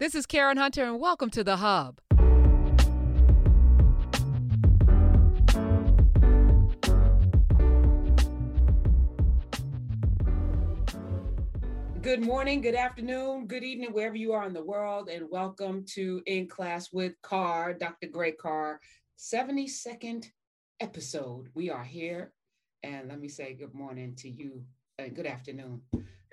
This 0.00 0.16
is 0.16 0.26
Karen 0.26 0.56
Hunter, 0.56 0.82
and 0.82 0.98
welcome 0.98 1.30
to 1.30 1.44
The 1.44 1.58
Hub. 1.58 2.00
Good 12.02 12.22
morning, 12.22 12.60
good 12.60 12.74
afternoon, 12.74 13.46
good 13.46 13.62
evening, 13.62 13.92
wherever 13.92 14.16
you 14.16 14.32
are 14.32 14.44
in 14.44 14.52
the 14.52 14.64
world, 14.64 15.08
and 15.08 15.30
welcome 15.30 15.84
to 15.90 16.20
In 16.26 16.48
Class 16.48 16.92
with 16.92 17.12
Carr, 17.22 17.72
Dr. 17.72 18.08
Greg 18.08 18.36
Carr, 18.36 18.80
72nd 19.16 20.26
episode. 20.80 21.50
We 21.54 21.70
are 21.70 21.84
here, 21.84 22.32
and 22.82 23.08
let 23.08 23.20
me 23.20 23.28
say 23.28 23.54
good 23.54 23.74
morning 23.74 24.16
to 24.16 24.28
you 24.28 24.64
and 24.98 25.14
good 25.14 25.26
afternoon, 25.26 25.82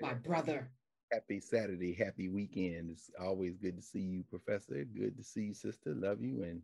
my 0.00 0.14
brother. 0.14 0.72
Happy 1.12 1.40
Saturday, 1.40 1.92
happy 1.92 2.30
weekend. 2.30 2.90
It's 2.90 3.10
always 3.20 3.58
good 3.58 3.76
to 3.76 3.82
see 3.82 4.00
you, 4.00 4.24
Professor. 4.30 4.82
Good 4.84 5.14
to 5.18 5.22
see 5.22 5.42
you, 5.42 5.54
sister. 5.54 5.94
Love 5.94 6.22
you. 6.22 6.42
And 6.42 6.62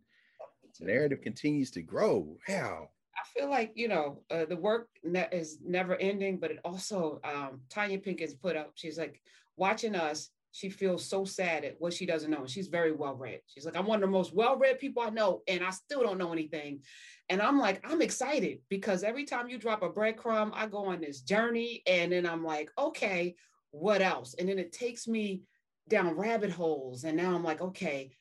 narrative 0.79 1.21
continues 1.21 1.69
to 1.71 1.83
grow. 1.83 2.35
Wow. 2.47 2.89
I 3.15 3.39
feel 3.39 3.47
like 3.47 3.73
you 3.75 3.87
know 3.87 4.23
uh, 4.31 4.45
the 4.45 4.55
work 4.55 4.87
ne- 5.03 5.27
is 5.31 5.59
never 5.63 5.97
ending, 5.97 6.39
but 6.39 6.49
it 6.49 6.59
also 6.65 7.19
um, 7.23 7.61
Tanya 7.69 7.99
Pink 7.99 8.21
has 8.21 8.33
put 8.33 8.55
up. 8.55 8.71
She's 8.73 8.97
like 8.97 9.21
watching 9.55 9.93
us. 9.93 10.31
She 10.51 10.71
feels 10.71 11.05
so 11.05 11.25
sad 11.25 11.63
at 11.63 11.75
what 11.77 11.93
she 11.93 12.07
doesn't 12.07 12.31
know. 12.31 12.47
She's 12.47 12.69
very 12.69 12.91
well 12.91 13.13
read. 13.13 13.41
She's 13.45 13.65
like, 13.65 13.77
I'm 13.77 13.85
one 13.85 13.97
of 13.97 14.09
the 14.09 14.11
most 14.11 14.33
well 14.33 14.57
read 14.57 14.79
people 14.79 15.03
I 15.03 15.11
know, 15.11 15.43
and 15.47 15.63
I 15.63 15.69
still 15.69 16.01
don't 16.01 16.17
know 16.17 16.33
anything. 16.33 16.81
And 17.29 17.39
I'm 17.39 17.59
like, 17.59 17.85
I'm 17.87 18.01
excited 18.01 18.61
because 18.67 19.03
every 19.03 19.25
time 19.25 19.47
you 19.47 19.59
drop 19.59 19.83
a 19.83 19.89
breadcrumb, 19.89 20.49
I 20.53 20.65
go 20.65 20.85
on 20.85 21.01
this 21.01 21.21
journey, 21.21 21.83
and 21.85 22.11
then 22.11 22.25
I'm 22.25 22.43
like, 22.43 22.71
okay, 22.79 23.35
what 23.71 24.01
else? 24.01 24.35
And 24.37 24.49
then 24.49 24.59
it 24.59 24.71
takes 24.71 25.07
me 25.07 25.43
down 25.87 26.17
rabbit 26.17 26.51
holes, 26.51 27.03
and 27.03 27.17
now 27.17 27.35
I'm 27.35 27.43
like, 27.43 27.61
okay, 27.61 28.11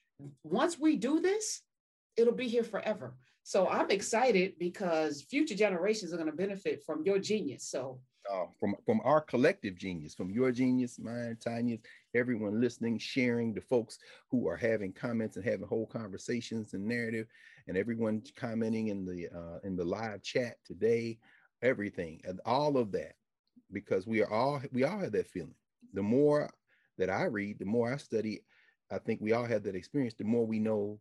once 0.42 0.78
we 0.78 0.96
do 0.96 1.20
this, 1.20 1.62
it'll 2.16 2.34
be 2.34 2.48
here 2.48 2.64
forever. 2.64 3.14
So 3.42 3.66
I'm 3.68 3.90
excited 3.90 4.54
because 4.58 5.22
future 5.22 5.54
generations 5.54 6.12
are 6.12 6.18
going 6.18 6.30
to 6.30 6.36
benefit 6.36 6.82
from 6.84 7.02
your 7.04 7.18
genius. 7.18 7.64
So 7.70 8.00
uh, 8.30 8.44
from 8.60 8.74
from 8.84 9.00
our 9.04 9.20
collective 9.20 9.76
genius, 9.76 10.14
from 10.14 10.30
your 10.30 10.52
genius, 10.52 10.98
mine, 10.98 11.36
Tanya's, 11.40 11.80
everyone 12.14 12.60
listening, 12.60 12.98
sharing, 12.98 13.54
the 13.54 13.60
folks 13.60 13.98
who 14.30 14.46
are 14.46 14.56
having 14.56 14.92
comments 14.92 15.36
and 15.36 15.44
having 15.44 15.66
whole 15.66 15.86
conversations 15.86 16.74
and 16.74 16.84
narrative, 16.84 17.26
and 17.68 17.76
everyone 17.76 18.22
commenting 18.36 18.88
in 18.88 19.04
the 19.04 19.28
uh, 19.34 19.58
in 19.64 19.76
the 19.76 19.84
live 19.84 20.22
chat 20.22 20.56
today, 20.64 21.18
everything 21.62 22.20
and 22.24 22.40
all 22.44 22.76
of 22.76 22.92
that, 22.92 23.14
because 23.72 24.06
we 24.06 24.22
are 24.22 24.30
all 24.30 24.62
we 24.72 24.84
all 24.84 24.98
have 24.98 25.12
that 25.12 25.28
feeling. 25.28 25.54
The 25.94 26.02
more 26.02 26.50
that 26.98 27.10
I 27.10 27.24
read, 27.24 27.58
the 27.58 27.64
more 27.64 27.92
I 27.92 27.96
study, 27.96 28.40
I 28.90 28.98
think 28.98 29.20
we 29.20 29.32
all 29.32 29.44
have 29.44 29.62
that 29.64 29.76
experience. 29.76 30.14
The 30.14 30.24
more 30.24 30.46
we 30.46 30.58
know 30.58 30.98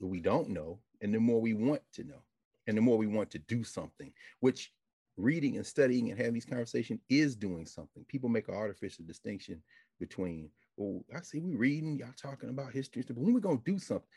that 0.00 0.06
we 0.06 0.20
don't 0.20 0.50
know, 0.50 0.78
and 1.02 1.12
the 1.12 1.20
more 1.20 1.40
we 1.40 1.52
want 1.52 1.82
to 1.94 2.04
know 2.04 2.22
and 2.66 2.76
the 2.76 2.80
more 2.80 2.96
we 2.96 3.06
want 3.06 3.30
to 3.30 3.38
do 3.40 3.64
something 3.64 4.12
which 4.40 4.72
reading 5.16 5.56
and 5.56 5.66
studying 5.66 6.08
and 6.08 6.18
having 6.18 6.32
these 6.32 6.46
conversations 6.46 7.00
is 7.10 7.36
doing 7.36 7.66
something 7.66 8.04
people 8.08 8.28
make 8.28 8.48
an 8.48 8.54
artificial 8.54 9.04
distinction 9.04 9.60
between 10.00 10.48
well 10.76 11.04
i 11.14 11.20
see 11.20 11.40
we 11.40 11.54
reading 11.54 11.98
y'all 11.98 12.08
talking 12.16 12.48
about 12.48 12.72
history 12.72 13.04
but 13.06 13.18
when 13.18 13.34
we're 13.34 13.40
to 13.40 13.60
do 13.64 13.78
something 13.78 14.08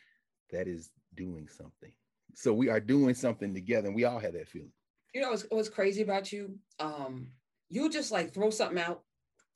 that 0.52 0.68
is 0.68 0.92
doing 1.16 1.48
something 1.48 1.92
so 2.34 2.54
we 2.54 2.70
are 2.70 2.80
doing 2.80 3.14
something 3.14 3.54
together 3.54 3.88
and 3.88 3.96
we 3.96 4.06
all 4.06 4.20
have 4.20 4.34
that 4.34 4.48
feeling 4.48 4.72
you 5.14 5.22
know 5.22 5.32
what's, 5.32 5.46
what's 5.50 5.70
crazy 5.70 6.02
about 6.02 6.32
you 6.32 6.58
um 6.80 7.28
you 7.70 7.90
just 7.90 8.12
like 8.12 8.34
throw 8.34 8.50
something 8.50 8.80
out 8.80 9.02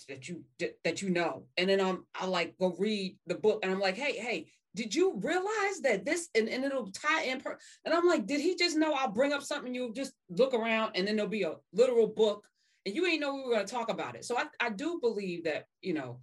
that 0.08 0.30
you 0.30 0.44
that 0.84 1.02
you 1.02 1.10
know 1.10 1.44
and 1.58 1.70
then 1.70 1.80
um 1.80 2.06
i 2.16 2.26
like 2.26 2.56
go 2.60 2.76
read 2.80 3.18
the 3.28 3.36
book 3.36 3.60
and 3.64 3.72
i'm 3.72 3.80
like 3.80 3.98
hey 3.98 4.18
hey 4.18 4.48
did 4.76 4.94
you 4.94 5.20
realize 5.22 5.82
that 5.84 6.06
this 6.06 6.30
and, 6.36 6.48
and 6.48 6.64
it'll 6.64 6.92
tie 6.92 7.24
in 7.24 7.42
per-? 7.42 7.58
and 7.84 7.94
i'm 7.94 8.08
like 8.08 8.26
did 8.26 8.40
he 8.40 8.56
just 8.56 8.78
know 8.78 8.94
i'll 8.94 9.12
bring 9.12 9.34
up 9.34 9.44
something 9.44 9.74
you 9.74 9.92
just 9.94 10.14
look 10.30 10.54
around 10.54 10.92
and 10.96 11.08
then 11.08 11.16
there'll 11.16 11.30
be 11.30 11.44
a 11.44 11.56
literal 11.73 12.08
book 12.08 12.45
and 12.86 12.95
you 12.95 13.06
ain't 13.06 13.20
know 13.20 13.36
we 13.36 13.44
were 13.44 13.54
going 13.56 13.66
to 13.66 13.73
talk 13.73 13.89
about 13.89 14.16
it 14.16 14.23
so 14.23 14.38
I, 14.38 14.45
I 14.60 14.70
do 14.70 15.00
believe 15.02 15.44
that 15.44 15.66
you 15.82 15.94
know 15.94 16.20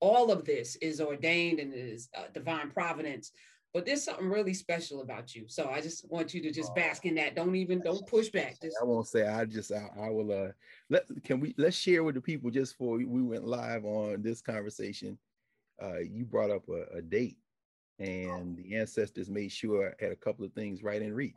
all 0.00 0.30
of 0.30 0.44
this 0.44 0.76
is 0.76 1.00
ordained 1.00 1.60
and 1.60 1.72
is 1.74 2.08
uh, 2.16 2.24
divine 2.34 2.70
providence 2.70 3.30
but 3.74 3.84
there's 3.84 4.04
something 4.04 4.30
really 4.30 4.54
special 4.54 5.02
about 5.02 5.34
you 5.34 5.44
so 5.48 5.68
i 5.68 5.80
just 5.80 6.08
want 6.08 6.32
you 6.32 6.40
to 6.40 6.50
just 6.50 6.74
bask 6.74 7.04
in 7.04 7.14
that 7.16 7.34
don't 7.34 7.56
even 7.56 7.80
don't 7.80 8.06
push 8.06 8.28
back 8.28 8.56
just, 8.62 8.76
i 8.80 8.84
won't 8.84 9.08
say 9.08 9.26
i 9.26 9.44
just 9.44 9.72
I, 9.72 9.90
I 10.00 10.08
will 10.08 10.32
uh 10.32 10.52
let 10.88 11.04
can 11.24 11.40
we 11.40 11.54
let's 11.58 11.76
share 11.76 12.04
with 12.04 12.14
the 12.14 12.20
people 12.20 12.50
just 12.50 12.76
for 12.76 12.96
we 12.96 13.22
went 13.22 13.46
live 13.46 13.84
on 13.84 14.22
this 14.22 14.40
conversation. 14.40 15.18
Uh 15.82 15.98
you 15.98 16.24
brought 16.24 16.50
up 16.50 16.68
a, 16.68 16.98
a 16.98 17.02
date 17.02 17.36
and 17.98 18.56
the 18.56 18.76
ancestors 18.76 19.28
made 19.28 19.50
sure 19.50 19.94
I 20.00 20.04
had 20.04 20.12
a 20.12 20.16
couple 20.16 20.44
of 20.44 20.52
things 20.52 20.82
right 20.82 21.02
in 21.02 21.12
reach. 21.12 21.34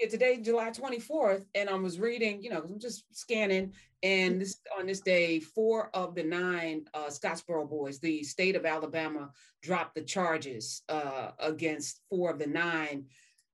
Yeah, 0.00 0.08
today, 0.08 0.40
July 0.40 0.70
24th, 0.70 1.44
and 1.54 1.70
I 1.70 1.74
was 1.74 2.00
reading, 2.00 2.42
you 2.42 2.50
know, 2.50 2.62
I'm 2.68 2.80
just 2.80 3.04
scanning, 3.16 3.72
and 4.02 4.40
this 4.40 4.56
on 4.76 4.86
this 4.86 5.00
day, 5.00 5.38
four 5.38 5.90
of 5.94 6.16
the 6.16 6.24
nine 6.24 6.86
uh, 6.94 7.06
Scottsboro 7.06 7.70
boys, 7.70 8.00
the 8.00 8.24
state 8.24 8.56
of 8.56 8.66
Alabama, 8.66 9.30
dropped 9.62 9.94
the 9.94 10.02
charges 10.02 10.82
uh, 10.88 11.30
against 11.38 12.00
four 12.10 12.32
of 12.32 12.40
the 12.40 12.46
nine 12.46 13.04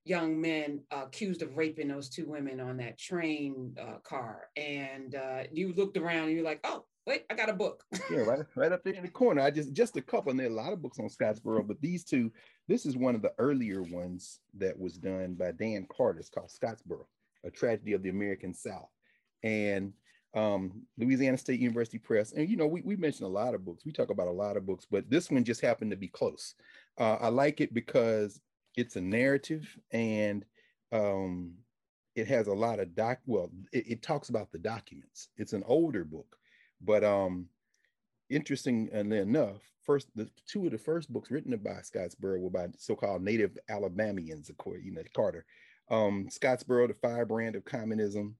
young 0.03 0.41
men 0.41 0.81
uh, 0.89 1.03
accused 1.05 1.43
of 1.43 1.57
raping 1.57 1.89
those 1.89 2.09
two 2.09 2.25
women 2.25 2.59
on 2.59 2.77
that 2.77 2.97
train 2.97 3.77
uh, 3.79 3.99
car. 4.03 4.47
And 4.57 5.13
uh, 5.13 5.43
you 5.51 5.73
looked 5.73 5.95
around 5.95 6.29
and 6.29 6.31
you're 6.31 6.43
like, 6.43 6.61
oh, 6.63 6.85
wait, 7.05 7.25
I 7.29 7.35
got 7.35 7.49
a 7.49 7.53
book. 7.53 7.83
yeah, 8.11 8.19
right, 8.19 8.45
right 8.55 8.71
up 8.71 8.83
there 8.83 8.93
in 8.93 9.03
the 9.03 9.09
corner. 9.09 9.41
I 9.41 9.51
just 9.51 9.73
just 9.73 9.97
a 9.97 10.01
couple, 10.01 10.31
and 10.31 10.39
there 10.39 10.47
are 10.47 10.51
a 10.51 10.53
lot 10.53 10.73
of 10.73 10.81
books 10.81 10.99
on 10.99 11.09
Scottsboro, 11.09 11.67
but 11.67 11.81
these 11.81 12.03
two, 12.03 12.31
this 12.67 12.85
is 12.85 12.97
one 12.97 13.15
of 13.15 13.21
the 13.21 13.33
earlier 13.37 13.81
ones 13.83 14.39
that 14.57 14.77
was 14.77 14.97
done 14.97 15.35
by 15.35 15.51
Dan 15.51 15.87
Carter. 15.95 16.19
It's 16.19 16.29
called 16.29 16.49
Scottsboro, 16.49 17.05
a 17.43 17.51
tragedy 17.51 17.93
of 17.93 18.03
the 18.03 18.09
American 18.09 18.53
South. 18.53 18.89
And 19.43 19.93
um, 20.33 20.83
Louisiana 20.97 21.37
State 21.37 21.59
University 21.59 21.97
Press. 21.97 22.31
And 22.33 22.49
you 22.49 22.57
know, 22.57 22.67
we, 22.67 22.81
we 22.81 22.95
mentioned 22.95 23.27
a 23.27 23.31
lot 23.31 23.53
of 23.53 23.65
books. 23.65 23.85
We 23.85 23.91
talk 23.91 24.09
about 24.09 24.27
a 24.27 24.31
lot 24.31 24.57
of 24.57 24.65
books, 24.65 24.85
but 24.89 25.09
this 25.09 25.29
one 25.29 25.43
just 25.43 25.61
happened 25.61 25.91
to 25.91 25.97
be 25.97 26.07
close. 26.07 26.55
Uh, 26.97 27.17
I 27.19 27.27
like 27.27 27.61
it 27.61 27.73
because 27.73 28.39
it's 28.75 28.95
a 28.95 29.01
narrative 29.01 29.77
and 29.91 30.45
um, 30.91 31.53
it 32.15 32.27
has 32.27 32.47
a 32.47 32.53
lot 32.53 32.79
of 32.79 32.95
doc. 32.95 33.19
Well, 33.25 33.51
it, 33.71 33.85
it 33.87 34.03
talks 34.03 34.29
about 34.29 34.51
the 34.51 34.59
documents. 34.59 35.29
It's 35.37 35.53
an 35.53 35.63
older 35.65 36.05
book, 36.05 36.37
but 36.83 37.03
um, 37.03 37.47
interestingly 38.29 39.17
enough, 39.17 39.61
first 39.85 40.07
the 40.15 40.29
two 40.47 40.65
of 40.65 40.71
the 40.71 40.77
first 40.77 41.11
books 41.11 41.31
written 41.31 41.55
by 41.57 41.71
Scottsboro 41.81 42.39
were 42.39 42.49
by 42.49 42.67
so-called 42.77 43.21
Native 43.21 43.57
Alabamians, 43.69 44.49
according 44.49 44.85
you 44.85 44.93
know 44.93 45.03
Carter. 45.15 45.45
Um, 45.89 46.27
Scottsboro, 46.29 46.87
the 46.87 46.93
firebrand 46.93 47.55
of 47.55 47.65
communism, 47.65 48.35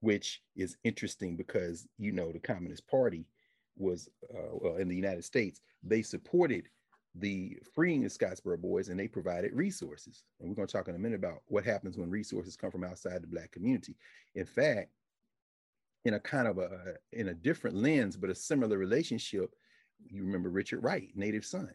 which 0.00 0.42
is 0.56 0.76
interesting 0.84 1.36
because 1.36 1.86
you 1.98 2.12
know 2.12 2.32
the 2.32 2.38
Communist 2.38 2.86
Party 2.88 3.26
was 3.76 4.08
uh, 4.34 4.50
well 4.52 4.76
in 4.76 4.88
the 4.88 4.96
United 4.96 5.24
States. 5.24 5.60
They 5.82 6.02
supported 6.02 6.68
the 7.18 7.56
freeing 7.74 8.02
the 8.02 8.08
Scottsboro 8.08 8.58
boys 8.60 8.88
and 8.88 8.98
they 8.98 9.08
provided 9.08 9.52
resources. 9.54 10.24
And 10.38 10.48
we're 10.48 10.54
going 10.54 10.68
to 10.68 10.72
talk 10.72 10.88
in 10.88 10.94
a 10.94 10.98
minute 10.98 11.16
about 11.16 11.42
what 11.46 11.64
happens 11.64 11.96
when 11.96 12.10
resources 12.10 12.56
come 12.56 12.70
from 12.70 12.84
outside 12.84 13.22
the 13.22 13.26
Black 13.26 13.52
community. 13.52 13.96
In 14.34 14.44
fact, 14.44 14.90
in 16.06 16.14
a 16.14 16.20
kind 16.20 16.46
of 16.46 16.58
a 16.58 16.94
in 17.12 17.28
a 17.28 17.34
different 17.34 17.76
lens, 17.76 18.16
but 18.16 18.30
a 18.30 18.34
similar 18.34 18.78
relationship. 18.78 19.52
You 20.08 20.22
remember 20.22 20.50
Richard 20.50 20.84
Wright, 20.84 21.10
native 21.16 21.44
son. 21.44 21.70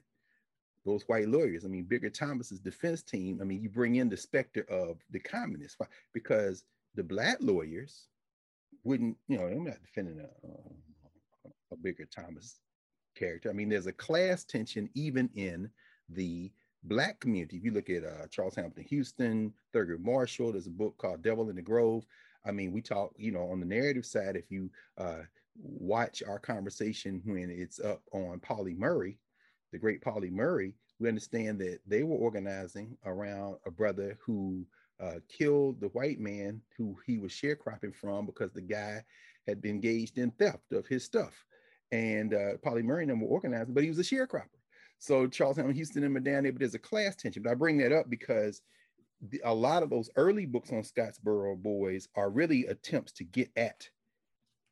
Those 0.85 1.03
white 1.07 1.27
lawyers. 1.27 1.65
I 1.65 1.67
mean, 1.67 1.83
Bigger 1.83 2.09
Thomas's 2.09 2.61
defense 2.61 3.03
team. 3.03 3.39
I 3.41 3.43
mean, 3.43 3.61
you 3.61 3.69
bring 3.69 3.95
in 3.97 4.07
the 4.07 4.15
specter 4.15 4.65
of 4.69 4.99
the 5.11 5.19
communists 5.19 5.77
because 6.13 6.63
the 6.95 7.03
black 7.03 7.37
lawyers 7.41 8.07
wouldn't. 8.85 9.17
You 9.27 9.37
know, 9.37 9.47
I'm 9.47 9.65
not 9.65 9.81
defending 9.81 10.21
a, 10.21 11.73
a 11.73 11.77
Bigger 11.77 12.05
Thomas 12.05 12.61
character. 13.17 13.49
I 13.49 13.53
mean, 13.53 13.67
there's 13.67 13.87
a 13.87 13.91
class 13.91 14.45
tension 14.45 14.89
even 14.95 15.29
in 15.35 15.69
the 16.07 16.51
black 16.85 17.19
community. 17.19 17.57
If 17.57 17.65
you 17.65 17.71
look 17.71 17.89
at 17.89 18.05
uh, 18.05 18.27
Charles 18.29 18.55
Hamilton 18.55 18.85
Houston, 18.85 19.53
Thurgood 19.75 20.05
Marshall, 20.05 20.53
there's 20.53 20.67
a 20.67 20.71
book 20.71 20.97
called 20.97 21.21
Devil 21.21 21.49
in 21.49 21.57
the 21.57 21.61
Grove. 21.61 22.05
I 22.45 22.51
mean, 22.51 22.71
we 22.71 22.81
talk, 22.81 23.13
you 23.17 23.31
know, 23.31 23.49
on 23.51 23.59
the 23.59 23.65
narrative 23.65 24.05
side, 24.05 24.35
if 24.35 24.49
you 24.49 24.69
uh, 24.97 25.21
watch 25.55 26.23
our 26.27 26.39
conversation 26.39 27.21
when 27.25 27.49
it's 27.49 27.79
up 27.79 28.01
on 28.13 28.39
Pauli 28.39 28.73
Murray, 28.73 29.17
the 29.71 29.77
great 29.77 30.01
Pauli 30.01 30.29
Murray, 30.29 30.73
we 30.99 31.07
understand 31.07 31.59
that 31.59 31.79
they 31.87 32.03
were 32.03 32.15
organizing 32.15 32.97
around 33.05 33.57
a 33.65 33.71
brother 33.71 34.17
who 34.23 34.65
uh, 35.01 35.15
killed 35.29 35.81
the 35.81 35.87
white 35.89 36.19
man 36.19 36.61
who 36.77 36.95
he 37.05 37.17
was 37.17 37.31
sharecropping 37.31 37.93
from 37.93 38.25
because 38.25 38.51
the 38.53 38.61
guy 38.61 39.03
had 39.47 39.61
been 39.61 39.71
engaged 39.71 40.17
in 40.17 40.31
theft 40.31 40.71
of 40.71 40.85
his 40.87 41.03
stuff. 41.03 41.33
And 41.91 42.33
uh, 42.33 42.57
Pauli 42.63 42.83
Murray 42.83 43.03
and 43.03 43.11
them 43.11 43.21
were 43.21 43.27
organizing, 43.27 43.73
but 43.73 43.83
he 43.83 43.89
was 43.89 43.99
a 43.99 44.03
sharecropper. 44.03 44.47
So 44.99 45.27
Charles 45.27 45.57
Hamilton 45.57 45.75
Houston 45.75 46.03
and 46.03 46.13
Madame, 46.13 46.43
but 46.43 46.59
there's 46.59 46.75
a 46.75 46.79
class 46.79 47.15
tension. 47.15 47.41
But 47.41 47.51
I 47.51 47.55
bring 47.55 47.77
that 47.79 47.91
up 47.91 48.09
because 48.09 48.61
a 49.43 49.53
lot 49.53 49.83
of 49.83 49.89
those 49.89 50.09
early 50.15 50.45
books 50.45 50.71
on 50.71 50.81
Scottsboro 50.81 51.61
boys 51.61 52.07
are 52.15 52.29
really 52.29 52.65
attempts 52.65 53.11
to 53.13 53.23
get 53.23 53.49
at 53.55 53.87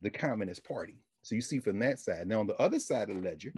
the 0.01 0.09
Communist 0.09 0.63
Party. 0.63 0.95
So 1.21 1.35
you 1.35 1.41
see 1.41 1.59
from 1.59 1.79
that 1.79 1.99
side. 1.99 2.27
Now 2.27 2.39
on 2.39 2.47
the 2.47 2.59
other 2.61 2.79
side 2.79 3.09
of 3.09 3.17
the 3.17 3.29
ledger, 3.29 3.53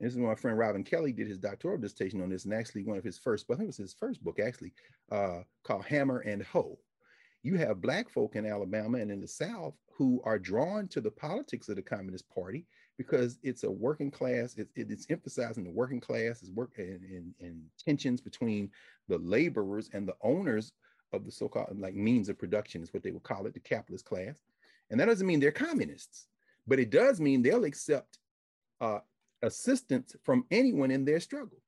this 0.00 0.12
is 0.12 0.18
my 0.18 0.34
friend 0.34 0.58
Robin 0.58 0.84
Kelley 0.84 1.12
did 1.12 1.28
his 1.28 1.38
doctoral 1.38 1.78
dissertation 1.78 2.20
on 2.20 2.28
this, 2.28 2.44
and 2.44 2.52
actually 2.52 2.84
one 2.84 2.98
of 2.98 3.04
his 3.04 3.18
first, 3.18 3.46
I 3.50 3.54
think 3.54 3.64
it 3.64 3.66
was 3.68 3.76
his 3.76 3.94
first 3.94 4.22
book 4.22 4.38
actually, 4.38 4.72
uh, 5.10 5.40
called 5.62 5.84
Hammer 5.86 6.20
and 6.20 6.42
Hoe. 6.42 6.78
You 7.42 7.56
have 7.56 7.80
black 7.80 8.10
folk 8.10 8.36
in 8.36 8.46
Alabama 8.46 8.98
and 8.98 9.10
in 9.10 9.20
the 9.20 9.28
South 9.28 9.74
who 9.96 10.20
are 10.24 10.38
drawn 10.38 10.88
to 10.88 11.00
the 11.00 11.10
politics 11.10 11.68
of 11.68 11.76
the 11.76 11.82
Communist 11.82 12.28
Party 12.28 12.66
because 12.96 13.38
it's 13.42 13.64
a 13.64 13.70
working 13.70 14.10
class. 14.10 14.54
It's, 14.56 14.72
it's 14.76 15.06
emphasizing 15.10 15.64
the 15.64 15.70
working 15.70 16.00
class, 16.00 16.42
is 16.42 16.50
work 16.50 16.72
and, 16.78 17.02
and, 17.04 17.34
and 17.40 17.62
tensions 17.84 18.20
between 18.20 18.70
the 19.08 19.18
laborers 19.18 19.90
and 19.92 20.06
the 20.06 20.16
owners 20.22 20.72
of 21.12 21.24
the 21.24 21.32
so-called 21.32 21.78
like 21.78 21.94
means 21.94 22.28
of 22.28 22.38
production 22.38 22.82
is 22.82 22.92
what 22.92 23.02
they 23.02 23.10
would 23.10 23.22
call 23.22 23.46
it, 23.46 23.54
the 23.54 23.60
capitalist 23.60 24.04
class. 24.04 24.40
And 24.90 25.00
that 25.00 25.06
doesn't 25.06 25.26
mean 25.26 25.40
they're 25.40 25.52
communists, 25.52 26.26
but 26.66 26.78
it 26.78 26.90
does 26.90 27.20
mean 27.20 27.42
they'll 27.42 27.64
accept 27.64 28.18
uh, 28.80 28.98
assistance 29.42 30.14
from 30.24 30.44
anyone 30.50 30.90
in 30.90 31.04
their 31.04 31.20
struggle. 31.20 31.58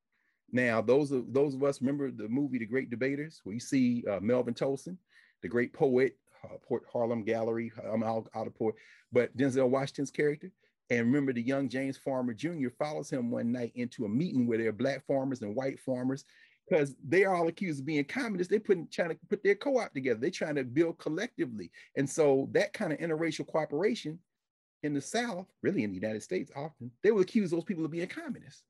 Now, 0.52 0.80
those 0.80 1.10
of 1.10 1.32
those 1.32 1.54
of 1.54 1.64
us 1.64 1.80
remember 1.80 2.10
the 2.10 2.28
movie 2.28 2.58
The 2.58 2.66
Great 2.66 2.88
Debaters, 2.88 3.40
where 3.42 3.54
you 3.54 3.60
see 3.60 4.04
uh, 4.08 4.20
Melvin 4.20 4.54
Tolson, 4.54 4.96
the 5.42 5.48
great 5.48 5.72
poet, 5.72 6.16
uh, 6.44 6.56
Port 6.66 6.84
Harlem 6.92 7.24
Gallery. 7.24 7.72
I'm 7.84 8.02
out, 8.02 8.28
out 8.34 8.46
of 8.46 8.54
port, 8.54 8.76
but 9.12 9.36
Denzel 9.36 9.68
Washington's 9.68 10.10
character. 10.10 10.52
And 10.90 11.06
remember, 11.06 11.32
the 11.32 11.42
young 11.42 11.68
James 11.68 11.96
Farmer 11.96 12.32
Jr. 12.32 12.68
follows 12.78 13.10
him 13.10 13.30
one 13.30 13.50
night 13.50 13.72
into 13.74 14.04
a 14.04 14.08
meeting 14.08 14.46
where 14.46 14.58
there 14.58 14.68
are 14.68 14.72
black 14.72 15.04
farmers 15.06 15.42
and 15.42 15.56
white 15.56 15.80
farmers, 15.80 16.24
because 16.68 16.94
they 17.06 17.24
are 17.24 17.34
all 17.34 17.48
accused 17.48 17.80
of 17.80 17.86
being 17.86 18.04
communists. 18.04 18.50
They're 18.50 18.60
putting 18.60 18.88
trying 18.88 19.10
to 19.10 19.18
put 19.28 19.42
their 19.42 19.54
co-op 19.54 19.92
together. 19.92 20.20
They're 20.20 20.30
trying 20.30 20.56
to 20.56 20.64
build 20.64 20.98
collectively, 20.98 21.70
and 21.96 22.08
so 22.08 22.48
that 22.52 22.72
kind 22.72 22.92
of 22.92 22.98
interracial 22.98 23.46
cooperation 23.46 24.18
in 24.82 24.94
the 24.94 25.00
South, 25.00 25.46
really 25.62 25.82
in 25.82 25.90
the 25.90 25.98
United 25.98 26.22
States, 26.22 26.50
often 26.54 26.90
they 27.02 27.10
will 27.10 27.22
accuse 27.22 27.50
those 27.50 27.64
people 27.64 27.84
of 27.84 27.90
being 27.90 28.06
communists. 28.06 28.62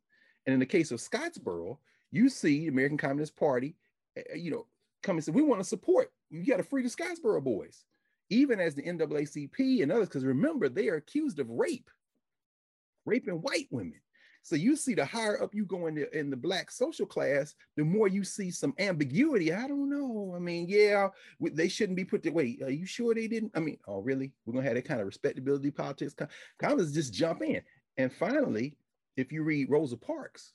And 0.46 0.54
in 0.54 0.60
the 0.60 0.66
case 0.66 0.90
of 0.90 1.00
Scottsboro, 1.00 1.78
you 2.10 2.28
see 2.28 2.60
the 2.60 2.68
American 2.68 2.96
Communist 2.96 3.36
Party, 3.36 3.76
eh, 4.16 4.22
eh, 4.32 4.36
you 4.36 4.50
know, 4.50 4.66
come 5.02 5.16
and 5.16 5.24
say, 5.24 5.32
we 5.32 5.42
want 5.42 5.60
to 5.60 5.68
support. 5.68 6.10
You 6.30 6.44
got 6.44 6.56
to 6.56 6.62
free 6.62 6.82
the 6.82 6.88
Scottsboro 6.88 7.42
boys, 7.42 7.84
even 8.30 8.60
as 8.60 8.74
the 8.74 8.82
NAACP 8.82 9.82
and 9.82 9.92
others, 9.92 10.08
because 10.08 10.24
remember, 10.24 10.68
they 10.68 10.88
are 10.88 10.96
accused 10.96 11.38
of 11.38 11.50
rape, 11.50 11.90
raping 13.06 13.40
white 13.42 13.68
women. 13.70 14.00
So 14.42 14.54
you 14.54 14.76
see 14.76 14.94
the 14.94 15.04
higher 15.04 15.42
up 15.42 15.56
you 15.56 15.64
go 15.64 15.88
in 15.88 15.96
the 15.96 16.16
in 16.16 16.30
the 16.30 16.36
black 16.36 16.70
social 16.70 17.06
class, 17.06 17.54
the 17.76 17.82
more 17.82 18.06
you 18.06 18.22
see 18.22 18.52
some 18.52 18.74
ambiguity. 18.78 19.52
I 19.52 19.66
don't 19.66 19.90
know. 19.90 20.34
I 20.36 20.38
mean, 20.38 20.66
yeah, 20.68 21.08
they 21.40 21.66
shouldn't 21.66 21.96
be 21.96 22.04
put 22.04 22.24
wait. 22.32 22.62
Are 22.62 22.70
you 22.70 22.86
sure 22.86 23.12
they 23.12 23.26
didn't? 23.26 23.52
I 23.56 23.60
mean, 23.60 23.78
oh 23.88 24.02
really? 24.02 24.32
We're 24.44 24.52
gonna 24.54 24.66
have 24.66 24.76
that 24.76 24.86
kind 24.86 25.00
of 25.00 25.06
respectability 25.06 25.72
politics. 25.72 26.14
Collins 26.60 26.94
just 26.94 27.12
jump 27.12 27.42
in. 27.42 27.60
And 27.96 28.12
finally, 28.12 28.76
if 29.16 29.32
you 29.32 29.42
read 29.42 29.68
Rosa 29.68 29.96
Parks, 29.96 30.52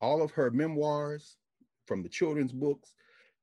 all 0.00 0.22
of 0.22 0.30
her 0.32 0.50
memoirs, 0.52 1.36
from 1.86 2.02
the 2.02 2.08
children's 2.08 2.52
books 2.52 2.94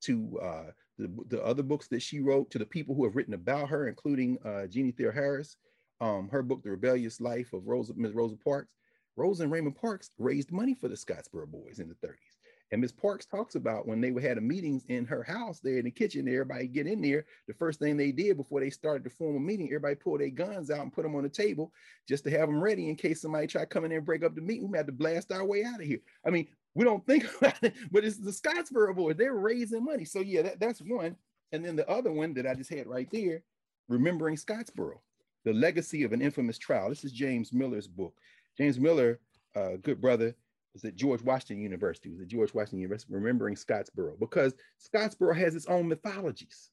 to 0.01 0.39
uh, 0.41 0.71
the, 0.97 1.09
the 1.27 1.43
other 1.43 1.63
books 1.63 1.87
that 1.89 2.01
she 2.01 2.19
wrote, 2.19 2.49
to 2.51 2.59
the 2.59 2.65
people 2.65 2.95
who 2.95 3.03
have 3.03 3.15
written 3.15 3.33
about 3.33 3.69
her, 3.69 3.87
including 3.87 4.37
uh, 4.45 4.67
Jeanne 4.67 4.93
Theoharis, 4.93 5.55
um, 6.01 6.29
her 6.29 6.41
book, 6.41 6.63
The 6.63 6.71
Rebellious 6.71 7.19
Life 7.19 7.53
of 7.53 7.67
Rosa, 7.67 7.93
Ms. 7.95 8.13
Rosa 8.13 8.35
Parks, 8.37 8.73
Rosa 9.15 9.43
and 9.43 9.51
Raymond 9.51 9.75
Parks 9.75 10.11
raised 10.17 10.51
money 10.51 10.73
for 10.73 10.87
the 10.87 10.95
Scottsboro 10.95 11.47
boys 11.47 11.79
in 11.79 11.89
the 11.89 12.07
30s. 12.07 12.39
And 12.71 12.81
Miss 12.81 12.91
Parks 12.91 13.25
talks 13.25 13.55
about 13.55 13.87
when 13.87 13.99
they 13.99 14.13
had 14.21 14.37
a 14.37 14.41
meetings 14.41 14.85
in 14.87 15.05
her 15.05 15.23
house 15.23 15.59
there 15.59 15.77
in 15.77 15.85
the 15.85 15.91
kitchen, 15.91 16.27
everybody 16.27 16.67
get 16.67 16.85
in 16.85 17.01
there. 17.01 17.25
The 17.47 17.53
first 17.53 17.79
thing 17.79 17.97
they 17.97 18.11
did 18.11 18.37
before 18.37 18.59
they 18.59 18.69
started 18.69 19.03
the 19.03 19.09
formal 19.09 19.39
meeting, 19.39 19.67
everybody 19.67 19.95
pulled 19.95 20.21
their 20.21 20.29
guns 20.29 20.69
out 20.69 20.81
and 20.81 20.93
put 20.93 21.03
them 21.03 21.15
on 21.15 21.23
the 21.23 21.29
table 21.29 21.73
just 22.07 22.23
to 22.25 22.31
have 22.31 22.47
them 22.47 22.61
ready 22.61 22.87
in 22.87 22.95
case 22.95 23.21
somebody 23.21 23.47
try 23.47 23.65
coming 23.65 23.91
in 23.91 23.97
and 23.97 24.05
break 24.05 24.23
up 24.23 24.35
the 24.35 24.41
meeting. 24.41 24.69
We 24.69 24.77
had 24.77 24.85
to 24.85 24.93
blast 24.93 25.31
our 25.31 25.43
way 25.43 25.63
out 25.63 25.81
of 25.81 25.87
here. 25.87 25.99
I 26.25 26.29
mean, 26.29 26.47
we 26.75 26.85
don't 26.85 27.05
think 27.07 27.25
about 27.37 27.61
it, 27.63 27.73
but 27.91 28.05
it's 28.05 28.17
the 28.17 28.31
Scottsboro 28.31 28.95
boys. 28.95 29.15
They're 29.17 29.33
raising 29.33 29.83
money. 29.83 30.05
So 30.05 30.19
yeah, 30.19 30.43
that, 30.43 30.59
that's 30.59 30.79
one. 30.79 31.15
And 31.51 31.65
then 31.65 31.75
the 31.75 31.89
other 31.89 32.11
one 32.11 32.35
that 32.35 32.45
I 32.45 32.53
just 32.53 32.69
had 32.69 32.85
right 32.85 33.09
there, 33.11 33.41
remembering 33.87 34.35
Scottsboro, 34.35 34.99
the 35.45 35.53
legacy 35.53 36.03
of 36.03 36.13
an 36.13 36.21
infamous 36.21 36.57
trial. 36.57 36.89
This 36.89 37.03
is 37.03 37.11
James 37.11 37.53
Miller's 37.53 37.87
book. 37.87 38.13
James 38.57 38.79
Miller, 38.79 39.19
uh, 39.55 39.77
good 39.81 40.01
brother, 40.01 40.35
was 40.73 40.83
at 40.83 40.95
George 40.95 41.21
Washington 41.21 41.61
University. 41.61 42.09
Was 42.09 42.21
at 42.21 42.27
George 42.27 42.53
Washington 42.53 42.79
University, 42.79 43.13
remembering 43.13 43.55
Scottsboro, 43.55 44.19
because 44.19 44.53
Scottsboro 44.79 45.35
has 45.35 45.55
its 45.55 45.65
own 45.67 45.87
mythologies. 45.87 46.69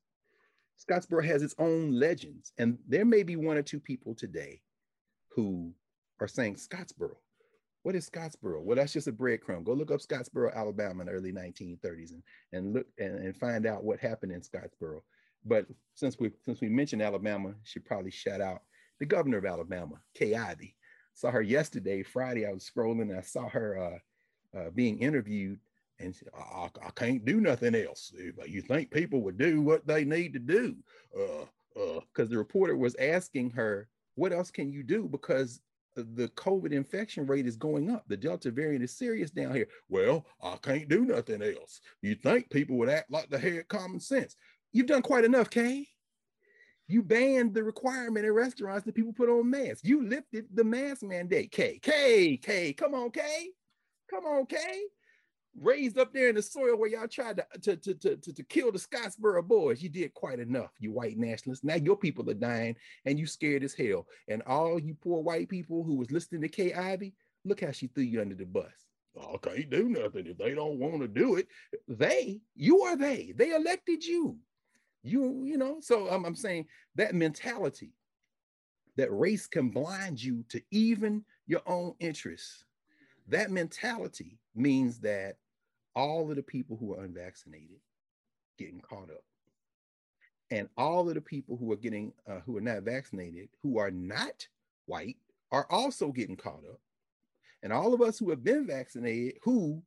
Scottsboro 0.78 1.24
has 1.24 1.42
its 1.42 1.54
own 1.58 1.98
legends. 1.98 2.52
And 2.58 2.78
there 2.86 3.04
may 3.04 3.22
be 3.22 3.36
one 3.36 3.56
or 3.56 3.62
two 3.62 3.80
people 3.80 4.14
today 4.14 4.60
who 5.28 5.72
are 6.20 6.28
saying, 6.28 6.56
Scottsboro, 6.56 7.14
what 7.82 7.94
is 7.94 8.10
Scottsboro? 8.10 8.62
Well, 8.62 8.76
that's 8.76 8.92
just 8.92 9.06
a 9.06 9.12
breadcrumb. 9.12 9.64
Go 9.64 9.72
look 9.72 9.90
up 9.90 10.00
Scottsboro, 10.00 10.54
Alabama 10.54 11.02
in 11.02 11.06
the 11.06 11.12
early 11.12 11.32
1930s 11.32 12.10
and, 12.10 12.22
and 12.52 12.74
look 12.74 12.86
and, 12.98 13.14
and 13.20 13.36
find 13.36 13.64
out 13.64 13.84
what 13.84 14.00
happened 14.00 14.32
in 14.32 14.40
Scottsboro. 14.40 15.00
But 15.46 15.66
since 15.94 16.19
we 16.19 16.32
since 16.44 16.60
we 16.60 16.69
mentioned 16.69 17.02
Alabama, 17.02 17.54
should 17.62 17.84
probably 17.84 18.10
shout 18.10 18.40
out 18.40 18.62
the 18.98 19.06
governor 19.06 19.38
of 19.38 19.44
Alabama, 19.44 20.00
Kay 20.14 20.34
Ivey, 20.34 20.75
saw 21.14 21.31
her 21.31 21.43
yesterday, 21.43 22.02
Friday. 22.02 22.46
I 22.46 22.52
was 22.52 22.69
scrolling 22.69 23.02
and 23.02 23.16
I 23.16 23.22
saw 23.22 23.48
her 23.48 23.78
uh, 23.78 24.58
uh, 24.58 24.70
being 24.70 24.98
interviewed, 24.98 25.60
and 26.00 26.14
she, 26.14 26.26
I, 26.37 26.69
I, 26.84 26.90
can't 26.94 27.25
do 27.25 27.40
nothing 27.40 27.75
else. 27.75 28.12
You 28.46 28.62
think 28.62 28.90
people 28.90 29.22
would 29.22 29.38
do 29.38 29.62
what 29.62 29.87
they 29.87 30.04
need 30.04 30.32
to 30.32 30.38
do? 30.38 30.76
Because 31.12 31.98
uh, 32.19 32.22
uh 32.22 32.25
the 32.26 32.38
reporter 32.38 32.76
was 32.76 32.96
asking 32.96 33.50
her, 33.50 33.88
"What 34.16 34.32
else 34.32 34.50
can 34.50 34.72
you 34.72 34.82
do?" 34.82 35.08
Because 35.08 35.60
the 35.96 36.28
COVID 36.37 36.72
infection 36.72 37.26
rate 37.26 37.46
is 37.46 37.56
going 37.56 37.90
up. 37.90 38.04
The 38.06 38.16
Delta 38.16 38.50
variant 38.50 38.84
is 38.84 38.96
serious 38.96 39.31
down 39.31 39.54
here. 39.54 39.69
Well, 39.88 40.26
I 40.43 40.56
can't 40.62 40.88
do 40.88 41.04
nothing 41.04 41.43
else. 41.43 41.81
You 42.02 42.14
think 42.14 42.50
people 42.50 42.76
would 42.76 42.90
act 42.90 43.10
like 43.10 43.31
they 43.31 43.38
had 43.38 43.69
common 43.69 44.00
sense? 44.00 44.37
You've 44.76 44.84
done 44.84 45.00
quite 45.00 45.25
enough, 45.25 45.49
Kay. 45.49 45.88
You 46.87 47.02
banned 47.02 47.55
the 47.55 47.64
requirement 47.64 48.26
in 48.26 48.32
restaurants 48.32 48.84
that 48.84 48.94
people 48.94 49.14
put 49.14 49.31
on 49.31 49.49
masks. 49.49 49.81
You 49.82 50.06
lifted 50.06 50.44
the 50.52 50.64
mask 50.64 51.02
mandate. 51.02 51.50
K, 51.50 51.78
K, 51.81 52.37
K, 52.37 52.75
come 52.75 52.93
on, 52.93 53.11
K. 53.11 53.23
Come 54.11 54.26
on, 54.26 54.44
K. 54.44 54.58
Raised 55.58 55.96
up 55.96 56.12
there 56.12 56.28
in 56.28 56.34
the 56.34 56.43
soil 56.43 56.76
where 56.76 56.90
y'all 56.90 57.08
tried 57.08 57.38
to, 57.38 57.76
to, 57.76 57.94
to, 57.94 58.17
to, 58.17 58.34
to, 58.34 58.43
kill 58.43 58.70
the 58.70 58.78
Scottsboro 58.78 59.43
boys. 59.43 59.82
You 59.82 59.88
did 59.88 60.12
quite 60.12 60.40
enough, 60.40 60.73
you 60.79 60.93
white 60.93 61.17
nationalists. 61.17 61.64
Now 61.64 61.76
your 61.76 61.96
people 61.96 62.29
are 62.29 62.34
dying 62.34 62.76
and 63.06 63.19
you 63.19 63.26
scared 63.26 63.64
as 63.64 63.72
hell. 63.72 64.06
And 64.29 64.43
all 64.43 64.79
you 64.79 64.94
poor 65.02 65.22
white 65.22 65.49
people 65.49 65.84
who 65.84 65.94
was 65.94 66.11
listening 66.11 66.43
to 66.43 66.49
Kay 66.49 66.75
Ivey, 66.75 67.14
look 67.46 67.62
how 67.62 67.70
she 67.70 67.87
threw 67.87 68.05
you 68.05 68.20
under 68.20 68.34
the 68.34 68.44
bus. 68.44 68.75
Oh, 69.19 69.37
I 69.37 69.49
can't 69.49 69.70
do 69.70 69.88
nothing 69.88 70.26
if 70.26 70.37
they 70.37 70.55
don't 70.55 70.79
want 70.79 71.00
to 71.00 71.08
do 71.08 71.37
it. 71.37 71.49
They, 71.88 72.43
you 72.55 72.82
are 72.82 72.96
they. 72.98 73.32
They 73.34 73.55
elected 73.55 74.05
you. 74.05 74.36
You, 75.06 75.43
you 75.44 75.56
know, 75.56 75.79
so 75.81 76.08
I'm, 76.08 76.25
I'm 76.25 76.34
saying 76.34 76.67
that 76.96 77.15
mentality 77.15 77.93
that 78.96 79.13
race 79.13 79.46
can 79.46 79.70
blind 79.70 80.22
you 80.22 80.44
to 80.48 80.60
even 80.70 81.25
your 81.46 81.63
own 81.67 81.94
interests. 82.01 82.65
That 83.29 83.51
mentality 83.51 84.39
means 84.55 85.01
that 85.01 85.36
all 85.94 86.31
of 86.31 86.36
the 86.36 86.43
people 86.43 86.77
who 86.77 86.94
are 86.94 87.05
unvaccinated 87.05 87.81
getting 88.58 88.81
caught 88.81 89.10
up. 89.10 89.25
And 90.51 90.69
all 90.77 91.08
of 91.08 91.15
the 91.15 91.20
people 91.20 91.56
who 91.56 91.72
are 91.72 91.77
getting 91.77 92.13
uh, 92.29 92.41
who 92.46 92.56
are 92.56 92.60
not 92.63 92.82
vaccinated, 92.82 93.48
who 93.63 93.79
are 93.79 93.91
not 93.91 94.46
white, 94.86 95.17
are 95.51 95.67
also 95.70 96.13
getting 96.13 96.36
caught 96.36 96.63
up. 96.70 96.81
And 97.63 97.72
all 97.72 97.93
of 97.93 98.01
us 98.01 98.19
who 98.19 98.31
have 98.31 98.44
been 98.44 98.67
vaccinated, 98.67 99.39
who 99.43 99.82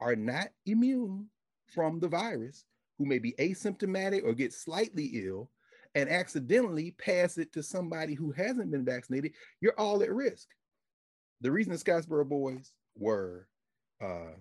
are 0.00 0.16
not 0.16 0.48
immune 0.66 1.26
from 1.66 2.00
the 2.00 2.08
virus, 2.08 2.64
who 3.00 3.06
may 3.06 3.18
be 3.18 3.32
asymptomatic 3.38 4.22
or 4.24 4.34
get 4.34 4.52
slightly 4.52 5.06
ill 5.14 5.50
and 5.94 6.10
accidentally 6.10 6.90
pass 6.98 7.38
it 7.38 7.50
to 7.50 7.62
somebody 7.62 8.12
who 8.12 8.30
hasn't 8.30 8.70
been 8.70 8.84
vaccinated, 8.84 9.32
you're 9.62 9.78
all 9.78 10.02
at 10.02 10.12
risk. 10.12 10.48
The 11.40 11.50
reason 11.50 11.72
the 11.72 11.78
Scottsboro 11.78 12.28
boys 12.28 12.72
were 12.94 13.48
uh, 14.02 14.34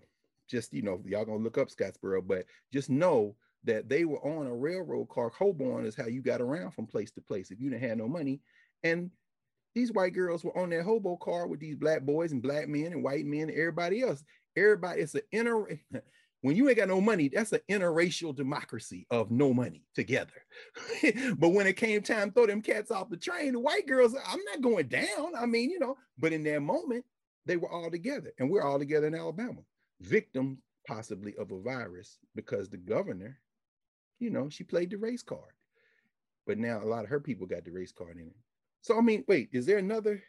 just, 0.50 0.74
you 0.74 0.82
know, 0.82 1.02
y'all 1.06 1.24
gonna 1.24 1.38
look 1.38 1.58
up 1.58 1.70
Scottsboro, 1.70 2.22
but 2.28 2.44
just 2.74 2.90
know 2.90 3.38
that 3.64 3.88
they 3.88 4.04
were 4.04 4.20
on 4.26 4.46
a 4.46 4.54
railroad 4.54 5.08
car. 5.08 5.30
Holborn 5.30 5.86
is 5.86 5.96
how 5.96 6.08
you 6.08 6.22
got 6.22 6.42
around 6.42 6.72
from 6.72 6.86
place 6.86 7.12
to 7.12 7.22
place 7.22 7.52
if 7.52 7.62
you 7.62 7.70
didn't 7.70 7.88
have 7.88 7.98
no 7.98 8.10
money. 8.10 8.42
And 8.84 9.10
these 9.74 9.94
white 9.94 10.14
girls 10.14 10.44
were 10.44 10.58
on 10.58 10.70
that 10.72 10.84
hobo 10.84 11.16
car 11.16 11.48
with 11.48 11.62
these 11.62 11.78
black 11.78 12.02
boys 12.02 12.34
and 12.34 12.42
black 12.42 12.68
men 12.68 12.88
and 12.88 13.04
white 13.06 13.26
men 13.26 13.44
and 13.44 13.52
everybody 13.52 14.02
else. 14.02 14.22
Everybody, 14.58 15.00
it's 15.00 15.16
an 15.16 15.22
inner 15.32 15.66
when 16.42 16.56
you 16.56 16.70
ain't 16.70 16.78
got 16.78 16.88
no 16.88 17.02
money, 17.02 17.28
that's 17.28 17.52
an 17.52 17.60
interracial 17.70 18.36
democracy 18.36 19.06
of 19.10 19.30
no 19.30 19.54
money 19.54 19.84
together. 19.94 20.32
but 21.38 21.50
when 21.50 21.68
it 21.68 21.76
came 21.76 22.02
time 22.02 22.32
throw 22.32 22.46
them 22.46 22.62
cats 22.62 22.92
off 22.92 23.10
the 23.10 23.18
train, 23.18 23.54
the 23.54 23.60
white 23.60 23.88
girls, 23.88 24.16
I'm 24.16 24.40
not 24.46 24.62
going 24.62 24.88
down. 24.88 25.34
I 25.38 25.46
mean, 25.46 25.70
you 25.70 25.80
know, 25.80 25.98
but 26.18 26.34
in 26.34 26.44
that 26.44 26.62
moment, 26.62 27.06
they 27.46 27.58
were 27.58 27.72
all 27.72 27.92
together, 27.92 28.32
and 28.40 28.50
we're 28.50 28.64
all 28.64 28.80
together 28.80 29.08
in 29.08 29.16
Alabama, 29.16 29.62
victims 30.02 30.60
possibly 30.88 31.36
of 31.38 31.52
a 31.52 31.60
virus 31.60 32.18
because 32.36 32.70
the 32.70 32.78
governor, 32.78 33.40
you 34.20 34.30
know, 34.30 34.50
she 34.50 34.64
played 34.64 34.92
the 34.92 34.98
race 34.98 35.24
card. 35.24 35.54
But 36.48 36.58
now 36.58 36.82
a 36.82 36.86
lot 36.86 37.04
of 37.04 37.10
her 37.10 37.20
people 37.20 37.48
got 37.48 37.66
the 37.66 37.72
race 37.72 37.92
card 37.92 38.18
in 38.18 38.28
it. 38.28 38.36
So 38.82 38.98
I 38.98 39.02
mean, 39.02 39.24
wait, 39.28 39.50
is 39.52 39.66
there 39.66 39.78
another 39.78 40.24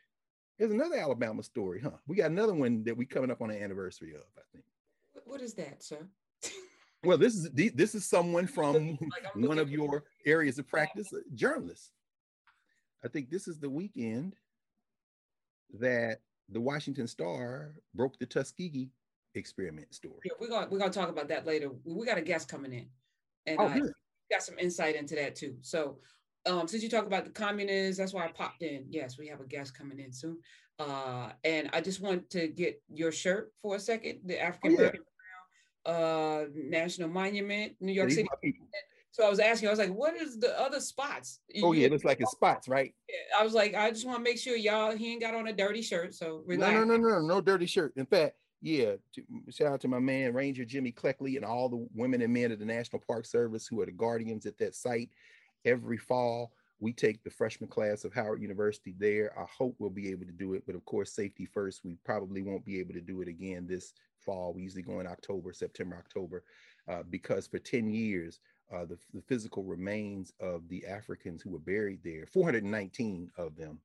There's 0.59 0.73
another 0.73 0.97
Alabama 0.97 1.43
story, 1.43 1.81
huh? 1.81 1.99
We 2.07 2.17
got 2.17 2.31
another 2.31 2.55
one 2.55 2.85
that 2.85 2.97
we 2.97 3.07
coming 3.07 3.31
up 3.31 3.41
on 3.43 3.49
the 3.49 3.63
anniversary 3.63 4.15
of, 4.15 4.23
I 4.37 4.43
think. 4.53 4.65
What 5.31 5.43
is 5.43 5.55
that, 5.55 5.81
sir? 5.81 6.09
well, 7.05 7.17
this 7.17 7.37
is 7.37 7.51
this 7.53 7.95
is 7.95 8.05
someone 8.05 8.47
from 8.49 8.99
like 9.01 9.35
one 9.37 9.61
of 9.61 9.71
your 9.71 10.03
areas 10.27 10.59
of 10.59 10.67
practice, 10.67 11.13
journalists. 11.37 11.93
I 13.05 13.09
think 13.09 13.31
this 13.31 13.47
is 13.47 13.61
the 13.61 13.71
weekend 13.71 14.35
that 15.79 16.19
the 16.49 16.61
Washington 16.61 17.07
Star 17.07 17.77
broke 17.95 18.19
the 18.19 18.27
Tuskegee 18.27 18.91
experiment 19.37 19.95
story. 19.95 20.19
Yeah, 20.25 20.33
we're 20.41 20.49
gonna 20.49 20.67
we're 20.69 20.81
gonna 20.81 20.91
talk 20.91 21.09
about 21.09 21.29
that 21.29 21.47
later. 21.47 21.71
We 21.85 22.05
got 22.05 22.19
a 22.19 22.23
guest 22.23 22.49
coming 22.49 22.73
in, 22.73 22.89
and 23.47 23.61
oh, 23.61 23.67
uh, 23.67 23.79
got 24.33 24.43
some 24.43 24.59
insight 24.59 24.97
into 24.97 25.15
that 25.15 25.37
too. 25.37 25.55
So, 25.61 25.99
um, 26.45 26.67
since 26.67 26.83
you 26.83 26.89
talk 26.89 27.07
about 27.07 27.25
the 27.25 27.31
communists, 27.31 27.99
that's 27.99 28.13
why 28.13 28.25
I 28.25 28.33
popped 28.33 28.65
in. 28.65 28.85
Yes, 28.91 29.17
we 29.17 29.29
have 29.29 29.41
a 29.41 29.47
guest 29.47 29.79
coming 29.79 30.01
in 30.01 30.13
soon. 30.13 30.39
Uh, 30.81 31.31
and 31.45 31.71
I 31.73 31.83
just 31.83 32.01
want 32.01 32.29
to 32.31 32.49
get 32.49 32.83
your 32.89 33.13
shirt 33.13 33.53
for 33.63 33.77
a 33.77 33.79
second, 33.79 34.21
the 34.25 34.41
African 34.41 34.75
American 34.75 35.03
oh. 35.03 35.10
Uh, 35.87 36.45
National 36.55 37.09
Monument, 37.09 37.75
New 37.81 37.93
York 37.93 38.11
City. 38.11 38.29
So 39.13 39.27
I 39.27 39.29
was 39.29 39.41
asking, 39.41 39.69
I 39.69 39.73
was 39.73 39.79
like, 39.79 39.93
what 39.93 40.15
is 40.15 40.39
the 40.39 40.59
other 40.61 40.79
spots? 40.79 41.41
Oh, 41.63 41.73
yeah, 41.73 41.87
it 41.87 41.93
looks 41.93 42.05
like 42.05 42.21
it's 42.21 42.31
spots, 42.31 42.69
right? 42.69 42.95
I 43.37 43.43
was 43.43 43.55
like, 43.55 43.75
I 43.75 43.91
just 43.91 44.07
want 44.07 44.19
to 44.19 44.23
make 44.23 44.39
sure 44.39 44.57
y'all, 44.57 44.97
he 44.97 45.13
ain't 45.13 45.21
got 45.21 45.35
on 45.35 45.49
a 45.49 45.53
dirty 45.53 45.83
shirt. 45.83 46.15
So 46.15 46.43
relax. 46.47 46.73
No, 46.73 46.85
no, 46.85 46.97
no, 46.97 47.09
no, 47.09 47.21
no 47.21 47.41
dirty 47.41 47.67
shirt. 47.67 47.93
In 47.97 48.07
fact, 48.07 48.37
yeah, 48.63 48.93
to, 49.15 49.23
shout 49.51 49.73
out 49.73 49.81
to 49.81 49.89
my 49.89 49.99
man, 49.99 50.33
Ranger 50.33 50.65
Jimmy 50.65 50.93
Cleckley, 50.93 51.37
and 51.37 51.45
all 51.45 51.69
the 51.69 51.89
women 51.95 52.23
and 52.23 52.33
men 52.33 52.53
of 52.53 52.61
the 52.61 52.65
National 52.65 53.03
Park 53.07 53.27
Service 53.27 53.67
who 53.67 53.81
are 53.81 53.87
the 53.87 53.93
guardians 53.93 54.47
at 54.47 54.59
that 54.59 54.75
site. 54.75 55.11
Every 55.65 55.99
fall, 55.99 56.53
we 56.79 56.93
take 56.93 57.23
the 57.25 57.31
freshman 57.31 57.69
class 57.69 58.05
of 58.05 58.15
Howard 58.15 58.41
University 58.41 58.95
there. 58.99 59.33
I 59.39 59.45
hope 59.59 59.75
we'll 59.79 59.91
be 59.91 60.11
able 60.11 60.27
to 60.27 60.33
do 60.33 60.55
it, 60.55 60.63
but 60.67 60.77
of 60.77 60.85
course, 60.85 61.13
safety 61.13 61.47
first. 61.47 61.85
We 61.85 61.97
probably 62.05 62.43
won't 62.43 62.65
be 62.65 62.79
able 62.79 62.95
to 62.95 63.01
do 63.01 63.23
it 63.23 63.29
again 63.29 63.67
this 63.69 63.93
fall. 64.25 64.53
We 64.53 64.63
usually 64.63 64.83
go 64.83 65.01
in 65.01 65.07
October, 65.07 65.53
September, 65.53 65.97
October, 65.97 66.45
uh, 66.89 67.03
because 67.09 67.47
for 67.47 67.59
10 67.59 67.91
years, 67.91 68.41
uh, 68.73 68.85
the, 68.85 68.99
the 69.13 69.23
physical 69.23 69.65
remains 69.65 70.33
of 70.41 70.69
the 70.69 70.87
Africans 70.87 71.43
who 71.43 71.51
were 71.51 71.59
buried 71.59 72.01
there, 72.05 72.27
419 72.27 73.31
of 73.37 73.57
them, 73.57 73.81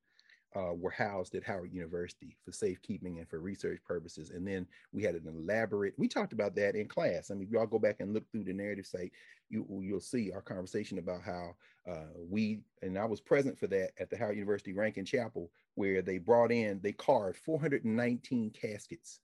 uh, 0.55 0.73
were 0.73 0.91
housed 0.91 1.35
at 1.35 1.43
Howard 1.43 1.73
University 1.73 2.37
for 2.43 2.51
safekeeping 2.51 3.19
and 3.19 3.27
for 3.27 3.39
research 3.39 3.79
purposes. 3.85 4.29
And 4.29 4.47
then 4.47 4.65
we 4.93 5.03
had 5.03 5.15
an 5.15 5.27
elaborate, 5.27 5.93
we 5.97 6.07
talked 6.07 6.33
about 6.33 6.55
that 6.55 6.75
in 6.75 6.87
class. 6.87 7.29
I 7.29 7.33
mean, 7.33 7.47
if 7.47 7.49
y'all 7.49 7.65
go 7.65 7.79
back 7.79 7.97
and 7.99 8.13
look 8.13 8.29
through 8.31 8.45
the 8.45 8.53
narrative 8.53 8.85
site, 8.85 9.11
you, 9.49 9.65
you'll 9.83 9.99
see 9.99 10.31
our 10.31 10.41
conversation 10.41 10.97
about 10.97 11.21
how 11.21 11.55
uh, 11.89 12.07
we, 12.17 12.61
and 12.81 12.97
I 12.97 13.05
was 13.05 13.19
present 13.19 13.59
for 13.59 13.67
that 13.67 13.91
at 13.99 14.09
the 14.09 14.17
Howard 14.17 14.37
University 14.37 14.73
Rankin 14.73 15.05
Chapel, 15.05 15.51
where 15.75 16.01
they 16.01 16.17
brought 16.17 16.51
in, 16.51 16.79
they 16.81 16.93
carved 16.93 17.37
419 17.39 18.51
caskets 18.51 19.19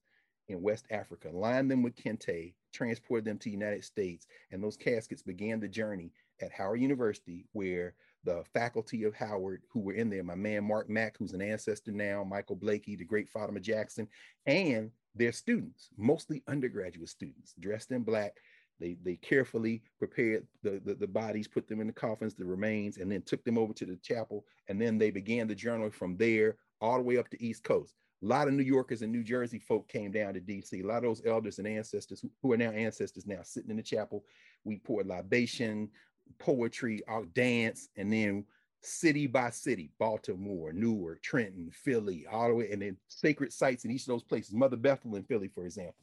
in 0.48 0.62
West 0.62 0.86
Africa, 0.92 1.30
lined 1.32 1.70
them 1.70 1.84
with 1.84 1.96
kente, 1.96 2.54
transported 2.74 3.26
them 3.26 3.38
to 3.38 3.46
the 3.46 3.52
United 3.52 3.84
States, 3.84 4.28
and 4.52 4.64
those 4.64 4.78
caskets 4.78 5.22
began 5.22 5.60
the 5.60 5.68
journey 5.68 6.12
at 6.42 6.52
Howard 6.52 6.82
University, 6.82 7.46
where 7.54 7.94
the 8.24 8.44
faculty 8.54 9.04
of 9.04 9.16
Howard 9.16 9.64
who 9.70 9.80
were 9.80 9.94
in 9.94 10.10
there, 10.10 10.24
my 10.24 10.36
man 10.36 10.64
Mark 10.64 10.90
Mack, 10.90 11.18
who's 11.18 11.34
an 11.34 11.42
ancestor 11.42 11.92
now, 11.92 12.24
Michael 12.24 12.56
Blakey, 12.56 12.96
the 12.96 13.06
great 13.06 13.30
Fatima 13.30 13.60
Jackson, 13.60 14.08
and 14.46 14.92
their 15.16 15.32
students, 15.32 15.90
mostly 15.98 16.44
undergraduate 16.48 17.10
students, 17.10 17.54
dressed 17.60 17.92
in 17.92 18.04
black. 18.04 18.38
They, 18.80 18.98
they 19.04 19.16
carefully 19.18 19.84
prepared 20.00 20.48
the, 20.64 20.82
the, 20.84 20.96
the 20.96 21.08
bodies, 21.08 21.48
put 21.48 21.68
them 21.68 21.82
in 21.82 21.88
the 21.88 21.94
coffins, 21.94 22.34
the 22.34 22.46
remains, 22.46 22.98
and 22.98 23.12
then 23.12 23.22
took 23.22 23.44
them 23.44 23.58
over 23.58 23.74
to 23.74 23.86
the 23.86 23.98
chapel. 23.98 24.46
And 24.70 24.82
then 24.82 24.98
they 24.98 25.12
began 25.12 25.48
the 25.48 25.56
journey 25.56 25.90
from 25.92 26.18
there 26.18 26.58
all 26.80 26.98
the 26.98 27.04
way 27.04 27.18
up 27.18 27.30
to 27.30 27.44
East 27.44 27.64
Coast. 27.64 27.94
A 28.24 28.28
lot 28.28 28.48
of 28.48 28.54
New 28.54 28.64
Yorkers 28.64 29.02
and 29.02 29.12
New 29.12 29.24
Jersey 29.24 29.60
folk 29.60 29.88
came 29.88 30.12
down 30.12 30.36
to 30.36 30.40
DC. 30.40 30.84
A 30.84 30.88
lot 30.88 30.98
of 30.98 31.04
those 31.04 31.24
elders 31.26 31.58
and 31.58 31.68
ancestors 31.68 32.22
who, 32.22 32.30
who 32.42 32.52
are 32.52 32.58
now 32.58 32.70
ancestors 32.72 33.26
now 33.26 33.40
sitting 33.44 33.72
in 33.72 33.78
the 33.78 33.84
chapel. 33.84 34.24
We 34.64 34.78
poured 34.78 35.08
libation, 35.08 35.90
poetry, 36.38 37.02
our 37.08 37.26
dance, 37.26 37.90
and 37.98 38.14
then 38.14 38.46
city 38.82 39.28
by 39.28 39.50
city, 39.50 39.92
Baltimore, 40.00 40.74
Newark, 40.74 41.22
Trenton, 41.22 41.72
Philly, 41.72 42.26
all 42.32 42.50
the 42.50 42.56
way, 42.56 42.72
and 42.72 42.82
then 42.82 42.98
sacred 43.08 43.54
sites 43.54 43.86
in 43.86 43.92
each 43.92 44.02
of 44.02 44.08
those 44.08 44.24
places. 44.24 44.54
Mother 44.54 44.78
Bethel 44.78 45.16
in 45.16 45.24
Philly, 45.24 45.50
for 45.54 45.66
example. 45.66 45.96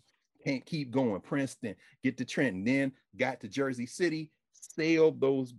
Can't 0.44 0.64
keep 0.64 0.90
going. 0.90 1.20
Princeton, 1.20 1.74
get 2.02 2.16
to 2.18 2.24
Trenton, 2.24 2.64
then 2.64 2.92
got 3.16 3.40
to 3.40 3.48
Jersey 3.48 3.86
City, 3.86 4.30
sailed 4.52 5.20
those 5.20 5.54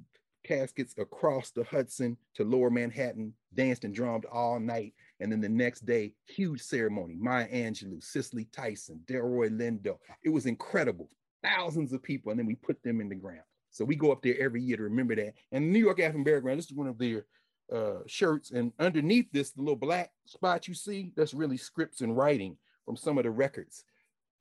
caskets 0.46 0.96
across 0.98 1.52
the 1.52 1.64
Hudson 1.66 2.18
to 2.36 2.44
lower 2.44 2.70
Manhattan, 2.70 3.34
danced 3.54 3.84
and 3.84 3.94
drummed 3.94 4.26
all 4.26 4.60
night. 4.60 4.94
And 5.20 5.32
then 5.32 5.42
the 5.42 5.50
next 5.50 5.86
day, 5.86 6.14
huge 6.26 6.62
ceremony. 6.62 7.16
Maya 7.20 7.48
Angelou, 7.50 8.02
Cicely 8.04 8.46
Tyson, 8.52 9.02
Delroy 9.06 9.50
Lindo. 9.50 9.98
It 10.24 10.30
was 10.30 10.46
incredible. 10.46 11.10
Thousands 11.44 11.92
of 11.94 12.02
people. 12.02 12.32
And 12.32 12.40
then 12.40 12.46
we 12.46 12.56
put 12.56 12.82
them 12.84 13.02
in 13.02 13.10
the 13.10 13.16
ground. 13.16 13.44
So 13.72 13.86
we 13.86 13.96
go 13.96 14.12
up 14.12 14.22
there 14.22 14.40
every 14.40 14.62
year 14.62 14.78
to 14.78 14.84
remember 14.84 15.16
that. 15.16 15.34
And 15.52 15.72
New 15.72 15.80
York 15.80 16.00
African 16.00 16.24
Burial 16.24 16.42
Ground, 16.42 16.60
this 16.60 16.66
is 16.66 16.74
one 16.74 16.88
of 16.88 16.98
their 16.98 17.26
uh, 17.74 18.00
shirts. 18.08 18.52
And 18.52 18.72
underneath 18.80 19.32
this, 19.32 19.52
the 19.52 19.62
little 19.62 19.76
black 19.76 20.12
spot 20.26 20.68
you 20.68 20.74
see, 20.74 21.12
that's 21.16 21.34
really 21.34 21.58
scripts 21.58 22.02
and 22.02 22.16
writing 22.16 22.58
from 22.86 22.96
some 22.96 23.18
of 23.18 23.26
the 23.26 23.32
records 23.32 23.84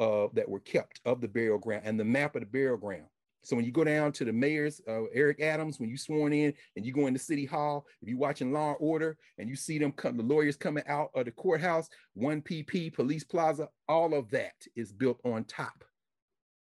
uh, 0.01 0.29
that 0.33 0.49
were 0.49 0.61
kept 0.61 1.01
of 1.05 1.21
the 1.21 1.29
burial 1.29 1.59
ground 1.59 1.83
and 1.85 1.99
the 1.99 2.05
map 2.05 2.37
of 2.37 2.43
the 2.43 2.47
burial 2.47 2.77
ground. 2.77 3.07
So 3.43 3.57
when 3.57 3.65
you 3.65 3.73
go 3.73 3.85
down 3.85 4.13
to 4.13 4.25
the 4.25 4.33
mayor's, 4.33 4.81
uh, 4.87 5.05
Eric 5.15 5.41
Adams, 5.41 5.81
when 5.81 5.89
you 5.89 5.97
sworn 5.97 6.33
in 6.33 6.53
and 6.77 6.85
you 6.85 6.93
go 6.93 7.07
into 7.07 7.19
City 7.19 7.47
Hall, 7.47 7.87
if 8.03 8.09
you're 8.09 8.19
watching 8.19 8.53
Law 8.53 8.71
and 8.71 8.77
Order 8.81 9.17
and 9.39 9.49
you 9.49 9.57
see 9.57 9.79
them 9.79 9.93
come, 9.93 10.17
the 10.17 10.23
lawyers 10.23 10.57
coming 10.57 10.85
out 10.87 11.11
of 11.15 11.25
the 11.25 11.31
courthouse, 11.31 11.89
1PP, 12.21 12.93
Police 12.93 13.25
Plaza, 13.25 13.69
all 13.89 14.13
of 14.15 14.31
that 14.31 14.55
is 14.77 14.93
built 14.93 15.21
on 15.25 15.45
top 15.45 15.85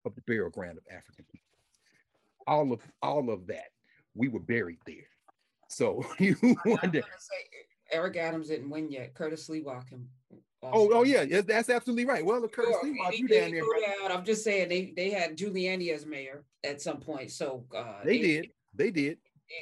of 0.07 0.15
the 0.15 0.23
burial 0.23 0.51
ground 0.51 0.79
of 0.79 0.85
African 0.91 1.27
people 1.31 1.51
all 2.51 2.73
of 2.73 2.81
all 3.01 3.31
of 3.31 3.47
that. 3.47 3.69
We 4.15 4.29
were 4.29 4.41
buried 4.41 4.81
there. 4.87 5.09
So 5.69 6.05
you 6.19 6.37
wonder. 6.67 7.03
Eric 7.93 8.17
Adams 8.17 8.49
didn't 8.49 8.71
win 8.71 8.91
yet. 8.91 9.15
Curtis 9.15 9.49
Lee 9.49 9.65
can. 9.89 10.07
Oh, 10.63 10.91
oh 10.93 11.03
yeah, 11.05 11.25
that's 11.41 11.71
absolutely 11.71 12.05
right. 12.05 12.25
Well, 12.25 12.47
Curtis 12.47 12.75
sure, 12.83 12.85
Sliwa, 12.85 13.17
you 13.17 13.29
down 13.29 13.51
there. 13.53 13.63
Right? 13.63 14.11
I'm 14.11 14.25
just 14.25 14.45
saying 14.45 14.69
they 14.69 14.93
they 14.95 15.11
had 15.11 15.37
Giuliani 15.37 15.93
as 15.95 16.05
mayor 16.05 16.45
at 16.65 16.83
some 16.83 16.99
point. 16.99 17.31
So 17.31 17.65
uh, 17.75 18.05
they, 18.05 18.19
they 18.19 18.23
did. 18.23 18.51
They 18.75 18.91
did 18.91 19.19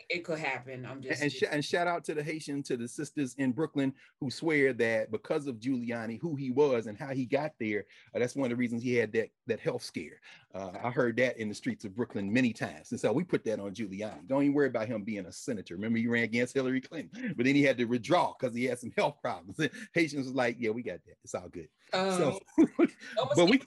it, 0.09 0.25
could 0.25 0.39
happen. 0.39 0.87
I'm 0.87 1.01
just 1.01 1.23
and, 1.23 1.33
sh- 1.33 1.45
and 1.51 1.65
shout 1.65 1.87
out 1.87 2.05
to 2.05 2.15
the 2.15 2.23
Haitian, 2.23 2.63
to 2.65 2.77
the 2.77 2.87
sisters 2.87 3.35
in 3.39 3.53
Brooklyn 3.53 3.93
who 4.21 4.31
swear 4.31 4.73
that 4.75 5.11
because 5.11 5.47
of 5.47 5.57
Giuliani, 5.57 6.19
who 6.21 6.37
he 6.37 6.51
was 6.51 6.87
and 6.87 6.99
how 6.99 7.09
he 7.09 7.25
got 7.25 7.53
there, 7.59 7.85
uh, 8.15 8.19
that's 8.19 8.37
one 8.37 8.47
of 8.47 8.51
the 8.51 8.57
reasons 8.57 8.83
he 8.83 8.95
had 8.95 9.13
that 9.13 9.31
that 9.47 9.61
health 9.61 9.83
scare. 9.83 10.21
Uh, 10.55 10.71
I 10.83 10.91
heard 10.91 11.17
that 11.19 11.39
in 11.39 11.49
the 11.49 11.55
streets 11.55 11.85
of 11.85 11.95
Brooklyn 11.95 12.33
many 12.33 12.53
times, 12.53 12.91
and 12.91 13.01
so 13.01 13.13
we 13.13 13.25
put 13.25 13.45
that 13.45 13.61
on 13.61 13.73
Giuliani. 13.73 14.27
Don't 14.27 14.43
even 14.43 14.55
worry 14.55 14.69
about 14.69 14.89
him 14.89 15.05
being 15.05 15.27
a 15.27 15.33
senator. 15.33 15.75
Remember, 15.75 15.99
he 15.99 16.07
ran 16.07 16.25
against 16.25 16.55
Hillary 16.55 16.81
Clinton, 16.81 17.35
but 17.37 17.47
then 17.47 17.55
he 17.55 17.63
had 17.63 17.79
to 17.79 17.85
withdraw 17.85 18.35
because 18.39 18.55
he 18.55 18.65
had 18.65 18.79
some 18.79 18.93
health 18.97 19.17
problems. 19.23 19.59
And 19.59 19.71
Haitians 19.95 20.27
was 20.27 20.35
like, 20.35 20.57
"Yeah, 20.59 20.71
we 20.71 20.83
got 20.83 21.01
that. 21.07 21.17
It's 21.25 21.35
all 21.35 21.49
good." 21.49 21.69
Um, 21.93 22.13
so, 22.19 22.41
but 23.37 23.49
we. 23.49 23.61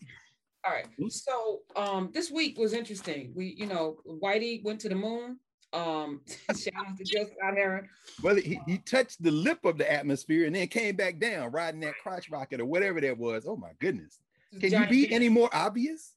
All 0.63 0.71
right. 0.71 0.85
So 1.09 1.61
um, 1.75 2.11
this 2.13 2.29
week 2.29 2.59
was 2.59 2.73
interesting. 2.73 3.33
We, 3.35 3.55
you 3.57 3.65
know, 3.65 3.97
Whitey 4.07 4.63
went 4.63 4.79
to 4.81 4.89
the 4.89 4.95
moon. 4.95 5.39
Um, 5.73 6.21
shout 6.55 6.73
out 6.75 6.97
to 6.97 7.05
Scott 7.05 7.55
Heron. 7.55 7.89
Well, 8.21 8.35
he, 8.35 8.59
he 8.67 8.77
touched 8.79 9.23
the 9.23 9.31
lip 9.31 9.63
of 9.65 9.77
the 9.77 9.91
atmosphere 9.91 10.45
and 10.45 10.55
then 10.55 10.67
came 10.67 10.95
back 10.95 11.19
down, 11.19 11.51
riding 11.51 11.81
that 11.81 11.95
crotch 12.01 12.29
rocket 12.29 12.59
or 12.59 12.65
whatever 12.65 13.01
that 13.01 13.17
was. 13.17 13.45
Oh 13.47 13.55
my 13.55 13.71
goodness. 13.79 14.19
Can 14.59 14.69
Johnny 14.69 14.97
you 14.97 15.07
be 15.07 15.13
any 15.13 15.29
more 15.29 15.49
obvious? 15.53 16.13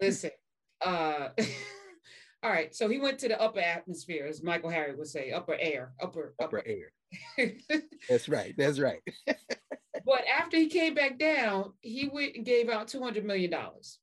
Listen, 0.00 0.30
uh 0.84 1.28
all 2.42 2.50
right. 2.50 2.74
So 2.74 2.88
he 2.88 2.98
went 2.98 3.18
to 3.20 3.28
the 3.28 3.40
upper 3.40 3.60
atmosphere, 3.60 4.26
as 4.26 4.42
Michael 4.42 4.70
Harry 4.70 4.94
would 4.94 5.06
say, 5.06 5.32
upper 5.32 5.56
air, 5.58 5.92
upper 6.00 6.34
upper, 6.40 6.58
upper 6.58 6.66
air. 6.66 7.52
that's 8.08 8.28
right. 8.28 8.54
That's 8.56 8.78
right. 8.78 9.02
but 9.26 10.24
after 10.34 10.56
he 10.56 10.68
came 10.68 10.94
back 10.94 11.18
down, 11.18 11.74
he 11.82 12.08
went 12.08 12.36
and 12.36 12.44
gave 12.46 12.70
out 12.70 12.88
two 12.88 13.02
hundred 13.02 13.26
million 13.26 13.50
dollars. 13.50 13.98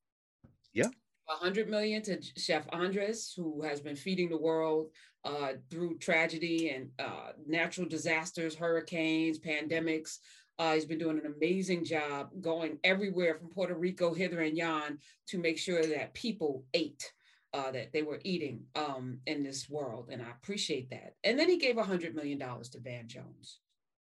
Yeah. 0.73 0.89
100 1.29 1.69
million 1.69 2.01
to 2.03 2.19
Chef 2.37 2.65
Andres, 2.73 3.33
who 3.35 3.61
has 3.61 3.79
been 3.79 3.95
feeding 3.95 4.29
the 4.29 4.37
world 4.37 4.89
uh, 5.23 5.53
through 5.69 5.97
tragedy 5.99 6.69
and 6.69 6.89
uh, 6.97 7.31
natural 7.47 7.87
disasters, 7.87 8.55
hurricanes, 8.55 9.39
pandemics. 9.39 10.17
Uh, 10.57 10.73
he's 10.73 10.85
been 10.85 10.97
doing 10.97 11.19
an 11.19 11.33
amazing 11.37 11.85
job 11.85 12.29
going 12.41 12.77
everywhere 12.83 13.35
from 13.35 13.49
Puerto 13.49 13.75
Rico 13.75 14.13
hither 14.13 14.41
and 14.41 14.57
yon 14.57 14.97
to 15.27 15.37
make 15.37 15.57
sure 15.57 15.85
that 15.85 16.13
people 16.13 16.65
ate, 16.73 17.13
uh, 17.53 17.71
that 17.71 17.93
they 17.93 18.01
were 18.01 18.19
eating 18.23 18.63
um, 18.75 19.19
in 19.25 19.43
this 19.43 19.69
world. 19.69 20.09
And 20.11 20.21
I 20.21 20.31
appreciate 20.31 20.89
that. 20.89 21.13
And 21.23 21.39
then 21.39 21.47
he 21.47 21.57
gave 21.57 21.75
$100 21.75 22.13
million 22.13 22.39
to 22.39 22.79
Van 22.79 23.07
Jones. 23.07 23.59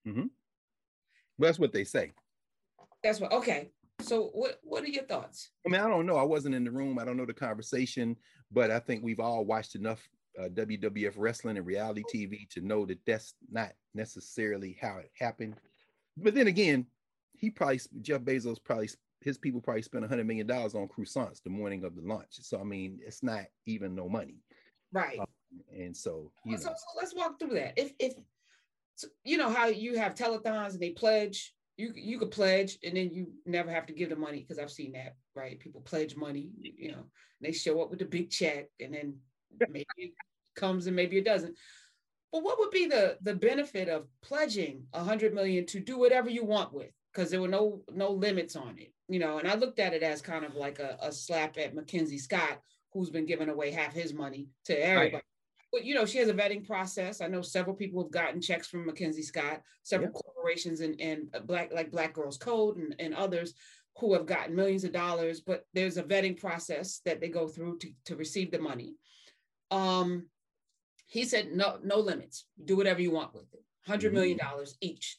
Mm-hmm. 0.06 0.26
Well, 1.38 1.48
that's 1.48 1.58
what 1.58 1.72
they 1.72 1.84
say. 1.84 2.12
That's 3.02 3.18
what, 3.18 3.32
okay. 3.32 3.70
So 4.00 4.30
what 4.34 4.58
what 4.62 4.82
are 4.84 4.88
your 4.88 5.04
thoughts? 5.04 5.50
I 5.66 5.70
mean, 5.70 5.80
I 5.80 5.88
don't 5.88 6.06
know. 6.06 6.16
I 6.16 6.22
wasn't 6.24 6.54
in 6.54 6.64
the 6.64 6.70
room. 6.70 6.98
I 6.98 7.04
don't 7.04 7.16
know 7.16 7.26
the 7.26 7.32
conversation, 7.32 8.16
but 8.50 8.70
I 8.70 8.78
think 8.78 9.02
we've 9.02 9.20
all 9.20 9.44
watched 9.44 9.76
enough 9.76 10.06
uh, 10.38 10.48
WWF 10.48 11.14
wrestling 11.16 11.56
and 11.56 11.66
reality 11.66 12.02
TV 12.12 12.48
to 12.50 12.60
know 12.60 12.84
that 12.86 12.98
that's 13.06 13.34
not 13.50 13.72
necessarily 13.94 14.76
how 14.80 14.98
it 14.98 15.10
happened. 15.18 15.56
but 16.16 16.34
then 16.34 16.48
again, 16.48 16.86
he 17.34 17.50
probably 17.50 17.80
Jeff 18.02 18.22
Bezos 18.22 18.62
probably 18.62 18.90
his 19.20 19.38
people 19.38 19.60
probably 19.60 19.82
spent 19.82 20.04
a 20.04 20.08
hundred 20.08 20.26
million 20.26 20.46
dollars 20.46 20.74
on 20.74 20.88
croissants 20.88 21.42
the 21.42 21.50
morning 21.50 21.84
of 21.84 21.94
the 21.94 22.02
launch. 22.02 22.28
So 22.30 22.60
I 22.60 22.64
mean, 22.64 22.98
it's 23.04 23.22
not 23.22 23.44
even 23.66 23.94
no 23.94 24.08
money, 24.08 24.42
right? 24.92 25.18
Um, 25.18 25.26
and 25.72 25.96
so 25.96 26.30
you 26.44 26.58
so, 26.58 26.68
so, 26.68 26.74
let's 26.96 27.14
walk 27.14 27.38
through 27.38 27.54
that. 27.54 27.74
If 27.76 27.92
if 27.98 28.14
you 29.24 29.36
know 29.38 29.50
how 29.50 29.66
you 29.66 29.98
have 29.98 30.14
telethons 30.14 30.72
and 30.72 30.80
they 30.80 30.90
pledge, 30.90 31.53
you 31.76 31.92
you 31.94 32.18
could 32.18 32.30
pledge 32.30 32.78
and 32.84 32.96
then 32.96 33.10
you 33.12 33.32
never 33.46 33.70
have 33.70 33.86
to 33.86 33.92
give 33.92 34.10
the 34.10 34.16
money 34.16 34.40
because 34.40 34.58
I've 34.58 34.70
seen 34.70 34.92
that, 34.92 35.16
right? 35.34 35.58
People 35.58 35.80
pledge 35.80 36.16
money, 36.16 36.50
you 36.60 36.92
know, 36.92 37.04
they 37.40 37.52
show 37.52 37.80
up 37.82 37.90
with 37.90 38.02
a 38.02 38.06
big 38.06 38.30
check 38.30 38.68
and 38.80 38.94
then 38.94 39.16
maybe 39.68 39.86
it 39.96 40.12
comes 40.56 40.86
and 40.86 40.96
maybe 40.96 41.18
it 41.18 41.24
doesn't. 41.24 41.56
But 42.32 42.42
what 42.42 42.58
would 42.58 42.70
be 42.70 42.86
the 42.86 43.18
the 43.22 43.34
benefit 43.34 43.88
of 43.88 44.06
pledging 44.22 44.84
a 44.92 45.02
hundred 45.02 45.34
million 45.34 45.66
to 45.66 45.80
do 45.80 45.98
whatever 45.98 46.30
you 46.30 46.44
want 46.44 46.72
with? 46.72 46.90
Because 47.12 47.30
there 47.30 47.40
were 47.40 47.48
no 47.48 47.82
no 47.92 48.10
limits 48.10 48.56
on 48.56 48.78
it 48.78 48.94
you 49.08 49.18
know, 49.18 49.38
and 49.38 49.48
I 49.48 49.54
looked 49.54 49.78
at 49.78 49.92
it 49.92 50.02
as 50.02 50.22
kind 50.22 50.44
of 50.44 50.54
like 50.54 50.78
a, 50.78 50.96
a 51.00 51.12
slap 51.12 51.58
at 51.58 51.74
Mackenzie 51.74 52.18
Scott, 52.18 52.60
who's 52.92 53.10
been 53.10 53.26
giving 53.26 53.48
away 53.48 53.70
half 53.70 53.92
his 53.92 54.14
money 54.14 54.48
to 54.66 54.74
everybody. 54.74 55.14
Right. 55.16 55.22
But 55.74 55.84
you 55.84 55.96
know, 55.96 56.06
she 56.06 56.18
has 56.18 56.28
a 56.28 56.34
vetting 56.34 56.64
process. 56.64 57.20
I 57.20 57.26
know 57.26 57.42
several 57.42 57.74
people 57.74 58.00
have 58.00 58.12
gotten 58.12 58.40
checks 58.40 58.68
from 58.68 58.86
Mackenzie 58.86 59.22
Scott, 59.22 59.60
several 59.82 60.12
yep. 60.14 60.22
corporations 60.24 60.80
and, 60.80 61.00
and 61.00 61.36
black 61.46 61.72
like 61.74 61.90
Black 61.90 62.14
Girls 62.14 62.38
Code 62.38 62.76
and, 62.76 62.94
and 63.00 63.12
others 63.12 63.54
who 63.98 64.12
have 64.14 64.24
gotten 64.24 64.54
millions 64.54 64.84
of 64.84 64.92
dollars, 64.92 65.40
but 65.40 65.66
there's 65.74 65.96
a 65.96 66.02
vetting 66.04 66.38
process 66.38 67.00
that 67.04 67.20
they 67.20 67.28
go 67.28 67.48
through 67.48 67.78
to, 67.78 67.88
to 68.04 68.14
receive 68.16 68.52
the 68.52 68.58
money. 68.58 68.94
Um, 69.72 70.26
he 71.06 71.24
said 71.24 71.52
no, 71.52 71.78
no 71.82 71.98
limits. 71.98 72.46
Do 72.64 72.76
whatever 72.76 73.02
you 73.02 73.10
want 73.10 73.34
with 73.34 73.52
it. 73.52 73.64
Hundred 73.84 74.14
mm-hmm. 74.14 74.36
dollars 74.36 74.76
each. 74.80 75.18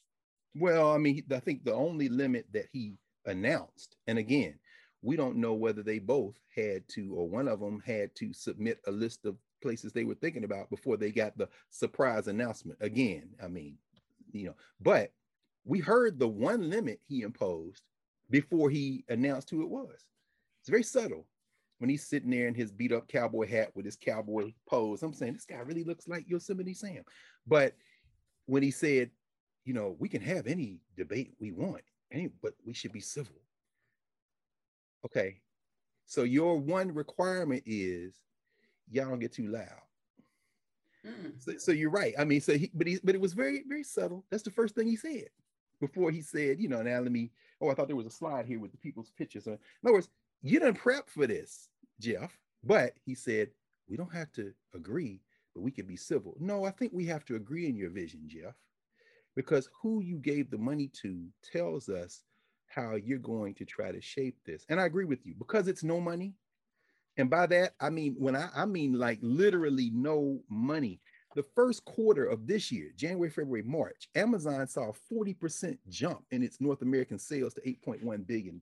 Well, 0.54 0.90
I 0.90 0.96
mean, 0.96 1.22
I 1.30 1.40
think 1.40 1.64
the 1.64 1.74
only 1.74 2.08
limit 2.08 2.46
that 2.54 2.66
he 2.72 2.94
announced. 3.26 3.96
And 4.06 4.18
again, 4.18 4.54
we 5.02 5.16
don't 5.16 5.36
know 5.36 5.52
whether 5.52 5.82
they 5.82 5.98
both 5.98 6.36
had 6.54 6.88
to, 6.88 7.14
or 7.14 7.28
one 7.28 7.46
of 7.46 7.60
them 7.60 7.82
had 7.84 8.14
to 8.16 8.32
submit 8.32 8.78
a 8.86 8.90
list 8.90 9.26
of 9.26 9.36
places 9.62 9.92
they 9.92 10.04
were 10.04 10.14
thinking 10.14 10.44
about 10.44 10.70
before 10.70 10.96
they 10.96 11.10
got 11.10 11.36
the 11.36 11.48
surprise 11.70 12.28
announcement. 12.28 12.78
Again, 12.80 13.30
I 13.42 13.48
mean, 13.48 13.76
you 14.32 14.46
know, 14.46 14.54
but 14.80 15.12
we 15.64 15.80
heard 15.80 16.18
the 16.18 16.28
one 16.28 16.70
limit 16.70 17.00
he 17.06 17.22
imposed 17.22 17.82
before 18.30 18.70
he 18.70 19.04
announced 19.08 19.50
who 19.50 19.62
it 19.62 19.68
was. 19.68 20.04
It's 20.60 20.68
very 20.68 20.82
subtle. 20.82 21.26
When 21.78 21.90
he's 21.90 22.06
sitting 22.06 22.30
there 22.30 22.48
in 22.48 22.54
his 22.54 22.72
beat 22.72 22.92
up 22.92 23.06
cowboy 23.06 23.46
hat 23.46 23.70
with 23.74 23.84
his 23.84 23.96
cowboy 23.96 24.52
pose, 24.68 25.02
I'm 25.02 25.12
saying 25.12 25.34
this 25.34 25.44
guy 25.44 25.58
really 25.58 25.84
looks 25.84 26.08
like 26.08 26.24
Yosemite 26.26 26.72
Sam. 26.72 27.02
But 27.46 27.74
when 28.46 28.62
he 28.62 28.70
said, 28.70 29.10
you 29.64 29.74
know, 29.74 29.96
we 29.98 30.08
can 30.08 30.22
have 30.22 30.46
any 30.46 30.80
debate 30.96 31.34
we 31.38 31.52
want, 31.52 31.82
any, 32.10 32.30
but 32.42 32.54
we 32.64 32.72
should 32.72 32.92
be 32.92 33.00
civil. 33.00 33.36
Okay. 35.04 35.40
So 36.06 36.22
your 36.22 36.58
one 36.58 36.94
requirement 36.94 37.64
is 37.66 38.16
y'all 38.90 39.08
don't 39.08 39.18
get 39.18 39.32
too 39.32 39.48
loud. 39.48 39.82
Mm. 41.06 41.32
So, 41.38 41.52
so, 41.58 41.72
you're 41.72 41.90
right. 41.90 42.14
I 42.18 42.24
mean, 42.24 42.40
so 42.40 42.56
he, 42.56 42.70
but 42.74 42.86
he, 42.86 42.98
but 43.04 43.14
it 43.14 43.20
was 43.20 43.32
very, 43.32 43.62
very 43.68 43.84
subtle. 43.84 44.24
That's 44.30 44.42
the 44.42 44.50
first 44.50 44.74
thing 44.74 44.88
he 44.88 44.96
said 44.96 45.28
before 45.80 46.10
he 46.10 46.20
said, 46.20 46.60
you 46.60 46.68
know, 46.68 46.82
now 46.82 47.00
let 47.00 47.12
me. 47.12 47.30
Oh, 47.60 47.70
I 47.70 47.74
thought 47.74 47.86
there 47.86 47.96
was 47.96 48.06
a 48.06 48.10
slide 48.10 48.46
here 48.46 48.60
with 48.60 48.72
the 48.72 48.78
people's 48.78 49.12
pictures. 49.16 49.46
In 49.46 49.58
other 49.84 49.94
words, 49.94 50.08
you 50.42 50.58
didn't 50.58 50.74
prep 50.74 51.08
for 51.08 51.26
this, 51.26 51.68
Jeff. 52.00 52.36
But 52.64 52.94
he 53.04 53.14
said 53.14 53.50
we 53.88 53.96
don't 53.96 54.12
have 54.12 54.32
to 54.32 54.52
agree, 54.74 55.20
but 55.54 55.62
we 55.62 55.70
can 55.70 55.86
be 55.86 55.96
civil. 55.96 56.36
No, 56.40 56.64
I 56.64 56.70
think 56.70 56.92
we 56.92 57.06
have 57.06 57.24
to 57.26 57.36
agree 57.36 57.68
in 57.68 57.76
your 57.76 57.90
vision, 57.90 58.22
Jeff 58.26 58.54
because 59.36 59.68
who 59.80 60.02
you 60.02 60.16
gave 60.16 60.50
the 60.50 60.58
money 60.58 60.90
to 61.02 61.28
tells 61.42 61.88
us 61.88 62.22
how 62.66 62.96
you're 62.96 63.18
going 63.18 63.54
to 63.54 63.64
try 63.64 63.92
to 63.92 64.00
shape 64.00 64.36
this. 64.44 64.64
And 64.68 64.80
I 64.80 64.86
agree 64.86 65.04
with 65.04 65.24
you 65.24 65.34
because 65.38 65.68
it's 65.68 65.84
no 65.84 66.00
money. 66.00 66.34
And 67.16 67.30
by 67.30 67.46
that, 67.46 67.74
I 67.80 67.90
mean, 67.90 68.14
when 68.18 68.36
I, 68.36 68.48
I 68.54 68.66
mean 68.66 68.94
like 68.94 69.18
literally 69.22 69.90
no 69.92 70.40
money. 70.48 71.00
The 71.34 71.44
first 71.54 71.84
quarter 71.84 72.24
of 72.24 72.46
this 72.46 72.72
year, 72.72 72.92
January, 72.96 73.28
February, 73.28 73.62
March, 73.62 74.08
Amazon 74.14 74.66
saw 74.66 74.90
a 74.90 75.14
40% 75.14 75.76
jump 75.88 76.24
in 76.30 76.42
its 76.42 76.62
North 76.62 76.80
American 76.80 77.18
sales 77.18 77.52
to 77.54 77.60
$8.1 77.60 78.26
billion. 78.26 78.58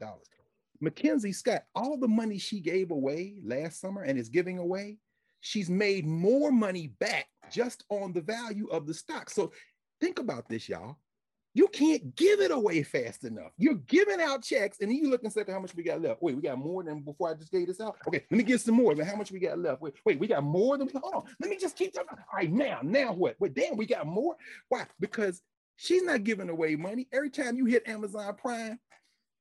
Mackenzie 0.80 1.32
Scott, 1.32 1.64
all 1.76 1.96
the 1.96 2.08
money 2.08 2.36
she 2.36 2.58
gave 2.58 2.90
away 2.90 3.36
last 3.44 3.80
summer 3.80 4.02
and 4.02 4.18
is 4.18 4.28
giving 4.28 4.58
away, 4.58 4.98
she's 5.40 5.70
made 5.70 6.04
more 6.04 6.50
money 6.50 6.88
back 6.98 7.26
just 7.52 7.84
on 7.90 8.12
the 8.12 8.22
value 8.22 8.66
of 8.68 8.88
the 8.88 8.94
stock. 8.94 9.30
So 9.30 9.52
Think 10.04 10.18
about 10.18 10.48
this, 10.48 10.68
y'all. 10.68 10.98
You 11.56 11.68
can't 11.68 12.16
give 12.16 12.40
it 12.40 12.50
away 12.50 12.82
fast 12.82 13.22
enough. 13.22 13.52
You're 13.56 13.76
giving 13.86 14.20
out 14.20 14.42
checks, 14.42 14.78
and 14.80 14.90
then 14.90 14.96
you 14.96 15.08
look 15.08 15.22
and 15.22 15.32
say, 15.32 15.44
"How 15.46 15.60
much 15.60 15.74
we 15.74 15.84
got 15.84 16.02
left?" 16.02 16.20
Wait, 16.20 16.34
we 16.34 16.42
got 16.42 16.58
more 16.58 16.82
than 16.82 17.00
before 17.00 17.30
I 17.30 17.34
just 17.34 17.52
gave 17.52 17.68
this 17.68 17.80
out. 17.80 17.96
Okay, 18.08 18.24
let 18.28 18.36
me 18.36 18.42
get 18.42 18.60
some 18.60 18.74
more. 18.74 18.94
But 18.94 19.06
how 19.06 19.14
much 19.14 19.30
we 19.30 19.38
got 19.38 19.58
left? 19.58 19.80
Wait, 19.80 19.94
wait, 20.04 20.18
we 20.18 20.26
got 20.26 20.42
more 20.42 20.76
than. 20.76 20.88
we. 20.88 21.00
Hold 21.00 21.14
on, 21.14 21.22
let 21.40 21.48
me 21.48 21.56
just 21.56 21.76
keep 21.76 21.94
talking. 21.94 22.18
All 22.18 22.36
right, 22.36 22.52
now, 22.52 22.80
now 22.82 23.12
what? 23.12 23.36
Wait, 23.38 23.54
damn, 23.54 23.76
we 23.76 23.86
got 23.86 24.06
more. 24.06 24.34
Why? 24.68 24.84
Because 24.98 25.42
she's 25.76 26.02
not 26.02 26.24
giving 26.24 26.50
away 26.50 26.74
money. 26.74 27.06
Every 27.12 27.30
time 27.30 27.56
you 27.56 27.66
hit 27.66 27.88
Amazon 27.88 28.34
Prime, 28.34 28.80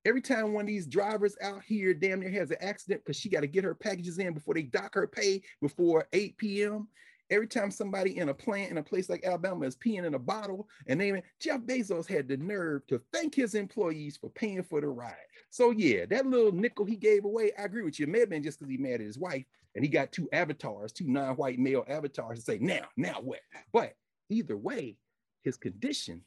every 0.06 0.21
time 0.21 0.54
one 0.54 0.65
of 0.65 0.67
these 0.67 0.86
drivers 0.86 1.36
out 1.41 1.63
here 1.63 1.95
damn 1.95 2.19
near 2.19 2.30
has 2.30 2.52
an 2.52 2.58
accident 2.62 3.02
because 3.04 3.19
she 3.19 3.30
got 3.30 3.41
to 3.41 3.47
get 3.47 3.63
her 3.63 3.73
packages 3.73 4.19
in 4.19 4.34
before 4.34 4.54
they 4.54 4.63
dock 4.63 4.93
her 4.93 5.08
pay 5.08 5.41
before 5.62 6.08
8 6.13 6.38
p.m. 6.38 6.88
Every 7.34 7.48
time 7.48 7.72
somebody 7.72 8.19
in 8.19 8.30
a 8.30 8.34
plant 8.34 8.69
in 8.69 8.78
a 8.78 8.84
place 8.84 9.10
like 9.10 9.26
Alabama 9.26 9.65
is 9.65 9.76
peeing 9.76 10.06
in 10.06 10.13
a 10.13 10.19
bottle 10.19 10.69
and 10.86 11.00
naming 11.00 11.24
Jeff 11.39 11.62
Bezos 11.62 12.08
had 12.08 12.28
the 12.28 12.38
nerve 12.38 12.86
to 12.86 13.02
thank 13.12 13.34
his 13.34 13.56
employees 13.56 14.17
for 14.17 14.30
paying 14.30 14.62
for 14.62 14.80
the 14.80 14.88
ride. 14.88 15.15
So 15.50 15.72
yeah, 15.72 16.06
that 16.12 16.28
little 16.28 16.52
nickel 16.52 16.86
he 16.86 16.96
gave 16.96 17.26
away, 17.26 17.52
I 17.58 17.63
agree 17.63 17.82
with 17.82 18.00
you. 18.00 18.06
It 18.06 18.10
may 18.10 18.19
have 18.19 18.30
been 18.30 18.43
just 18.43 18.60
because 18.60 18.69
he 18.69 18.78
mad 18.78 18.96
at 18.96 19.00
his 19.02 19.17
wife 19.17 19.46
and 19.74 19.84
he 19.84 19.89
got 19.89 20.12
two 20.12 20.30
avatars, 20.32 20.91
two 20.91 21.08
non-white 21.08 21.58
male 21.58 21.84
avatars 21.88 22.38
to 22.38 22.46
say, 22.46 22.60
now, 22.60 22.86
now 22.98 23.15
what? 23.19 23.39
But 23.72 23.96
either 24.30 24.56
way, 24.56 24.98
his 25.41 25.58
condition, 25.58 26.22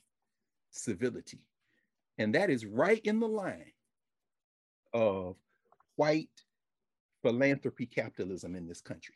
civility. 0.70 1.38
And 2.18 2.34
that 2.34 2.50
is 2.50 2.66
right 2.66 3.00
in 3.04 3.20
the 3.20 3.28
line 3.28 3.70
of 4.92 5.36
white 5.94 6.30
philanthropy 7.22 7.86
capitalism 7.86 8.56
in 8.56 8.66
this 8.66 8.80
country 8.80 9.14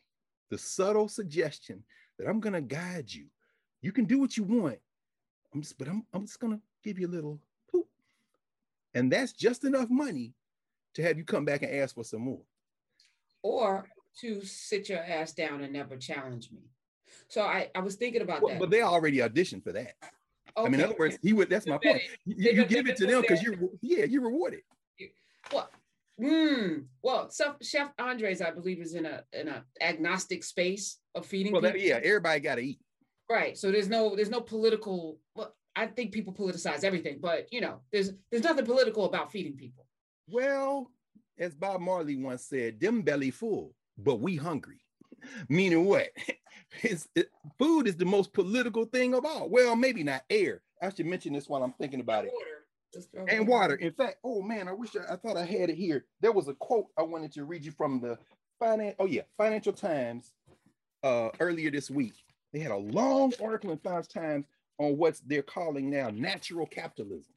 the 0.51 0.57
subtle 0.57 1.07
suggestion 1.07 1.83
that 2.19 2.27
I'm 2.27 2.39
going 2.39 2.53
to 2.53 2.61
guide 2.61 3.11
you. 3.11 3.25
You 3.81 3.91
can 3.91 4.05
do 4.05 4.19
what 4.19 4.37
you 4.37 4.43
want. 4.43 4.77
I'm 5.53 5.61
just, 5.61 5.79
but 5.79 5.87
I'm, 5.87 6.05
I'm 6.13 6.27
just 6.27 6.39
going 6.39 6.53
to 6.53 6.61
give 6.83 6.99
you 6.99 7.07
a 7.07 7.09
little 7.09 7.39
poop. 7.71 7.87
And 8.93 9.11
that's 9.11 9.31
just 9.31 9.63
enough 9.63 9.89
money 9.89 10.33
to 10.93 11.01
have 11.01 11.17
you 11.17 11.23
come 11.23 11.45
back 11.45 11.63
and 11.63 11.73
ask 11.73 11.95
for 11.95 12.03
some 12.03 12.21
more. 12.21 12.41
Or 13.41 13.85
to 14.19 14.43
sit 14.43 14.89
your 14.89 14.99
ass 14.99 15.33
down 15.33 15.61
and 15.61 15.73
never 15.73 15.97
challenge 15.97 16.51
me. 16.51 16.59
So 17.29 17.41
I, 17.41 17.69
I 17.73 17.79
was 17.79 17.95
thinking 17.95 18.21
about 18.21 18.41
well, 18.41 18.53
that. 18.53 18.59
But 18.59 18.69
they 18.69 18.81
already 18.81 19.17
auditioned 19.17 19.63
for 19.63 19.71
that. 19.71 19.95
Okay. 20.57 20.67
I 20.67 20.69
mean, 20.69 20.81
in 20.81 20.85
other 20.85 20.95
words, 20.99 21.17
he 21.21 21.31
would. 21.31 21.49
That's 21.49 21.65
my 21.65 21.77
point. 21.77 22.01
You, 22.25 22.51
you 22.51 22.65
give 22.65 22.87
it 22.87 22.97
to 22.97 23.07
them 23.07 23.21
because 23.21 23.41
you, 23.41 23.71
yeah, 23.81 24.03
you 24.03 24.21
reward 24.21 24.53
it. 24.53 25.11
Well, 25.53 25.69
Mm. 26.21 26.85
Well, 27.01 27.31
Chef 27.61 27.89
Andres, 27.97 28.41
I 28.41 28.51
believe, 28.51 28.79
is 28.81 28.93
in 28.93 29.05
a 29.05 29.23
in 29.33 29.47
a 29.47 29.63
agnostic 29.81 30.43
space 30.43 30.99
of 31.15 31.25
feeding. 31.25 31.51
Well, 31.51 31.61
that, 31.61 31.79
yeah, 31.79 31.99
everybody 32.03 32.39
got 32.39 32.55
to 32.55 32.61
eat. 32.61 32.79
Right. 33.29 33.57
So 33.57 33.71
there's 33.71 33.89
no 33.89 34.15
there's 34.15 34.29
no 34.29 34.41
political. 34.41 35.17
Well, 35.35 35.55
I 35.75 35.87
think 35.87 36.11
people 36.11 36.33
politicize 36.33 36.83
everything, 36.83 37.19
but 37.21 37.47
you 37.51 37.61
know, 37.61 37.79
there's 37.91 38.11
there's 38.29 38.43
nothing 38.43 38.65
political 38.65 39.05
about 39.05 39.31
feeding 39.31 39.55
people. 39.55 39.87
Well, 40.27 40.91
as 41.39 41.55
Bob 41.55 41.81
Marley 41.81 42.17
once 42.17 42.43
said, 42.43 42.79
"Them 42.79 43.01
belly 43.01 43.31
full, 43.31 43.73
but 43.97 44.19
we 44.19 44.35
hungry." 44.35 44.81
Meaning 45.49 45.85
what? 45.85 46.09
It's, 46.83 47.05
it, 47.15 47.29
food 47.59 47.85
is 47.85 47.97
the 47.97 48.05
most 48.05 48.31
political 48.31 48.85
thing 48.85 49.13
of 49.13 49.25
all. 49.25 49.49
Well, 49.49 49.75
maybe 49.75 50.03
not 50.03 50.23
air. 50.29 50.61
I 50.81 50.87
should 50.87 51.05
mention 51.05 51.33
this 51.33 51.49
while 51.49 51.63
I'm 51.63 51.73
thinking 51.73 51.99
about 51.99 52.23
it. 52.23 52.31
And 53.27 53.47
water. 53.47 53.75
In 53.75 53.93
fact, 53.93 54.17
oh 54.23 54.41
man, 54.41 54.67
I 54.67 54.73
wish 54.73 54.95
I, 54.95 55.13
I, 55.13 55.15
thought 55.15 55.37
I 55.37 55.45
had 55.45 55.69
it 55.69 55.75
here. 55.75 56.05
There 56.21 56.31
was 56.31 56.47
a 56.47 56.53
quote 56.53 56.87
I 56.97 57.03
wanted 57.03 57.31
to 57.33 57.45
read 57.45 57.65
you 57.65 57.71
from 57.71 57.99
the 57.99 58.17
finance. 58.59 58.95
Oh 58.99 59.05
yeah, 59.05 59.23
Financial 59.37 59.73
Times 59.73 60.31
uh, 61.03 61.29
earlier 61.39 61.71
this 61.71 61.89
week. 61.89 62.13
They 62.53 62.59
had 62.59 62.71
a 62.71 62.77
long 62.77 63.33
article 63.43 63.71
in 63.71 63.77
Financial 63.77 64.21
Times 64.21 64.45
on 64.77 64.97
what 64.97 65.19
they're 65.25 65.41
calling 65.41 65.89
now 65.89 66.09
natural 66.09 66.65
capitalism. 66.65 67.33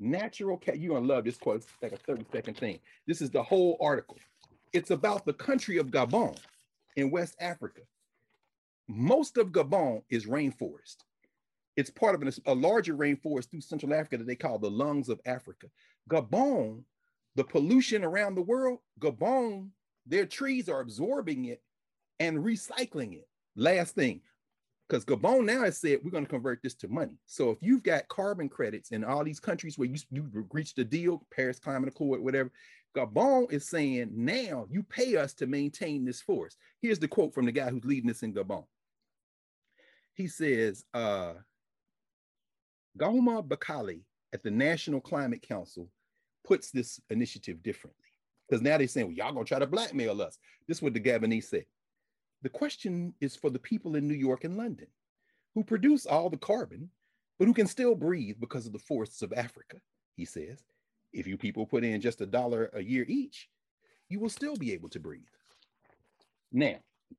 Natural 0.00 0.56
cap. 0.56 0.74
You're 0.76 0.94
gonna 0.94 1.12
love 1.12 1.24
this 1.24 1.36
quote. 1.36 1.56
It's 1.56 1.66
like 1.80 1.92
a 1.92 1.96
30 1.96 2.26
second 2.32 2.56
thing. 2.56 2.80
This 3.06 3.20
is 3.20 3.30
the 3.30 3.42
whole 3.42 3.76
article. 3.80 4.18
It's 4.72 4.90
about 4.90 5.24
the 5.24 5.32
country 5.32 5.78
of 5.78 5.88
Gabon 5.88 6.36
in 6.96 7.10
West 7.10 7.36
Africa. 7.40 7.82
Most 8.88 9.38
of 9.38 9.48
Gabon 9.48 10.02
is 10.10 10.26
rainforest. 10.26 10.96
It's 11.76 11.90
part 11.90 12.14
of 12.14 12.22
an, 12.22 12.32
a 12.46 12.54
larger 12.54 12.94
rainforest 12.94 13.50
through 13.50 13.62
Central 13.62 13.94
Africa 13.94 14.18
that 14.18 14.26
they 14.26 14.36
call 14.36 14.58
the 14.58 14.70
lungs 14.70 15.08
of 15.08 15.20
Africa. 15.26 15.66
Gabon, 16.08 16.82
the 17.34 17.44
pollution 17.44 18.04
around 18.04 18.34
the 18.34 18.42
world, 18.42 18.78
Gabon, 19.00 19.70
their 20.06 20.26
trees 20.26 20.68
are 20.68 20.80
absorbing 20.80 21.46
it 21.46 21.62
and 22.20 22.38
recycling 22.38 23.14
it. 23.14 23.28
Last 23.56 23.94
thing, 23.94 24.20
because 24.88 25.04
Gabon 25.04 25.44
now 25.44 25.64
has 25.64 25.78
said 25.78 26.00
we're 26.04 26.10
going 26.10 26.26
to 26.26 26.30
convert 26.30 26.62
this 26.62 26.74
to 26.76 26.88
money. 26.88 27.18
So 27.26 27.50
if 27.50 27.58
you've 27.60 27.82
got 27.82 28.08
carbon 28.08 28.48
credits 28.48 28.90
in 28.90 29.02
all 29.02 29.24
these 29.24 29.40
countries 29.40 29.78
where 29.78 29.88
you, 29.88 29.96
you 30.10 30.46
reached 30.52 30.78
a 30.78 30.84
deal, 30.84 31.26
Paris 31.34 31.58
Climate 31.58 31.88
Accord, 31.88 32.20
whatever, 32.20 32.50
Gabon 32.96 33.50
is 33.50 33.68
saying 33.68 34.10
now 34.12 34.66
you 34.70 34.82
pay 34.84 35.16
us 35.16 35.34
to 35.34 35.46
maintain 35.46 36.04
this 36.04 36.20
forest. 36.20 36.58
Here's 36.80 36.98
the 36.98 37.08
quote 37.08 37.34
from 37.34 37.46
the 37.46 37.52
guy 37.52 37.70
who's 37.70 37.84
leading 37.84 38.06
this 38.08 38.22
in 38.22 38.32
Gabon. 38.32 38.64
He 40.12 40.28
says, 40.28 40.84
uh, 40.94 41.34
Gahouma-Bekale 42.98 44.00
at 44.32 44.42
the 44.42 44.50
National 44.50 45.00
Climate 45.00 45.42
Council 45.42 45.88
puts 46.44 46.70
this 46.70 47.00
initiative 47.10 47.62
differently. 47.62 48.04
Because 48.48 48.62
now 48.62 48.76
they're 48.76 48.86
saying, 48.86 49.06
well, 49.06 49.16
y'all 49.16 49.32
gonna 49.32 49.44
try 49.44 49.58
to 49.58 49.66
blackmail 49.66 50.20
us. 50.20 50.38
This 50.68 50.78
is 50.78 50.82
what 50.82 50.94
the 50.94 51.00
Gabonese 51.00 51.44
said. 51.44 51.64
The 52.42 52.50
question 52.50 53.14
is 53.20 53.36
for 53.36 53.48
the 53.48 53.58
people 53.58 53.96
in 53.96 54.06
New 54.06 54.14
York 54.14 54.44
and 54.44 54.56
London 54.56 54.88
who 55.54 55.64
produce 55.64 56.04
all 56.04 56.28
the 56.28 56.36
carbon, 56.36 56.90
but 57.38 57.46
who 57.46 57.54
can 57.54 57.66
still 57.66 57.94
breathe 57.94 58.36
because 58.40 58.66
of 58.66 58.72
the 58.72 58.78
forests 58.78 59.22
of 59.22 59.32
Africa, 59.32 59.78
he 60.16 60.24
says. 60.24 60.62
If 61.12 61.26
you 61.26 61.36
people 61.36 61.64
put 61.64 61.84
in 61.84 62.00
just 62.00 62.20
a 62.20 62.26
dollar 62.26 62.70
a 62.74 62.82
year 62.82 63.04
each, 63.08 63.48
you 64.08 64.20
will 64.20 64.28
still 64.28 64.56
be 64.56 64.72
able 64.72 64.88
to 64.90 65.00
breathe. 65.00 65.22
Now, 66.52 66.76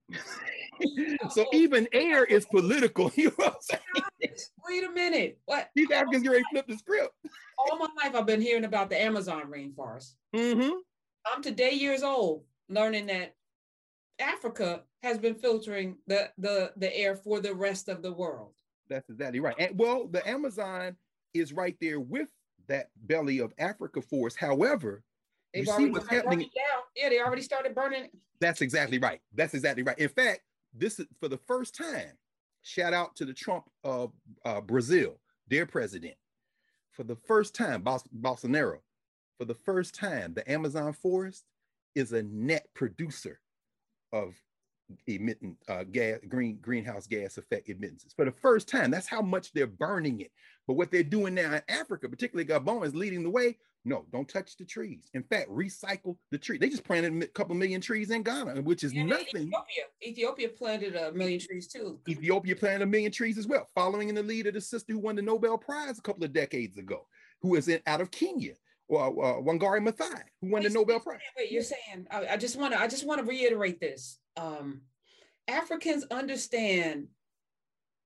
so 1.31 1.45
even 1.53 1.87
air 1.93 2.23
is 2.23 2.45
political. 2.45 3.11
You 3.15 3.25
know 3.25 3.33
what 3.37 3.53
I'm 3.53 3.61
saying? 3.61 4.35
Wait 4.67 4.83
a 4.83 4.91
minute. 4.91 5.39
What? 5.45 5.69
These 5.75 5.91
Africans 5.91 6.23
get 6.23 6.31
ready 6.31 6.43
to 6.43 6.49
flip 6.51 6.67
the 6.67 6.77
script. 6.77 7.13
All 7.57 7.77
my 7.77 7.87
life, 8.03 8.15
I've 8.15 8.25
been 8.25 8.41
hearing 8.41 8.65
about 8.65 8.89
the 8.89 9.01
Amazon 9.01 9.43
rainforest. 9.43 10.13
Mm-hmm. 10.35 10.77
I'm 11.25 11.41
today 11.41 11.71
years 11.71 12.03
old, 12.03 12.43
learning 12.69 13.07
that 13.07 13.35
Africa 14.19 14.83
has 15.03 15.17
been 15.17 15.35
filtering 15.35 15.97
the, 16.07 16.29
the, 16.37 16.71
the 16.77 16.95
air 16.95 17.15
for 17.15 17.39
the 17.39 17.53
rest 17.53 17.89
of 17.89 18.01
the 18.01 18.11
world. 18.11 18.53
That's 18.89 19.09
exactly 19.09 19.39
right. 19.39 19.55
And 19.57 19.77
well, 19.77 20.07
the 20.07 20.27
Amazon 20.27 20.95
is 21.33 21.53
right 21.53 21.75
there 21.81 21.99
with 21.99 22.29
that 22.67 22.87
belly 23.03 23.39
of 23.39 23.53
Africa 23.57 24.01
forest. 24.01 24.37
However, 24.39 25.03
They've 25.55 25.65
you 25.65 25.73
see 25.73 25.89
what's 25.89 26.09
happening. 26.09 26.49
Yeah, 26.95 27.09
they 27.09 27.21
already 27.21 27.41
started 27.41 27.73
burning. 27.73 28.09
That's 28.41 28.61
exactly 28.61 28.99
right. 28.99 29.21
That's 29.33 29.53
exactly 29.53 29.83
right. 29.83 29.97
In 29.97 30.09
fact, 30.09 30.41
this 30.73 30.99
is 30.99 31.07
for 31.19 31.29
the 31.29 31.37
first 31.37 31.75
time. 31.75 32.11
Shout 32.61 32.93
out 32.93 33.15
to 33.15 33.25
the 33.25 33.33
Trump 33.33 33.63
of 33.83 34.11
uh, 34.43 34.59
Brazil, 34.59 35.19
their 35.47 35.65
president. 35.65 36.15
For 36.91 37.03
the 37.03 37.15
first 37.15 37.55
time, 37.55 37.83
Bolsonaro, 37.83 38.79
for 39.37 39.45
the 39.45 39.53
first 39.53 39.95
time, 39.95 40.33
the 40.33 40.49
Amazon 40.51 40.91
forest 40.93 41.45
is 41.93 42.11
a 42.11 42.23
net 42.23 42.67
producer 42.73 43.39
of 44.11 44.35
emitting 45.07 45.57
uh, 45.67 45.83
gas, 45.83 46.19
green 46.27 46.57
greenhouse 46.61 47.07
gas 47.07 47.37
effect 47.37 47.69
emissions 47.69 48.13
for 48.15 48.25
the 48.25 48.31
first 48.31 48.67
time. 48.67 48.91
That's 48.91 49.07
how 49.07 49.21
much 49.21 49.53
they're 49.53 49.67
burning 49.67 50.21
it. 50.21 50.31
But 50.67 50.73
what 50.73 50.91
they're 50.91 51.03
doing 51.03 51.35
now 51.35 51.53
in 51.53 51.61
Africa, 51.69 52.09
particularly 52.09 52.45
Gabon, 52.45 52.85
is 52.85 52.95
leading 52.95 53.23
the 53.23 53.29
way. 53.29 53.57
No, 53.87 54.03
don't 54.11 54.27
touch 54.27 54.57
the 54.57 54.65
trees. 54.65 55.11
In 55.13 55.21
fact, 55.21 55.47
recycle 55.47 56.17
the 56.31 56.39
tree. 56.39 56.57
They 56.57 56.69
just 56.69 56.83
planted 56.83 57.21
a 57.21 57.27
couple 57.27 57.53
million 57.55 57.79
trees 57.79 58.09
in 58.09 58.23
Ghana, 58.23 58.63
which 58.63 58.83
is 58.83 58.93
nothing. 58.93 59.27
Ethiopia. 59.27 59.83
Ethiopia 60.03 60.49
planted 60.49 60.95
a 60.95 61.11
million 61.11 61.39
trees 61.39 61.67
too. 61.67 61.99
Ethiopia 62.09 62.55
planted 62.55 62.81
a 62.81 62.87
million 62.87 63.11
trees 63.11 63.37
as 63.37 63.45
well, 63.45 63.67
following 63.75 64.09
in 64.09 64.15
the 64.15 64.23
lead 64.23 64.47
of 64.47 64.55
the 64.55 64.61
sister 64.61 64.91
who 64.91 64.99
won 64.99 65.15
the 65.15 65.21
Nobel 65.21 65.55
Prize 65.59 65.99
a 65.99 66.01
couple 66.01 66.23
of 66.23 66.33
decades 66.33 66.79
ago, 66.79 67.05
who 67.41 67.53
is 67.53 67.67
in 67.67 67.79
out 67.85 68.01
of 68.01 68.09
Kenya. 68.09 68.53
Uh, 68.91 69.07
uh, 69.07 69.41
Wangari 69.41 69.81
Maathai, 69.81 70.21
who 70.41 70.51
won 70.51 70.61
wait, 70.61 70.67
the 70.67 70.73
Nobel 70.73 70.99
Prize. 70.99 71.19
Wait, 71.35 71.51
you're 71.51 71.63
saying 71.63 72.05
I, 72.11 72.27
I 72.27 72.37
just 72.37 72.55
want 72.55 72.73
to 72.73 72.79
I 72.79 72.87
just 72.87 73.05
want 73.05 73.19
to 73.19 73.25
reiterate 73.25 73.79
this. 73.79 74.19
Um, 74.37 74.81
Africans 75.47 76.05
understand 76.11 77.07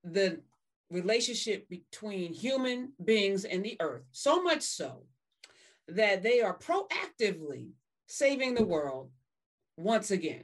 the 0.06 0.42
relationship 0.90 1.68
between 1.70 2.34
human 2.34 2.94
beings 3.04 3.46
and 3.46 3.64
the 3.64 3.78
earth 3.80 4.04
so 4.12 4.42
much 4.42 4.62
so 4.62 5.04
that 5.96 6.24
they 6.24 6.42
are 6.42 6.58
proactively 6.58 7.72
saving 8.08 8.56
the 8.56 8.66
world 8.66 9.10
once 9.78 10.12
again. 10.12 10.44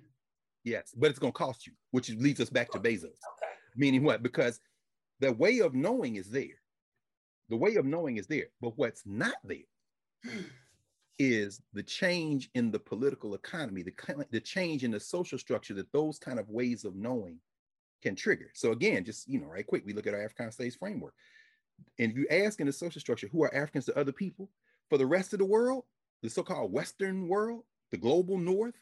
Yes, 0.63 0.93
but 0.97 1.09
it's 1.09 1.19
going 1.19 1.33
to 1.33 1.37
cost 1.37 1.67
you, 1.67 1.73
which 1.91 2.09
leads 2.09 2.39
us 2.39 2.49
back 2.49 2.71
to 2.71 2.79
Bezos. 2.79 3.03
Okay. 3.03 3.53
Meaning 3.75 4.03
what? 4.03 4.23
Because 4.23 4.59
the 5.19 5.31
way 5.33 5.59
of 5.59 5.73
knowing 5.73 6.15
is 6.15 6.29
there. 6.29 6.61
The 7.49 7.57
way 7.57 7.75
of 7.75 7.85
knowing 7.85 8.17
is 8.17 8.25
there, 8.25 8.47
but 8.59 8.75
what's 8.75 9.03
not 9.05 9.35
there 9.43 9.57
hmm. 10.23 10.41
is 11.19 11.61
the 11.73 11.83
change 11.83 12.49
in 12.55 12.71
the 12.71 12.79
political 12.79 13.35
economy, 13.35 13.83
the, 13.83 14.25
the 14.31 14.39
change 14.39 14.83
in 14.83 14.89
the 14.89 14.99
social 14.99 15.37
structure 15.37 15.75
that 15.75 15.91
those 15.91 16.17
kind 16.17 16.39
of 16.39 16.49
ways 16.49 16.85
of 16.85 16.95
knowing 16.95 17.37
can 18.01 18.15
trigger. 18.15 18.49
So 18.55 18.71
again, 18.71 19.03
just 19.03 19.27
you 19.27 19.39
know, 19.39 19.47
right 19.47 19.65
quick, 19.65 19.83
we 19.85 19.93
look 19.93 20.07
at 20.07 20.15
our 20.15 20.23
African 20.23 20.51
states 20.51 20.75
framework. 20.75 21.13
And 21.99 22.11
if 22.11 22.17
you 22.17 22.27
ask 22.31 22.59
in 22.59 22.67
the 22.67 22.73
social 22.73 23.01
structure, 23.01 23.27
who 23.31 23.43
are 23.43 23.53
Africans 23.53 23.85
to 23.85 23.97
other 23.97 24.11
people? 24.11 24.49
For 24.89 24.97
the 24.97 25.05
rest 25.05 25.33
of 25.33 25.39
the 25.39 25.45
world, 25.45 25.83
the 26.21 26.29
so-called 26.29 26.71
Western 26.71 27.27
world, 27.27 27.63
the 27.91 27.97
global 27.97 28.37
North, 28.37 28.75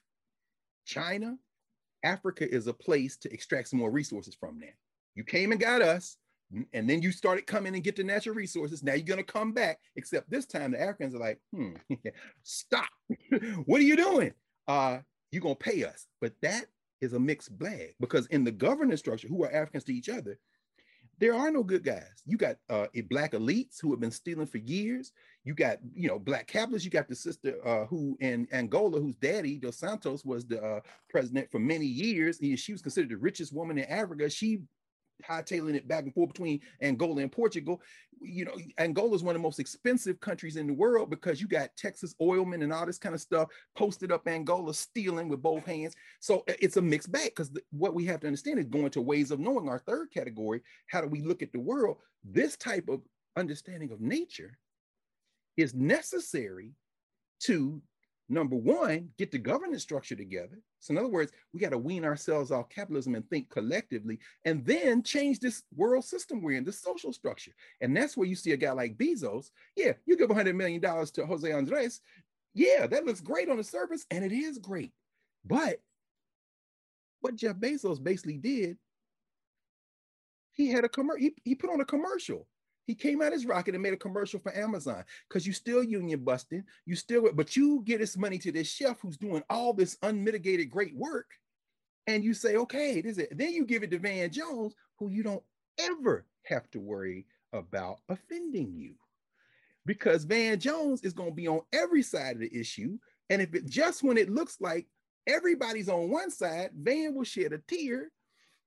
China, 0.85 1.37
Africa 2.03 2.49
is 2.49 2.67
a 2.67 2.73
place 2.73 3.17
to 3.17 3.33
extract 3.33 3.69
some 3.69 3.79
more 3.79 3.91
resources 3.91 4.35
from 4.35 4.59
now. 4.59 4.67
You 5.15 5.23
came 5.23 5.51
and 5.51 5.61
got 5.61 5.81
us, 5.81 6.17
and 6.73 6.89
then 6.89 7.01
you 7.01 7.11
started 7.11 7.47
coming 7.47 7.73
and 7.73 7.83
get 7.83 7.95
the 7.95 8.03
natural 8.03 8.35
resources. 8.35 8.83
Now 8.83 8.93
you're 8.93 9.03
going 9.03 9.23
to 9.23 9.31
come 9.31 9.53
back, 9.53 9.79
except 9.95 10.29
this 10.29 10.45
time 10.45 10.71
the 10.71 10.81
Africans 10.81 11.15
are 11.15 11.19
like, 11.19 11.39
hmm, 11.53 11.73
stop. 12.43 12.89
what 13.65 13.79
are 13.79 13.85
you 13.85 13.95
doing? 13.95 14.33
Uh, 14.67 14.99
you're 15.31 15.41
going 15.41 15.55
to 15.55 15.63
pay 15.63 15.83
us. 15.83 16.07
But 16.21 16.33
that 16.41 16.65
is 17.01 17.13
a 17.13 17.19
mixed 17.19 17.57
bag 17.57 17.95
because 17.99 18.27
in 18.27 18.43
the 18.43 18.51
governance 18.51 18.99
structure, 18.99 19.27
who 19.27 19.43
are 19.43 19.53
Africans 19.53 19.83
to 19.85 19.93
each 19.93 20.09
other, 20.09 20.37
there 21.19 21.33
are 21.33 21.51
no 21.51 21.63
good 21.63 21.83
guys. 21.83 22.23
You 22.25 22.37
got 22.37 22.57
uh, 22.69 22.87
black 23.09 23.33
elites 23.33 23.79
who 23.81 23.91
have 23.91 23.99
been 23.99 24.11
stealing 24.11 24.47
for 24.47 24.57
years. 24.57 25.11
You 25.43 25.53
got, 25.53 25.77
you 25.93 26.07
know, 26.07 26.19
black 26.19 26.47
capitalists. 26.47 26.85
You 26.85 26.91
got 26.91 27.07
the 27.07 27.15
sister 27.15 27.55
uh, 27.65 27.85
who 27.85 28.17
in 28.19 28.47
Angola, 28.51 28.99
whose 28.99 29.15
daddy 29.15 29.57
Dos 29.57 29.77
Santos 29.77 30.25
was 30.25 30.45
the 30.45 30.61
uh, 30.63 30.79
president 31.09 31.51
for 31.51 31.59
many 31.59 31.85
years. 31.85 32.39
He, 32.39 32.55
she 32.55 32.71
was 32.71 32.81
considered 32.81 33.11
the 33.11 33.17
richest 33.17 33.53
woman 33.53 33.77
in 33.77 33.85
Africa. 33.85 34.29
She 34.29 34.59
hightailing 35.23 35.75
it 35.75 35.87
back 35.87 36.03
and 36.03 36.13
forth 36.13 36.29
between 36.29 36.59
Angola 36.81 37.21
and 37.21 37.31
Portugal. 37.31 37.81
You 38.21 38.45
know, 38.45 38.55
Angola 38.77 39.15
is 39.15 39.23
one 39.23 39.35
of 39.35 39.41
the 39.41 39.45
most 39.45 39.59
expensive 39.59 40.19
countries 40.19 40.55
in 40.55 40.67
the 40.67 40.73
world 40.73 41.09
because 41.09 41.41
you 41.41 41.47
got 41.47 41.75
Texas 41.75 42.15
oilmen 42.21 42.63
and 42.63 42.71
all 42.71 42.85
this 42.85 42.97
kind 42.97 43.15
of 43.15 43.21
stuff 43.21 43.49
posted 43.75 44.11
up 44.11 44.27
Angola, 44.27 44.73
stealing 44.73 45.27
with 45.27 45.41
both 45.41 45.65
hands. 45.65 45.95
So 46.19 46.43
it's 46.47 46.77
a 46.77 46.81
mixed 46.81 47.11
bag 47.11 47.31
because 47.35 47.51
what 47.71 47.93
we 47.93 48.05
have 48.05 48.21
to 48.21 48.27
understand 48.27 48.59
is 48.59 48.65
going 48.65 48.91
to 48.91 49.01
ways 49.01 49.31
of 49.31 49.39
knowing 49.39 49.67
our 49.67 49.79
third 49.79 50.11
category. 50.13 50.61
How 50.87 51.01
do 51.01 51.07
we 51.07 51.21
look 51.21 51.41
at 51.41 51.51
the 51.51 51.59
world? 51.59 51.97
This 52.23 52.55
type 52.55 52.87
of 52.87 53.01
understanding 53.35 53.91
of 53.91 53.99
nature 53.99 54.57
is 55.57 55.73
necessary 55.73 56.71
to 57.41 57.81
number 58.29 58.55
one, 58.55 59.09
get 59.17 59.31
the 59.31 59.37
governance 59.37 59.83
structure 59.83 60.15
together. 60.15 60.59
So, 60.79 60.91
in 60.91 60.97
other 60.97 61.09
words, 61.09 61.31
we 61.53 61.59
got 61.59 61.69
to 61.69 61.77
wean 61.77 62.05
ourselves 62.05 62.51
off 62.51 62.69
capitalism 62.69 63.15
and 63.15 63.27
think 63.29 63.49
collectively, 63.49 64.19
and 64.45 64.65
then 64.65 65.03
change 65.03 65.39
this 65.39 65.63
world 65.75 66.05
system 66.05 66.41
we're 66.41 66.57
in, 66.57 66.63
the 66.63 66.71
social 66.71 67.13
structure. 67.13 67.51
And 67.81 67.95
that's 67.95 68.17
where 68.17 68.27
you 68.27 68.35
see 68.35 68.51
a 68.51 68.57
guy 68.57 68.71
like 68.71 68.97
Bezos. 68.97 69.49
Yeah, 69.75 69.93
you 70.05 70.17
give 70.17 70.29
$100 70.29 70.55
million 70.55 70.81
to 70.81 71.25
Jose 71.25 71.51
Andres. 71.51 72.01
Yeah, 72.53 72.87
that 72.87 73.05
looks 73.05 73.21
great 73.21 73.49
on 73.49 73.57
the 73.57 73.63
surface, 73.63 74.05
and 74.11 74.23
it 74.23 74.31
is 74.31 74.57
great. 74.57 74.91
But 75.45 75.79
what 77.21 77.35
Jeff 77.35 77.55
Bezos 77.55 78.03
basically 78.03 78.37
did, 78.37 78.77
he 80.51 80.69
had 80.69 80.83
a 80.83 80.89
commercial, 80.89 81.19
he, 81.19 81.35
he 81.43 81.55
put 81.55 81.71
on 81.71 81.81
a 81.81 81.85
commercial 81.85 82.47
he 82.85 82.95
came 82.95 83.21
out 83.21 83.31
his 83.31 83.45
rocket 83.45 83.75
and 83.75 83.83
made 83.83 83.93
a 83.93 83.97
commercial 83.97 84.39
for 84.39 84.55
Amazon 84.55 85.03
because 85.27 85.47
you 85.47 85.53
still 85.53 85.83
union 85.83 86.23
busting, 86.23 86.63
you 86.85 86.95
still, 86.95 87.31
but 87.33 87.55
you 87.55 87.81
get 87.85 87.99
this 87.99 88.17
money 88.17 88.37
to 88.39 88.51
this 88.51 88.67
chef 88.67 88.99
who's 89.01 89.17
doing 89.17 89.43
all 89.49 89.73
this 89.73 89.97
unmitigated 90.01 90.69
great 90.69 90.95
work, 90.95 91.27
and 92.07 92.23
you 92.23 92.33
say, 92.33 92.57
okay, 92.57 93.01
this 93.01 93.13
is 93.13 93.17
it. 93.19 93.37
Then 93.37 93.53
you 93.53 93.65
give 93.65 93.83
it 93.83 93.91
to 93.91 93.99
Van 93.99 94.29
Jones, 94.29 94.75
who 94.99 95.09
you 95.09 95.23
don't 95.23 95.43
ever 95.79 96.25
have 96.43 96.69
to 96.71 96.79
worry 96.79 97.25
about 97.53 97.99
offending 98.09 98.73
you, 98.75 98.95
because 99.85 100.25
Van 100.25 100.59
Jones 100.59 101.01
is 101.01 101.13
going 101.13 101.29
to 101.29 101.35
be 101.35 101.47
on 101.47 101.61
every 101.71 102.03
side 102.03 102.35
of 102.35 102.41
the 102.41 102.53
issue, 102.53 102.97
and 103.29 103.41
if 103.41 103.55
it 103.55 103.65
just 103.65 104.03
when 104.03 104.17
it 104.17 104.29
looks 104.29 104.57
like 104.59 104.87
everybody's 105.25 105.87
on 105.87 106.09
one 106.09 106.29
side, 106.29 106.71
Van 106.75 107.15
will 107.15 107.23
shed 107.23 107.53
a 107.53 107.59
tear 107.59 108.11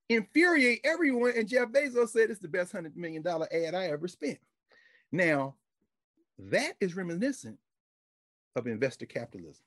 infuriate 0.08 0.80
everyone. 0.84 1.32
And 1.36 1.48
Jeff 1.48 1.68
Bezos 1.68 2.10
said 2.10 2.30
it's 2.30 2.40
the 2.40 2.48
best 2.48 2.72
$100 2.72 2.96
million 2.96 3.26
ad 3.26 3.74
I 3.74 3.86
ever 3.86 4.08
spent. 4.08 4.38
Now, 5.12 5.54
that 6.38 6.74
is 6.80 6.96
reminiscent 6.96 7.58
of 8.54 8.66
investor 8.66 9.06
capitalism, 9.06 9.64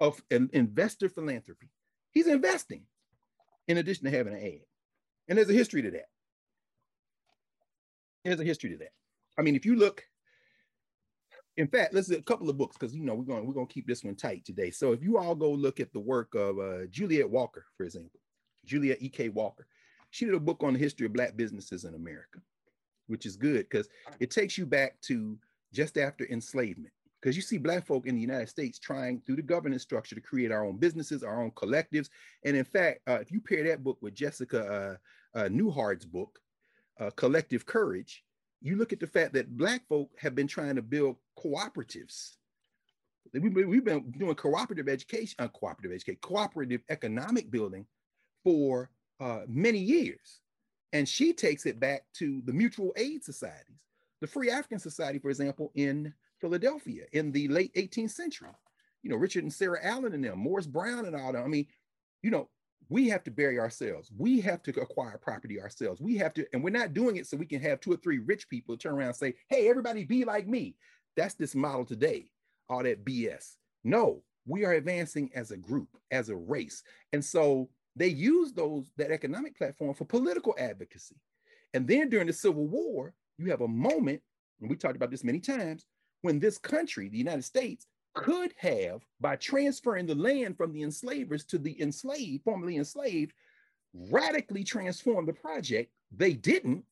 of 0.00 0.22
an 0.30 0.50
investor 0.52 1.08
philanthropy. 1.08 1.70
He's 2.12 2.26
investing 2.26 2.82
in 3.68 3.78
addition 3.78 4.04
to 4.04 4.10
having 4.10 4.34
an 4.34 4.40
ad. 4.40 4.66
And 5.28 5.38
there's 5.38 5.50
a 5.50 5.54
history 5.54 5.82
to 5.82 5.90
that. 5.92 6.08
There's 8.24 8.40
a 8.40 8.44
history 8.44 8.70
to 8.70 8.76
that. 8.78 8.92
I 9.38 9.42
mean, 9.42 9.56
if 9.56 9.64
you 9.64 9.76
look, 9.76 10.04
in 11.56 11.68
fact, 11.68 11.94
let's 11.94 12.10
a 12.10 12.22
couple 12.22 12.48
of 12.48 12.58
books 12.58 12.76
because 12.78 12.94
you 12.94 13.02
know 13.02 13.14
we're 13.14 13.24
going 13.24 13.46
we're 13.46 13.54
going 13.54 13.66
to 13.66 13.72
keep 13.72 13.86
this 13.86 14.04
one 14.04 14.14
tight 14.14 14.44
today. 14.44 14.70
So 14.70 14.92
if 14.92 15.02
you 15.02 15.18
all 15.18 15.34
go 15.34 15.50
look 15.50 15.80
at 15.80 15.92
the 15.92 16.00
work 16.00 16.34
of 16.34 16.58
uh, 16.58 16.86
Juliet 16.90 17.28
Walker, 17.28 17.66
for 17.76 17.84
example, 17.84 18.20
Juliet 18.64 18.98
E.K. 19.00 19.28
Walker. 19.30 19.66
She 20.10 20.24
did 20.24 20.34
a 20.34 20.40
book 20.40 20.62
on 20.62 20.74
the 20.74 20.78
history 20.78 21.06
of 21.06 21.12
black 21.12 21.36
businesses 21.36 21.84
in 21.84 21.94
America, 21.94 22.40
which 23.06 23.26
is 23.26 23.36
good 23.36 23.68
because 23.68 23.88
it 24.20 24.30
takes 24.30 24.58
you 24.58 24.66
back 24.66 25.00
to 25.02 25.38
just 25.72 25.96
after 25.96 26.26
enslavement. 26.26 26.92
Because 27.20 27.36
you 27.36 27.42
see 27.42 27.56
black 27.56 27.86
folk 27.86 28.06
in 28.06 28.16
the 28.16 28.20
United 28.20 28.48
States 28.48 28.78
trying 28.78 29.20
through 29.20 29.36
the 29.36 29.42
governance 29.42 29.82
structure 29.82 30.16
to 30.16 30.20
create 30.20 30.50
our 30.50 30.64
own 30.64 30.76
businesses, 30.76 31.22
our 31.22 31.40
own 31.40 31.52
collectives. 31.52 32.08
And 32.44 32.56
in 32.56 32.64
fact, 32.64 33.00
uh, 33.08 33.18
if 33.20 33.30
you 33.30 33.40
pair 33.40 33.62
that 33.64 33.84
book 33.84 33.98
with 34.00 34.14
Jessica 34.14 34.98
uh, 35.34 35.38
uh, 35.38 35.48
Nembhard's 35.48 36.04
book, 36.04 36.40
uh, 37.00 37.10
Collective 37.10 37.64
Courage, 37.64 38.24
you 38.60 38.76
look 38.76 38.92
at 38.92 39.00
the 39.00 39.06
fact 39.06 39.34
that 39.34 39.56
black 39.56 39.86
folk 39.88 40.10
have 40.18 40.34
been 40.34 40.48
trying 40.48 40.74
to 40.76 40.82
build 40.82 41.16
cooperatives 41.38 42.36
We've 43.32 43.84
been, 43.84 44.10
doing 44.10 44.34
cooperative 44.34 44.88
education, 44.88 45.36
uh, 45.38 45.48
cooperative 45.48 45.92
education, 45.92 46.18
cooperative 46.20 46.82
economic 46.90 47.50
building 47.50 47.86
for 48.44 48.90
uh, 49.20 49.42
many 49.46 49.78
years. 49.78 50.40
And 50.92 51.08
she 51.08 51.32
takes 51.32 51.66
it 51.66 51.80
back 51.80 52.04
to 52.14 52.42
the 52.44 52.52
mutual 52.52 52.92
aid 52.96 53.24
societies, 53.24 53.80
the 54.20 54.26
Free 54.26 54.50
African 54.50 54.78
Society, 54.78 55.18
for 55.18 55.30
example, 55.30 55.72
in 55.74 56.12
Philadelphia 56.40 57.04
in 57.12 57.32
the 57.32 57.48
late 57.48 57.72
18th 57.74 58.10
century. 58.10 58.48
You 59.02 59.10
know, 59.10 59.16
Richard 59.16 59.44
and 59.44 59.52
Sarah 59.52 59.80
Allen 59.82 60.12
and 60.12 60.24
them, 60.24 60.38
Morris 60.38 60.66
Brown 60.66 61.06
and 61.06 61.16
all 61.16 61.32
that. 61.32 61.42
I 61.42 61.48
mean, 61.48 61.66
you 62.22 62.30
know, 62.30 62.48
we 62.88 63.08
have 63.08 63.24
to 63.24 63.30
bury 63.30 63.58
ourselves. 63.58 64.10
We 64.16 64.40
have 64.42 64.62
to 64.64 64.80
acquire 64.80 65.18
property 65.18 65.60
ourselves. 65.60 66.00
We 66.00 66.16
have 66.18 66.34
to, 66.34 66.46
and 66.52 66.62
we're 66.62 66.70
not 66.70 66.92
doing 66.92 67.16
it 67.16 67.26
so 67.26 67.36
we 67.36 67.46
can 67.46 67.60
have 67.62 67.80
two 67.80 67.92
or 67.92 67.96
three 67.96 68.18
rich 68.18 68.48
people 68.48 68.76
turn 68.76 68.94
around 68.94 69.08
and 69.08 69.16
say, 69.16 69.34
hey, 69.48 69.68
everybody 69.68 70.04
be 70.04 70.24
like 70.24 70.46
me. 70.46 70.76
That's 71.16 71.34
this 71.34 71.54
model 71.54 71.84
today 71.84 72.26
all 72.68 72.82
that 72.82 73.04
BS. 73.04 73.56
No, 73.84 74.22
we 74.46 74.64
are 74.64 74.72
advancing 74.72 75.30
as 75.34 75.50
a 75.50 75.56
group, 75.56 75.88
as 76.10 76.28
a 76.28 76.36
race. 76.36 76.82
And 77.12 77.24
so 77.24 77.68
they 77.96 78.08
use 78.08 78.52
those 78.52 78.90
that 78.96 79.10
economic 79.10 79.56
platform 79.56 79.94
for 79.94 80.04
political 80.04 80.54
advocacy. 80.58 81.16
And 81.74 81.86
then 81.86 82.08
during 82.08 82.26
the 82.26 82.32
Civil 82.32 82.66
War, 82.66 83.14
you 83.38 83.50
have 83.50 83.60
a 83.60 83.68
moment, 83.68 84.20
and 84.60 84.70
we 84.70 84.76
talked 84.76 84.96
about 84.96 85.10
this 85.10 85.24
many 85.24 85.40
times, 85.40 85.86
when 86.22 86.38
this 86.38 86.58
country, 86.58 87.08
the 87.08 87.18
United 87.18 87.44
States, 87.44 87.86
could 88.14 88.52
have, 88.58 89.02
by 89.20 89.36
transferring 89.36 90.06
the 90.06 90.14
land 90.14 90.56
from 90.56 90.72
the 90.72 90.82
enslavers 90.82 91.44
to 91.46 91.58
the 91.58 91.80
enslaved, 91.80 92.44
formerly 92.44 92.76
enslaved, 92.76 93.32
radically 93.94 94.64
transformed 94.64 95.28
the 95.28 95.32
project. 95.32 95.90
They 96.14 96.34
didn't 96.34 96.84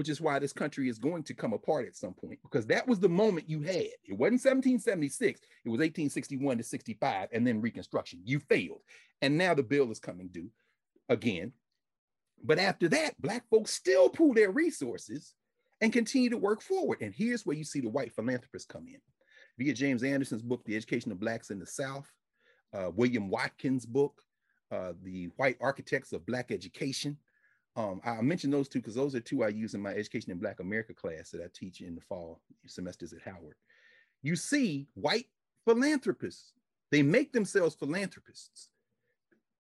which 0.00 0.08
is 0.08 0.18
why 0.18 0.38
this 0.38 0.54
country 0.54 0.88
is 0.88 0.98
going 0.98 1.22
to 1.22 1.34
come 1.34 1.52
apart 1.52 1.86
at 1.86 1.94
some 1.94 2.14
point 2.14 2.38
because 2.42 2.64
that 2.64 2.88
was 2.88 2.98
the 2.98 3.06
moment 3.06 3.50
you 3.50 3.60
had. 3.60 3.84
It 4.08 4.16
wasn't 4.16 4.40
1776, 4.40 5.38
it 5.38 5.68
was 5.68 5.76
1861 5.76 6.56
to 6.56 6.64
65 6.64 7.28
and 7.32 7.46
then 7.46 7.60
Reconstruction. 7.60 8.22
You 8.24 8.38
failed. 8.40 8.80
And 9.20 9.36
now 9.36 9.52
the 9.52 9.62
bill 9.62 9.90
is 9.90 9.98
coming 9.98 10.28
due 10.28 10.48
again. 11.10 11.52
But 12.42 12.58
after 12.58 12.88
that, 12.88 13.20
Black 13.20 13.46
folks 13.50 13.74
still 13.74 14.08
pool 14.08 14.32
their 14.32 14.50
resources 14.50 15.34
and 15.82 15.92
continue 15.92 16.30
to 16.30 16.38
work 16.38 16.62
forward. 16.62 17.02
And 17.02 17.14
here's 17.14 17.44
where 17.44 17.54
you 17.54 17.64
see 17.64 17.82
the 17.82 17.90
white 17.90 18.14
philanthropists 18.14 18.72
come 18.72 18.86
in. 18.88 19.02
Get 19.62 19.76
James 19.76 20.02
Anderson's 20.02 20.40
book, 20.40 20.64
The 20.64 20.76
Education 20.76 21.12
of 21.12 21.20
Blacks 21.20 21.50
in 21.50 21.58
the 21.58 21.66
South, 21.66 22.10
uh, 22.72 22.90
William 22.96 23.28
Watkins' 23.28 23.84
book, 23.84 24.14
uh, 24.72 24.94
The 25.02 25.28
White 25.36 25.58
Architects 25.60 26.14
of 26.14 26.24
Black 26.24 26.50
Education, 26.50 27.18
um, 27.76 28.00
I 28.04 28.20
mentioned 28.20 28.52
those 28.52 28.68
two 28.68 28.80
because 28.80 28.94
those 28.94 29.14
are 29.14 29.20
two 29.20 29.44
I 29.44 29.48
use 29.48 29.74
in 29.74 29.80
my 29.80 29.92
Education 29.92 30.32
in 30.32 30.38
Black 30.38 30.60
America 30.60 30.92
class 30.92 31.30
that 31.30 31.42
I 31.42 31.46
teach 31.54 31.80
in 31.80 31.94
the 31.94 32.00
fall 32.00 32.40
semesters 32.66 33.12
at 33.12 33.22
Howard. 33.22 33.56
You 34.22 34.36
see 34.36 34.88
white 34.94 35.26
philanthropists, 35.64 36.52
they 36.90 37.02
make 37.02 37.32
themselves 37.32 37.74
philanthropists, 37.76 38.70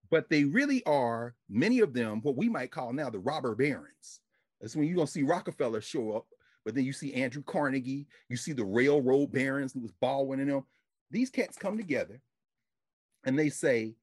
but 0.09 0.29
they 0.29 0.43
really 0.43 0.83
are, 0.85 1.35
many 1.49 1.79
of 1.79 1.93
them, 1.93 2.21
what 2.23 2.35
we 2.35 2.49
might 2.49 2.71
call 2.71 2.93
now 2.93 3.09
the 3.09 3.19
robber 3.19 3.53
barons. 3.55 4.21
That's 4.59 4.75
when 4.75 4.87
you're 4.87 4.95
gonna 4.95 5.07
see 5.07 5.23
Rockefeller 5.23 5.81
show 5.81 6.13
up, 6.13 6.25
but 6.65 6.73
then 6.75 6.83
you 6.83 6.93
see 6.93 7.13
Andrew 7.13 7.43
Carnegie, 7.43 8.07
you 8.27 8.37
see 8.37 8.53
the 8.53 8.65
railroad 8.65 9.31
barons, 9.31 9.75
was 9.75 9.91
Baldwin 10.01 10.39
and 10.39 10.49
them. 10.49 10.65
These 11.11 11.29
cats 11.29 11.57
come 11.57 11.77
together 11.77 12.21
and 13.23 13.37
they 13.37 13.49
say, 13.49 13.93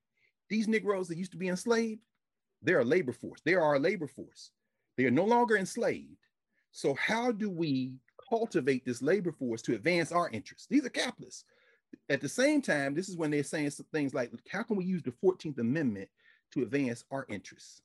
these 0.48 0.68
Negroes 0.68 1.08
that 1.08 1.18
used 1.18 1.32
to 1.32 1.38
be 1.38 1.48
enslaved, 1.48 2.00
they're 2.66 2.80
a 2.80 2.84
labor 2.84 3.12
force. 3.12 3.40
They 3.44 3.54
are 3.54 3.62
our 3.62 3.78
labor 3.78 4.08
force. 4.08 4.50
They 4.96 5.04
are 5.04 5.10
no 5.10 5.24
longer 5.24 5.56
enslaved. 5.56 6.18
So 6.72 6.94
how 6.94 7.30
do 7.32 7.48
we 7.48 7.94
cultivate 8.28 8.84
this 8.84 9.00
labor 9.00 9.32
force 9.32 9.62
to 9.62 9.74
advance 9.74 10.10
our 10.10 10.28
interests? 10.30 10.66
These 10.68 10.84
are 10.84 10.90
capitalists. 10.90 11.44
At 12.10 12.20
the 12.20 12.28
same 12.28 12.60
time, 12.60 12.94
this 12.94 13.08
is 13.08 13.16
when 13.16 13.30
they're 13.30 13.44
saying 13.44 13.70
things 13.70 14.12
like, 14.12 14.32
how 14.50 14.64
can 14.64 14.76
we 14.76 14.84
use 14.84 15.02
the 15.02 15.14
14th 15.24 15.58
Amendment 15.58 16.08
to 16.52 16.62
advance 16.62 17.04
our 17.12 17.24
interests? 17.28 17.82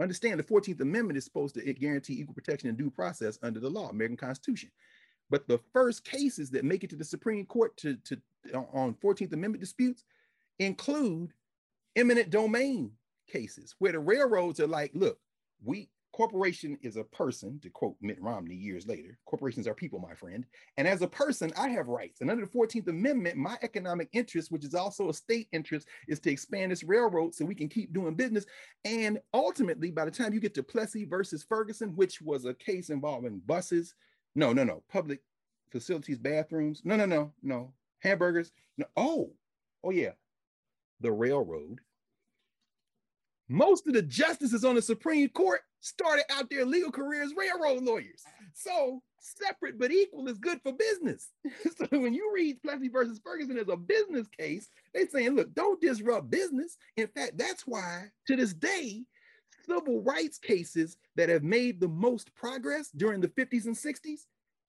Understand 0.00 0.40
the 0.40 0.44
14th 0.44 0.80
Amendment 0.80 1.18
is 1.18 1.24
supposed 1.24 1.54
to 1.56 1.72
guarantee 1.74 2.20
equal 2.20 2.34
protection 2.34 2.70
and 2.70 2.78
due 2.78 2.90
process 2.90 3.38
under 3.42 3.60
the 3.60 3.68
law, 3.68 3.90
American 3.90 4.16
Constitution. 4.16 4.70
But 5.28 5.46
the 5.46 5.60
first 5.74 6.04
cases 6.04 6.50
that 6.52 6.64
make 6.64 6.82
it 6.82 6.90
to 6.90 6.96
the 6.96 7.04
Supreme 7.04 7.44
Court 7.44 7.76
to, 7.78 7.96
to 8.04 8.18
on 8.54 8.94
14th 9.04 9.34
Amendment 9.34 9.60
disputes 9.60 10.04
include 10.58 11.34
eminent 11.94 12.30
domain 12.30 12.92
cases 13.28 13.74
where 13.78 13.92
the 13.92 13.98
railroads 13.98 14.60
are 14.60 14.66
like, 14.66 14.90
look, 14.94 15.18
we 15.62 15.90
corporation 16.12 16.76
is 16.82 16.96
a 16.96 17.04
person, 17.04 17.60
to 17.60 17.70
quote 17.70 17.94
Mitt 18.00 18.20
Romney 18.20 18.54
years 18.54 18.86
later, 18.86 19.18
corporations 19.26 19.68
are 19.68 19.74
people, 19.74 20.00
my 20.00 20.14
friend. 20.14 20.44
And 20.76 20.88
as 20.88 21.02
a 21.02 21.06
person, 21.06 21.52
I 21.56 21.68
have 21.68 21.88
rights. 21.88 22.20
And 22.20 22.30
under 22.30 22.44
the 22.44 22.50
14th 22.50 22.88
Amendment, 22.88 23.36
my 23.36 23.56
economic 23.62 24.08
interest, 24.12 24.50
which 24.50 24.64
is 24.64 24.74
also 24.74 25.10
a 25.10 25.14
state 25.14 25.48
interest, 25.52 25.86
is 26.08 26.18
to 26.20 26.30
expand 26.30 26.72
this 26.72 26.82
railroad 26.82 27.34
so 27.34 27.44
we 27.44 27.54
can 27.54 27.68
keep 27.68 27.92
doing 27.92 28.14
business. 28.14 28.46
And 28.84 29.20
ultimately, 29.34 29.90
by 29.90 30.04
the 30.04 30.10
time 30.10 30.32
you 30.32 30.40
get 30.40 30.54
to 30.54 30.62
Plessy 30.62 31.04
versus 31.04 31.44
Ferguson, 31.48 31.94
which 31.94 32.20
was 32.20 32.44
a 32.44 32.54
case 32.54 32.90
involving 32.90 33.40
buses, 33.46 33.94
no, 34.34 34.52
no, 34.52 34.64
no, 34.64 34.82
public 34.90 35.20
facilities, 35.70 36.18
bathrooms, 36.18 36.82
no, 36.84 36.96
no, 36.96 37.06
no, 37.06 37.32
no, 37.42 37.72
hamburgers, 38.00 38.50
no, 38.76 38.86
oh, 38.96 39.32
oh 39.84 39.90
yeah, 39.90 40.12
the 41.00 41.12
railroad 41.12 41.80
most 43.48 43.86
of 43.86 43.94
the 43.94 44.02
justices 44.02 44.64
on 44.64 44.74
the 44.74 44.82
Supreme 44.82 45.28
Court 45.30 45.60
started 45.80 46.24
out 46.30 46.50
their 46.50 46.64
legal 46.64 46.90
careers 46.90 47.32
railroad 47.36 47.82
lawyers. 47.82 48.22
So 48.54 49.02
separate 49.20 49.78
but 49.78 49.90
equal 49.90 50.28
is 50.28 50.38
good 50.38 50.60
for 50.62 50.72
business. 50.72 51.28
so 51.76 51.86
when 51.90 52.14
you 52.14 52.30
read 52.34 52.62
Plessy 52.62 52.88
versus 52.88 53.20
Ferguson 53.22 53.58
as 53.58 53.68
a 53.68 53.76
business 53.76 54.26
case, 54.28 54.68
they're 54.92 55.08
saying, 55.08 55.36
look, 55.36 55.54
don't 55.54 55.80
disrupt 55.80 56.30
business. 56.30 56.76
In 56.96 57.06
fact, 57.08 57.38
that's 57.38 57.66
why 57.66 58.06
to 58.26 58.36
this 58.36 58.52
day, 58.52 59.02
civil 59.66 60.02
rights 60.02 60.38
cases 60.38 60.96
that 61.16 61.28
have 61.28 61.42
made 61.42 61.80
the 61.80 61.88
most 61.88 62.34
progress 62.34 62.90
during 62.90 63.20
the 63.20 63.28
50s 63.28 63.66
and 63.66 63.76
60s 63.76 64.26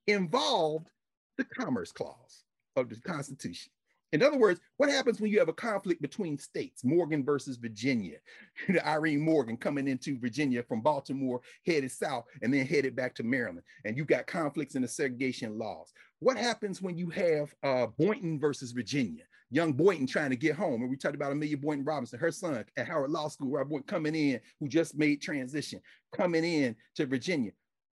involved 0.07 0.89
the 1.37 1.45
Commerce 1.45 1.91
Clause 1.91 2.43
of 2.75 2.89
the 2.89 2.97
Constitution. 2.97 3.71
In 4.11 4.23
other 4.23 4.37
words, 4.37 4.59
what 4.77 4.89
happens 4.89 5.21
when 5.21 5.31
you 5.31 5.39
have 5.39 5.49
a 5.49 5.53
conflict 5.53 6.01
between 6.01 6.37
states, 6.37 6.83
Morgan 6.83 7.23
versus 7.23 7.57
Virginia, 7.57 8.17
Irene 8.85 9.21
Morgan 9.21 9.55
coming 9.55 9.87
into 9.87 10.19
Virginia 10.19 10.63
from 10.63 10.81
Baltimore, 10.81 11.41
headed 11.65 11.91
south, 11.91 12.25
and 12.41 12.53
then 12.53 12.65
headed 12.65 12.95
back 12.95 13.13
to 13.15 13.23
Maryland, 13.23 13.63
and 13.85 13.95
you've 13.95 14.07
got 14.07 14.25
conflicts 14.25 14.75
in 14.75 14.81
the 14.81 14.87
segregation 14.87 15.59
laws. 15.59 15.93
What 16.19 16.37
happens 16.37 16.81
when 16.81 16.97
you 16.97 17.09
have 17.11 17.53
uh, 17.63 17.87
Boynton 17.97 18.39
versus 18.39 18.71
Virginia? 18.71 19.23
Young 19.51 19.73
Boynton 19.73 20.05
trying 20.05 20.29
to 20.29 20.35
get 20.35 20.55
home, 20.55 20.81
and 20.81 20.89
we 20.89 20.95
talked 20.95 21.15
about 21.15 21.31
Amelia 21.31 21.57
Boynton 21.57 21.85
Robinson, 21.85 22.19
her 22.19 22.31
son 22.31 22.63
at 22.77 22.87
Howard 22.87 23.09
Law 23.09 23.27
School, 23.29 23.49
Rob 23.49 23.69
Boynton 23.69 23.87
coming 23.87 24.15
in, 24.15 24.39
who 24.59 24.67
just 24.67 24.95
made 24.95 25.21
transition, 25.21 25.81
coming 26.15 26.43
in 26.43 26.75
to 26.95 27.05
Virginia 27.07 27.51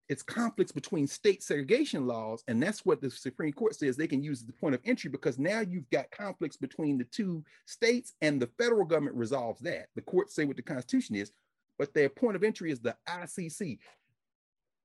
it's 0.09 0.23
conflicts 0.23 0.73
between 0.73 1.07
state 1.07 1.43
segregation 1.43 2.07
laws 2.07 2.45
and 2.49 2.63
that's 2.63 2.85
what 2.85 3.01
the 3.01 3.11
supreme 3.11 3.53
court 3.53 3.75
says 3.75 3.97
they 3.97 4.07
can 4.07 4.23
use 4.23 4.41
as 4.41 4.47
the 4.47 4.53
point 4.53 4.75
of 4.75 4.81
entry 4.85 5.11
because 5.11 5.39
now 5.39 5.61
you've 5.61 5.89
got 5.91 6.11
conflicts 6.11 6.57
between 6.57 6.99
the 6.99 7.05
two 7.05 7.43
states 7.67 8.15
and 8.21 8.41
the 8.41 8.51
federal 8.59 8.85
government 8.85 9.17
resolves 9.17 9.61
that. 9.61 9.87
The 9.95 10.03
courts 10.03 10.35
say 10.35 10.45
what 10.45 10.57
the 10.57 10.63
constitution 10.63 11.17
is 11.17 11.33
but 11.79 11.93
their 11.95 12.09
point 12.09 12.37
of 12.37 12.45
entry 12.45 12.71
is 12.71 12.81
the 12.81 12.97
icc 13.09 13.79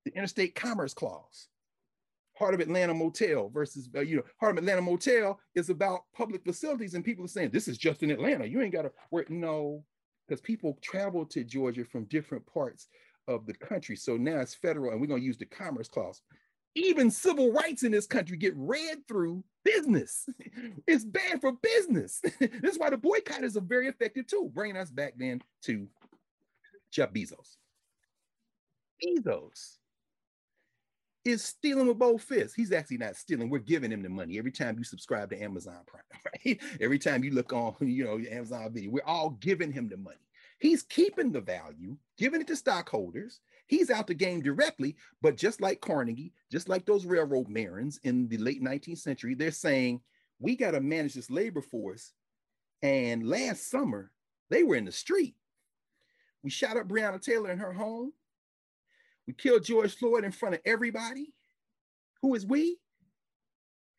the 0.05 0.15
interstate 0.15 0.55
commerce 0.55 0.93
clause. 0.93 1.49
Heart 2.37 2.53
of 2.53 2.59
atlanta 2.61 2.93
motel 2.93 3.49
versus 3.49 3.89
uh, 3.95 3.99
you 3.99 4.15
know 4.17 4.23
heart 4.39 4.53
of 4.53 4.59
atlanta 4.59 4.81
motel 4.81 5.39
is 5.55 5.69
about 5.69 6.03
public 6.15 6.43
facilities 6.45 6.93
and 6.93 7.03
people 7.03 7.25
are 7.25 7.29
saying 7.29 7.49
this 7.51 7.67
is 7.67 7.77
just 7.77 8.03
in 8.03 8.11
atlanta. 8.11 8.45
You 8.45 8.61
ain't 8.61 8.73
got 8.73 8.83
to 8.83 8.91
work 9.11 9.29
no 9.29 9.83
because 10.27 10.39
people 10.39 10.77
travel 10.81 11.25
to 11.25 11.43
georgia 11.43 11.83
from 11.83 12.05
different 12.05 12.45
parts 12.45 12.87
of 13.29 13.45
the 13.45 13.53
country. 13.53 13.95
So 13.95 14.17
now 14.17 14.39
it's 14.39 14.55
federal, 14.55 14.91
and 14.91 14.99
we're 14.99 15.07
going 15.07 15.21
to 15.21 15.25
use 15.25 15.37
the 15.37 15.45
Commerce 15.45 15.87
Clause. 15.87 16.21
Even 16.75 17.09
civil 17.11 17.51
rights 17.51 17.83
in 17.83 17.91
this 17.91 18.07
country 18.07 18.37
get 18.37 18.53
read 18.55 19.07
through 19.07 19.43
business. 19.63 20.27
it's 20.87 21.05
bad 21.05 21.39
for 21.39 21.53
business. 21.53 22.21
this 22.39 22.73
is 22.73 22.79
why 22.79 22.89
the 22.89 22.97
boycotters 22.97 23.55
are 23.55 23.61
very 23.61 23.87
effective 23.87 24.27
too, 24.27 24.49
bringing 24.53 24.77
us 24.77 24.89
back 24.89 25.13
then 25.17 25.41
to 25.63 25.87
Jeff 26.91 27.13
Bezos. 27.13 27.57
Bezos 29.03 29.77
is 31.25 31.43
stealing 31.43 31.87
with 31.87 31.99
both 31.99 32.23
fists. 32.23 32.55
He's 32.55 32.71
actually 32.71 32.97
not 32.97 33.15
stealing. 33.15 33.49
We're 33.49 33.59
giving 33.59 33.91
him 33.91 34.01
the 34.01 34.09
money 34.09 34.37
every 34.37 34.51
time 34.51 34.77
you 34.77 34.83
subscribe 34.83 35.29
to 35.31 35.41
Amazon 35.41 35.79
Prime, 35.85 36.03
right? 36.45 36.59
Every 36.81 36.99
time 36.99 37.23
you 37.23 37.31
look 37.31 37.53
on, 37.53 37.75
you 37.81 38.05
know, 38.05 38.19
Amazon 38.31 38.71
video, 38.73 38.91
we're 38.91 39.01
all 39.05 39.31
giving 39.31 39.71
him 39.71 39.89
the 39.89 39.97
money. 39.97 40.17
He's 40.59 40.83
keeping 40.83 41.31
the 41.31 41.41
value, 41.41 41.97
giving 42.17 42.41
it 42.41 42.47
to 42.47 42.55
stockholders. 42.55 43.39
He's 43.67 43.89
out 43.89 44.07
the 44.07 44.13
game 44.13 44.41
directly, 44.41 44.95
but 45.21 45.37
just 45.37 45.61
like 45.61 45.79
Carnegie, 45.79 46.33
just 46.51 46.67
like 46.67 46.85
those 46.85 47.05
railroad 47.05 47.53
barons 47.53 47.99
in 48.03 48.27
the 48.27 48.37
late 48.37 48.61
19th 48.61 48.97
century, 48.97 49.35
they're 49.35 49.51
saying, 49.51 50.01
we 50.39 50.55
got 50.55 50.71
to 50.71 50.81
manage 50.81 51.13
this 51.13 51.29
labor 51.29 51.61
force. 51.61 52.13
And 52.81 53.27
last 53.27 53.69
summer, 53.69 54.11
they 54.49 54.63
were 54.63 54.75
in 54.75 54.85
the 54.85 54.91
street. 54.91 55.35
We 56.43 56.49
shot 56.49 56.77
up 56.77 56.87
Breonna 56.87 57.21
Taylor 57.21 57.51
in 57.51 57.59
her 57.59 57.73
home. 57.73 58.11
We 59.27 59.33
killed 59.33 59.63
George 59.63 59.95
Floyd 59.95 60.23
in 60.23 60.31
front 60.31 60.55
of 60.55 60.61
everybody. 60.65 61.33
Who 62.21 62.35
is 62.35 62.45
we? 62.45 62.79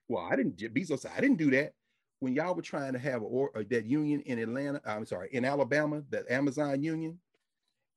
Well, 0.09 0.27
I 0.31 0.37
didn't, 0.37 0.57
Bezos 0.57 1.07
I 1.09 1.21
didn't 1.21 1.39
do 1.39 1.51
that. 1.53 1.75
When 2.21 2.35
y'all 2.35 2.55
were 2.55 2.63
trying 2.63 2.93
to 2.93 2.99
have 2.99 3.23
a, 3.23 3.25
or, 3.25 3.51
uh, 3.57 3.65
that 3.71 3.87
union 3.87 4.21
in 4.27 4.39
Atlanta, 4.39 4.81
I'm 4.87 5.07
sorry, 5.07 5.31
in 5.33 5.45
Alabama, 5.45 6.03
that 6.11 6.31
Amazon 6.31 6.83
union, 6.83 7.19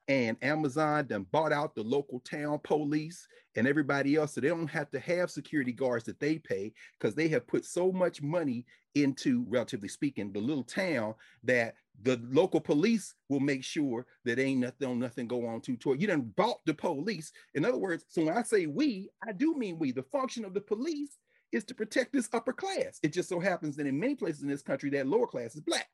and 0.07 0.37
Amazon 0.41 1.05
then 1.07 1.25
bought 1.31 1.53
out 1.53 1.75
the 1.75 1.83
local 1.83 2.19
town 2.19 2.59
police 2.63 3.25
and 3.55 3.67
everybody 3.67 4.15
else. 4.15 4.33
So 4.33 4.41
they 4.41 4.49
don't 4.49 4.67
have 4.67 4.91
to 4.91 4.99
have 4.99 5.31
security 5.31 5.71
guards 5.71 6.03
that 6.05 6.19
they 6.19 6.39
pay 6.39 6.73
because 6.99 7.15
they 7.15 7.29
have 7.29 7.47
put 7.47 7.65
so 7.65 7.91
much 7.91 8.21
money 8.21 8.65
into, 8.95 9.45
relatively 9.47 9.87
speaking, 9.87 10.31
the 10.31 10.39
little 10.39 10.63
town 10.63 11.15
that 11.43 11.75
the 12.01 12.19
local 12.29 12.59
police 12.59 13.13
will 13.29 13.39
make 13.39 13.63
sure 13.63 14.05
that 14.25 14.39
ain't 14.39 14.59
nothing, 14.59 14.99
nothing 14.99 15.27
go 15.27 15.45
on 15.45 15.61
to 15.61 15.77
tour. 15.77 15.95
You 15.95 16.07
done 16.07 16.33
bought 16.35 16.59
the 16.65 16.73
police. 16.73 17.31
In 17.55 17.63
other 17.63 17.77
words, 17.77 18.03
so 18.09 18.25
when 18.25 18.37
I 18.37 18.43
say 18.43 18.65
we, 18.67 19.09
I 19.25 19.31
do 19.31 19.55
mean 19.55 19.79
we. 19.79 19.91
The 19.91 20.03
function 20.03 20.43
of 20.43 20.53
the 20.53 20.61
police 20.61 21.17
is 21.53 21.63
to 21.65 21.75
protect 21.75 22.13
this 22.13 22.29
upper 22.33 22.53
class. 22.53 22.99
It 23.03 23.13
just 23.13 23.29
so 23.29 23.39
happens 23.39 23.75
that 23.77 23.87
in 23.87 23.99
many 23.99 24.15
places 24.15 24.41
in 24.41 24.49
this 24.49 24.61
country, 24.61 24.89
that 24.91 25.07
lower 25.07 25.27
class 25.27 25.55
is 25.55 25.61
black. 25.61 25.87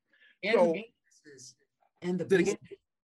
And 0.44 0.56
so, 0.56 0.74
the 0.74 0.86
businesses. 1.24 1.56
And 2.02 2.20
the, 2.20 2.26
business, 2.26 2.58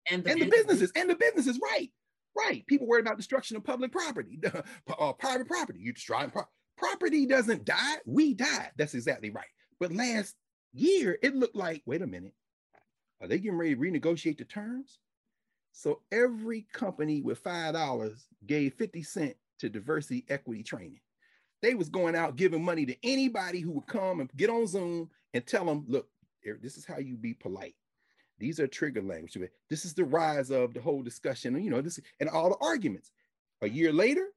and 0.09 0.23
the, 0.23 0.31
and 0.31 0.41
the 0.41 0.49
businesses. 0.49 0.91
And 0.95 1.09
the 1.09 1.15
businesses, 1.15 1.59
right. 1.63 1.89
Right. 2.37 2.65
People 2.67 2.87
worry 2.87 3.01
about 3.01 3.17
destruction 3.17 3.57
of 3.57 3.63
public 3.63 3.91
property, 3.91 4.39
uh, 4.99 5.13
private 5.13 5.47
property. 5.47 5.79
You 5.81 5.93
destroy 5.93 6.27
pro- 6.27 6.43
property 6.77 7.25
doesn't 7.25 7.65
die. 7.65 7.95
We 8.05 8.33
die. 8.33 8.71
That's 8.77 8.93
exactly 8.93 9.29
right. 9.29 9.47
But 9.79 9.91
last 9.93 10.35
year, 10.73 11.17
it 11.21 11.35
looked 11.35 11.55
like, 11.55 11.83
wait 11.85 12.01
a 12.01 12.07
minute, 12.07 12.33
are 13.21 13.27
they 13.27 13.37
getting 13.37 13.57
ready 13.57 13.75
to 13.75 13.81
renegotiate 13.81 14.37
the 14.37 14.45
terms? 14.45 14.99
So 15.73 16.01
every 16.11 16.67
company 16.73 17.21
with 17.21 17.43
$5 17.43 18.13
gave 18.45 18.73
50 18.73 19.03
cent 19.03 19.35
to 19.59 19.69
diversity 19.69 20.25
equity 20.29 20.63
training. 20.63 20.99
They 21.61 21.75
was 21.75 21.89
going 21.89 22.15
out 22.15 22.35
giving 22.35 22.63
money 22.63 22.85
to 22.85 22.95
anybody 23.03 23.59
who 23.59 23.71
would 23.71 23.87
come 23.87 24.19
and 24.19 24.29
get 24.35 24.49
on 24.49 24.67
Zoom 24.67 25.09
and 25.33 25.45
tell 25.45 25.65
them, 25.65 25.85
look, 25.87 26.07
this 26.61 26.77
is 26.77 26.85
how 26.85 26.97
you 26.97 27.15
be 27.15 27.33
polite. 27.33 27.75
These 28.39 28.59
are 28.59 28.67
trigger 28.67 29.03
language. 29.03 29.37
This 29.69 29.85
is 29.85 29.93
the 29.93 30.05
rise 30.05 30.49
of 30.49 30.73
the 30.73 30.81
whole 30.81 31.03
discussion, 31.03 31.61
you 31.63 31.69
know, 31.69 31.81
this 31.81 31.99
and 32.19 32.29
all 32.29 32.49
the 32.49 32.65
arguments. 32.65 33.11
A 33.61 33.69
year 33.69 33.93
later, 33.93 34.27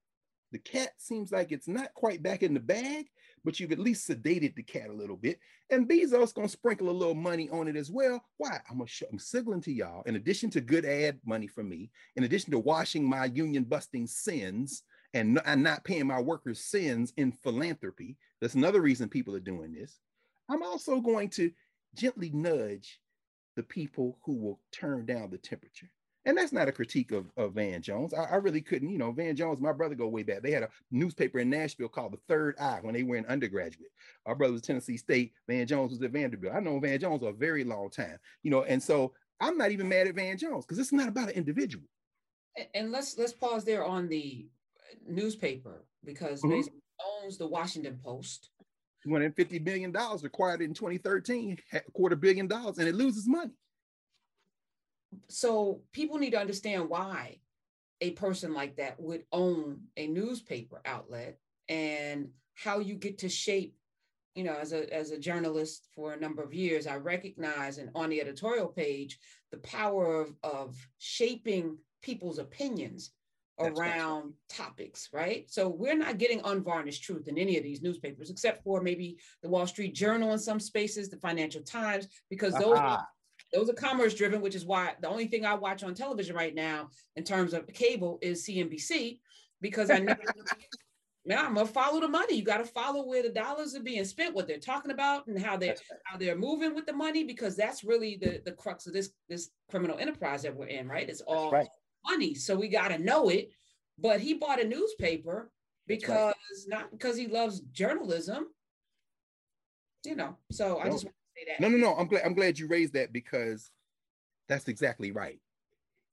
the 0.53 0.59
cat 0.59 0.91
seems 0.99 1.33
like 1.33 1.51
it's 1.51 1.67
not 1.67 1.95
quite 1.95 2.23
back 2.23 2.43
in 2.43 2.53
the 2.53 2.61
bag, 2.61 3.07
but 3.45 3.59
you've 3.59 3.73
at 3.73 3.79
least 3.79 4.09
sedated 4.09 4.55
the 4.55 4.63
cat 4.63 4.91
a 4.91 4.93
little 4.93 5.17
bit. 5.17 5.41
And 5.71 5.89
Bezos 5.89 6.35
gonna 6.35 6.49
sprinkle 6.49 6.91
a 6.91 6.93
little 6.93 7.15
money 7.15 7.49
on 7.51 7.67
it 7.67 7.77
as 7.77 7.91
well. 7.91 8.23
Why? 8.37 8.61
I'm 8.71 8.77
gonna 8.77 8.87
show, 8.87 9.07
I'm 9.11 9.19
signaling 9.19 9.63
to 9.63 9.73
y'all, 9.73 10.03
in 10.03 10.17
addition 10.17 10.51
to 10.51 10.61
good 10.61 10.85
ad 10.85 11.19
money 11.25 11.47
from 11.47 11.71
me, 11.71 11.91
in 12.17 12.25
addition 12.25 12.51
to 12.53 12.59
washing 12.59 13.09
my 13.09 13.25
union 13.25 13.65
busting 13.65 14.07
sins 14.07 14.83
and, 15.15 15.41
and 15.47 15.63
not 15.63 15.85
paying 15.85 16.07
my 16.07 16.21
workers 16.21 16.61
sins 16.61 17.13
in 17.17 17.33
philanthropy. 17.33 18.17
That's 18.41 18.55
another 18.55 18.83
reason 18.83 19.09
people 19.09 19.35
are 19.35 19.41
doing 19.41 19.73
this. 19.73 20.01
I'm 20.51 20.63
also 20.63 21.01
going 21.01 21.31
to 21.31 21.51
gently 21.95 22.31
nudge 22.35 23.01
the 23.57 23.63
people 23.63 24.19
who 24.25 24.35
will 24.35 24.61
turn 24.73 25.07
down 25.07 25.31
the 25.31 25.39
temperature. 25.39 25.89
And 26.27 26.39
that's 26.39 26.53
not 26.53 26.69
a 26.69 26.73
critique 26.73 27.13
of, 27.13 27.27
of 27.37 27.53
Van 27.53 27.83
Jones. 27.83 28.15
I, 28.15 28.25
I, 28.25 28.37
really 28.37 28.63
couldn't, 28.63 28.89
you 28.89 28.97
know, 28.97 29.13
Van 29.13 29.37
Jones, 29.37 29.61
my 29.61 29.73
brother 29.73 29.95
go 29.95 30.09
way 30.09 30.23
back. 30.23 30.43
They 30.43 30.53
had 30.53 30.63
a 30.63 30.71
newspaper 30.91 31.39
in 31.39 31.51
Nashville 31.51 31.89
called 31.89 32.15
The 32.15 32.21
Third 32.29 32.57
Eye 32.59 32.79
when 32.81 32.95
they 32.95 33.03
were 33.03 33.17
in 33.17 33.27
undergraduate. 33.27 33.91
Our 34.25 34.35
brother 34.35 34.55
was 34.55 34.63
Tennessee 34.63 34.97
State, 34.97 35.33
Van 35.47 35.67
Jones 35.67 35.91
was 35.91 36.03
at 36.03 36.13
Vanderbilt. 36.13 36.55
I 36.55 36.61
know 36.61 36.81
Van 36.81 36.99
Jones 36.99 37.23
a 37.23 37.33
very 37.33 37.63
long 37.63 37.91
time, 37.91 38.19
you 38.43 38.51
know, 38.51 38.65
and 38.65 38.83
so 38.83 39.13
I'm 39.39 39.59
not 39.59 39.71
even 39.71 39.89
mad 39.89 40.07
at 40.07 40.15
Van 40.15 40.39
Jones 40.39 40.65
because 40.65 40.79
it's 40.79 40.93
not 40.93 41.09
about 41.09 41.29
an 41.29 41.35
individual. 41.35 41.85
And 42.75 42.91
let's 42.91 43.19
let's 43.19 43.33
pause 43.33 43.65
there 43.65 43.85
on 43.85 44.09
the 44.09 44.47
newspaper 45.07 45.85
because 46.05 46.43
mm-hmm. 46.43 46.69
owns 47.23 47.39
the 47.39 47.47
Washington 47.47 47.99
Post. 48.03 48.51
$250 49.07 49.63
million 49.65 49.95
acquired 49.95 50.63
in 50.63 50.73
2013, 50.73 51.59
a 51.75 51.81
quarter 51.93 52.17
billion 52.17 52.47
dollars, 52.47 52.79
and 52.79 52.89
it 52.89 52.95
loses 52.95 53.29
money. 53.29 53.51
So 55.29 55.83
people 55.93 56.19
need 56.19 56.31
to 56.31 56.41
understand 56.41 56.89
why 56.89 57.39
a 58.01 58.13
person 58.13 58.55
like 58.55 58.77
that 58.77 58.99
would 58.99 59.25
own 59.31 59.81
a 59.97 60.07
newspaper 60.07 60.81
outlet 60.85 61.39
and 61.69 62.29
how 62.55 62.79
you 62.79 62.95
get 62.95 63.19
to 63.19 63.29
shape 63.29 63.75
you 64.35 64.45
know 64.45 64.55
as 64.55 64.73
a 64.73 64.93
as 64.93 65.11
a 65.11 65.19
journalist 65.19 65.87
for 65.95 66.13
a 66.13 66.21
number 66.21 66.43
of 66.43 66.53
years 66.53 66.87
i 66.87 66.97
recognize 66.97 67.79
and 67.79 67.91
on 67.95 68.11
the 68.11 68.21
editorial 68.21 68.67
page 68.67 69.19
the 69.53 69.59
power 69.59 70.21
of 70.21 70.35
of 70.43 70.77
shaping 70.99 71.79
people's 72.03 72.39
opinions 72.39 73.13
around 73.61 74.33
topics 74.49 75.09
right 75.13 75.49
so 75.49 75.69
we're 75.69 75.97
not 75.97 76.19
getting 76.19 76.41
unvarnished 76.45 77.05
truth 77.05 77.29
in 77.29 77.39
any 77.39 77.57
of 77.57 77.63
these 77.63 77.83
newspapers 77.83 78.29
except 78.29 78.63
for 78.65 78.81
maybe 78.81 79.17
the 79.43 79.49
wall 79.49 79.67
street 79.67 79.95
journal 79.95 80.33
in 80.33 80.39
some 80.39 80.59
spaces 80.59 81.09
the 81.09 81.17
financial 81.19 81.63
times 81.63 82.09
because 82.31 82.53
those 82.55 82.79
are 82.79 83.07
those 83.53 83.71
are 83.71 83.75
commerce 83.75 84.15
driven, 84.15 84.41
which 84.41 84.57
is 84.57 84.65
why 84.65 84.95
the 85.01 85.09
only 85.09 85.27
thing 85.27 85.47
I 85.47 85.55
watch 85.55 85.85
on 85.85 85.95
television 85.95 86.35
right 86.35 86.55
now 86.55 86.89
in 87.15 87.23
terms 87.23 87.55
of 87.55 87.67
cable 87.69 88.19
is 88.21 88.45
CNBC 88.45 89.21
because 89.61 89.91
I 89.91 89.99
know 89.99 90.17
man, 91.27 91.39
I'm 91.39 91.55
gonna 91.55 91.67
follow 91.67 92.01
the 92.01 92.09
money. 92.09 92.37
You 92.37 92.43
got 92.43 92.59
to 92.59 92.65
follow 92.65 93.07
where 93.07 93.23
the 93.23 93.31
dollars 93.31 93.75
are 93.75 93.83
being 93.83 94.05
spent, 94.05 94.35
what 94.35 94.47
they're 94.47 94.59
talking 94.59 94.91
about, 94.91 95.27
and 95.27 95.41
how 95.41 95.57
they're 95.57 95.77
how 96.05 96.19
they're 96.19 96.37
moving 96.37 96.75
with 96.75 96.87
the 96.87 96.93
money, 96.93 97.25
because 97.25 97.57
that's 97.57 97.85
really 97.85 98.19
the 98.21 98.43
the 98.45 98.53
crux 98.53 98.87
of 98.87 98.93
this 98.93 99.11
this 99.29 99.51
criminal 99.71 99.99
enterprise 99.99 100.43
that 100.43 100.55
we're 100.55 100.67
in, 100.67 100.89
right? 100.89 101.09
It's 101.09 101.23
all 101.23 101.51
right. 101.51 101.69
Money, 102.09 102.35
so 102.35 102.57
we 102.57 102.69
got 102.69 102.89
to 102.89 102.99
know 102.99 103.29
it. 103.29 103.51
But 103.99 104.21
he 104.21 104.35
bought 104.35 104.61
a 104.61 104.67
newspaper 104.67 105.51
because 105.87 106.35
right. 106.71 106.81
not 106.81 106.91
because 106.91 107.17
he 107.17 107.27
loves 107.29 107.61
journalism, 107.73 108.47
you 110.05 110.17
know. 110.17 110.37
So 110.51 110.79
I 110.79 110.89
just 110.89 111.05
oh. 111.05 111.09
want 111.09 111.17
to 111.17 111.37
say 111.37 111.47
that. 111.49 111.61
No, 111.61 111.69
no, 111.69 111.77
no. 111.77 111.95
I'm 111.95 112.09
glad 112.09 112.23
I'm 112.25 112.35
glad 112.35 112.59
you 112.59 112.67
raised 112.67 112.95
that 112.95 113.13
because 113.13 113.71
that's 114.49 114.69
exactly 114.69 115.13
right. 115.13 115.39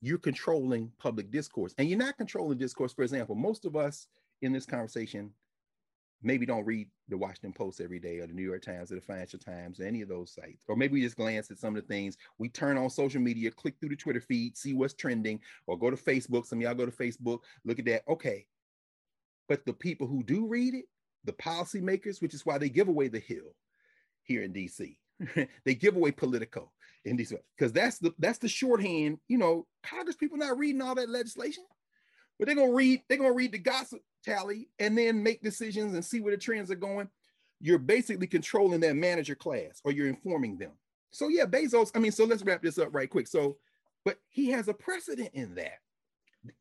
You're 0.01 0.17
controlling 0.17 0.91
public 0.99 1.31
discourse, 1.31 1.73
and 1.77 1.89
you're 1.89 1.97
not 1.97 2.17
controlling 2.17 2.57
discourse. 2.57 2.93
For 2.93 3.03
example, 3.03 3.35
most 3.35 3.65
of 3.65 3.75
us 3.75 4.07
in 4.41 4.51
this 4.51 4.65
conversation 4.65 5.31
maybe 6.23 6.45
don't 6.45 6.65
read 6.65 6.87
the 7.09 7.17
Washington 7.17 7.53
Post 7.53 7.81
every 7.81 7.99
day 7.99 8.19
or 8.19 8.27
the 8.27 8.33
New 8.33 8.43
York 8.43 8.61
Times 8.61 8.91
or 8.91 8.95
the 8.95 9.01
Financial 9.01 9.39
Times 9.39 9.79
or 9.79 9.83
any 9.83 10.01
of 10.01 10.09
those 10.09 10.31
sites. 10.31 10.63
Or 10.67 10.75
maybe 10.75 10.93
we 10.93 11.01
just 11.01 11.17
glance 11.17 11.51
at 11.51 11.57
some 11.57 11.75
of 11.75 11.81
the 11.81 11.87
things. 11.87 12.17
We 12.37 12.49
turn 12.49 12.77
on 12.77 12.89
social 12.89 13.21
media, 13.21 13.51
click 13.51 13.75
through 13.79 13.89
the 13.89 13.95
Twitter 13.95 14.21
feed, 14.21 14.57
see 14.57 14.73
what's 14.73 14.93
trending, 14.93 15.39
or 15.67 15.77
go 15.77 15.89
to 15.89 15.97
Facebook. 15.97 16.45
Some 16.45 16.59
of 16.59 16.63
y'all 16.63 16.75
go 16.75 16.85
to 16.85 16.91
Facebook, 16.91 17.39
look 17.65 17.79
at 17.79 17.85
that. 17.85 18.03
Okay. 18.07 18.45
But 19.47 19.65
the 19.65 19.73
people 19.73 20.07
who 20.07 20.23
do 20.23 20.47
read 20.47 20.73
it, 20.73 20.85
the 21.23 21.33
policymakers, 21.33 22.21
which 22.21 22.33
is 22.33 22.45
why 22.45 22.57
they 22.57 22.69
give 22.69 22.87
away 22.87 23.07
the 23.07 23.19
hill 23.19 23.55
here 24.23 24.43
in 24.43 24.53
DC. 24.53 24.95
they 25.65 25.75
give 25.75 25.95
away 25.95 26.11
Politico 26.11 26.71
in 27.05 27.15
these 27.15 27.33
because 27.57 27.71
that's 27.71 27.99
the 27.99 28.13
that's 28.19 28.39
the 28.39 28.47
shorthand. 28.47 29.19
You 29.27 29.37
know, 29.37 29.67
Congress 29.83 30.15
people 30.15 30.37
not 30.37 30.57
reading 30.57 30.81
all 30.81 30.95
that 30.95 31.09
legislation, 31.09 31.63
but 32.39 32.47
they're 32.47 32.55
gonna 32.55 32.73
read 32.73 33.01
they're 33.07 33.17
gonna 33.17 33.33
read 33.33 33.51
the 33.51 33.59
gossip 33.59 34.01
tally 34.23 34.69
and 34.79 34.97
then 34.97 35.21
make 35.21 35.41
decisions 35.41 35.93
and 35.93 36.03
see 36.03 36.19
where 36.19 36.33
the 36.33 36.41
trends 36.41 36.71
are 36.71 36.75
going. 36.75 37.09
You're 37.59 37.79
basically 37.79 38.27
controlling 38.27 38.79
that 38.81 38.95
manager 38.95 39.35
class 39.35 39.81
or 39.83 39.91
you're 39.91 40.07
informing 40.07 40.57
them. 40.57 40.71
So 41.11 41.27
yeah, 41.27 41.45
Bezos. 41.45 41.91
I 41.95 41.99
mean, 41.99 42.11
so 42.11 42.25
let's 42.25 42.43
wrap 42.43 42.61
this 42.61 42.79
up 42.79 42.89
right 42.93 43.09
quick. 43.09 43.27
So, 43.27 43.57
but 44.05 44.17
he 44.29 44.49
has 44.51 44.67
a 44.67 44.73
precedent 44.73 45.29
in 45.33 45.55
that 45.55 45.79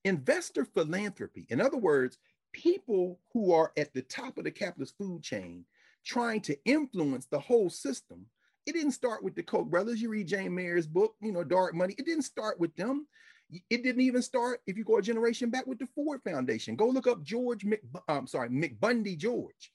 investor 0.04 0.64
philanthropy. 0.64 1.46
In 1.48 1.60
other 1.60 1.78
words, 1.78 2.18
people 2.52 3.18
who 3.32 3.52
are 3.52 3.72
at 3.76 3.94
the 3.94 4.02
top 4.02 4.36
of 4.36 4.44
the 4.44 4.50
capitalist 4.50 4.98
food 4.98 5.22
chain 5.22 5.64
trying 6.04 6.40
to 6.40 6.56
influence 6.64 7.26
the 7.26 7.38
whole 7.38 7.70
system 7.70 8.26
it 8.66 8.72
didn't 8.72 8.92
start 8.92 9.24
with 9.24 9.34
the 9.34 9.42
Koch 9.42 9.68
brothers. 9.68 10.00
You 10.00 10.10
read 10.10 10.28
Jane 10.28 10.54
Mayer's 10.54 10.86
book, 10.86 11.14
you 11.20 11.32
know, 11.32 11.44
Dark 11.44 11.74
Money. 11.74 11.94
It 11.98 12.06
didn't 12.06 12.22
start 12.22 12.60
with 12.60 12.74
them. 12.76 13.06
It 13.68 13.82
didn't 13.82 14.02
even 14.02 14.22
start, 14.22 14.60
if 14.66 14.76
you 14.76 14.84
go 14.84 14.98
a 14.98 15.02
generation 15.02 15.50
back, 15.50 15.66
with 15.66 15.78
the 15.78 15.86
Ford 15.86 16.20
Foundation. 16.22 16.76
Go 16.76 16.88
look 16.88 17.06
up 17.06 17.22
George 17.22 17.64
Mc, 17.64 17.80
I'm 18.08 18.26
sorry, 18.26 18.48
McBundy 18.48 19.16
George. 19.16 19.72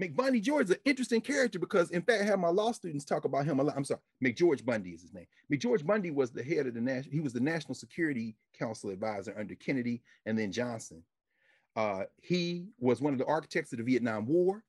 McBundy 0.00 0.40
George 0.40 0.64
is 0.64 0.70
an 0.70 0.78
interesting 0.84 1.20
character 1.20 1.58
because, 1.58 1.90
in 1.90 2.02
fact, 2.02 2.22
I 2.22 2.26
have 2.26 2.38
my 2.38 2.48
law 2.48 2.72
students 2.72 3.04
talk 3.04 3.24
about 3.24 3.44
him 3.44 3.60
a 3.60 3.62
lot. 3.62 3.76
I'm 3.76 3.84
sorry, 3.84 4.00
McGeorge 4.24 4.64
Bundy 4.64 4.90
is 4.90 5.02
his 5.02 5.12
name. 5.12 5.26
McGeorge 5.52 5.84
Bundy 5.86 6.10
was 6.10 6.30
the 6.30 6.42
head 6.42 6.66
of 6.66 6.74
the 6.74 6.80
national, 6.80 7.12
he 7.12 7.20
was 7.20 7.32
the 7.32 7.40
National 7.40 7.74
Security 7.74 8.34
Council 8.58 8.90
advisor 8.90 9.34
under 9.38 9.54
Kennedy 9.54 10.02
and 10.26 10.38
then 10.38 10.50
Johnson. 10.50 11.02
Uh, 11.76 12.04
he 12.20 12.66
was 12.78 13.00
one 13.00 13.12
of 13.12 13.18
the 13.18 13.26
architects 13.26 13.72
of 13.72 13.78
the 13.78 13.84
Vietnam 13.84 14.26
War. 14.26 14.64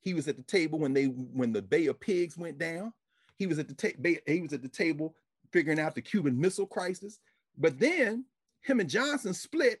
He 0.00 0.14
was 0.14 0.28
at 0.28 0.36
the 0.36 0.42
table 0.42 0.78
when 0.78 0.92
they 0.92 1.06
when 1.06 1.52
the 1.52 1.62
Bay 1.62 1.86
of 1.86 2.00
Pigs 2.00 2.36
went 2.36 2.58
down. 2.58 2.92
He 3.36 3.46
was 3.46 3.58
at 3.58 3.68
the 3.68 3.74
ta- 3.74 4.20
he 4.26 4.40
was 4.40 4.52
at 4.52 4.62
the 4.62 4.68
table 4.68 5.14
figuring 5.52 5.80
out 5.80 5.94
the 5.94 6.02
Cuban 6.02 6.38
Missile 6.38 6.66
Crisis. 6.66 7.18
But 7.58 7.78
then 7.78 8.24
him 8.62 8.80
and 8.80 8.88
Johnson 8.88 9.34
split. 9.34 9.80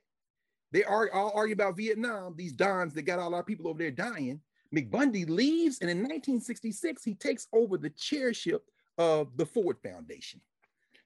They 0.72 0.84
are 0.84 1.10
all 1.12 1.32
argue 1.34 1.54
about 1.54 1.76
Vietnam, 1.76 2.34
these 2.36 2.52
dons 2.52 2.92
that 2.94 3.02
got 3.02 3.18
all 3.18 3.34
our 3.34 3.42
people 3.42 3.68
over 3.68 3.78
there 3.78 3.90
dying. 3.90 4.40
McBundy 4.74 5.26
leaves, 5.26 5.78
and 5.80 5.88
in 5.88 5.98
1966, 5.98 7.02
he 7.02 7.14
takes 7.14 7.48
over 7.54 7.78
the 7.78 7.90
chairship 7.90 8.64
of 8.98 9.34
the 9.36 9.46
Ford 9.46 9.78
Foundation. 9.82 10.40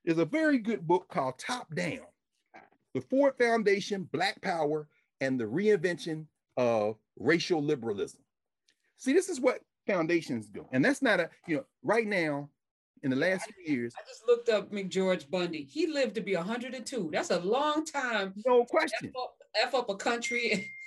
There's 0.04 0.18
a 0.18 0.24
very 0.24 0.58
good 0.58 0.86
book 0.86 1.06
called 1.08 1.38
Top 1.38 1.72
Down 1.74 2.00
The 2.94 3.00
Ford 3.02 3.34
Foundation, 3.38 4.08
Black 4.12 4.42
Power, 4.42 4.88
and 5.20 5.38
the 5.38 5.44
Reinvention 5.44 6.26
of 6.56 6.96
Racial 7.16 7.62
Liberalism. 7.62 8.20
See, 8.96 9.12
this 9.12 9.28
is 9.28 9.40
what 9.40 9.60
foundations 9.86 10.48
do. 10.48 10.66
And 10.72 10.84
that's 10.84 11.02
not 11.02 11.20
a, 11.20 11.30
you 11.46 11.56
know, 11.56 11.64
right 11.84 12.06
now, 12.06 12.48
in 13.02 13.10
the 13.10 13.16
last 13.16 13.50
few 13.50 13.74
years. 13.74 13.94
I 13.96 14.02
just 14.08 14.26
looked 14.26 14.48
up 14.48 14.70
McGeorge 14.72 15.28
Bundy. 15.30 15.64
He 15.64 15.86
lived 15.86 16.14
to 16.14 16.20
be 16.20 16.36
102. 16.36 17.10
That's 17.12 17.30
a 17.30 17.40
long 17.40 17.84
time. 17.84 18.34
No 18.46 18.64
question. 18.64 19.12
F 19.14 19.22
up, 19.22 19.36
F 19.62 19.74
up 19.74 19.90
a 19.90 19.96
country. 19.96 20.70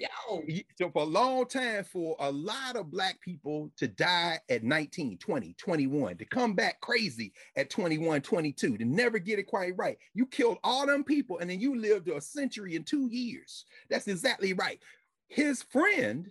Yo. 0.00 0.42
So 0.76 0.90
for 0.90 1.02
a 1.02 1.06
long 1.06 1.46
time, 1.46 1.84
for 1.84 2.14
a 2.20 2.30
lot 2.30 2.76
of 2.76 2.90
black 2.90 3.20
people 3.20 3.70
to 3.78 3.88
die 3.88 4.38
at 4.50 4.64
19, 4.64 5.16
20, 5.16 5.54
21, 5.54 6.16
to 6.18 6.24
come 6.26 6.52
back 6.52 6.80
crazy 6.80 7.32
at 7.56 7.70
21, 7.70 8.20
22, 8.20 8.76
to 8.76 8.84
never 8.84 9.18
get 9.18 9.38
it 9.38 9.44
quite 9.44 9.76
right. 9.76 9.96
You 10.12 10.26
killed 10.26 10.58
all 10.62 10.86
them 10.86 11.04
people 11.04 11.38
and 11.38 11.48
then 11.48 11.60
you 11.60 11.80
lived 11.80 12.08
a 12.08 12.20
century 12.20 12.76
in 12.76 12.84
two 12.84 13.08
years. 13.10 13.64
That's 13.88 14.08
exactly 14.08 14.52
right. 14.52 14.80
His 15.28 15.62
friend, 15.62 16.30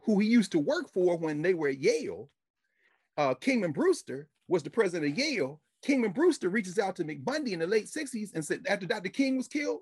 who 0.00 0.18
he 0.18 0.26
used 0.26 0.52
to 0.52 0.58
work 0.58 0.92
for 0.92 1.16
when 1.16 1.42
they 1.42 1.54
were 1.54 1.68
at 1.68 1.78
Yale, 1.78 2.28
uh, 3.16 3.34
Kingman 3.34 3.72
Brewster, 3.72 4.28
was 4.48 4.62
the 4.62 4.70
president 4.70 5.12
of 5.12 5.18
Yale, 5.18 5.60
Kingman 5.84 6.12
Brewster 6.12 6.48
reaches 6.48 6.78
out 6.78 6.96
to 6.96 7.04
McBundy 7.04 7.52
in 7.52 7.58
the 7.58 7.66
late 7.66 7.86
60s 7.86 8.34
and 8.34 8.44
said, 8.44 8.62
after 8.68 8.86
Dr. 8.86 9.10
King 9.10 9.36
was 9.36 9.48
killed, 9.48 9.80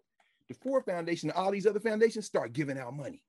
the 0.48 0.54
Ford 0.54 0.84
Foundation 0.84 1.30
and 1.30 1.38
all 1.38 1.52
these 1.52 1.66
other 1.66 1.80
foundations 1.80 2.26
start 2.26 2.52
giving 2.52 2.76
out 2.76 2.94
money. 2.94 3.22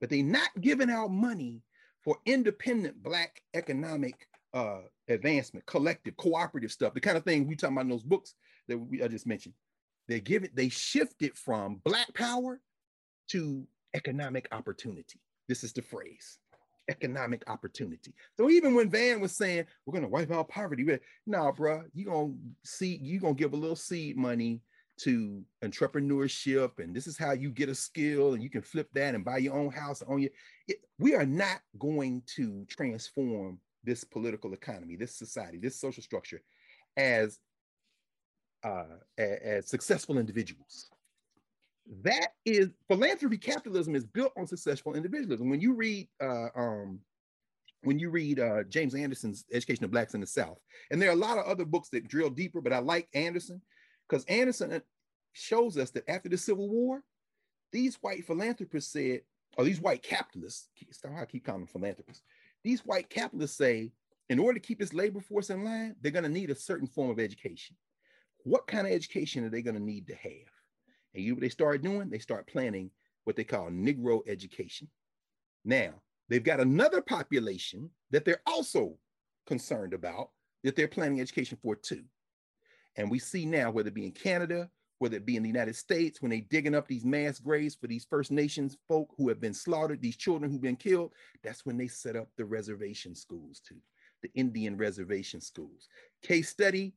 But 0.00 0.10
they're 0.10 0.24
not 0.24 0.50
giving 0.60 0.90
out 0.90 1.10
money 1.12 1.62
for 2.02 2.16
independent 2.26 3.02
Black 3.02 3.42
economic 3.54 4.26
uh, 4.52 4.80
advancement, 5.08 5.64
collective, 5.66 6.16
cooperative 6.16 6.72
stuff, 6.72 6.94
the 6.94 7.00
kind 7.00 7.16
of 7.16 7.24
thing 7.24 7.46
we 7.46 7.54
talk 7.54 7.70
about 7.70 7.82
in 7.82 7.88
those 7.88 8.02
books 8.02 8.34
that 8.66 8.78
we, 8.78 9.02
I 9.02 9.08
just 9.08 9.26
mentioned. 9.26 9.54
They 10.08 10.20
give 10.20 10.42
it, 10.42 10.56
they 10.56 10.68
shift 10.68 11.22
it 11.22 11.36
from 11.36 11.80
Black 11.84 12.12
power 12.14 12.60
to 13.28 13.66
economic 13.94 14.48
opportunity. 14.52 15.20
This 15.48 15.62
is 15.62 15.72
the 15.72 15.82
phrase 15.82 16.38
economic 16.88 17.42
opportunity. 17.48 18.14
So 18.36 18.50
even 18.50 18.74
when 18.74 18.90
Van 18.90 19.20
was 19.20 19.36
saying 19.36 19.66
we're 19.84 19.94
gonna 19.94 20.08
wipe 20.08 20.30
out 20.30 20.48
poverty, 20.48 20.86
nah, 21.26 21.52
bro, 21.52 21.82
you 21.94 22.06
gonna 22.06 22.34
see 22.64 22.98
you 23.02 23.20
gonna 23.20 23.34
give 23.34 23.52
a 23.52 23.56
little 23.56 23.76
seed 23.76 24.16
money 24.16 24.60
to 24.98 25.42
entrepreneurship, 25.64 26.78
and 26.78 26.94
this 26.94 27.06
is 27.06 27.16
how 27.16 27.32
you 27.32 27.50
get 27.50 27.68
a 27.68 27.74
skill, 27.74 28.34
and 28.34 28.42
you 28.42 28.50
can 28.50 28.62
flip 28.62 28.88
that 28.94 29.14
and 29.14 29.24
buy 29.24 29.38
your 29.38 29.54
own 29.54 29.70
house 29.70 30.02
on 30.02 30.20
you. 30.20 30.30
It, 30.66 30.78
we 30.98 31.14
are 31.14 31.26
not 31.26 31.60
going 31.78 32.22
to 32.34 32.66
transform 32.68 33.60
this 33.84 34.02
political 34.02 34.52
economy, 34.54 34.96
this 34.96 35.16
society, 35.16 35.58
this 35.58 35.80
social 35.80 36.02
structure, 36.02 36.42
as 36.96 37.38
uh, 38.64 38.96
as, 39.16 39.38
as 39.44 39.68
successful 39.68 40.18
individuals 40.18 40.90
that 42.02 42.28
is 42.44 42.68
philanthropy 42.86 43.38
capitalism 43.38 43.94
is 43.94 44.04
built 44.04 44.32
on 44.36 44.46
successful 44.46 44.94
individualism. 44.94 45.48
When 45.48 45.60
you 45.60 45.74
read 45.74 46.08
uh, 46.22 46.48
um, 46.54 47.00
when 47.82 47.98
you 47.98 48.10
read 48.10 48.40
uh, 48.40 48.64
james 48.64 48.94
anderson's 48.94 49.44
education 49.52 49.84
of 49.84 49.90
blacks 49.90 50.14
in 50.14 50.20
the 50.20 50.26
south 50.26 50.58
and 50.90 51.00
there 51.00 51.08
are 51.08 51.12
a 51.12 51.16
lot 51.16 51.38
of 51.38 51.44
other 51.44 51.64
books 51.64 51.88
that 51.88 52.08
drill 52.08 52.30
deeper 52.30 52.60
but 52.60 52.72
i 52.72 52.78
like 52.78 53.08
anderson 53.14 53.60
because 54.08 54.24
anderson 54.24 54.72
uh, 54.72 54.80
shows 55.32 55.78
us 55.78 55.90
that 55.90 56.08
after 56.08 56.28
the 56.28 56.36
civil 56.36 56.68
war 56.68 57.02
these 57.72 57.96
white 58.00 58.24
philanthropists 58.24 58.92
said 58.92 59.20
or 59.56 59.64
these 59.64 59.80
white 59.80 60.02
capitalists 60.02 60.68
i 61.16 61.24
keep 61.24 61.44
calling 61.44 61.62
them 61.62 61.68
philanthropists. 61.68 62.22
These 62.64 62.80
white 62.80 63.08
capitalists 63.08 63.56
say 63.56 63.92
in 64.28 64.38
order 64.38 64.58
to 64.58 64.66
keep 64.66 64.78
this 64.78 64.92
labor 64.92 65.20
force 65.20 65.50
in 65.50 65.64
line 65.64 65.94
they're 66.00 66.12
going 66.12 66.24
to 66.24 66.28
need 66.28 66.50
a 66.50 66.54
certain 66.54 66.86
form 66.86 67.10
of 67.10 67.20
education. 67.20 67.76
What 68.44 68.66
kind 68.66 68.86
of 68.86 68.92
education 68.92 69.44
are 69.44 69.50
they 69.50 69.62
going 69.62 69.76
to 69.76 69.82
need 69.82 70.06
to 70.08 70.14
have 70.14 70.57
and 71.18 71.26
you 71.26 71.34
what 71.34 71.42
they 71.42 71.48
start 71.48 71.82
doing? 71.82 72.08
They 72.08 72.18
start 72.18 72.46
planning 72.46 72.90
what 73.24 73.36
they 73.36 73.44
call 73.44 73.68
Negro 73.68 74.20
education. 74.26 74.88
Now, 75.64 75.94
they've 76.28 76.42
got 76.42 76.60
another 76.60 77.02
population 77.02 77.90
that 78.10 78.24
they're 78.24 78.42
also 78.46 78.96
concerned 79.46 79.92
about 79.92 80.30
that 80.64 80.76
they're 80.76 80.88
planning 80.88 81.20
education 81.20 81.58
for 81.62 81.74
too. 81.76 82.04
And 82.96 83.10
we 83.10 83.18
see 83.18 83.46
now, 83.46 83.70
whether 83.70 83.88
it 83.88 83.94
be 83.94 84.06
in 84.06 84.12
Canada, 84.12 84.70
whether 84.98 85.16
it 85.16 85.26
be 85.26 85.36
in 85.36 85.42
the 85.42 85.48
United 85.48 85.76
States, 85.76 86.20
when 86.20 86.30
they're 86.30 86.40
digging 86.50 86.74
up 86.74 86.88
these 86.88 87.04
mass 87.04 87.38
graves 87.38 87.74
for 87.74 87.86
these 87.86 88.06
First 88.08 88.30
Nations 88.30 88.76
folk 88.88 89.14
who 89.16 89.28
have 89.28 89.40
been 89.40 89.54
slaughtered, 89.54 90.02
these 90.02 90.16
children 90.16 90.50
who've 90.50 90.60
been 90.60 90.76
killed, 90.76 91.12
that's 91.42 91.64
when 91.64 91.76
they 91.76 91.86
set 91.86 92.16
up 92.16 92.28
the 92.36 92.44
reservation 92.44 93.14
schools 93.14 93.60
too, 93.60 93.76
the 94.22 94.30
Indian 94.34 94.76
reservation 94.76 95.40
schools. 95.40 95.88
Case 96.22 96.48
study, 96.48 96.94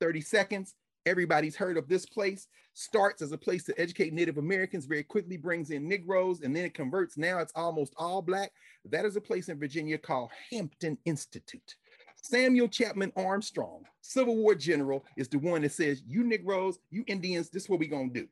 30 0.00 0.20
seconds. 0.20 0.74
Everybody's 1.04 1.56
heard 1.56 1.76
of 1.76 1.88
this 1.88 2.06
place 2.06 2.46
starts 2.74 3.22
as 3.22 3.32
a 3.32 3.38
place 3.38 3.64
to 3.64 3.80
educate 3.80 4.12
Native 4.12 4.38
Americans, 4.38 4.86
very 4.86 5.02
quickly 5.02 5.36
brings 5.36 5.70
in 5.70 5.88
Negroes, 5.88 6.42
and 6.42 6.54
then 6.54 6.64
it 6.64 6.74
converts. 6.74 7.16
Now 7.16 7.38
it's 7.38 7.52
almost 7.54 7.92
all 7.96 8.22
Black. 8.22 8.52
That 8.84 9.04
is 9.04 9.16
a 9.16 9.20
place 9.20 9.48
in 9.48 9.58
Virginia 9.58 9.98
called 9.98 10.30
Hampton 10.50 10.96
Institute. 11.04 11.76
Samuel 12.22 12.68
Chapman 12.68 13.12
Armstrong, 13.16 13.84
Civil 14.00 14.36
War 14.36 14.54
general, 14.54 15.04
is 15.16 15.28
the 15.28 15.38
one 15.38 15.62
that 15.62 15.72
says, 15.72 16.02
You 16.06 16.22
Negroes, 16.22 16.78
you 16.90 17.04
Indians, 17.08 17.50
this 17.50 17.64
is 17.64 17.68
what 17.68 17.80
going 17.80 18.12
to 18.12 18.20
do. 18.20 18.28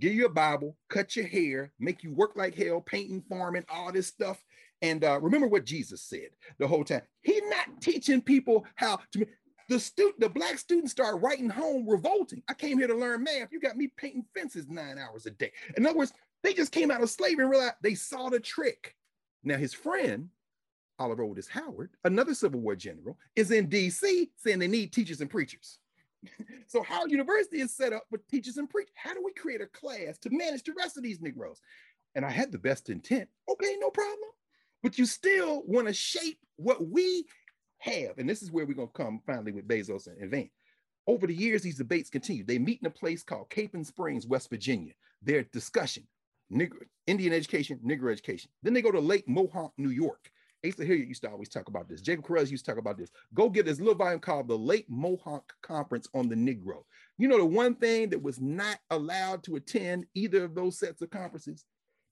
Give 0.00 0.14
you 0.14 0.26
a 0.26 0.30
Bible, 0.30 0.76
cut 0.88 1.14
your 1.14 1.26
hair, 1.26 1.70
make 1.78 2.02
you 2.02 2.12
work 2.12 2.32
like 2.34 2.54
hell, 2.54 2.80
painting, 2.80 3.22
farming, 3.28 3.64
all 3.68 3.92
this 3.92 4.08
stuff. 4.08 4.42
And 4.82 5.04
uh, 5.04 5.20
remember 5.20 5.46
what 5.46 5.64
Jesus 5.64 6.02
said 6.02 6.30
the 6.58 6.66
whole 6.66 6.82
time. 6.82 7.02
He's 7.20 7.42
not 7.44 7.80
teaching 7.80 8.20
people 8.20 8.64
how 8.74 8.98
to 9.12 9.26
the 9.68 9.80
student, 9.80 10.20
the 10.20 10.28
black 10.28 10.58
students 10.58 10.92
start 10.92 11.20
writing 11.22 11.48
home 11.48 11.88
revolting. 11.88 12.42
I 12.48 12.54
came 12.54 12.78
here 12.78 12.86
to 12.86 12.94
learn 12.94 13.24
math. 13.24 13.52
You 13.52 13.60
got 13.60 13.76
me 13.76 13.88
painting 13.96 14.24
fences 14.34 14.68
nine 14.68 14.98
hours 14.98 15.26
a 15.26 15.30
day. 15.30 15.52
In 15.76 15.86
other 15.86 15.96
words, 15.96 16.12
they 16.42 16.52
just 16.52 16.72
came 16.72 16.90
out 16.90 17.02
of 17.02 17.10
slavery 17.10 17.44
and 17.44 17.50
realized 17.50 17.74
they 17.82 17.94
saw 17.94 18.28
the 18.28 18.40
trick. 18.40 18.94
Now 19.42 19.56
his 19.56 19.72
friend, 19.72 20.28
Oliver 20.98 21.24
Otis 21.24 21.48
Howard, 21.48 21.90
another 22.04 22.34
Civil 22.34 22.60
War 22.60 22.76
general, 22.76 23.18
is 23.36 23.50
in 23.50 23.68
DC 23.68 24.28
saying 24.36 24.58
they 24.58 24.68
need 24.68 24.92
teachers 24.92 25.20
and 25.20 25.30
preachers. 25.30 25.78
so 26.66 26.82
Howard 26.82 27.10
University 27.10 27.60
is 27.60 27.74
set 27.74 27.92
up 27.92 28.04
for 28.10 28.18
teachers 28.30 28.58
and 28.58 28.68
preachers. 28.68 28.94
How 28.94 29.14
do 29.14 29.22
we 29.24 29.32
create 29.32 29.60
a 29.60 29.66
class 29.66 30.18
to 30.18 30.30
manage 30.30 30.64
the 30.64 30.74
rest 30.76 30.96
of 30.96 31.02
these 31.02 31.20
Negroes? 31.20 31.60
And 32.14 32.24
I 32.24 32.30
had 32.30 32.52
the 32.52 32.58
best 32.58 32.90
intent. 32.90 33.28
Okay, 33.50 33.76
no 33.80 33.90
problem. 33.90 34.30
But 34.82 34.98
you 34.98 35.06
still 35.06 35.62
want 35.66 35.88
to 35.88 35.94
shape 35.94 36.38
what 36.56 36.86
we 36.86 37.24
have, 37.84 38.18
and 38.18 38.28
this 38.28 38.42
is 38.42 38.50
where 38.50 38.66
we're 38.66 38.74
going 38.74 38.88
to 38.88 39.02
come 39.02 39.20
finally 39.26 39.52
with 39.52 39.68
Bezos 39.68 40.06
and 40.06 40.30
Van. 40.30 40.50
Over 41.06 41.26
the 41.26 41.34
years, 41.34 41.62
these 41.62 41.76
debates 41.78 42.08
continue. 42.08 42.44
They 42.44 42.58
meet 42.58 42.80
in 42.80 42.86
a 42.86 42.90
place 42.90 43.22
called 43.22 43.50
Capon 43.50 43.84
Springs, 43.84 44.26
West 44.26 44.48
Virginia. 44.48 44.92
Their 45.22 45.44
discussion, 45.44 46.06
Negro, 46.52 46.80
Indian 47.06 47.32
education, 47.32 47.78
Negro 47.84 48.10
education. 48.10 48.50
Then 48.62 48.72
they 48.72 48.82
go 48.82 48.90
to 48.90 49.00
Lake 49.00 49.26
Mohonk, 49.28 49.72
New 49.76 49.90
York. 49.90 50.30
Asa 50.66 50.84
Hilliard 50.84 51.08
used 51.08 51.22
to 51.22 51.30
always 51.30 51.50
talk 51.50 51.68
about 51.68 51.88
this. 51.88 52.00
Jacob 52.00 52.24
Carruthers 52.24 52.50
used 52.50 52.64
to 52.64 52.70
talk 52.70 52.78
about 52.78 52.96
this. 52.96 53.10
Go 53.34 53.50
get 53.50 53.66
this 53.66 53.78
little 53.78 53.94
volume 53.94 54.20
called 54.20 54.48
the 54.48 54.56
Lake 54.56 54.88
Mohonk 54.90 55.42
Conference 55.62 56.08
on 56.14 56.28
the 56.28 56.34
Negro. 56.34 56.84
You 57.18 57.28
know, 57.28 57.36
the 57.36 57.44
one 57.44 57.74
thing 57.74 58.08
that 58.10 58.22
was 58.22 58.40
not 58.40 58.78
allowed 58.90 59.42
to 59.44 59.56
attend 59.56 60.06
either 60.14 60.44
of 60.44 60.54
those 60.54 60.78
sets 60.78 61.02
of 61.02 61.10
conferences 61.10 61.66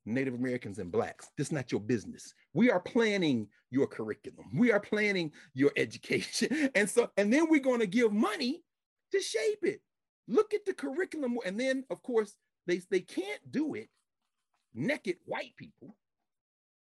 Native 0.04 0.34
Americans 0.34 0.78
and 0.78 0.90
Blacks. 0.90 1.28
This 1.36 1.48
is 1.48 1.52
not 1.52 1.70
your 1.70 1.80
business. 1.80 2.34
We 2.54 2.70
are 2.70 2.80
planning 2.80 3.48
your 3.70 3.86
curriculum. 3.86 4.46
We 4.54 4.72
are 4.72 4.80
planning 4.80 5.32
your 5.54 5.72
education. 5.76 6.70
And 6.74 6.88
so, 6.88 7.10
and 7.16 7.32
then 7.32 7.48
we're 7.48 7.60
going 7.60 7.80
to 7.80 7.86
give 7.86 8.12
money 8.12 8.62
to 9.12 9.20
shape 9.20 9.60
it. 9.62 9.80
Look 10.28 10.54
at 10.54 10.64
the 10.64 10.74
curriculum. 10.74 11.36
And 11.44 11.58
then, 11.58 11.84
of 11.90 12.02
course, 12.02 12.34
they, 12.66 12.80
they 12.90 13.00
can't 13.00 13.40
do 13.50 13.74
it 13.74 13.88
naked 14.74 15.16
white 15.24 15.54
people. 15.56 15.96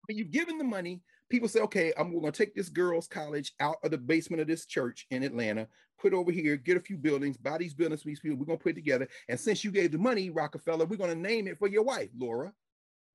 But 0.07 0.15
you've 0.15 0.31
given 0.31 0.57
the 0.57 0.63
money, 0.63 1.01
people 1.29 1.47
say, 1.47 1.61
okay, 1.61 1.91
I'm 1.97 2.11
going 2.11 2.31
to 2.31 2.37
take 2.37 2.53
this 2.53 2.69
girls' 2.69 3.07
college 3.07 3.53
out 3.59 3.77
of 3.83 3.91
the 3.91 3.97
basement 3.97 4.41
of 4.41 4.47
this 4.47 4.65
church 4.65 5.07
in 5.09 5.23
Atlanta, 5.23 5.67
put 5.99 6.13
over 6.13 6.31
here, 6.31 6.57
get 6.57 6.77
a 6.77 6.81
few 6.81 6.97
buildings, 6.97 7.37
buy 7.37 7.57
these 7.57 7.73
buildings 7.73 8.03
for 8.03 8.09
these 8.09 8.19
people. 8.19 8.37
We're 8.37 8.45
going 8.45 8.59
to 8.59 8.63
put 8.63 8.73
it 8.73 8.75
together. 8.75 9.07
And 9.29 9.39
since 9.39 9.63
you 9.63 9.71
gave 9.71 9.91
the 9.91 9.97
money, 9.97 10.29
Rockefeller, 10.29 10.85
we're 10.85 10.97
going 10.97 11.09
to 11.09 11.19
name 11.19 11.47
it 11.47 11.57
for 11.57 11.67
your 11.67 11.83
wife, 11.83 12.09
Laura. 12.17 12.53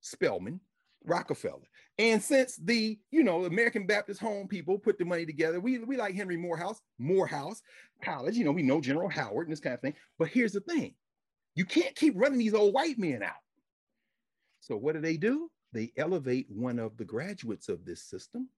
Spelman, 0.01 0.59
Rockefeller. 1.05 1.67
And 1.97 2.21
since 2.21 2.55
the, 2.57 2.99
you 3.11 3.23
know, 3.23 3.45
American 3.45 3.85
Baptist 3.85 4.19
home 4.19 4.47
people 4.47 4.77
put 4.77 4.97
the 4.97 5.05
money 5.05 5.25
together, 5.25 5.59
we, 5.59 5.79
we 5.79 5.97
like 5.97 6.15
Henry 6.15 6.37
Morehouse, 6.37 6.79
Morehouse 6.99 7.61
College, 8.03 8.35
you 8.35 8.43
know, 8.43 8.51
we 8.51 8.63
know 8.63 8.81
General 8.81 9.09
Howard 9.09 9.47
and 9.47 9.51
this 9.51 9.59
kind 9.59 9.75
of 9.75 9.81
thing. 9.81 9.95
But 10.17 10.29
here's 10.29 10.53
the 10.53 10.61
thing 10.61 10.95
you 11.55 11.65
can't 11.65 11.95
keep 11.95 12.13
running 12.15 12.39
these 12.39 12.53
old 12.53 12.73
white 12.73 12.97
men 12.97 13.23
out. 13.23 13.33
So 14.61 14.77
what 14.77 14.95
do 14.95 15.01
they 15.01 15.17
do? 15.17 15.49
They 15.73 15.91
elevate 15.97 16.47
one 16.49 16.79
of 16.79 16.97
the 16.97 17.05
graduates 17.05 17.69
of 17.69 17.85
this 17.85 18.03
system 18.03 18.49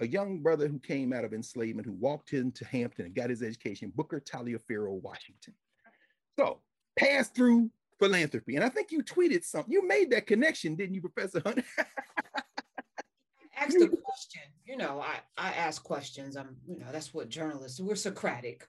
a 0.00 0.06
young 0.06 0.40
brother 0.40 0.68
who 0.68 0.78
came 0.78 1.12
out 1.12 1.24
of 1.24 1.32
enslavement, 1.32 1.86
who 1.86 1.94
walked 1.94 2.32
into 2.32 2.64
Hampton 2.66 3.06
and 3.06 3.14
got 3.14 3.30
his 3.30 3.42
education, 3.42 3.92
Booker 3.94 4.20
Taliaferro 4.20 5.00
Washington. 5.00 5.54
So 6.38 6.60
passed 6.98 7.34
through 7.34 7.70
philanthropy. 7.98 8.56
And 8.56 8.64
I 8.64 8.68
think 8.68 8.90
you 8.90 9.02
tweeted 9.02 9.44
something. 9.44 9.72
You 9.72 9.86
made 9.86 10.10
that 10.10 10.26
connection, 10.26 10.76
didn't 10.76 10.94
you, 10.94 11.00
Professor 11.00 11.42
Hunter? 11.44 11.64
asked 13.56 13.76
a 13.76 13.88
question. 13.88 14.42
You 14.66 14.76
know, 14.76 15.00
I, 15.00 15.16
I 15.36 15.52
ask 15.52 15.82
questions. 15.82 16.36
I'm, 16.36 16.56
you 16.66 16.78
know, 16.78 16.86
that's 16.92 17.14
what 17.14 17.28
journalists. 17.28 17.80
We're 17.80 17.94
Socratic. 17.94 18.66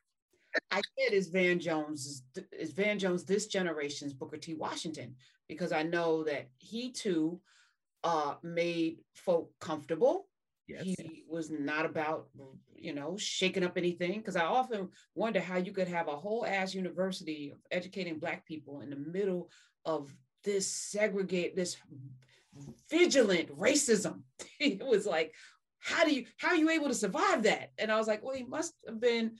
I 0.71 0.81
said, 0.97 1.13
is 1.13 1.27
Van 1.27 1.59
Jones 1.59 2.23
is 2.53 2.71
Van 2.71 2.97
Jones 2.97 3.25
this 3.25 3.47
generation's 3.47 4.13
Booker 4.13 4.37
T. 4.37 4.53
Washington? 4.53 5.15
Because 5.49 5.71
I 5.71 5.83
know 5.83 6.23
that 6.23 6.47
he 6.57 6.91
too 6.91 7.41
uh, 8.03 8.35
made 8.41 8.99
folk 9.13 9.51
comfortable. 9.59 10.27
Yes. 10.67 10.83
He 10.83 11.23
was 11.29 11.49
not 11.51 11.85
about, 11.85 12.27
you 12.75 12.93
know, 12.93 13.17
shaking 13.17 13.63
up 13.63 13.77
anything. 13.77 14.19
Because 14.19 14.35
I 14.35 14.45
often 14.45 14.89
wonder 15.13 15.39
how 15.39 15.57
you 15.57 15.71
could 15.71 15.87
have 15.87 16.07
a 16.07 16.15
whole 16.15 16.45
ass 16.45 16.73
university 16.73 17.51
of 17.51 17.59
educating 17.71 18.19
Black 18.19 18.45
people 18.45 18.81
in 18.81 18.89
the 18.89 18.95
middle 18.95 19.49
of 19.85 20.13
this 20.43 20.67
segregate, 20.67 21.55
this 21.55 21.77
vigilant 22.89 23.49
racism. 23.57 24.21
it 24.59 24.85
was 24.85 25.05
like, 25.05 25.33
how 25.79 26.03
do 26.03 26.13
you, 26.13 26.25
how 26.37 26.49
are 26.49 26.55
you 26.55 26.69
able 26.69 26.87
to 26.87 26.95
survive 26.95 27.43
that? 27.43 27.71
And 27.77 27.91
I 27.91 27.97
was 27.97 28.07
like, 28.07 28.23
well, 28.23 28.35
he 28.35 28.43
must 28.43 28.73
have 28.87 28.99
been 28.99 29.37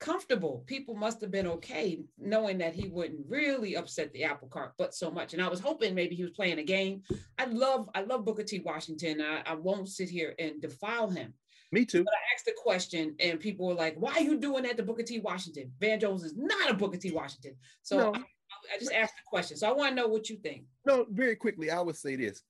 comfortable. 0.00 0.64
People 0.66 0.94
must 0.94 1.20
have 1.20 1.30
been 1.30 1.46
okay 1.46 2.00
knowing 2.18 2.58
that 2.58 2.74
he 2.74 2.88
wouldn't 2.88 3.20
really 3.28 3.76
upset 3.76 4.12
the 4.12 4.24
apple 4.24 4.48
cart 4.48 4.72
but 4.78 4.94
so 4.94 5.10
much. 5.10 5.34
And 5.34 5.42
I 5.42 5.48
was 5.48 5.60
hoping 5.60 5.94
maybe 5.94 6.14
he 6.14 6.22
was 6.22 6.32
playing 6.32 6.58
a 6.58 6.64
game. 6.64 7.02
I 7.38 7.46
love, 7.46 7.88
I 7.94 8.02
love 8.02 8.24
Booker 8.24 8.44
T. 8.44 8.60
Washington. 8.60 9.20
I, 9.20 9.42
I 9.44 9.54
won't 9.54 9.88
sit 9.88 10.08
here 10.08 10.34
and 10.38 10.60
defile 10.60 11.08
him. 11.08 11.34
Me 11.72 11.84
too. 11.84 12.04
But 12.04 12.14
I 12.14 12.34
asked 12.34 12.46
the 12.46 12.54
question 12.56 13.14
and 13.20 13.38
people 13.38 13.66
were 13.66 13.74
like, 13.74 13.96
why 13.98 14.12
are 14.12 14.20
you 14.20 14.38
doing 14.38 14.62
that 14.64 14.76
to 14.78 14.82
Booker 14.82 15.02
T. 15.02 15.18
Washington? 15.18 15.70
Van 15.80 16.00
Jones 16.00 16.24
is 16.24 16.34
not 16.36 16.70
a 16.70 16.74
Booker 16.74 16.96
T. 16.96 17.10
Washington. 17.10 17.54
So 17.82 17.98
no. 17.98 18.14
I, 18.14 18.18
I, 18.18 18.78
just 18.78 18.92
asked 18.92 19.14
the 19.16 19.28
question. 19.28 19.56
So 19.56 19.68
I 19.68 19.72
want 19.72 19.90
to 19.90 19.94
know 19.94 20.08
what 20.08 20.30
you 20.30 20.36
think. 20.36 20.64
No, 20.86 21.06
very 21.10 21.36
quickly, 21.36 21.70
I 21.70 21.80
would 21.80 21.96
say 21.96 22.16
this. 22.16 22.42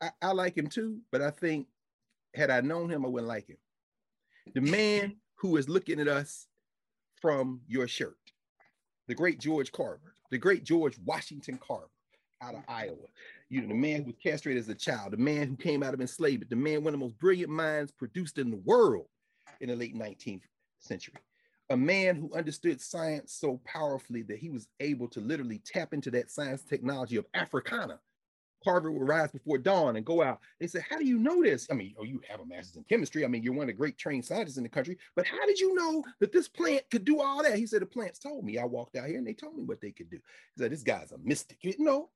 I, 0.00 0.10
I 0.22 0.32
like 0.32 0.56
him 0.56 0.68
too, 0.68 0.98
but 1.10 1.22
I 1.22 1.30
think 1.30 1.66
had 2.34 2.50
I 2.50 2.60
known 2.60 2.90
him, 2.90 3.04
I 3.04 3.08
wouldn't 3.08 3.28
like 3.28 3.48
him. 3.48 3.56
The 4.54 4.60
man 4.60 5.16
who 5.36 5.56
is 5.56 5.68
looking 5.68 6.00
at 6.00 6.08
us 6.08 6.47
from 7.20 7.60
your 7.66 7.88
shirt. 7.88 8.16
The 9.06 9.14
great 9.14 9.40
George 9.40 9.72
Carver, 9.72 10.14
the 10.30 10.38
great 10.38 10.64
George 10.64 10.98
Washington 11.04 11.58
Carver 11.58 11.88
out 12.42 12.54
of 12.54 12.62
Iowa. 12.68 12.96
You 13.48 13.62
know, 13.62 13.68
the 13.68 13.74
man 13.74 14.00
who 14.00 14.06
was 14.06 14.16
castrated 14.22 14.62
as 14.62 14.68
a 14.68 14.74
child, 14.74 15.12
the 15.12 15.16
man 15.16 15.48
who 15.48 15.56
came 15.56 15.82
out 15.82 15.94
of 15.94 16.00
enslavement, 16.00 16.50
the 16.50 16.56
man, 16.56 16.84
one 16.84 16.94
of 16.94 17.00
the 17.00 17.06
most 17.06 17.18
brilliant 17.18 17.50
minds 17.50 17.90
produced 17.90 18.38
in 18.38 18.50
the 18.50 18.58
world 18.58 19.06
in 19.60 19.68
the 19.68 19.76
late 19.76 19.96
19th 19.96 20.42
century. 20.78 21.14
A 21.70 21.76
man 21.76 22.16
who 22.16 22.32
understood 22.34 22.80
science 22.80 23.32
so 23.32 23.60
powerfully 23.64 24.22
that 24.22 24.38
he 24.38 24.48
was 24.48 24.68
able 24.80 25.08
to 25.08 25.20
literally 25.20 25.60
tap 25.64 25.92
into 25.92 26.10
that 26.12 26.30
science 26.30 26.62
technology 26.62 27.16
of 27.16 27.26
Africana 27.34 27.98
Carver 28.68 28.92
would 28.92 29.08
rise 29.08 29.32
before 29.32 29.56
dawn 29.56 29.96
and 29.96 30.04
go 30.04 30.22
out. 30.22 30.40
They 30.60 30.66
said, 30.66 30.84
How 30.88 30.98
do 30.98 31.06
you 31.06 31.18
know 31.18 31.42
this? 31.42 31.68
I 31.70 31.74
mean, 31.74 31.94
oh, 31.98 32.04
you 32.04 32.20
have 32.28 32.40
a 32.40 32.44
master's 32.44 32.76
in 32.76 32.84
chemistry. 32.84 33.24
I 33.24 33.28
mean, 33.28 33.42
you're 33.42 33.54
one 33.54 33.62
of 33.62 33.68
the 33.68 33.72
great 33.72 33.96
trained 33.96 34.26
scientists 34.26 34.58
in 34.58 34.62
the 34.62 34.68
country, 34.68 34.98
but 35.16 35.24
how 35.26 35.46
did 35.46 35.58
you 35.58 35.74
know 35.74 36.04
that 36.20 36.32
this 36.32 36.48
plant 36.48 36.82
could 36.90 37.06
do 37.06 37.22
all 37.22 37.42
that? 37.42 37.56
He 37.56 37.66
said, 37.66 37.80
The 37.80 37.86
plants 37.86 38.18
told 38.18 38.44
me. 38.44 38.58
I 38.58 38.64
walked 38.64 38.96
out 38.96 39.06
here 39.06 39.16
and 39.16 39.26
they 39.26 39.32
told 39.32 39.56
me 39.56 39.62
what 39.64 39.80
they 39.80 39.90
could 39.90 40.10
do. 40.10 40.18
He 40.18 40.62
said, 40.62 40.70
This 40.70 40.82
guy's 40.82 41.12
a 41.12 41.18
mystic. 41.18 41.56
You 41.62 41.74
know, 41.78 42.10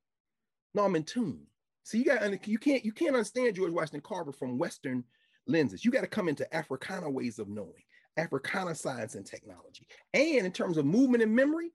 no, 0.75 0.85
I'm 0.85 0.97
in 0.97 1.05
tune. 1.05 1.47
So 1.85 1.97
you 1.97 2.05
got 2.05 2.47
you 2.47 2.59
can't 2.59 2.85
you 2.85 2.93
can't 2.93 3.17
understand 3.17 3.57
George 3.57 3.73
Washington 3.73 4.03
Carver 4.03 4.33
from 4.33 4.59
Western 4.59 5.05
lenses. 5.47 5.85
You 5.85 5.91
got 5.91 6.03
to 6.03 6.07
come 6.07 6.29
into 6.29 6.55
Africana 6.55 7.09
ways 7.09 7.39
of 7.39 7.49
knowing, 7.49 7.83
Africana 8.19 8.75
science 8.75 9.15
and 9.15 9.25
technology. 9.25 9.87
And 10.13 10.45
in 10.47 10.53
terms 10.53 10.77
of 10.77 10.85
movement 10.85 11.23
and 11.23 11.35
memory, 11.35 11.73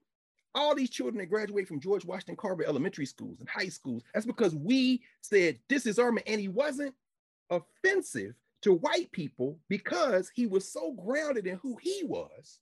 all 0.54 0.74
these 0.74 0.90
children 0.90 1.18
that 1.18 1.26
graduate 1.30 1.68
from 1.68 1.80
George 1.80 2.04
Washington 2.04 2.36
Carver 2.36 2.64
elementary 2.66 3.06
schools 3.06 3.40
and 3.40 3.48
high 3.48 3.68
schools, 3.68 4.02
that's 4.12 4.26
because 4.26 4.54
we 4.54 5.02
said 5.20 5.58
this 5.68 5.86
is 5.86 5.98
our 5.98 6.12
man. 6.12 6.24
And 6.26 6.40
he 6.40 6.48
wasn't 6.48 6.94
offensive 7.50 8.34
to 8.62 8.74
white 8.74 9.10
people 9.12 9.58
because 9.68 10.30
he 10.34 10.46
was 10.46 10.70
so 10.70 10.92
grounded 10.92 11.46
in 11.46 11.56
who 11.58 11.76
he 11.80 12.02
was 12.04 12.60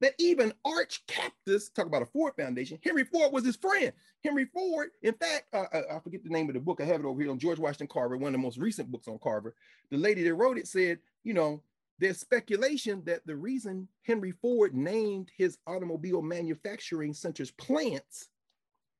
that 0.00 0.14
even 0.18 0.52
arch 0.64 1.04
captors, 1.06 1.70
talk 1.70 1.86
about 1.86 2.02
a 2.02 2.06
Ford 2.06 2.32
Foundation, 2.36 2.78
Henry 2.82 3.04
Ford 3.04 3.32
was 3.32 3.44
his 3.44 3.56
friend. 3.56 3.92
Henry 4.22 4.46
Ford, 4.46 4.90
in 5.02 5.14
fact, 5.14 5.46
uh, 5.52 5.64
uh, 5.72 5.96
I 5.96 5.98
forget 6.00 6.22
the 6.22 6.30
name 6.30 6.48
of 6.48 6.54
the 6.54 6.60
book, 6.60 6.80
I 6.80 6.84
have 6.84 7.00
it 7.00 7.06
over 7.06 7.20
here 7.20 7.30
on 7.30 7.38
George 7.38 7.58
Washington 7.58 7.88
Carver, 7.88 8.16
one 8.16 8.28
of 8.28 8.40
the 8.40 8.44
most 8.44 8.58
recent 8.58 8.90
books 8.90 9.08
on 9.08 9.18
Carver. 9.22 9.54
The 9.90 9.96
lady 9.96 10.22
that 10.22 10.34
wrote 10.34 10.58
it 10.58 10.68
said, 10.68 10.98
you 11.24 11.34
know, 11.34 11.62
there's 11.98 12.20
speculation 12.20 13.02
that 13.06 13.26
the 13.26 13.36
reason 13.36 13.88
Henry 14.02 14.32
Ford 14.40 14.74
named 14.74 15.30
his 15.36 15.58
automobile 15.66 16.22
manufacturing 16.22 17.12
centers 17.12 17.50
plants, 17.52 18.28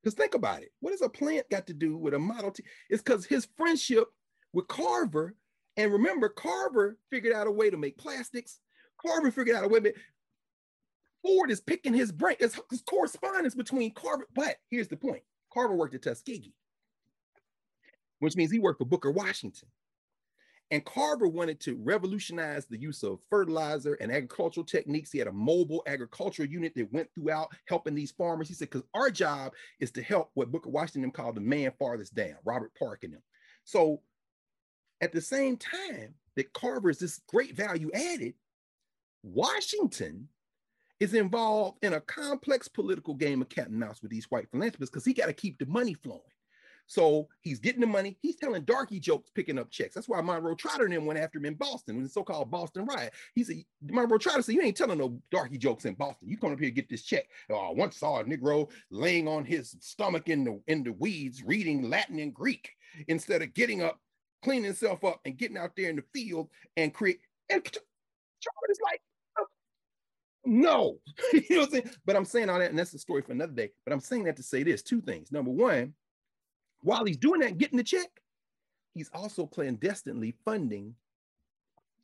because 0.02 0.14
think 0.14 0.34
about 0.34 0.62
it, 0.62 0.70
what 0.80 0.90
does 0.90 1.02
a 1.02 1.08
plant 1.08 1.48
got 1.50 1.66
to 1.68 1.74
do 1.74 1.96
with 1.96 2.14
a 2.14 2.18
Model 2.18 2.50
T? 2.50 2.64
It's 2.90 3.02
because 3.02 3.24
his 3.24 3.48
friendship 3.56 4.08
with 4.52 4.68
Carver, 4.68 5.34
and 5.76 5.92
remember, 5.92 6.28
Carver 6.28 6.98
figured 7.10 7.34
out 7.34 7.46
a 7.46 7.52
way 7.52 7.70
to 7.70 7.76
make 7.76 7.98
plastics. 7.98 8.58
Carver 9.00 9.30
figured 9.30 9.56
out 9.56 9.64
a 9.64 9.68
way. 9.68 9.80
To, 9.80 9.94
Ford 11.22 11.50
is 11.50 11.60
picking 11.60 11.94
his 11.94 12.10
brain. 12.10 12.36
There's 12.40 12.58
correspondence 12.88 13.54
between 13.54 13.94
Carver, 13.94 14.26
but 14.34 14.56
here's 14.70 14.88
the 14.88 14.96
point: 14.96 15.22
Carver 15.52 15.76
worked 15.76 15.94
at 15.94 16.02
Tuskegee, 16.02 16.54
which 18.18 18.34
means 18.34 18.50
he 18.50 18.58
worked 18.58 18.78
for 18.78 18.86
Booker 18.86 19.12
Washington. 19.12 19.68
And 20.70 20.84
Carver 20.84 21.28
wanted 21.28 21.60
to 21.60 21.76
revolutionize 21.82 22.66
the 22.66 22.78
use 22.78 23.02
of 23.02 23.20
fertilizer 23.30 23.94
and 23.94 24.12
agricultural 24.12 24.66
techniques. 24.66 25.10
He 25.10 25.18
had 25.18 25.28
a 25.28 25.32
mobile 25.32 25.82
agricultural 25.86 26.48
unit 26.48 26.74
that 26.76 26.92
went 26.92 27.08
throughout 27.14 27.48
helping 27.66 27.94
these 27.94 28.10
farmers. 28.10 28.48
He 28.48 28.54
said, 28.54 28.68
because 28.70 28.86
our 28.92 29.10
job 29.10 29.52
is 29.80 29.90
to 29.92 30.02
help 30.02 30.30
what 30.34 30.52
Booker 30.52 30.68
Washington 30.68 31.10
called 31.10 31.36
the 31.36 31.40
man 31.40 31.72
farthest 31.78 32.14
down, 32.14 32.36
Robert 32.44 32.72
Park 32.78 33.04
and 33.04 33.14
them. 33.14 33.22
So 33.64 34.02
at 35.00 35.12
the 35.12 35.22
same 35.22 35.56
time 35.56 36.14
that 36.36 36.52
Carver 36.52 36.90
is 36.90 36.98
this 36.98 37.20
great 37.28 37.56
value 37.56 37.90
added, 37.94 38.34
Washington 39.22 40.28
is 41.00 41.14
involved 41.14 41.78
in 41.82 41.94
a 41.94 42.00
complex 42.00 42.68
political 42.68 43.14
game 43.14 43.40
of 43.40 43.48
cat 43.48 43.68
and 43.68 43.78
mouse 43.78 44.02
with 44.02 44.10
these 44.10 44.30
white 44.30 44.50
philanthropists 44.50 44.90
because 44.90 45.04
he 45.04 45.14
got 45.14 45.26
to 45.26 45.32
keep 45.32 45.58
the 45.58 45.66
money 45.66 45.94
flowing. 45.94 46.20
So 46.88 47.28
he's 47.42 47.60
getting 47.60 47.82
the 47.82 47.86
money. 47.86 48.16
He's 48.22 48.36
telling 48.36 48.64
darky 48.64 48.98
jokes, 48.98 49.30
picking 49.30 49.58
up 49.58 49.70
checks. 49.70 49.94
That's 49.94 50.08
why 50.08 50.22
Monroe 50.22 50.54
Trotter 50.54 50.86
and 50.86 50.94
them 50.94 51.04
went 51.04 51.20
after 51.20 51.38
him 51.38 51.44
in 51.44 51.54
Boston 51.54 51.96
in 51.96 52.02
the 52.02 52.08
so-called 52.08 52.50
Boston 52.50 52.86
riot. 52.86 53.12
He 53.34 53.44
said, 53.44 53.56
Monroe 53.82 54.16
Trotter 54.16 54.40
said, 54.40 54.54
you 54.54 54.62
ain't 54.62 54.76
telling 54.76 54.98
no 54.98 55.20
darky 55.30 55.58
jokes 55.58 55.84
in 55.84 55.94
Boston. 55.94 56.28
You 56.28 56.38
come 56.38 56.50
up 56.50 56.58
here 56.58 56.70
get 56.70 56.88
this 56.88 57.02
check. 57.02 57.26
Oh, 57.50 57.56
I 57.56 57.72
once 57.72 57.98
saw 57.98 58.20
a 58.20 58.24
Negro 58.24 58.70
laying 58.90 59.28
on 59.28 59.44
his 59.44 59.76
stomach 59.80 60.30
in 60.30 60.44
the 60.44 60.60
in 60.66 60.82
the 60.82 60.94
weeds, 60.94 61.42
reading 61.44 61.90
Latin 61.90 62.18
and 62.18 62.34
Greek 62.34 62.70
instead 63.06 63.42
of 63.42 63.52
getting 63.52 63.82
up, 63.82 64.00
cleaning 64.42 64.64
himself 64.64 65.04
up, 65.04 65.20
and 65.26 65.36
getting 65.36 65.58
out 65.58 65.72
there 65.76 65.90
in 65.90 65.96
the 65.96 66.04
field 66.14 66.48
and 66.78 66.94
create. 66.94 67.20
And 67.50 67.62
Trotter 67.62 67.80
is 68.70 68.78
like, 68.82 69.02
oh, 69.38 69.46
no, 70.46 70.98
you 71.34 71.42
know 71.50 71.58
what 71.58 71.64
I'm 71.66 71.70
saying? 71.70 71.90
But 72.06 72.16
I'm 72.16 72.24
saying 72.24 72.48
all 72.48 72.58
that, 72.58 72.70
and 72.70 72.78
that's 72.78 72.92
the 72.92 72.98
story 72.98 73.20
for 73.20 73.32
another 73.32 73.52
day. 73.52 73.72
But 73.84 73.92
I'm 73.92 74.00
saying 74.00 74.24
that 74.24 74.36
to 74.36 74.42
say 74.42 74.62
this: 74.62 74.82
two 74.82 75.02
things. 75.02 75.30
Number 75.30 75.50
one 75.50 75.92
while 76.80 77.04
he's 77.04 77.16
doing 77.16 77.40
that, 77.40 77.58
getting 77.58 77.76
the 77.76 77.84
check, 77.84 78.08
he's 78.94 79.10
also 79.12 79.46
clandestinely 79.46 80.34
funding 80.44 80.94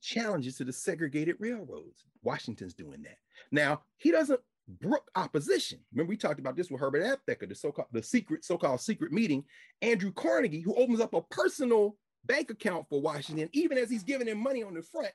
challenges 0.01 0.57
to 0.57 0.65
the 0.65 0.73
segregated 0.73 1.37
railroads. 1.39 2.05
Washington's 2.23 2.75
doing 2.75 3.03
that. 3.03 3.19
Now, 3.51 3.83
he 3.97 4.11
doesn't 4.11 4.41
brook 4.81 5.11
opposition. 5.15 5.79
Remember, 5.93 6.11
we 6.11 6.17
talked 6.17 6.41
about 6.41 6.57
this 6.57 6.71
with 6.71 6.81
Herbert 6.81 7.05
Aptheker, 7.05 7.49
the 7.49 7.55
so-called 7.55 7.89
the 7.93 8.03
secret, 8.03 8.45
so-called 8.45 8.81
secret 8.81 9.13
meeting. 9.13 9.45
Andrew 9.83 10.13
Carnegie, 10.13 10.61
who 10.61 10.75
opens 10.75 11.01
up 11.01 11.15
a 11.15 11.23
personal 11.23 11.97
bank 12.25 12.51
account 12.51 12.87
for 12.89 13.01
Washington, 13.01 13.49
even 13.53 13.79
as 13.79 13.91
he's 13.91 14.03
giving 14.03 14.29
him 14.29 14.43
money 14.43 14.63
on 14.63 14.75
the 14.75 14.83
front. 14.83 15.13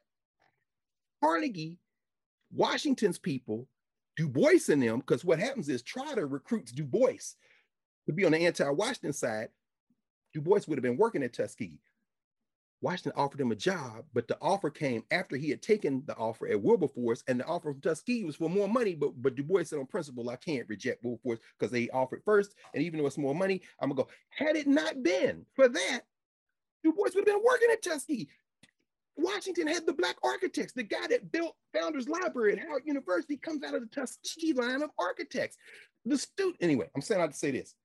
Carnegie, 1.24 1.80
Washington's 2.52 3.20
people, 3.20 3.68
Du 4.16 4.28
Bois 4.28 4.70
and 4.70 4.82
them, 4.84 5.00
because 5.00 5.26
what 5.26 5.40
happens 5.40 5.70
is 5.70 5.82
Trotter 5.82 6.28
recruits 6.28 6.72
Du 6.72 6.84
Bois 6.84 7.36
to 8.10 8.14
be 8.14 8.26
on 8.26 8.32
the 8.32 8.46
anti-Washington 8.46 9.14
side, 9.14 9.50
Du 10.34 10.42
Bois 10.42 10.62
would 10.68 10.78
have 10.78 10.84
been 10.84 10.98
working 10.98 11.24
at 11.24 11.32
Tuskegee. 11.32 11.80
Washington 12.82 13.12
offered 13.16 13.42
him 13.42 13.52
a 13.52 13.56
job, 13.56 14.06
but 14.14 14.28
the 14.28 14.38
offer 14.42 14.70
came 14.70 15.04
after 15.12 15.36
he 15.36 15.50
had 15.50 15.62
taken 15.62 16.02
the 16.08 16.16
offer 16.16 16.48
at 16.48 16.62
Wilberforce, 16.62 17.24
and 17.28 17.40
the 17.40 17.46
offer 17.46 17.72
from 17.72 17.82
Tuskegee 17.82 18.24
was 18.24 18.38
for 18.38 18.50
more 18.50 18.70
money. 18.70 18.96
But 18.96 19.22
but 19.22 19.36
Du 19.36 19.44
Bois 19.44 19.64
said 19.64 19.80
on 19.80 19.86
principle, 19.86 20.30
I 20.30 20.38
can't 20.38 20.68
reject 20.70 21.04
Wilberforce 21.04 21.40
because 21.58 21.72
they 21.72 21.90
offered 21.90 22.24
first, 22.24 22.56
and 22.74 22.82
even 22.82 23.00
though 23.00 23.06
it's 23.06 23.18
more 23.18 23.36
money, 23.36 23.62
I'm 23.80 23.90
gonna 23.90 24.04
go. 24.04 24.10
Had 24.30 24.56
it 24.56 24.66
not 24.66 25.04
been 25.04 25.46
for 25.54 25.68
that, 25.68 26.02
Du 26.84 26.94
Bois 26.94 27.10
would 27.14 27.16
have 27.16 27.26
been 27.26 27.44
working 27.46 27.70
at 27.72 27.84
Tuskegee. 27.84 28.30
Washington 29.18 29.68
had 29.68 29.86
the 29.86 29.94
black 29.94 30.16
architects. 30.24 30.72
The 30.72 30.84
guy 30.84 31.06
that 31.10 31.32
built 31.34 31.58
Founders 31.74 32.08
Library 32.08 32.54
at 32.54 32.60
Howard 32.60 32.84
University 32.86 33.36
comes 33.36 33.62
out 33.64 33.76
of 33.76 33.82
the 33.82 33.88
Tuskegee 33.88 34.54
line 34.54 34.82
of 34.82 34.90
architects. 34.98 35.58
The 36.06 36.18
student, 36.18 36.56
anyway, 36.62 36.90
I'm 36.96 37.02
saying 37.02 37.20
I 37.20 37.24
have 37.24 37.34
to 37.34 37.38
say 37.38 37.52
this. 37.52 37.76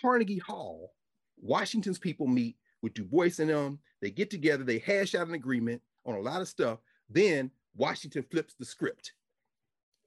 Carnegie 0.00 0.38
Hall, 0.38 0.92
Washington's 1.40 1.98
people 1.98 2.26
meet 2.26 2.56
with 2.82 2.94
Du 2.94 3.04
Bois 3.04 3.30
and 3.38 3.50
them. 3.50 3.78
They 4.02 4.10
get 4.10 4.30
together, 4.30 4.64
they 4.64 4.78
hash 4.78 5.14
out 5.14 5.28
an 5.28 5.34
agreement 5.34 5.82
on 6.04 6.14
a 6.14 6.20
lot 6.20 6.40
of 6.40 6.48
stuff. 6.48 6.78
Then 7.08 7.50
Washington 7.74 8.24
flips 8.30 8.54
the 8.54 8.64
script. 8.64 9.12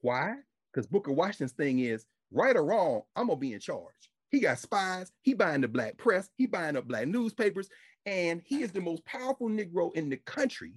Why? 0.02 0.36
Because 0.72 0.88
Booker 0.88 1.12
Washington's 1.12 1.52
thing 1.52 1.80
is 1.80 2.06
right 2.32 2.56
or 2.56 2.66
wrong, 2.66 3.02
I'm 3.16 3.28
gonna 3.28 3.40
be 3.40 3.54
in 3.54 3.60
charge. 3.60 4.12
He 4.30 4.40
got 4.40 4.60
spies, 4.60 5.12
he 5.22 5.34
buying 5.34 5.62
the 5.62 5.68
black 5.68 5.98
press, 5.98 6.30
he 6.36 6.46
buying 6.46 6.78
up 6.78 6.88
black 6.88 7.08
newspapers, 7.08 7.70
and 8.06 8.42
he 8.46 8.62
is 8.62 8.72
the 8.72 8.82
most 8.82 9.04
powerful 9.06 9.50
Negro 9.50 9.94
in 9.96 10.10
the 10.10 10.18
country. 10.18 10.74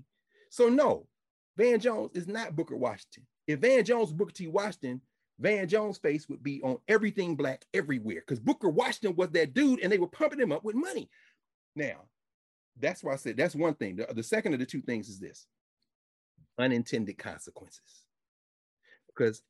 So 0.49 0.69
no, 0.69 1.07
Van 1.57 1.79
Jones 1.79 2.11
is 2.15 2.27
not 2.27 2.57
Booker 2.57 2.77
Washington. 2.77 3.27
If 3.47 3.61
Van 3.61 3.85
Jones 3.85 4.13
Booker 4.13 4.33
T. 4.33 4.47
Washington, 4.49 5.03
Van 5.43 5.67
Jones' 5.67 5.99
face 5.99 6.29
would 6.29 6.43
be 6.43 6.63
on 6.63 6.79
everything 6.87 7.35
black 7.35 7.65
everywhere 7.75 8.23
because 8.27 8.39
Booker 8.39 8.69
Washington 8.69 9.17
was 9.17 9.31
that 9.31 9.55
dude 9.55 9.81
and 9.81 9.91
they 9.91 9.99
were 9.99 10.07
pumping 10.07 10.39
him 10.39 10.53
up 10.53 10.63
with 10.63 10.77
money. 10.77 11.11
Now, 11.75 12.05
that's 12.79 13.03
why 13.03 13.13
I 13.13 13.17
said 13.17 13.37
that's 13.37 13.57
one 13.57 13.75
thing. 13.75 13.97
The, 13.97 14.07
the 14.15 14.23
second 14.23 14.55
of 14.55 14.61
the 14.61 14.67
two 14.67 14.83
things 14.83 15.09
is 15.09 15.19
this 15.19 15.49
unintended 16.59 17.19
consequences. 17.19 18.05
Because 19.09 19.43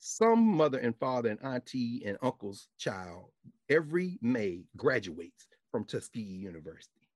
some 0.00 0.44
mother 0.44 0.78
and 0.78 0.98
father 0.98 1.30
and 1.30 1.40
auntie 1.44 2.02
and 2.04 2.18
uncle's 2.20 2.66
child 2.76 3.30
every 3.70 4.18
May 4.22 4.64
graduates 4.76 5.46
from 5.70 5.84
Tuskegee 5.84 6.20
University. 6.20 7.08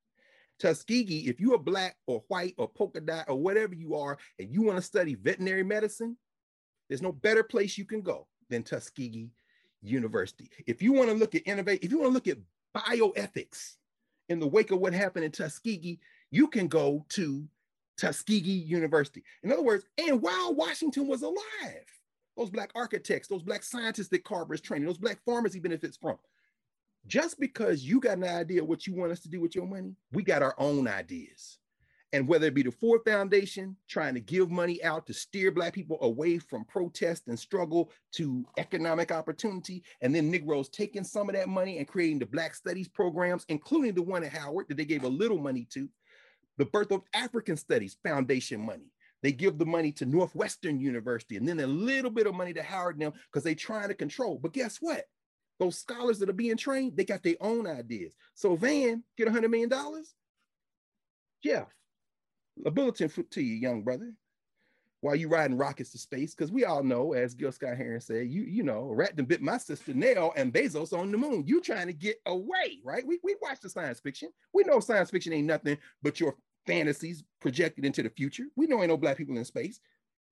Tuskegee, 0.61 1.29
if 1.29 1.41
you're 1.41 1.59
black 1.59 1.97
or 2.07 2.23
white 2.29 2.55
or 2.57 2.69
polka 2.69 3.01
dot 3.01 3.25
or 3.29 3.37
whatever 3.37 3.75
you 3.75 3.97
are, 3.97 4.17
and 4.39 4.55
you 4.55 4.63
want 4.63 4.79
to 4.79 4.83
study 4.83 5.17
veterinary 5.17 5.65
medicine, 5.65 6.17
there's 6.89 7.03
no 7.03 7.13
better 7.13 7.43
place 7.43 7.77
you 7.77 7.85
can 7.85 8.01
go 8.01 8.27
than 8.49 8.63
Tuskegee 8.63 9.31
University. 9.83 10.51
If 10.67 10.83
you 10.83 10.93
want 10.93 11.09
to 11.09 11.15
look 11.15 11.35
at 11.35 11.47
innovate, 11.47 11.83
if 11.83 11.91
you 11.91 11.99
want 11.99 12.11
to 12.11 12.15
look 12.15 12.29
at 12.29 12.39
bioethics 12.77 13.75
in 14.29 14.39
the 14.39 14.47
wake 14.47 14.71
of 14.71 14.79
what 14.79 14.93
happened 14.93 15.25
in 15.25 15.33
Tuskegee, 15.33 16.01
you 16.31 16.49
can 16.49 16.69
go 16.69 17.05
to 17.11 17.47
Tuskegee 17.97 18.51
University. 18.51 19.25
In 19.43 19.53
other 19.53 19.63
words, 19.63 19.85
and 19.99 20.21
while 20.21 20.55
Washington 20.55 21.07
was 21.07 21.23
alive, 21.23 21.87
those 22.37 22.51
black 22.51 22.71
architects, 22.75 23.29
those 23.29 23.43
black 23.43 23.63
scientists 23.63 24.09
that 24.09 24.25
Carver's 24.25 24.61
training, 24.61 24.87
those 24.87 24.99
black 24.99 25.19
farmers 25.25 25.55
he 25.55 25.61
benefits 25.61 25.97
from, 25.97 26.19
just 27.07 27.39
because 27.41 27.85
you 27.85 28.01
got 28.01 28.19
an 28.19 28.25
idea 28.25 28.65
what 28.65 28.87
you 28.87 28.95
want 28.95 29.13
us 29.13 29.21
to 29.21 29.29
do 29.29 29.41
with 29.41 29.55
your 29.55 29.67
money, 29.67 29.95
we 30.13 30.23
got 30.23 30.43
our 30.43 30.55
own 30.59 30.89
ideas. 30.89 31.59
And 32.17 32.27
whether 32.27 32.47
it 32.47 32.55
be 32.55 32.63
the 32.63 32.71
Ford 32.71 33.03
Foundation 33.05 33.77
trying 33.91 34.15
to 34.15 34.21
give 34.21 34.51
money 34.51 34.83
out 34.83 35.07
to 35.07 35.13
steer 35.13 35.51
Black 35.51 35.75
people 35.75 35.99
away 36.01 36.39
from 36.39 36.65
protest 36.65 37.25
and 37.27 37.39
struggle 37.39 37.93
to 38.13 38.43
economic 38.57 39.13
opportunity, 39.13 39.83
and 40.01 40.15
then 40.15 40.31
Negroes 40.31 40.71
taking 40.71 41.05
some 41.05 41.29
of 41.29 41.35
that 41.35 41.51
money 41.51 41.77
and 41.77 41.87
creating 41.87 42.19
the 42.19 42.25
Black 42.25 42.55
Studies 42.55 42.89
programs, 42.89 43.45
including 43.51 43.95
the 43.95 44.03
one 44.03 44.25
at 44.25 44.33
Howard 44.33 44.65
that 44.71 44.79
they 44.79 44.87
gave 44.87 45.05
a 45.05 45.09
little 45.09 45.37
money 45.37 45.67
to, 45.75 45.91
the 46.57 46.65
Birth 46.65 46.91
of 46.91 47.03
African 47.13 47.55
Studies 47.55 47.99
Foundation 48.03 48.65
money. 48.65 48.91
They 49.23 49.33
give 49.33 49.59
the 49.59 49.67
money 49.67 49.93
to 49.93 50.07
Northwestern 50.07 50.81
University 50.81 51.37
and 51.37 51.47
then 51.47 51.61
a 51.61 51.67
little 51.67 52.11
bit 52.11 52.27
of 52.27 52.35
money 52.35 52.55
to 52.55 52.63
Howard 52.63 52.99
now 52.99 53.13
because 53.31 53.45
they're 53.45 53.55
trying 53.55 53.89
to 53.89 53.95
control. 53.95 54.39
But 54.43 54.55
guess 54.55 54.79
what? 54.81 55.05
Those 55.59 55.77
scholars 55.79 56.19
that 56.21 56.31
are 56.31 56.33
being 56.33 56.57
trained, 56.57 56.97
they 56.97 57.05
got 57.05 57.23
their 57.23 57.37
own 57.43 57.67
ideas. 57.67 58.15
So 58.35 58.57
Van 58.57 59.05
get 59.19 59.29
$100 59.29 59.51
million. 59.51 59.71
Jeff, 61.45 61.67
a 62.65 62.71
bulletin 62.71 63.09
to 63.09 63.43
you, 63.43 63.55
young 63.55 63.83
brother, 63.83 64.13
while 65.01 65.15
you 65.15 65.29
riding 65.29 65.57
rockets 65.57 65.93
to 65.93 65.99
space, 65.99 66.35
because 66.35 66.51
we 66.51 66.65
all 66.65 66.83
know, 66.83 67.13
as 67.13 67.35
Gil 67.35 67.53
Scott 67.53 67.77
Heron 67.77 68.01
said, 68.01 68.29
you 68.29 68.43
you 68.43 68.63
know, 68.63 68.91
rat 68.93 69.17
done 69.17 69.27
bit 69.27 69.43
my 69.43 69.59
sister 69.59 69.95
Nell 69.95 70.33
and 70.37 70.53
Bezos 70.53 70.97
on 70.97 71.11
the 71.11 71.19
moon. 71.19 71.45
You 71.47 71.61
trying 71.61 71.87
to 71.87 71.93
get 71.93 72.17
away, 72.27 72.81
right? 72.85 73.07
We, 73.07 73.19
we 73.23 73.37
watch 73.41 73.61
the 73.61 73.69
science 73.69 74.01
fiction. 74.01 74.31
We 74.53 74.65
know 74.65 74.81
science 74.81 75.11
fiction 75.11 75.33
ain't 75.33 75.47
nothing 75.47 75.79
but 76.03 76.19
your 76.19 76.37
fantasies 76.67 77.23
projected 77.41 77.85
into 77.85 78.03
the 78.03 78.11
future. 78.11 78.45
We 78.57 78.67
know 78.67 78.81
ain't 78.81 78.89
no 78.89 78.97
black 78.97 79.17
people 79.17 79.37
in 79.37 79.45
space 79.45 79.81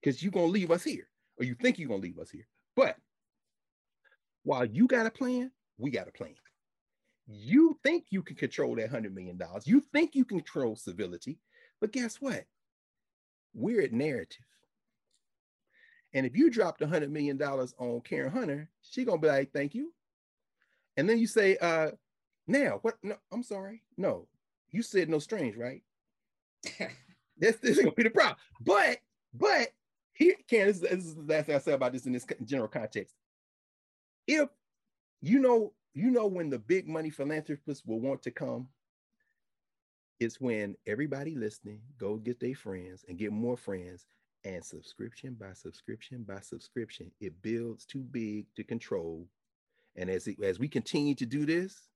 because 0.02 0.22
you're 0.22 0.32
gonna 0.32 0.46
leave 0.46 0.70
us 0.70 0.82
here, 0.82 1.08
or 1.38 1.44
you 1.44 1.54
think 1.54 1.78
you're 1.78 1.88
gonna 1.88 2.02
leave 2.02 2.18
us 2.18 2.30
here. 2.30 2.46
But 2.74 2.96
while 4.42 4.64
you 4.64 4.86
got 4.86 5.06
a 5.06 5.10
plan, 5.10 5.50
we 5.78 5.90
got 5.90 6.08
a 6.08 6.12
plan. 6.12 6.34
You 7.26 7.78
think 7.82 8.06
you 8.10 8.22
can 8.22 8.36
control 8.36 8.76
that 8.76 8.92
$100 8.92 9.12
million. 9.14 9.40
You 9.64 9.80
think 9.92 10.14
you 10.14 10.24
can 10.24 10.38
control 10.38 10.76
civility. 10.76 11.38
But 11.84 11.92
guess 11.92 12.16
what? 12.16 12.46
We're 13.52 13.82
at 13.82 13.92
narrative. 13.92 14.46
And 16.14 16.24
if 16.24 16.34
you 16.34 16.48
dropped 16.48 16.80
a 16.80 16.86
$100 16.86 17.10
million 17.10 17.38
on 17.42 18.00
Karen 18.00 18.32
Hunter, 18.32 18.70
she 18.80 19.04
gonna 19.04 19.20
be 19.20 19.28
like, 19.28 19.52
thank 19.52 19.74
you. 19.74 19.92
And 20.96 21.06
then 21.06 21.18
you 21.18 21.26
say, 21.26 21.58
uh, 21.58 21.90
now, 22.46 22.78
what? 22.80 22.94
No, 23.02 23.16
I'm 23.30 23.42
sorry. 23.42 23.82
No, 23.98 24.26
you 24.70 24.80
said 24.80 25.10
no 25.10 25.18
strings, 25.18 25.58
right? 25.58 25.82
this, 27.36 27.56
this 27.56 27.76
is 27.76 27.80
gonna 27.80 27.92
be 27.92 28.04
the 28.04 28.08
problem. 28.08 28.38
But, 28.62 29.00
but 29.34 29.68
here, 30.14 30.36
Karen, 30.48 30.68
this, 30.68 30.78
this 30.78 31.04
is 31.04 31.16
the 31.16 31.34
last 31.34 31.44
thing 31.44 31.54
I 31.56 31.58
said 31.58 31.74
about 31.74 31.92
this 31.92 32.06
in 32.06 32.14
this 32.14 32.24
general 32.46 32.68
context 32.68 33.14
if 34.26 34.48
you 35.20 35.38
know, 35.38 35.74
you 35.92 36.10
know 36.10 36.28
when 36.28 36.48
the 36.48 36.60
big 36.60 36.88
money 36.88 37.10
philanthropists 37.10 37.84
will 37.84 38.00
want 38.00 38.22
to 38.22 38.30
come, 38.30 38.68
it's 40.20 40.40
when 40.40 40.76
everybody 40.86 41.34
listening 41.34 41.80
go 41.98 42.16
get 42.16 42.40
their 42.40 42.54
friends 42.54 43.04
and 43.08 43.18
get 43.18 43.32
more 43.32 43.56
friends 43.56 44.06
and 44.44 44.64
subscription 44.64 45.36
by 45.38 45.52
subscription 45.52 46.24
by 46.26 46.40
subscription, 46.40 47.10
it 47.20 47.40
builds 47.42 47.84
too 47.84 48.02
big 48.10 48.46
to 48.56 48.64
control. 48.64 49.26
And 49.96 50.10
as, 50.10 50.26
it, 50.26 50.42
as 50.42 50.58
we 50.58 50.68
continue 50.68 51.14
to 51.16 51.26
do 51.26 51.46
this, 51.46 51.88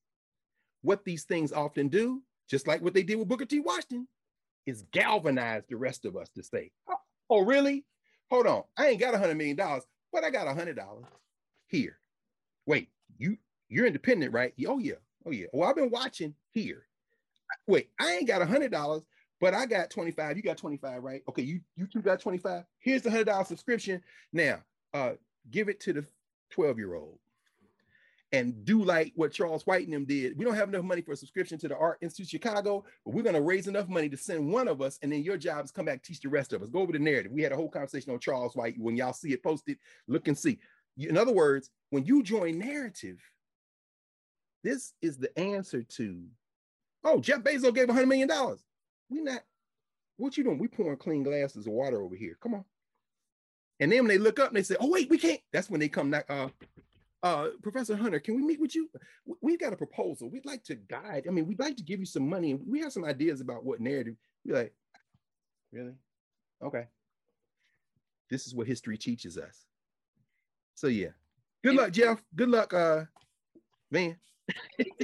what 0.83 1.05
these 1.05 1.25
things 1.25 1.53
often 1.53 1.89
do, 1.89 2.23
just 2.49 2.67
like 2.67 2.81
what 2.81 2.95
they 2.95 3.03
did 3.03 3.17
with 3.17 3.29
Booker 3.29 3.45
T. 3.45 3.61
Washington, 3.61 4.09
is 4.67 4.85
galvanize 4.93 5.65
the 5.69 5.77
rest 5.77 6.05
of 6.05 6.17
us 6.17 6.29
to 6.31 6.43
say, 6.43 6.71
oh, 6.89 6.97
oh 7.31 7.41
really? 7.41 7.85
Hold 8.31 8.47
on, 8.47 8.65
I 8.77 8.89
ain't 8.89 9.01
got 9.01 9.15
a 9.15 9.19
hundred 9.19 9.37
million 9.37 9.57
dollars, 9.57 9.85
but 10.13 10.25
I 10.25 10.31
got 10.31 10.47
a 10.47 10.55
hundred 10.55 10.77
dollars 10.77 11.07
here 11.67 11.99
wait, 12.69 12.89
you 13.19 13.37
you're 13.69 13.87
independent, 13.87 14.33
right? 14.33 14.55
Oh 14.69 14.79
yeah, 14.79 15.01
oh 15.27 15.33
yeah. 15.33 15.47
Well, 15.53 15.69
I've 15.69 15.77
been 15.77 15.91
watching 15.91 16.35
here. 16.53 16.87
Wait, 17.67 17.91
I 18.01 18.13
ain't 18.15 18.29
got 18.29 18.43
a 18.43 18.47
hundred 18.47 18.71
dollars, 18.71 19.03
but 19.41 19.55
I 19.55 19.67
got 19.67 19.91
25. 19.91 20.37
You 20.37 20.43
got 20.43 20.59
25, 20.59 21.03
right? 21.03 21.23
Okay, 21.29 21.43
you 21.43 21.61
you 21.77 21.87
two 21.87 22.03
got 22.03 22.21
25. 22.21 22.65
Here's 22.79 23.03
the 23.03 23.11
hundred 23.11 23.27
dollar 23.27 23.45
subscription. 23.45 24.03
Now, 24.33 24.63
uh, 24.95 25.13
give 25.51 25.69
it 25.69 25.81
to 25.81 25.93
the 25.93 26.07
12 26.51 26.79
year 26.79 26.95
old 26.95 27.19
and 28.33 28.65
do 28.65 28.83
like 28.83 29.13
what 29.17 29.33
Charles 29.33 29.67
White 29.67 29.85
and 29.85 29.95
them 29.95 30.05
did. 30.05 30.37
We 30.37 30.45
don't 30.45 30.55
have 30.55 30.69
enough 30.69 30.85
money 30.85 31.01
for 31.01 31.13
a 31.13 31.17
subscription 31.17 31.59
to 31.61 31.69
the 31.69 31.77
Art 31.77 31.99
Institute 32.03 32.29
Chicago, 32.29 32.85
but 33.05 33.15
we're 33.15 33.23
going 33.23 33.35
to 33.35 33.41
raise 33.41 33.69
enough 33.69 33.89
money 33.89 34.09
to 34.11 34.17
send 34.17 34.53
one 34.53 34.69
of 34.69 34.83
us, 34.83 34.99
and 35.03 35.11
then 35.11 35.23
your 35.23 35.39
job 35.39 35.65
is 35.65 35.71
come 35.71 35.87
back 35.87 36.03
teach 36.03 36.21
the 36.21 36.29
rest 36.29 36.53
of 36.53 36.63
us. 36.63 36.69
Go 36.69 36.81
over 36.81 36.93
the 36.93 36.99
narrative. 36.99 37.33
We 37.33 37.43
had 37.43 37.53
a 37.53 37.57
whole 37.57 37.71
conversation 37.71 38.13
on 38.13 38.19
Charles 38.19 38.55
White. 38.55 38.75
When 38.79 38.97
y'all 38.97 39.15
see 39.15 39.33
it 39.33 39.43
posted, 39.43 39.79
look 40.07 40.29
and 40.29 40.37
see. 40.37 40.59
In 40.99 41.17
other 41.17 41.33
words, 41.33 41.71
when 41.91 42.05
you 42.05 42.23
join 42.23 42.59
narrative, 42.59 43.19
this 44.63 44.93
is 45.01 45.17
the 45.17 45.37
answer 45.39 45.83
to, 45.83 46.25
oh, 47.05 47.21
Jeff 47.21 47.41
Bezos 47.41 47.75
gave 47.75 47.89
$100 47.89 48.07
million. 48.07 48.31
We 49.11 49.21
not, 49.21 49.43
what 50.17 50.37
you 50.37 50.45
doing? 50.45 50.59
We 50.59 50.69
pouring 50.69 50.99
clean 50.99 51.23
glasses 51.23 51.67
of 51.67 51.73
water 51.73 52.03
over 52.03 52.15
here. 52.15 52.37
Come 52.43 52.55
on. 52.55 52.65
And 53.81 53.93
then 53.93 54.01
when 54.01 54.09
they 54.09 54.19
look 54.19 54.39
up 54.39 54.49
and 54.49 54.57
they 54.57 54.63
say, 54.63 54.77
oh, 54.81 54.91
wait, 54.91 55.09
we 55.09 55.19
can't. 55.19 55.41
That's 55.53 55.71
when 55.71 55.81
they 55.81 55.89
come 55.89 56.11
back. 56.11 56.27
Uh, 56.29 56.49
uh, 57.23 57.49
Professor 57.63 57.97
Hunter, 57.97 58.21
can 58.21 58.35
we 58.37 58.43
meet 58.43 58.61
with 58.61 58.75
you? 58.75 58.91
We've 59.41 59.61
got 59.61 59.73
a 59.73 59.77
proposal. 59.77 60.31
We'd 60.31 60.47
like 60.47 60.65
to 60.65 60.75
guide. 60.75 61.27
I 61.29 61.31
mean, 61.31 61.47
we'd 61.47 61.61
like 61.61 61.77
to 61.77 61.83
give 61.85 62.01
you 62.01 62.07
some 62.07 62.29
money. 62.29 62.53
And 62.53 62.61
we 62.67 62.81
have 62.81 62.93
some 62.93 63.05
ideas 63.05 63.41
about 63.41 63.65
what 63.65 63.81
narrative. 63.81 64.15
Be 64.45 64.53
like, 64.53 64.75
really? 65.73 65.95
Okay. 66.63 66.87
This 68.31 68.47
is 68.47 68.55
what 68.55 68.67
history 68.67 68.99
teaches 68.99 69.39
us. 69.39 69.67
So 70.75 70.89
yeah. 70.89 71.11
Good 71.65 71.75
luck, 71.75 71.93
Jeff. 71.93 72.23
Good 72.35 72.51
luck, 72.51 72.73
uh, 72.73 73.05
Van. 73.91 74.17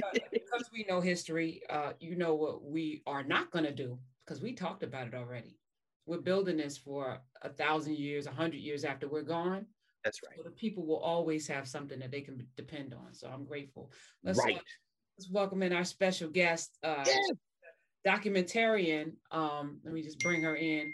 because, 0.57 0.71
we 0.71 0.85
know 0.87 1.01
history, 1.01 1.61
uh, 1.69 1.93
you 1.99 2.15
know 2.15 2.35
what 2.35 2.63
we 2.63 3.01
are 3.05 3.23
not 3.23 3.51
going 3.51 3.65
to 3.65 3.73
do 3.73 3.97
because 4.25 4.41
we 4.41 4.53
talked 4.53 4.83
about 4.83 5.07
it 5.07 5.13
already. 5.13 5.57
We're 6.05 6.19
building 6.19 6.57
this 6.57 6.77
for 6.77 7.19
a 7.41 7.49
thousand 7.49 7.97
years, 7.97 8.27
a 8.27 8.31
hundred 8.31 8.59
years 8.59 8.83
after 8.83 9.07
we're 9.07 9.23
gone. 9.23 9.65
That's 10.03 10.19
right. 10.23 10.37
So 10.37 10.43
the 10.43 10.51
people 10.51 10.85
will 10.85 10.99
always 10.99 11.47
have 11.47 11.67
something 11.67 11.99
that 11.99 12.11
they 12.11 12.21
can 12.21 12.45
depend 12.55 12.93
on. 12.93 13.13
So 13.13 13.27
I'm 13.27 13.43
grateful. 13.43 13.91
Let's, 14.23 14.39
right. 14.39 14.59
Let's 15.17 15.31
welcome 15.31 15.63
in 15.63 15.73
our 15.73 15.83
special 15.83 16.29
guest, 16.29 16.77
uh, 16.83 17.03
yes. 17.05 17.31
documentarian. 18.05 19.13
Um, 19.31 19.79
let 19.83 19.93
me 19.93 20.03
just 20.03 20.19
bring 20.19 20.43
her 20.43 20.55
in. 20.55 20.93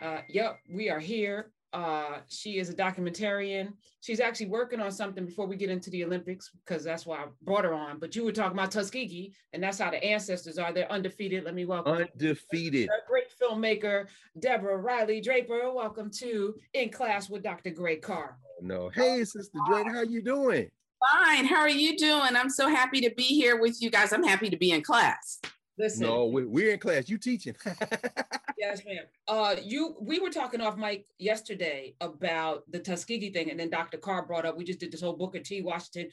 Uh, 0.00 0.20
yep, 0.28 0.58
we 0.70 0.88
are 0.88 1.00
here 1.00 1.52
uh, 1.76 2.20
she 2.26 2.58
is 2.58 2.70
a 2.70 2.74
documentarian. 2.74 3.74
She's 4.00 4.18
actually 4.18 4.46
working 4.46 4.80
on 4.80 4.90
something 4.90 5.26
before 5.26 5.46
we 5.46 5.56
get 5.56 5.68
into 5.68 5.90
the 5.90 6.04
Olympics 6.04 6.50
because 6.64 6.82
that's 6.82 7.04
why 7.04 7.18
I 7.18 7.26
brought 7.42 7.66
her 7.66 7.74
on. 7.74 7.98
But 7.98 8.16
you 8.16 8.24
were 8.24 8.32
talking 8.32 8.58
about 8.58 8.70
Tuskegee, 8.70 9.34
and 9.52 9.62
that's 9.62 9.78
how 9.78 9.90
the 9.90 10.02
ancestors 10.02 10.56
are. 10.56 10.72
They're 10.72 10.90
undefeated. 10.90 11.44
Let 11.44 11.54
me 11.54 11.66
welcome 11.66 11.92
undefeated. 11.92 12.88
A 12.88 13.06
great 13.06 13.26
filmmaker, 13.38 14.06
Deborah 14.38 14.78
Riley 14.78 15.20
Draper. 15.20 15.70
Welcome 15.70 16.10
to 16.12 16.54
In 16.72 16.88
Class 16.88 17.28
with 17.28 17.42
Dr. 17.42 17.70
Greg 17.70 18.00
Carr. 18.00 18.38
No, 18.62 18.88
hey, 18.88 19.22
Sister 19.24 19.58
Drake, 19.68 19.86
how 19.92 20.00
you 20.00 20.22
doing? 20.22 20.70
Fine. 21.12 21.44
How 21.44 21.60
are 21.60 21.68
you 21.68 21.94
doing? 21.98 22.36
I'm 22.36 22.48
so 22.48 22.68
happy 22.68 23.02
to 23.02 23.14
be 23.14 23.24
here 23.24 23.60
with 23.60 23.82
you 23.82 23.90
guys. 23.90 24.14
I'm 24.14 24.24
happy 24.24 24.48
to 24.48 24.56
be 24.56 24.70
in 24.70 24.80
class. 24.80 25.42
Listen. 25.78 26.06
No, 26.06 26.26
we, 26.26 26.44
we're 26.44 26.72
in 26.72 26.78
class. 26.78 27.08
You 27.08 27.18
teaching. 27.18 27.54
yes, 28.58 28.82
ma'am. 28.86 29.04
Uh, 29.28 29.56
you 29.62 29.96
we 30.00 30.18
were 30.18 30.30
talking 30.30 30.60
off 30.60 30.76
mic 30.76 31.06
yesterday 31.18 31.94
about 32.00 32.64
the 32.70 32.78
Tuskegee 32.78 33.30
thing, 33.30 33.50
and 33.50 33.60
then 33.60 33.70
Dr. 33.70 33.98
Carr 33.98 34.26
brought 34.26 34.46
up 34.46 34.56
we 34.56 34.64
just 34.64 34.80
did 34.80 34.92
this 34.92 35.02
whole 35.02 35.16
Booker 35.16 35.40
T. 35.40 35.60
Washington. 35.62 36.10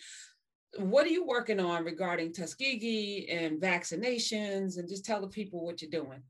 What 0.80 1.06
are 1.06 1.10
you 1.10 1.26
working 1.26 1.60
on 1.60 1.86
regarding 1.86 2.34
Tuskegee 2.34 3.28
and 3.30 3.62
vaccinations? 3.62 4.78
And 4.78 4.90
just 4.90 5.06
tell 5.06 5.22
the 5.22 5.28
people 5.28 5.64
what 5.64 5.82
you're 5.82 5.92
doing. 5.92 6.24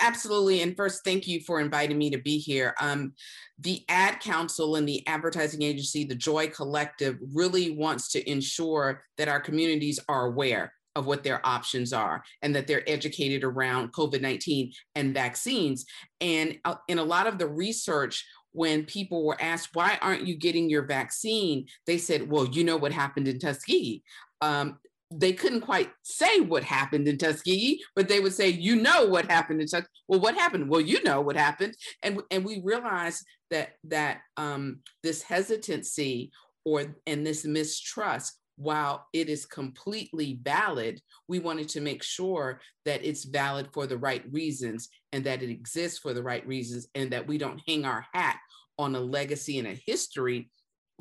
Absolutely. 0.00 0.62
And 0.62 0.76
first, 0.76 1.04
thank 1.04 1.28
you 1.28 1.40
for 1.40 1.60
inviting 1.60 1.98
me 1.98 2.10
to 2.10 2.18
be 2.18 2.38
here. 2.38 2.74
Um, 2.80 3.12
the 3.58 3.84
Ad 3.88 4.20
Council 4.20 4.76
and 4.76 4.88
the 4.88 5.06
advertising 5.06 5.62
agency, 5.62 6.04
the 6.04 6.14
Joy 6.14 6.48
Collective, 6.48 7.18
really 7.34 7.72
wants 7.72 8.10
to 8.12 8.30
ensure 8.30 9.02
that 9.18 9.28
our 9.28 9.40
communities 9.40 10.00
are 10.08 10.26
aware 10.26 10.72
of 10.96 11.06
what 11.06 11.22
their 11.22 11.44
options 11.46 11.92
are 11.92 12.22
and 12.42 12.54
that 12.54 12.66
they're 12.66 12.88
educated 12.88 13.44
around 13.44 13.92
COVID 13.92 14.20
19 14.20 14.72
and 14.94 15.14
vaccines. 15.14 15.84
And 16.20 16.58
uh, 16.64 16.76
in 16.88 16.98
a 16.98 17.04
lot 17.04 17.26
of 17.26 17.38
the 17.38 17.48
research, 17.48 18.24
when 18.52 18.84
people 18.84 19.24
were 19.24 19.40
asked, 19.40 19.70
why 19.74 19.98
aren't 20.02 20.26
you 20.26 20.36
getting 20.36 20.68
your 20.68 20.82
vaccine? 20.84 21.66
They 21.86 21.98
said, 21.98 22.28
well, 22.28 22.46
you 22.46 22.64
know 22.64 22.76
what 22.76 22.92
happened 22.92 23.28
in 23.28 23.38
Tuskegee. 23.38 24.02
Um, 24.40 24.78
they 25.12 25.32
couldn't 25.32 25.62
quite 25.62 25.90
say 26.02 26.40
what 26.40 26.62
happened 26.62 27.08
in 27.08 27.18
Tuskegee, 27.18 27.80
but 27.96 28.08
they 28.08 28.20
would 28.20 28.32
say, 28.32 28.48
you 28.48 28.76
know 28.76 29.06
what 29.06 29.30
happened 29.30 29.60
in 29.60 29.66
Tuskegee. 29.66 29.88
Well, 30.08 30.20
what 30.20 30.36
happened? 30.36 30.68
Well, 30.68 30.80
you 30.80 31.02
know 31.02 31.20
what 31.20 31.36
happened. 31.36 31.74
And, 32.02 32.22
and 32.30 32.44
we 32.44 32.60
realized 32.64 33.24
that 33.50 33.70
that 33.84 34.18
um, 34.36 34.80
this 35.02 35.22
hesitancy 35.22 36.30
or 36.64 36.96
and 37.06 37.26
this 37.26 37.44
mistrust 37.44 38.39
while 38.60 39.06
it 39.14 39.30
is 39.30 39.46
completely 39.46 40.38
valid, 40.42 41.00
we 41.28 41.38
wanted 41.38 41.66
to 41.66 41.80
make 41.80 42.02
sure 42.02 42.60
that 42.84 43.02
it's 43.02 43.24
valid 43.24 43.66
for 43.72 43.86
the 43.86 43.96
right 43.96 44.22
reasons 44.30 44.90
and 45.12 45.24
that 45.24 45.42
it 45.42 45.48
exists 45.48 45.98
for 45.98 46.12
the 46.12 46.22
right 46.22 46.46
reasons 46.46 46.86
and 46.94 47.10
that 47.10 47.26
we 47.26 47.38
don't 47.38 47.62
hang 47.66 47.86
our 47.86 48.04
hat 48.12 48.36
on 48.78 48.94
a 48.94 49.00
legacy 49.00 49.58
and 49.58 49.66
a 49.66 49.80
history 49.86 50.50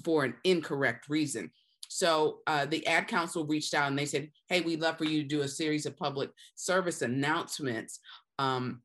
for 0.05 0.24
an 0.24 0.36
incorrect 0.45 1.10
reason. 1.10 1.51
So 1.89 2.38
uh, 2.47 2.66
the 2.66 2.88
ad 2.88 3.10
council 3.10 3.45
reached 3.45 3.74
out 3.74 3.89
and 3.89 3.99
they 3.99 4.05
said, 4.05 4.30
hey, 4.47 4.62
we'd 4.62 4.80
love 4.80 4.97
for 4.97 5.03
you 5.03 5.22
to 5.22 5.28
do 5.28 5.41
a 5.41 5.47
series 5.47 5.86
of 5.86 5.97
public 5.97 6.30
service 6.55 7.01
announcements 7.01 7.99
um, 8.38 8.82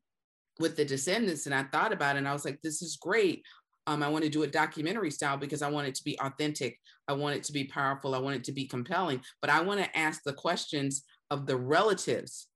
with 0.59 0.75
the 0.75 0.83
descendants. 0.83 1.45
And 1.45 1.55
I 1.55 1.63
thought 1.63 1.93
about 1.93 2.17
it 2.17 2.19
and 2.19 2.27
I 2.27 2.33
was 2.33 2.43
like, 2.43 2.61
this 2.61 2.81
is 2.81 2.97
great. 2.97 3.41
Um, 3.87 4.01
I 4.01 4.09
want 4.09 4.23
to 4.23 4.29
do 4.29 4.43
a 4.43 4.47
documentary 4.47 5.11
style 5.11 5.37
because 5.37 5.61
I 5.61 5.69
want 5.69 5.87
it 5.87 5.95
to 5.95 6.03
be 6.03 6.19
authentic. 6.19 6.79
I 7.07 7.13
want 7.13 7.35
it 7.35 7.43
to 7.43 7.53
be 7.53 7.65
powerful. 7.65 8.15
I 8.15 8.19
want 8.19 8.35
it 8.35 8.43
to 8.45 8.51
be 8.51 8.67
compelling. 8.67 9.21
But 9.41 9.51
I 9.51 9.61
want 9.61 9.79
to 9.79 9.97
ask 9.97 10.23
the 10.23 10.33
questions 10.33 11.03
of 11.29 11.45
the 11.45 11.57
relatives, 11.57 12.47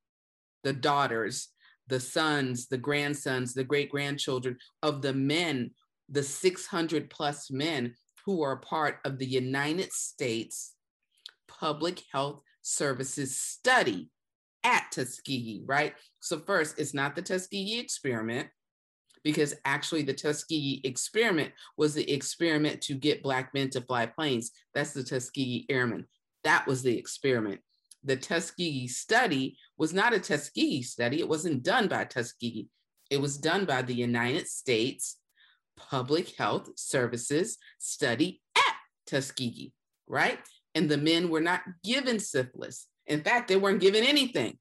the 0.64 0.74
daughters, 0.74 1.50
the 1.88 2.00
sons, 2.00 2.68
the 2.68 2.78
grandsons, 2.78 3.54
the 3.54 3.64
great 3.64 3.90
grandchildren 3.90 4.58
of 4.82 5.02
the 5.02 5.14
men, 5.14 5.72
the 6.10 6.24
600 6.24 7.10
plus 7.10 7.52
men 7.52 7.96
who 8.26 8.42
are 8.42 8.58
part 8.58 9.00
of 9.06 9.18
the 9.18 9.26
United 9.26 9.92
States 9.92 10.74
Public 11.48 12.02
Health 12.12 12.42
Services 12.62 13.38
study 13.38 14.10
at 14.64 14.92
Tuskegee, 14.92 15.64
right? 15.66 15.94
So, 16.20 16.40
first, 16.40 16.80
it's 16.80 16.94
not 16.94 17.16
the 17.16 17.22
Tuskegee 17.22 17.80
experiment 17.80 18.50
because 19.24 19.56
actually 19.66 20.04
the 20.04 20.14
Tuskegee 20.14 20.82
experiment 20.84 21.52
was 21.78 21.94
the 21.94 22.10
experiment 22.12 22.82
to 22.82 22.94
get 22.94 23.24
Black 23.24 23.54
men 23.54 23.70
to 23.72 23.82
fly 23.82 24.06
planes. 24.06 24.52
That's 24.74 24.94
the 24.94 25.04
Tuskegee 25.04 25.66
Airmen. 25.70 26.06
That 26.44 26.68
was 26.68 26.84
the 26.84 26.98
experiment. 26.98 27.62
The 28.04 28.16
Tuskegee 28.16 28.88
study 28.88 29.58
was 29.78 29.94
not 29.94 30.14
a 30.14 30.20
Tuskegee 30.20 30.84
study. 30.84 31.20
It 31.20 31.28
wasn't 31.28 31.64
done 31.64 31.88
by 31.88 32.06
Tuskegee. 32.06 32.70
It 33.10 33.20
was 33.20 33.38
done 33.38 33.66
by 33.66 33.82
the 33.82 33.94
United 33.94 34.48
States 34.48 35.18
Public 35.76 36.36
Health 36.38 36.70
Services 36.76 37.58
study 37.78 38.42
at 38.56 38.76
Tuskegee, 39.08 39.74
right? 40.08 40.40
And 40.76 40.90
the 40.90 40.98
men 40.98 41.30
were 41.30 41.42
not 41.42 41.62
given 41.84 42.20
syphilis. 42.20 42.88
In 43.08 43.22
fact, 43.22 43.48
they 43.48 43.56
weren't 43.58 43.82
given 43.82 44.04
anything. 44.04 44.60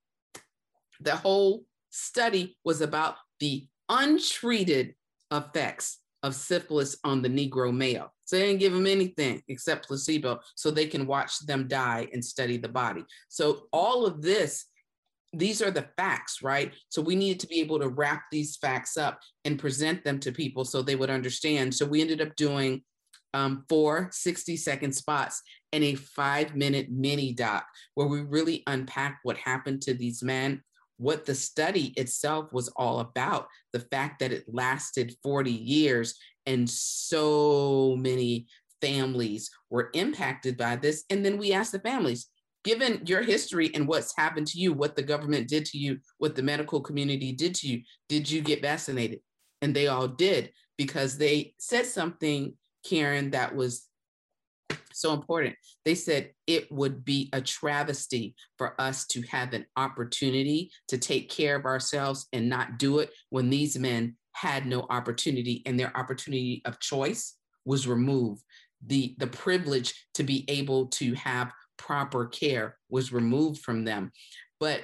The 1.01 1.17
whole 1.17 1.65
study 1.91 2.57
was 2.65 2.81
about 2.81 3.17
the 3.41 3.67
untreated 3.89 4.95
effects 5.32 5.99
of 6.22 6.34
syphilis 6.34 6.97
on 7.05 7.22
the 7.22 7.28
Negro 7.28 7.74
male. 7.74 8.12
So 8.24 8.36
they 8.36 8.47
didn't 8.47 8.61
give 8.61 8.72
them 8.72 8.86
anything 8.86 9.43
except 9.49 9.86
placebo 9.86 10.41
so 10.55 10.70
they 10.70 10.86
can 10.86 11.07
watch 11.07 11.39
them 11.47 11.68
die 11.68 12.09
and 12.12 12.24
study 12.24 12.59
the 12.59 12.68
body. 12.68 13.05
So 13.28 13.66
all 13.72 14.05
of 14.05 14.20
this, 14.20 14.66
these 15.32 15.62
are 15.62 15.70
the 15.70 15.86
facts, 15.97 16.43
right? 16.43 16.72
So 16.89 17.01
we 17.01 17.14
needed 17.14 17.41
to 17.41 17.47
be 17.47 17.61
able 17.61 17.78
to 17.78 17.89
wrap 17.89 18.24
these 18.30 18.57
facts 18.57 18.97
up 18.97 19.20
and 19.45 19.59
present 19.59 20.05
them 20.05 20.18
to 20.20 20.32
people 20.32 20.64
so 20.64 20.82
they 20.82 20.97
would 20.97 21.11
understand. 21.11 21.74
So 21.74 21.86
we 21.86 22.01
ended 22.01 22.20
up 22.20 22.34
doing 22.36 22.82
um, 23.34 23.64
four 23.68 24.09
60 24.11 24.57
second 24.57 24.93
spots 24.93 25.43
and 25.72 25.84
a 25.84 25.95
five 25.95 26.57
minute 26.57 26.91
mini 26.91 27.32
doc 27.32 27.66
where 27.95 28.07
we 28.07 28.22
really 28.22 28.62
unpack 28.66 29.20
what 29.22 29.36
happened 29.36 29.82
to 29.82 29.95
these 29.95 30.22
men 30.22 30.62
what 30.99 31.24
the 31.24 31.34
study 31.34 31.94
itself 31.96 32.53
was 32.53 32.68
all 32.76 33.01
about 33.01 33.49
the 33.72 33.80
fact 33.80 34.18
that 34.18 34.32
it 34.32 34.44
lasted 34.49 35.14
40 35.22 35.51
years 35.51 36.14
and 36.46 36.68
so 36.68 37.96
many 37.99 38.46
families 38.80 39.51
were 39.70 39.90
impacted 39.94 40.57
by 40.57 40.76
this. 40.76 41.05
And 41.11 41.24
then 41.24 41.38
we 41.38 41.53
asked 41.53 41.72
the 41.72 41.80
families, 41.80 42.28
given 42.64 43.03
your 43.07 43.22
history 43.22 43.70
and 43.74 43.86
what's 43.86 44.16
happened 44.16 44.46
to 44.49 44.59
you, 44.59 44.72
what 44.72 44.96
the 44.96 45.03
government 45.03 45.49
did 45.49 45.64
to 45.66 45.78
you, 45.78 45.99
what 46.18 46.34
the 46.34 46.42
medical 46.42 46.80
community 46.80 47.32
did 47.32 47.55
to 47.57 47.68
you, 47.68 47.82
did 48.09 48.30
you 48.30 48.40
get 48.40 48.62
vaccinated? 48.62 49.20
And 49.62 49.74
they 49.74 49.88
all 49.88 50.09
did 50.09 50.53
because 50.76 51.18
they 51.18 51.55
said 51.59 51.86
something, 51.86 52.55
Karen, 52.84 53.30
that 53.30 53.55
was 53.55 53.88
so 55.01 55.12
important. 55.12 55.55
They 55.84 55.94
said 55.94 56.32
it 56.46 56.70
would 56.70 57.05
be 57.05 57.28
a 57.32 57.40
travesty 57.40 58.34
for 58.57 58.80
us 58.80 59.07
to 59.09 59.22
have 59.22 59.53
an 59.53 59.66
opportunity 59.76 60.70
to 60.88 60.99
take 60.99 61.30
care 61.30 61.57
of 61.57 61.64
ourselves 61.64 62.26
and 62.32 62.49
not 62.49 62.78
do 62.78 62.99
it 62.99 63.11
when 63.30 63.51
these 63.51 63.78
men 63.78 64.16
had 64.32 64.66
no 64.66 64.86
opportunity 64.90 65.62
and 65.66 65.78
their 65.78 65.96
opportunity 65.96 66.62
of 66.64 66.80
choice 66.80 67.34
was 67.64 67.88
removed. 67.88 68.42
The, 68.86 69.14
the 69.18 69.26
privilege 69.26 70.07
to 70.14 70.22
be 70.22 70.44
able 70.49 70.86
to 70.88 71.14
have 71.14 71.53
proper 71.76 72.26
care 72.26 72.76
was 72.88 73.12
removed 73.12 73.62
from 73.62 73.84
them. 73.84 74.12
But 74.61 74.82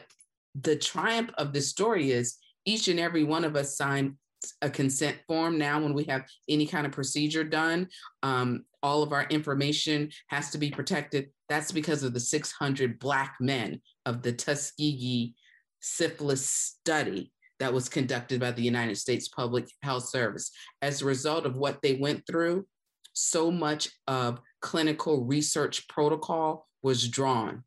the 0.55 0.77
triumph 0.77 1.31
of 1.39 1.53
this 1.53 1.69
story 1.69 2.11
is 2.11 2.37
each 2.65 2.89
and 2.89 2.99
every 2.99 3.25
one 3.25 3.45
of 3.45 3.57
us 3.57 3.77
signed 3.77 4.15
a 4.63 4.71
consent 4.71 5.19
form 5.27 5.59
now 5.59 5.81
when 5.81 5.95
we 5.95 6.05
have 6.05 6.25
any 6.49 6.67
kind 6.67 6.87
of 6.87 6.93
procedure 6.93 7.45
done. 7.45 7.89
Um, 8.23 8.65
all 8.83 9.03
of 9.03 9.13
our 9.13 9.25
information 9.25 10.11
has 10.29 10.51
to 10.51 10.59
be 10.59 10.71
protected. 10.71 11.31
That's 11.49 11.73
because 11.73 12.03
of 12.03 12.13
the 12.13 12.21
600 12.21 12.99
Black 12.99 13.37
men 13.41 13.81
of 14.05 14.23
the 14.23 14.33
Tuskegee 14.33 15.35
syphilis 15.81 16.49
study 16.49 17.33
that 17.61 17.73
was 17.73 17.89
conducted 17.89 18.41
by 18.41 18.51
the 18.51 18.63
United 18.63 18.97
States 18.97 19.29
Public 19.29 19.69
Health 19.83 20.09
Service. 20.09 20.51
As 20.83 21.01
a 21.01 21.07
result 21.07 21.47
of 21.47 21.57
what 21.57 21.81
they 21.83 21.95
went 21.95 22.27
through, 22.27 22.67
so 23.13 23.51
much 23.51 23.89
of 24.07 24.41
clinical 24.61 25.25
research 25.25 25.87
protocol 25.89 26.69
was 26.83 27.09
drawn. 27.09 27.63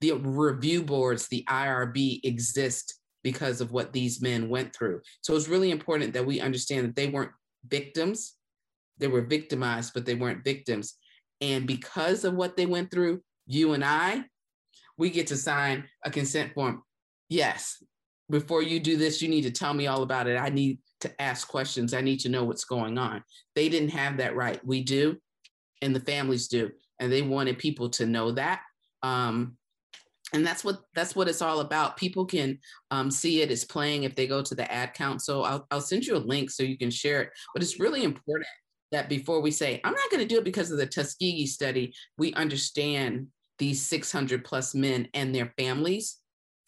The 0.00 0.12
review 0.12 0.82
boards, 0.82 1.26
the 1.28 1.44
IRB, 1.48 2.20
exist 2.22 3.00
because 3.26 3.60
of 3.60 3.72
what 3.72 3.92
these 3.92 4.22
men 4.22 4.48
went 4.48 4.72
through. 4.72 5.00
So 5.20 5.34
it's 5.34 5.48
really 5.48 5.72
important 5.72 6.12
that 6.12 6.24
we 6.24 6.40
understand 6.40 6.86
that 6.86 6.94
they 6.94 7.08
weren't 7.08 7.32
victims. 7.66 8.34
They 8.98 9.08
were 9.08 9.22
victimized, 9.22 9.94
but 9.94 10.06
they 10.06 10.14
weren't 10.14 10.44
victims. 10.44 10.94
And 11.40 11.66
because 11.66 12.24
of 12.24 12.34
what 12.34 12.56
they 12.56 12.66
went 12.66 12.92
through, 12.92 13.22
you 13.48 13.72
and 13.72 13.84
I, 13.84 14.26
we 14.96 15.10
get 15.10 15.26
to 15.26 15.36
sign 15.36 15.88
a 16.04 16.10
consent 16.12 16.54
form. 16.54 16.84
Yes, 17.28 17.82
before 18.30 18.62
you 18.62 18.78
do 18.78 18.96
this, 18.96 19.20
you 19.20 19.28
need 19.28 19.42
to 19.42 19.50
tell 19.50 19.74
me 19.74 19.88
all 19.88 20.04
about 20.04 20.28
it. 20.28 20.36
I 20.36 20.50
need 20.50 20.78
to 21.00 21.20
ask 21.20 21.48
questions. 21.48 21.94
I 21.94 22.02
need 22.02 22.20
to 22.20 22.28
know 22.28 22.44
what's 22.44 22.64
going 22.64 22.96
on. 22.96 23.24
They 23.56 23.68
didn't 23.68 23.88
have 23.88 24.18
that 24.18 24.36
right. 24.36 24.64
We 24.64 24.84
do, 24.84 25.16
and 25.82 25.92
the 25.92 26.06
families 26.12 26.46
do. 26.46 26.70
And 27.00 27.10
they 27.10 27.22
wanted 27.22 27.58
people 27.58 27.90
to 27.90 28.06
know 28.06 28.30
that. 28.30 28.60
Um, 29.02 29.56
and 30.32 30.46
that's 30.46 30.64
what 30.64 30.80
that's 30.94 31.14
what 31.14 31.28
it's 31.28 31.42
all 31.42 31.60
about. 31.60 31.96
People 31.96 32.26
can 32.26 32.58
um, 32.90 33.10
see 33.10 33.42
it 33.42 33.50
is 33.50 33.64
playing 33.64 34.02
if 34.02 34.16
they 34.16 34.26
go 34.26 34.42
to 34.42 34.54
the 34.54 34.70
ad 34.70 34.94
council. 34.94 35.44
I'll, 35.44 35.66
I'll 35.70 35.80
send 35.80 36.04
you 36.04 36.16
a 36.16 36.18
link 36.18 36.50
so 36.50 36.62
you 36.62 36.76
can 36.76 36.90
share 36.90 37.22
it. 37.22 37.30
But 37.54 37.62
it's 37.62 37.78
really 37.78 38.02
important 38.02 38.48
that 38.92 39.08
before 39.08 39.40
we 39.40 39.50
say 39.50 39.80
i'm 39.84 39.92
not 39.92 40.10
going 40.10 40.22
to 40.22 40.32
do 40.32 40.38
it 40.38 40.44
because 40.44 40.70
of 40.70 40.78
the 40.78 40.86
tuskegee 40.86 41.46
study 41.46 41.92
we 42.18 42.32
understand 42.34 43.26
these 43.58 43.86
600 43.86 44.44
plus 44.44 44.74
men 44.74 45.08
and 45.14 45.34
their 45.34 45.52
families 45.58 46.18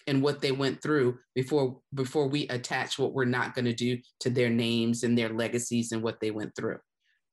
and 0.06 0.22
what 0.22 0.40
they 0.40 0.52
went 0.52 0.82
through 0.82 1.18
before 1.34 1.80
before 1.94 2.28
we 2.28 2.48
attach 2.48 2.98
what 2.98 3.12
we're 3.12 3.26
not 3.26 3.54
going 3.54 3.66
to 3.66 3.74
do 3.74 3.98
to 4.20 4.30
their 4.30 4.48
names 4.48 5.02
and 5.02 5.16
their 5.16 5.28
legacies 5.28 5.92
and 5.92 6.02
what 6.02 6.18
they 6.18 6.30
went 6.30 6.54
through. 6.56 6.78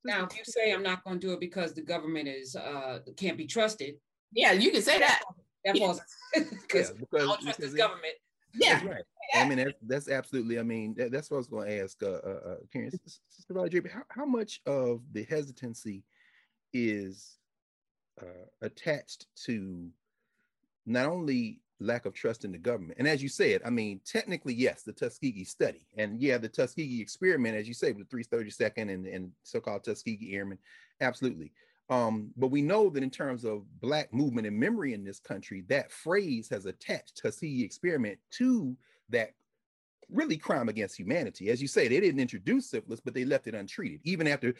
Now 0.04 0.26
if 0.26 0.36
you 0.36 0.44
say 0.44 0.72
i'm 0.72 0.82
not 0.82 1.02
going 1.02 1.18
to 1.18 1.26
do 1.26 1.32
it 1.32 1.40
because 1.40 1.72
the 1.72 1.82
government 1.82 2.28
is 2.28 2.54
uh, 2.54 2.98
can't 3.16 3.38
be 3.38 3.46
trusted 3.46 3.94
yeah 4.32 4.52
you 4.52 4.70
can 4.70 4.82
say 4.82 4.98
that 4.98 5.22
That 5.66 5.78
falls 5.78 6.00
because 6.34 6.92
yeah, 7.12 7.20
I 7.20 7.24
don't 7.24 7.40
trust 7.40 7.60
this 7.60 7.74
government. 7.74 8.14
Yeah, 8.54 8.74
that's 8.74 8.84
right. 8.86 9.04
I 9.34 9.48
mean, 9.48 9.58
that's, 9.58 9.78
that's 9.82 10.08
absolutely. 10.08 10.58
I 10.58 10.62
mean, 10.62 10.94
that, 10.96 11.12
that's 11.12 11.30
what 11.30 11.36
I 11.36 11.38
was 11.38 11.48
going 11.48 11.68
to 11.68 11.82
ask, 11.82 12.02
uh, 12.02 12.06
uh, 12.06 12.40
uh 12.46 12.54
Karen. 12.72 12.90
Sister 12.90 13.52
Valerie, 13.52 13.82
how, 13.92 14.02
how 14.08 14.24
much 14.24 14.60
of 14.66 15.00
the 15.12 15.24
hesitancy 15.24 16.04
is 16.72 17.36
uh, 18.22 18.46
attached 18.62 19.26
to 19.44 19.88
not 20.86 21.06
only 21.06 21.60
lack 21.80 22.06
of 22.06 22.14
trust 22.14 22.44
in 22.44 22.52
the 22.52 22.58
government. 22.58 22.98
And 22.98 23.06
as 23.06 23.22
you 23.22 23.28
said, 23.28 23.60
I 23.64 23.70
mean, 23.70 24.00
technically, 24.04 24.54
yes, 24.54 24.82
the 24.82 24.92
Tuskegee 24.92 25.44
study. 25.44 25.86
And 25.98 26.20
yeah, 26.20 26.38
the 26.38 26.48
Tuskegee 26.48 27.02
experiment, 27.02 27.56
as 27.56 27.68
you 27.68 27.74
say, 27.74 27.92
with 27.92 28.08
the 28.08 28.16
332nd 28.16 28.92
and, 28.92 29.06
and 29.06 29.32
so-called 29.42 29.84
Tuskegee 29.84 30.34
Airmen, 30.34 30.58
absolutely. 31.00 31.52
Um, 31.88 32.32
but 32.36 32.48
we 32.48 32.62
know 32.62 32.90
that 32.90 33.02
in 33.02 33.10
terms 33.10 33.44
of 33.44 33.62
Black 33.80 34.12
movement 34.12 34.46
and 34.46 34.58
memory 34.58 34.92
in 34.92 35.04
this 35.04 35.20
country, 35.20 35.64
that 35.68 35.92
phrase 35.92 36.48
has 36.50 36.66
attached 36.66 37.20
Tuskegee 37.22 37.64
experiment 37.64 38.18
to 38.32 38.76
that 39.10 39.34
really 40.10 40.36
crime 40.36 40.68
against 40.68 40.98
humanity. 40.98 41.48
As 41.48 41.60
you 41.60 41.68
say, 41.68 41.88
they 41.88 42.00
didn't 42.00 42.20
introduce 42.20 42.70
syphilis, 42.70 43.00
but 43.00 43.14
they 43.14 43.24
left 43.24 43.46
it 43.46 43.54
untreated, 43.54 44.00
even 44.04 44.26
after 44.26 44.54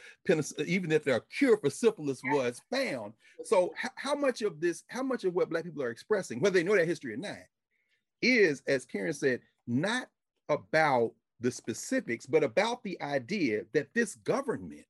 even 0.64 0.92
if 0.92 1.06
a 1.06 1.20
cure 1.36 1.56
for 1.56 1.70
syphilis 1.70 2.20
was 2.24 2.60
found. 2.70 3.12
So 3.44 3.72
how 3.96 4.14
much 4.14 4.42
of 4.42 4.60
this, 4.60 4.84
how 4.88 5.02
much 5.02 5.24
of 5.24 5.34
what 5.34 5.50
Black 5.50 5.64
people 5.64 5.82
are 5.82 5.90
expressing, 5.90 6.40
whether 6.40 6.54
they 6.54 6.64
know 6.64 6.76
that 6.76 6.86
history 6.86 7.14
or 7.14 7.18
not, 7.18 7.38
is, 8.22 8.62
as 8.66 8.84
Karen 8.84 9.12
said, 9.12 9.40
not 9.66 10.08
about 10.48 11.12
the 11.40 11.50
specifics, 11.50 12.26
but 12.26 12.42
about 12.42 12.82
the 12.82 13.00
idea 13.02 13.62
that 13.72 13.92
this 13.94 14.14
government, 14.16 14.86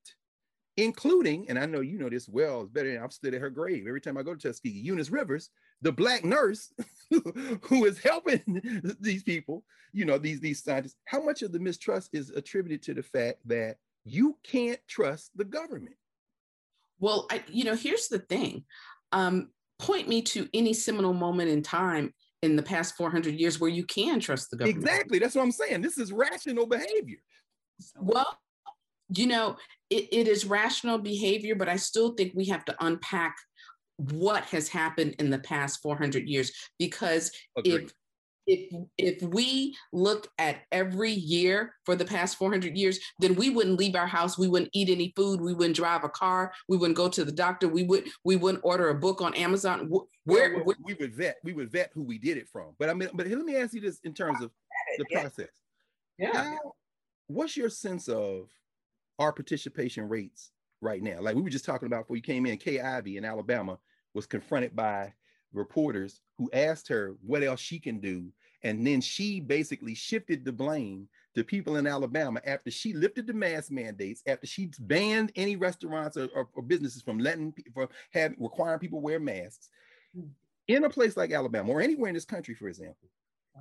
including, 0.76 1.48
and 1.48 1.58
I 1.58 1.66
know 1.66 1.80
you 1.80 1.98
know 1.98 2.08
this 2.08 2.28
well, 2.28 2.62
it's 2.62 2.70
better 2.70 2.92
than 2.92 3.02
I've 3.02 3.12
stood 3.12 3.34
at 3.34 3.40
her 3.40 3.50
grave 3.50 3.86
every 3.86 4.00
time 4.00 4.16
I 4.16 4.22
go 4.22 4.34
to 4.34 4.48
Tuskegee, 4.48 4.80
Eunice 4.80 5.10
Rivers, 5.10 5.50
the 5.82 5.92
black 5.92 6.24
nurse 6.24 6.72
who 7.62 7.84
is 7.84 7.98
helping 7.98 8.42
these 9.00 9.22
people, 9.22 9.64
you 9.92 10.04
know, 10.04 10.18
these 10.18 10.40
these 10.40 10.62
scientists, 10.62 10.96
how 11.06 11.22
much 11.22 11.42
of 11.42 11.52
the 11.52 11.58
mistrust 11.58 12.10
is 12.12 12.30
attributed 12.30 12.82
to 12.82 12.94
the 12.94 13.02
fact 13.02 13.38
that 13.46 13.76
you 14.04 14.36
can't 14.44 14.80
trust 14.86 15.30
the 15.36 15.44
government? 15.44 15.96
Well, 16.98 17.26
I, 17.30 17.42
you 17.48 17.64
know, 17.64 17.74
here's 17.74 18.08
the 18.08 18.20
thing. 18.20 18.64
Um, 19.12 19.50
point 19.78 20.08
me 20.08 20.22
to 20.22 20.48
any 20.54 20.72
seminal 20.72 21.12
moment 21.12 21.50
in 21.50 21.62
time 21.62 22.14
in 22.42 22.56
the 22.56 22.62
past 22.62 22.96
400 22.96 23.34
years 23.34 23.60
where 23.60 23.70
you 23.70 23.84
can 23.84 24.20
trust 24.20 24.50
the 24.50 24.56
government. 24.56 24.78
Exactly. 24.78 25.18
That's 25.18 25.34
what 25.34 25.42
I'm 25.42 25.52
saying. 25.52 25.82
This 25.82 25.98
is 25.98 26.12
rational 26.12 26.66
behavior. 26.66 27.18
Well, 27.98 28.38
you 29.14 29.26
know, 29.26 29.56
it, 29.90 30.08
it 30.12 30.28
is 30.28 30.44
rational 30.44 30.98
behavior, 30.98 31.54
but 31.54 31.68
I 31.68 31.76
still 31.76 32.14
think 32.14 32.32
we 32.34 32.46
have 32.46 32.64
to 32.66 32.76
unpack 32.84 33.36
what 33.96 34.44
has 34.46 34.68
happened 34.68 35.14
in 35.18 35.30
the 35.30 35.38
past 35.38 35.80
400 35.82 36.28
years 36.28 36.52
because 36.78 37.30
if 37.64 37.92
if 38.46 38.72
if 38.96 39.22
we 39.22 39.74
look 39.92 40.28
at 40.38 40.58
every 40.70 41.10
year 41.10 41.74
for 41.84 41.96
the 41.96 42.04
past 42.04 42.36
400 42.36 42.76
years 42.76 42.98
then 43.18 43.34
we 43.34 43.50
wouldn't 43.50 43.78
leave 43.78 43.96
our 43.96 44.06
house 44.06 44.38
we 44.38 44.48
wouldn't 44.48 44.70
eat 44.74 44.88
any 44.88 45.12
food 45.16 45.40
we 45.40 45.54
wouldn't 45.54 45.76
drive 45.76 46.04
a 46.04 46.08
car 46.08 46.52
we 46.68 46.76
wouldn't 46.76 46.96
go 46.96 47.08
to 47.08 47.24
the 47.24 47.32
doctor 47.32 47.68
we 47.68 47.82
would 47.84 48.06
we 48.24 48.36
wouldn't 48.36 48.64
order 48.64 48.90
a 48.90 48.94
book 48.94 49.20
on 49.20 49.34
amazon. 49.34 49.90
Where, 50.24 50.62
well, 50.64 50.76
we 50.84 50.94
would 50.94 51.14
vet 51.14 51.36
we 51.42 51.52
would 51.52 51.72
vet 51.72 51.90
who 51.94 52.02
we 52.02 52.18
did 52.18 52.36
it 52.36 52.48
from. 52.48 52.74
But 52.78 52.90
i 52.90 52.94
mean 52.94 53.08
but 53.14 53.26
let 53.26 53.38
me 53.38 53.56
ask 53.56 53.74
you 53.74 53.80
this 53.80 53.98
in 54.04 54.12
terms 54.14 54.42
of 54.42 54.50
the 54.98 55.04
process. 55.12 55.48
Yeah. 56.18 56.32
How, 56.32 56.72
what's 57.26 57.56
your 57.56 57.70
sense 57.70 58.08
of 58.08 58.48
our 59.18 59.32
participation 59.32 60.08
rates 60.08 60.52
right 60.80 61.02
now 61.02 61.18
like 61.20 61.34
we 61.34 61.42
were 61.42 61.50
just 61.50 61.64
talking 61.64 61.86
about 61.86 62.04
before 62.04 62.16
you 62.16 62.22
came 62.22 62.46
in 62.46 62.56
kay 62.56 62.80
ivey 62.80 63.16
in 63.16 63.24
alabama 63.24 63.78
was 64.14 64.26
confronted 64.26 64.74
by 64.74 65.12
reporters 65.56 66.20
who 66.38 66.50
asked 66.52 66.88
her 66.88 67.16
what 67.24 67.42
else 67.42 67.60
she 67.60 67.78
can 67.78 67.98
do. 67.98 68.26
And 68.62 68.86
then 68.86 69.00
she 69.00 69.40
basically 69.40 69.94
shifted 69.94 70.44
the 70.44 70.52
blame 70.52 71.08
to 71.34 71.44
people 71.44 71.76
in 71.76 71.86
Alabama 71.86 72.40
after 72.44 72.70
she 72.70 72.92
lifted 72.94 73.26
the 73.26 73.32
mask 73.32 73.70
mandates, 73.70 74.22
after 74.26 74.46
she 74.46 74.70
banned 74.80 75.32
any 75.36 75.56
restaurants 75.56 76.16
or, 76.16 76.28
or, 76.34 76.48
or 76.54 76.62
businesses 76.62 77.02
from 77.02 77.18
letting 77.18 77.52
for 77.74 77.88
having 78.12 78.36
requiring 78.40 78.78
people 78.78 79.00
wear 79.00 79.20
masks. 79.20 79.68
Hmm. 80.14 80.28
In 80.68 80.84
a 80.84 80.90
place 80.90 81.16
like 81.16 81.30
Alabama 81.30 81.70
or 81.70 81.80
anywhere 81.80 82.08
in 82.08 82.14
this 82.14 82.24
country, 82.24 82.54
for 82.54 82.66
example, 82.66 83.08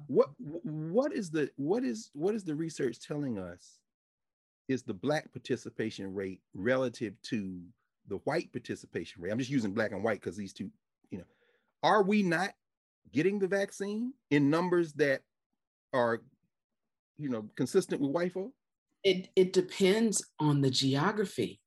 what 0.07 0.29
uh-huh. 0.29 0.59
what 0.63 1.13
is 1.13 1.29
the 1.29 1.51
what 1.55 1.83
is 1.83 2.09
what 2.13 2.33
is 2.33 2.43
the 2.43 2.55
research 2.55 2.99
telling 2.99 3.37
us 3.37 3.79
is 4.67 4.83
the 4.83 4.93
black 4.93 5.31
participation 5.31 6.13
rate 6.13 6.41
relative 6.53 7.13
to 7.23 7.61
the 8.07 8.17
white 8.25 8.51
participation 8.51 9.21
rate, 9.21 9.31
I'm 9.31 9.39
just 9.39 9.51
using 9.51 9.73
black 9.73 9.91
and 9.91 10.03
white 10.03 10.21
because 10.21 10.37
these 10.37 10.53
two, 10.53 10.69
you 11.09 11.19
know, 11.19 11.25
are 11.83 12.03
we 12.03 12.23
not 12.23 12.51
getting 13.11 13.39
the 13.39 13.47
vaccine 13.47 14.13
in 14.31 14.49
numbers 14.49 14.93
that 14.93 15.21
are, 15.93 16.21
you 17.17 17.29
know, 17.29 17.45
consistent 17.55 18.01
with 18.01 18.11
white 18.11 18.33
folk? 18.33 18.51
It, 19.03 19.29
it 19.35 19.53
depends 19.53 20.23
on 20.39 20.61
the 20.61 20.69
geography. 20.69 21.61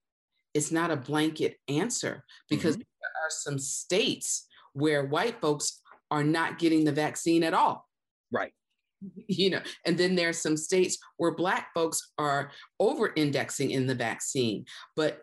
It's 0.54 0.72
not 0.72 0.90
a 0.90 0.96
blanket 0.96 1.56
answer 1.68 2.24
because 2.48 2.74
mm-hmm. 2.74 2.82
there 3.00 3.24
are 3.24 3.30
some 3.30 3.58
states 3.58 4.46
where 4.72 5.04
white 5.04 5.40
folks 5.40 5.80
are 6.10 6.24
not 6.24 6.58
getting 6.58 6.84
the 6.84 6.92
vaccine 6.92 7.44
at 7.44 7.54
all. 7.54 7.86
Right. 8.32 8.52
You 9.28 9.50
know, 9.50 9.60
and 9.84 9.96
then 9.96 10.16
there 10.16 10.30
are 10.30 10.32
some 10.32 10.56
states 10.56 10.98
where 11.18 11.34
Black 11.34 11.68
folks 11.72 12.12
are 12.18 12.50
over 12.80 13.12
indexing 13.14 13.70
in 13.70 13.86
the 13.86 13.94
vaccine. 13.94 14.64
But 14.96 15.22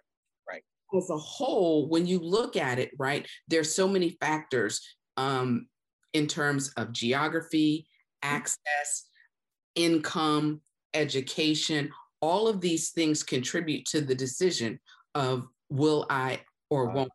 as 0.96 1.10
a 1.10 1.18
whole, 1.18 1.88
when 1.88 2.06
you 2.06 2.20
look 2.20 2.56
at 2.56 2.80
it, 2.80 2.92
right, 2.98 3.28
there's 3.48 3.74
so 3.74 3.88
many 3.88 4.12
factors 4.22 4.82
um, 5.18 5.68
in 6.14 6.28
terms 6.28 6.72
of 6.78 6.92
geography, 6.92 7.88
access, 8.22 9.10
income, 9.76 10.62
education. 10.94 11.92
All 12.22 12.48
of 12.48 12.62
these 12.62 12.92
things 12.92 13.24
contribute 13.24 13.86
to 13.88 14.02
the 14.02 14.16
decision 14.16 14.80
of 15.14 15.48
will 15.70 16.06
I 16.10 16.42
or 16.70 16.88
won't. 16.88 17.12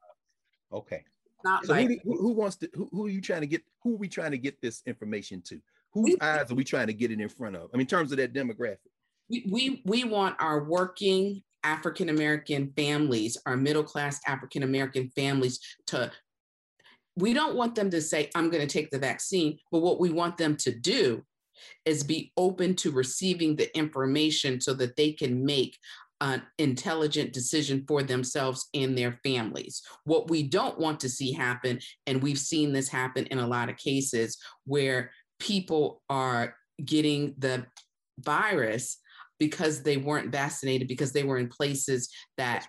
Uh, 0.73 0.77
okay. 0.79 1.05
Not 1.43 1.65
so 1.65 1.73
like, 1.73 2.01
who, 2.05 2.17
who, 2.19 2.33
wants 2.33 2.57
to? 2.57 2.69
Who, 2.75 2.89
who, 2.93 3.07
are 3.07 3.11
you 3.11 3.23
trying 3.23 3.41
to 3.41 3.47
get? 3.47 3.63
Who 3.83 3.95
are 3.95 3.99
we 3.99 4.09
trying 4.09 4.33
to 4.33 4.39
get 4.39 4.61
this 4.61 4.83
information 4.87 5.41
to? 5.47 5.59
Whose 5.93 6.17
eyes 6.21 6.51
are 6.51 6.55
we 6.55 6.65
trying 6.65 6.87
to 6.87 6.93
get 6.93 7.11
it 7.11 7.21
in 7.21 7.29
front 7.29 7.57
of? 7.57 7.71
I 7.73 7.77
mean, 7.77 7.83
in 7.83 7.87
terms 7.87 8.13
of 8.13 8.19
that 8.19 8.33
demographic. 8.33 8.79
We, 9.29 9.47
we, 9.51 9.83
we 9.85 10.05
want 10.05 10.37
our 10.41 10.65
working 10.65 11.43
African 11.63 12.09
American 12.09 12.73
families, 12.77 13.37
our 13.47 13.57
middle 13.57 13.85
class 13.85 14.21
African 14.27 14.63
American 14.63 15.11
families 15.15 15.61
to 15.89 16.11
we 17.17 17.35
don't 17.35 17.57
want 17.57 17.75
them 17.75 17.91
to 17.91 18.01
say, 18.01 18.31
I'm 18.35 18.51
going 18.51 18.67
to 18.67 18.73
take 18.73 18.91
the 18.91 18.99
vaccine, 18.99 19.59
but 19.71 19.81
what 19.81 20.01
we 20.01 20.11
want 20.11 20.39
them 20.39 20.57
to 20.59 20.73
do 20.73 21.23
is 21.85 22.03
be 22.03 22.33
open 22.37 22.75
to 22.77 22.91
receiving 22.91 23.57
the 23.57 23.77
information 23.77 24.61
so 24.61 24.73
that 24.75 24.97
they 24.97 25.13
can 25.13 25.45
make 25.45 25.77
an 26.23 26.43
intelligent 26.59 27.33
decision 27.33 27.85
for 27.89 28.03
themselves 28.03 28.69
and 28.75 28.97
their 28.97 29.19
families. 29.25 29.83
What 30.05 30.31
we 30.31 30.43
don't 30.43 30.79
want 30.79 31.01
to 31.01 31.09
see 31.09 31.33
happen, 31.33 31.81
and 32.07 32.23
we've 32.23 32.39
seen 32.39 32.73
this 32.73 32.89
happen 32.89 33.27
in 33.27 33.39
a 33.39 33.47
lot 33.47 33.71
of 33.71 33.77
cases 33.77 34.39
where 34.65 35.11
people 35.41 36.03
are 36.09 36.55
getting 36.85 37.35
the 37.39 37.67
virus 38.19 38.99
because 39.39 39.83
they 39.83 39.97
weren't 39.97 40.31
vaccinated 40.31 40.87
because 40.87 41.13
they 41.13 41.25
were 41.25 41.39
in 41.39 41.49
places 41.49 42.09
that 42.37 42.67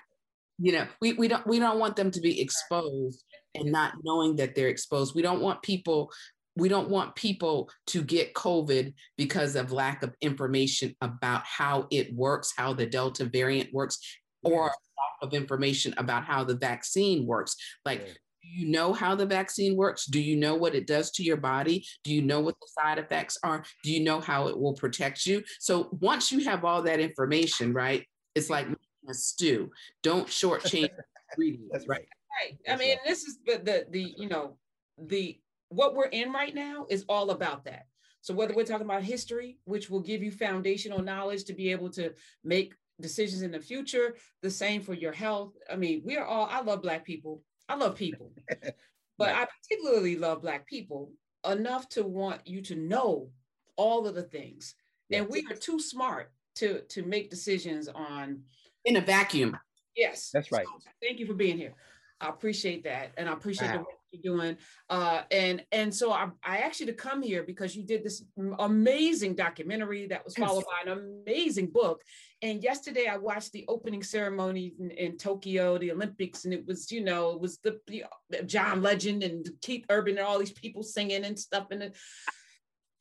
you 0.57 0.71
know 0.71 0.87
we, 1.01 1.13
we 1.13 1.27
don't 1.27 1.45
we 1.45 1.59
don't 1.59 1.79
want 1.79 1.95
them 1.95 2.09
to 2.09 2.21
be 2.21 2.41
exposed 2.41 3.23
and 3.53 3.71
not 3.71 3.93
knowing 4.03 4.35
that 4.37 4.55
they're 4.55 4.69
exposed. 4.69 5.13
We 5.13 5.21
don't 5.21 5.41
want 5.41 5.61
people 5.61 6.11
we 6.57 6.67
don't 6.67 6.89
want 6.89 7.15
people 7.15 7.69
to 7.87 8.03
get 8.03 8.33
covid 8.33 8.93
because 9.17 9.55
of 9.55 9.71
lack 9.71 10.03
of 10.03 10.13
information 10.19 10.93
about 10.99 11.43
how 11.45 11.87
it 11.91 12.13
works 12.13 12.53
how 12.57 12.73
the 12.73 12.85
delta 12.85 13.23
variant 13.23 13.73
works 13.73 13.97
or 14.43 14.63
lack 14.63 14.73
of 15.21 15.33
information 15.33 15.93
about 15.97 16.23
how 16.25 16.43
the 16.43 16.55
vaccine 16.55 17.25
works. 17.25 17.55
Like 17.85 18.15
you 18.47 18.67
know 18.67 18.93
how 18.93 19.15
the 19.15 19.25
vaccine 19.25 19.75
works? 19.75 20.05
Do 20.05 20.19
you 20.19 20.35
know 20.35 20.55
what 20.55 20.75
it 20.75 20.87
does 20.87 21.11
to 21.11 21.23
your 21.23 21.37
body? 21.37 21.85
Do 22.03 22.13
you 22.13 22.21
know 22.21 22.39
what 22.39 22.55
the 22.59 22.67
side 22.67 22.97
effects 22.97 23.37
are? 23.43 23.63
Do 23.83 23.91
you 23.91 24.03
know 24.03 24.19
how 24.19 24.47
it 24.47 24.59
will 24.59 24.73
protect 24.73 25.25
you? 25.25 25.43
So 25.59 25.89
once 25.99 26.31
you 26.31 26.43
have 26.45 26.65
all 26.65 26.81
that 26.83 26.99
information, 26.99 27.73
right, 27.73 28.05
it's 28.35 28.49
like 28.49 28.67
a 29.09 29.13
stew. 29.13 29.71
Don't 30.03 30.27
shortchange 30.27 30.89
That's 31.71 31.87
right. 31.87 32.05
Right. 32.41 32.57
I 32.69 32.75
mean, 32.75 32.97
this 33.05 33.23
is 33.23 33.39
the, 33.45 33.57
the 33.63 33.85
the 33.89 34.13
you 34.17 34.27
know 34.27 34.57
the 34.97 35.39
what 35.69 35.95
we're 35.95 36.05
in 36.05 36.31
right 36.31 36.53
now 36.53 36.85
is 36.89 37.05
all 37.07 37.31
about 37.31 37.65
that. 37.65 37.85
So 38.21 38.33
whether 38.33 38.53
we're 38.53 38.65
talking 38.65 38.85
about 38.85 39.03
history, 39.03 39.57
which 39.63 39.89
will 39.89 40.01
give 40.01 40.21
you 40.21 40.31
foundational 40.31 41.01
knowledge 41.01 41.45
to 41.45 41.53
be 41.53 41.71
able 41.71 41.89
to 41.91 42.13
make 42.43 42.75
decisions 42.99 43.41
in 43.41 43.51
the 43.51 43.59
future, 43.59 44.15
the 44.41 44.51
same 44.51 44.81
for 44.81 44.93
your 44.93 45.11
health. 45.11 45.53
I 45.71 45.75
mean, 45.75 46.01
we 46.05 46.17
are 46.17 46.25
all. 46.25 46.47
I 46.51 46.61
love 46.61 46.81
Black 46.81 47.05
people. 47.05 47.41
I 47.71 47.75
love 47.75 47.95
people, 47.95 48.33
but 48.49 48.73
right. 49.19 49.35
I 49.35 49.47
particularly 49.61 50.17
love 50.17 50.41
Black 50.41 50.67
people 50.67 51.13
enough 51.49 51.87
to 51.89 52.03
want 52.03 52.45
you 52.45 52.61
to 52.63 52.75
know 52.75 53.29
all 53.77 54.05
of 54.07 54.15
the 54.15 54.23
things. 54.23 54.75
And 55.11 55.27
we 55.27 55.45
are 55.49 55.55
too 55.55 55.79
smart 55.79 56.31
to 56.55 56.81
to 56.81 57.03
make 57.03 57.29
decisions 57.29 57.87
on 57.87 58.41
in 58.85 58.97
a 58.97 59.01
vacuum. 59.01 59.57
Yes, 59.95 60.31
that's 60.33 60.51
right. 60.51 60.65
So, 60.65 60.89
thank 61.01 61.19
you 61.19 61.25
for 61.25 61.33
being 61.33 61.57
here. 61.57 61.73
I 62.19 62.29
appreciate 62.29 62.83
that, 62.83 63.13
and 63.17 63.29
I 63.29 63.33
appreciate 63.33 63.69
wow. 63.69 63.73
the 63.73 63.79
work 63.79 64.00
you're 64.11 64.37
doing. 64.37 64.57
Uh, 64.89 65.21
and 65.31 65.63
and 65.71 65.93
so 65.93 66.11
I, 66.11 66.29
I 66.43 66.59
asked 66.59 66.79
you 66.79 66.85
to 66.87 66.93
come 66.93 67.21
here 67.21 67.43
because 67.43 67.75
you 67.75 67.83
did 67.83 68.03
this 68.03 68.23
amazing 68.59 69.35
documentary 69.35 70.07
that 70.07 70.23
was 70.23 70.35
followed 70.35 70.65
by 70.65 70.91
an 70.91 70.97
amazing 71.25 71.67
book. 71.67 72.01
And 72.41 72.63
yesterday 72.63 73.07
I 73.07 73.17
watched 73.17 73.51
the 73.51 73.65
opening 73.67 74.03
ceremony 74.03 74.73
in, 74.79 74.91
in 74.91 75.17
Tokyo, 75.17 75.77
the 75.77 75.91
Olympics, 75.91 76.45
and 76.45 76.53
it 76.53 76.65
was 76.65 76.91
you 76.91 77.03
know 77.03 77.31
it 77.31 77.39
was 77.39 77.57
the, 77.59 77.79
the 77.87 78.03
John 78.43 78.81
Legend 78.81 79.23
and 79.23 79.47
Keith 79.61 79.85
Urban 79.89 80.17
and 80.17 80.25
all 80.25 80.39
these 80.39 80.51
people 80.51 80.83
singing 80.83 81.23
and 81.23 81.37
stuff, 81.37 81.67
and 81.71 81.83
it, 81.83 81.95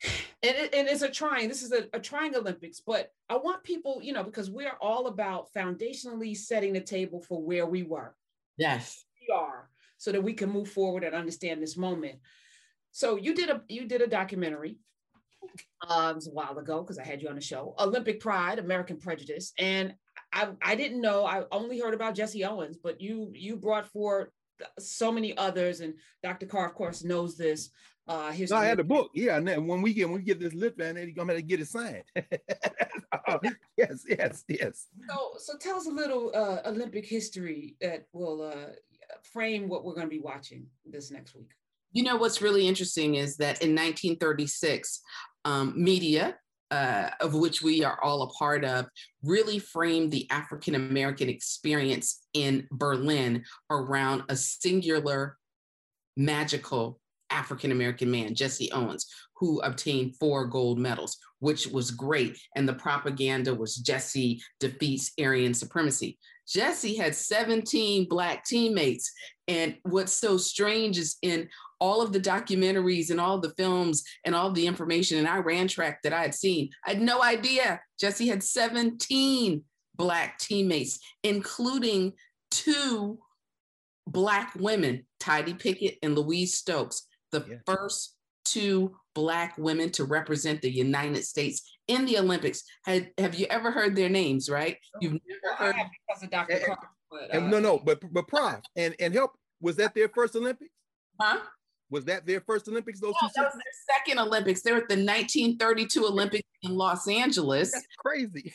and, 0.02 0.56
it, 0.56 0.74
and 0.74 0.88
it's 0.88 1.02
a 1.02 1.10
trying 1.10 1.48
this 1.48 1.62
is 1.62 1.72
a, 1.72 1.84
a 1.92 2.00
trying 2.00 2.34
olympics 2.34 2.80
but 2.80 3.12
i 3.28 3.36
want 3.36 3.62
people 3.62 4.00
you 4.02 4.14
know 4.14 4.22
because 4.22 4.50
we're 4.50 4.72
all 4.80 5.08
about 5.08 5.52
foundationally 5.52 6.34
setting 6.34 6.72
the 6.72 6.80
table 6.80 7.20
for 7.20 7.42
where 7.42 7.66
we 7.66 7.82
were 7.82 8.14
yes 8.56 9.04
we 9.20 9.34
are 9.34 9.68
so 10.00 10.10
that 10.10 10.24
we 10.24 10.32
can 10.32 10.50
move 10.50 10.68
forward 10.70 11.04
and 11.04 11.14
understand 11.14 11.62
this 11.62 11.76
moment 11.76 12.18
so 12.90 13.16
you 13.16 13.34
did 13.34 13.50
a 13.50 13.60
you 13.68 13.86
did 13.86 14.00
a 14.00 14.06
documentary 14.06 14.78
uh, 15.86 16.08
it 16.10 16.14
was 16.14 16.26
a 16.26 16.32
while 16.32 16.56
ago 16.58 16.80
because 16.80 16.98
i 16.98 17.04
had 17.04 17.20
you 17.20 17.28
on 17.28 17.34
the 17.34 17.40
show 17.40 17.74
olympic 17.78 18.18
pride 18.18 18.58
american 18.58 18.96
prejudice 18.96 19.52
and 19.58 19.94
I, 20.32 20.48
I 20.62 20.74
didn't 20.74 21.02
know 21.02 21.26
i 21.26 21.44
only 21.52 21.78
heard 21.78 21.94
about 21.94 22.14
jesse 22.14 22.44
owens 22.44 22.78
but 22.82 23.00
you 23.00 23.30
you 23.34 23.56
brought 23.56 23.86
forward 23.86 24.30
so 24.78 25.12
many 25.12 25.36
others 25.36 25.80
and 25.80 25.94
dr 26.22 26.46
carr 26.46 26.66
of 26.66 26.74
course 26.74 27.04
knows 27.04 27.36
this 27.36 27.70
uh, 28.08 28.32
no, 28.50 28.56
I 28.56 28.64
had 28.64 28.80
a 28.80 28.84
book. 28.84 29.12
Yeah, 29.14 29.36
and 29.36 29.46
then 29.46 29.68
when 29.68 29.82
we 29.82 29.94
get 29.94 30.08
when 30.08 30.16
we 30.16 30.24
get 30.24 30.40
this 30.40 30.52
lift, 30.52 30.76
man, 30.78 30.96
he's 30.96 31.14
gonna 31.14 31.32
have 31.32 31.38
to 31.38 31.46
get 31.46 31.60
it 31.60 31.68
signed. 31.68 32.02
yes, 33.76 34.04
yes, 34.08 34.44
yes. 34.48 34.88
So, 35.08 35.30
so 35.38 35.56
tell 35.58 35.76
us 35.76 35.86
a 35.86 35.90
little 35.90 36.32
uh, 36.34 36.58
Olympic 36.68 37.06
history 37.06 37.76
that 37.80 38.06
will 38.12 38.42
uh, 38.42 38.72
frame 39.32 39.68
what 39.68 39.84
we're 39.84 39.94
going 39.94 40.06
to 40.06 40.10
be 40.10 40.20
watching 40.20 40.66
this 40.84 41.10
next 41.10 41.34
week. 41.34 41.50
You 41.92 42.04
know 42.04 42.16
what's 42.16 42.42
really 42.42 42.68
interesting 42.68 43.16
is 43.16 43.36
that 43.38 43.62
in 43.62 43.70
1936, 43.70 45.00
um, 45.44 45.72
media, 45.76 46.36
uh, 46.70 47.10
of 47.20 47.34
which 47.34 47.62
we 47.62 47.82
are 47.82 47.98
all 48.02 48.22
a 48.22 48.28
part 48.28 48.64
of, 48.64 48.86
really 49.22 49.58
framed 49.58 50.12
the 50.12 50.30
African 50.30 50.76
American 50.76 51.28
experience 51.28 52.24
in 52.32 52.68
Berlin 52.70 53.44
around 53.70 54.22
a 54.28 54.36
singular, 54.36 55.36
magical 56.16 57.00
African 57.30 57.72
American 57.72 58.10
man, 58.10 58.34
Jesse 58.34 58.70
Owens, 58.72 59.06
who 59.36 59.60
obtained 59.60 60.16
four 60.16 60.46
gold 60.46 60.78
medals, 60.78 61.16
which 61.38 61.66
was 61.66 61.90
great. 61.90 62.38
And 62.56 62.68
the 62.68 62.74
propaganda 62.74 63.54
was 63.54 63.76
Jesse 63.76 64.42
defeats 64.58 65.12
Aryan 65.18 65.54
supremacy. 65.54 66.18
Jesse 66.50 66.96
had 66.96 67.14
17 67.14 68.08
Black 68.08 68.44
teammates. 68.44 69.12
And 69.46 69.76
what's 69.82 70.12
so 70.12 70.36
strange 70.36 70.98
is 70.98 71.16
in 71.22 71.48
all 71.80 72.02
of 72.02 72.12
the 72.12 72.20
documentaries 72.20 73.10
and 73.10 73.20
all 73.20 73.38
the 73.38 73.54
films 73.56 74.02
and 74.24 74.34
all 74.34 74.50
the 74.52 74.66
information 74.66 75.18
and 75.18 75.28
I 75.28 75.38
ran 75.38 75.68
track 75.68 76.00
that 76.02 76.12
I 76.12 76.22
had 76.22 76.34
seen, 76.34 76.70
I 76.86 76.90
had 76.90 77.00
no 77.00 77.22
idea 77.22 77.80
Jesse 77.98 78.28
had 78.28 78.42
17 78.42 79.62
Black 79.96 80.38
teammates, 80.38 80.98
including 81.22 82.14
two 82.50 83.18
Black 84.06 84.52
women, 84.58 85.06
Tidye 85.20 85.58
Pickett 85.58 85.98
and 86.02 86.16
Louise 86.16 86.56
Stokes 86.56 87.06
the 87.30 87.44
yeah. 87.48 87.56
first 87.66 88.16
two 88.44 88.96
Black 89.14 89.56
women 89.58 89.90
to 89.90 90.04
represent 90.04 90.62
the 90.62 90.70
United 90.70 91.24
States 91.24 91.78
in 91.88 92.04
the 92.06 92.18
Olympics. 92.18 92.62
Had, 92.84 93.10
have 93.18 93.34
you 93.34 93.46
ever 93.50 93.70
heard 93.70 93.96
their 93.96 94.08
names, 94.08 94.48
right? 94.48 94.76
You've 95.00 95.12
never 95.12 95.56
heard 95.56 95.74
because 96.08 96.22
of 96.22 96.30
Dr. 96.30 96.52
Eh, 96.52 96.56
eh, 96.56 96.66
Carr, 96.66 96.78
but, 97.10 97.34
eh, 97.34 97.38
uh, 97.38 97.40
no, 97.40 97.60
no, 97.60 97.78
but 97.78 98.00
but 98.12 98.28
Prof 98.28 98.60
and 98.76 98.94
and 99.00 99.12
help 99.12 99.32
was 99.60 99.76
that 99.76 99.94
their 99.94 100.08
first 100.08 100.36
Olympics? 100.36 100.70
Huh? 101.20 101.40
Was 101.90 102.04
that 102.04 102.24
their 102.24 102.40
first 102.40 102.68
Olympics? 102.68 103.00
Those 103.00 103.14
no, 103.20 103.28
two. 103.28 103.32
That 103.36 103.44
was 103.46 103.54
their 103.54 103.96
second 103.96 104.18
Olympics. 104.20 104.62
They 104.62 104.70
were 104.70 104.78
at 104.78 104.88
the 104.88 104.94
1932 104.94 106.06
Olympics 106.06 106.48
in 106.62 106.76
Los 106.76 107.08
Angeles. 107.08 107.72
That's 107.72 107.86
crazy. 107.98 108.52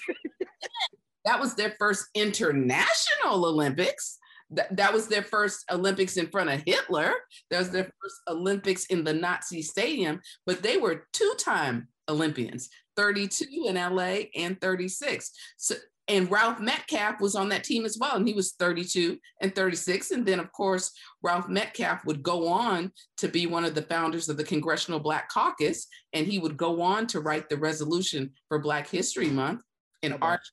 that 1.26 1.40
was 1.40 1.54
their 1.56 1.76
first 1.78 2.06
international 2.16 3.46
Olympics. 3.46 4.18
That, 4.56 4.76
that 4.78 4.94
was 4.94 5.08
their 5.08 5.24
first 5.24 5.66
Olympics 5.72 6.18
in 6.18 6.28
front 6.28 6.50
of 6.50 6.64
Hitler. 6.66 7.14
That 7.52 7.60
was 7.60 7.70
their 7.70 7.92
first 8.02 8.16
Olympics 8.28 8.86
in 8.88 9.04
the 9.04 9.14
Nazi 9.14 9.62
stadium, 9.62 10.22
but 10.46 10.64
they 10.64 10.78
were 10.78 11.08
two 11.14 11.34
time 11.38 11.88
Olympians 12.10 12.70
32 12.96 13.66
in 13.68 13.76
LA 13.76 14.26
and 14.36 14.60
36. 14.62 15.32
So, 15.58 15.76
and 16.08 16.30
Ralph 16.30 16.60
Metcalfe 16.60 17.20
was 17.20 17.36
on 17.36 17.50
that 17.50 17.64
team 17.64 17.84
as 17.84 17.98
well, 18.00 18.16
and 18.16 18.28
he 18.28 18.34
was 18.36 18.54
32 18.60 19.18
and 19.42 19.56
36. 19.56 20.12
And 20.12 20.26
then, 20.26 20.40
of 20.40 20.52
course, 20.52 20.92
Ralph 21.24 21.50
Metcalfe 21.50 22.06
would 22.06 22.22
go 22.22 22.48
on 22.48 22.92
to 23.18 23.28
be 23.28 23.48
one 23.48 23.66
of 23.66 23.74
the 23.74 23.82
founders 23.82 24.30
of 24.30 24.38
the 24.38 24.44
Congressional 24.44 25.00
Black 25.00 25.30
Caucus, 25.30 25.88
and 26.14 26.28
he 26.28 26.38
would 26.38 26.58
go 26.58 26.82
on 26.82 27.08
to 27.08 27.22
write 27.22 27.50
the 27.50 27.58
resolution 27.58 28.32
for 28.48 28.60
Black 28.60 28.88
History 28.88 29.30
Month. 29.30 29.62
And 30.04 30.14
oh, 30.14 30.18
Arch 30.22 30.44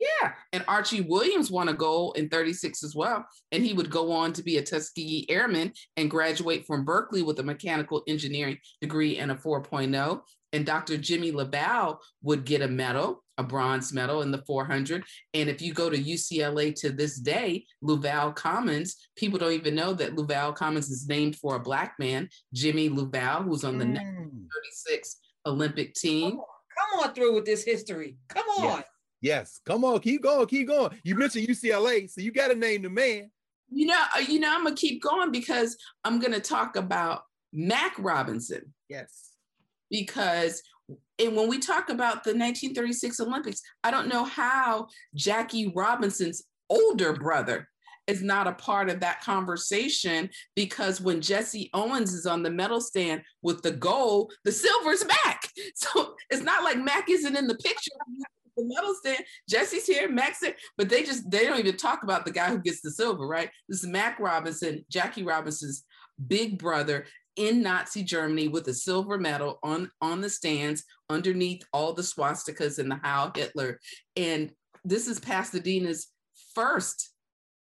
yeah, 0.00 0.32
and 0.52 0.64
Archie 0.68 1.00
Williams 1.00 1.50
won 1.50 1.68
a 1.68 1.74
gold 1.74 2.16
in 2.16 2.28
36 2.28 2.84
as 2.84 2.94
well. 2.94 3.26
And 3.50 3.64
he 3.64 3.72
would 3.72 3.90
go 3.90 4.12
on 4.12 4.32
to 4.34 4.42
be 4.42 4.58
a 4.58 4.62
Tuskegee 4.62 5.26
Airman 5.28 5.72
and 5.96 6.10
graduate 6.10 6.66
from 6.66 6.84
Berkeley 6.84 7.22
with 7.22 7.40
a 7.40 7.42
mechanical 7.42 8.02
engineering 8.06 8.58
degree 8.80 9.18
and 9.18 9.32
a 9.32 9.34
4.0. 9.34 10.20
And 10.52 10.64
Dr. 10.64 10.96
Jimmy 10.96 11.32
LuValle 11.32 11.96
would 12.22 12.44
get 12.44 12.62
a 12.62 12.68
medal, 12.68 13.24
a 13.38 13.42
bronze 13.42 13.92
medal 13.92 14.22
in 14.22 14.30
the 14.30 14.42
400. 14.46 15.02
And 15.34 15.48
if 15.48 15.60
you 15.60 15.74
go 15.74 15.90
to 15.90 15.98
UCLA 15.98 16.74
to 16.76 16.90
this 16.90 17.18
day, 17.18 17.66
LuValle 17.82 18.32
Commons, 18.32 18.96
people 19.16 19.38
don't 19.38 19.52
even 19.52 19.74
know 19.74 19.92
that 19.94 20.14
LuValle 20.14 20.54
Commons 20.54 20.90
is 20.90 21.08
named 21.08 21.36
for 21.36 21.56
a 21.56 21.60
Black 21.60 21.94
man, 21.98 22.28
Jimmy 22.54 22.88
LuValle, 22.88 23.44
who's 23.44 23.64
on 23.64 23.78
the 23.78 23.84
mm. 23.84 23.98
36 23.98 25.16
Olympic 25.44 25.94
team. 25.94 26.30
Come 26.30 26.38
on, 26.38 26.46
come 26.78 27.08
on 27.08 27.14
through 27.14 27.34
with 27.34 27.44
this 27.44 27.64
history. 27.64 28.16
Come 28.28 28.46
on. 28.58 28.64
Yeah. 28.64 28.82
Yes, 29.20 29.60
come 29.66 29.84
on, 29.84 30.00
keep 30.00 30.22
going, 30.22 30.46
keep 30.46 30.68
going. 30.68 30.96
You 31.02 31.16
mentioned 31.16 31.48
UCLA, 31.48 32.08
so 32.10 32.20
you 32.20 32.30
got 32.32 32.48
to 32.48 32.54
name 32.54 32.82
the 32.82 32.90
man. 32.90 33.30
You 33.70 33.86
know, 33.86 34.02
uh, 34.16 34.20
you 34.20 34.40
know, 34.40 34.54
I'm 34.54 34.64
gonna 34.64 34.76
keep 34.76 35.02
going 35.02 35.30
because 35.30 35.76
I'm 36.04 36.20
gonna 36.20 36.40
talk 36.40 36.76
about 36.76 37.22
Mac 37.52 37.94
Robinson. 37.98 38.72
Yes, 38.88 39.32
because 39.90 40.62
and 41.18 41.36
when 41.36 41.48
we 41.48 41.58
talk 41.58 41.90
about 41.90 42.24
the 42.24 42.30
1936 42.30 43.20
Olympics, 43.20 43.60
I 43.84 43.90
don't 43.90 44.08
know 44.08 44.24
how 44.24 44.86
Jackie 45.14 45.72
Robinson's 45.74 46.44
older 46.70 47.12
brother 47.12 47.68
is 48.06 48.22
not 48.22 48.46
a 48.46 48.52
part 48.52 48.88
of 48.88 49.00
that 49.00 49.20
conversation 49.20 50.30
because 50.56 51.00
when 51.00 51.20
Jesse 51.20 51.68
Owens 51.74 52.14
is 52.14 52.24
on 52.24 52.42
the 52.42 52.50
medal 52.50 52.80
stand 52.80 53.20
with 53.42 53.62
the 53.62 53.70
gold, 53.70 54.32
the 54.44 54.52
silver's 54.52 55.04
back. 55.04 55.42
So 55.74 56.14
it's 56.30 56.42
not 56.42 56.64
like 56.64 56.78
Mac 56.78 57.10
isn't 57.10 57.36
in 57.36 57.46
the 57.46 57.56
picture 57.56 57.90
the 58.58 58.64
medal 58.64 58.94
stand. 58.94 59.24
Jesse's 59.48 59.86
here, 59.86 60.08
Max 60.08 60.40
here, 60.40 60.54
but 60.76 60.88
they 60.88 61.02
just 61.02 61.30
they 61.30 61.44
don't 61.44 61.58
even 61.58 61.76
talk 61.76 62.02
about 62.02 62.24
the 62.24 62.30
guy 62.30 62.48
who 62.48 62.58
gets 62.58 62.80
the 62.80 62.90
silver, 62.90 63.26
right? 63.26 63.50
This 63.68 63.82
is 63.82 63.88
Mac 63.88 64.18
Robinson, 64.18 64.84
Jackie 64.90 65.22
Robinson's 65.22 65.84
big 66.26 66.58
brother 66.58 67.06
in 67.36 67.62
Nazi 67.62 68.02
Germany 68.02 68.48
with 68.48 68.66
a 68.68 68.74
silver 68.74 69.16
medal 69.16 69.58
on 69.62 69.90
on 70.02 70.20
the 70.20 70.28
stands 70.28 70.84
underneath 71.08 71.62
all 71.72 71.92
the 71.92 72.02
swastikas 72.02 72.78
and 72.78 72.90
the 72.90 73.00
Heil 73.02 73.32
Hitler. 73.34 73.78
And 74.16 74.52
this 74.84 75.06
is 75.06 75.20
Pasadena's 75.20 76.08
first 76.54 77.10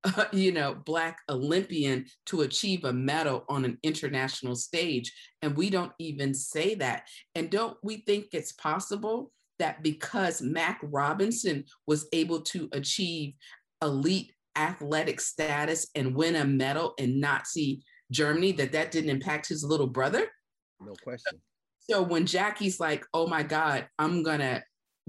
uh, 0.04 0.26
you 0.32 0.52
know, 0.52 0.76
Black 0.86 1.20
Olympian 1.30 2.06
to 2.28 2.42
achieve 2.42 2.84
a 2.84 2.94
medal 2.94 3.46
on 3.50 3.66
an 3.66 3.78
international 3.84 4.56
stage. 4.56 5.14
And 5.42 5.56
we 5.56 5.70
don't 5.70 5.94
even 6.00 6.34
say 6.34 6.76
that. 6.76 7.08
And 7.36 7.50
don't 7.50 7.78
we 7.84 7.98
think 7.98 8.28
it's 8.34 8.54
possible 8.54 9.32
that 9.62 9.84
because 9.84 10.41
Mac 10.41 10.80
Robinson 10.84 11.64
was 11.88 12.07
able 12.12 12.41
to 12.41 12.68
achieve 12.74 13.34
elite 13.82 14.34
athletic 14.57 15.22
status 15.22 15.88
and 15.95 16.16
win 16.16 16.36
a 16.36 16.45
medal 16.45 16.93
in 16.97 17.20
Nazi 17.20 17.84
Germany, 18.12 18.51
that 18.53 18.74
that 18.74 18.91
didn't 18.91 19.09
impact 19.09 19.47
his 19.47 19.64
little 19.64 19.88
brother? 19.88 20.28
No 20.82 20.93
question. 21.03 21.39
So 21.80 22.01
when 22.01 22.26
Jackie's 22.26 22.80
like, 22.80 23.05
"Oh 23.14 23.28
my 23.28 23.43
God, 23.43 23.88
I'm 23.97 24.24
gonna 24.24 24.64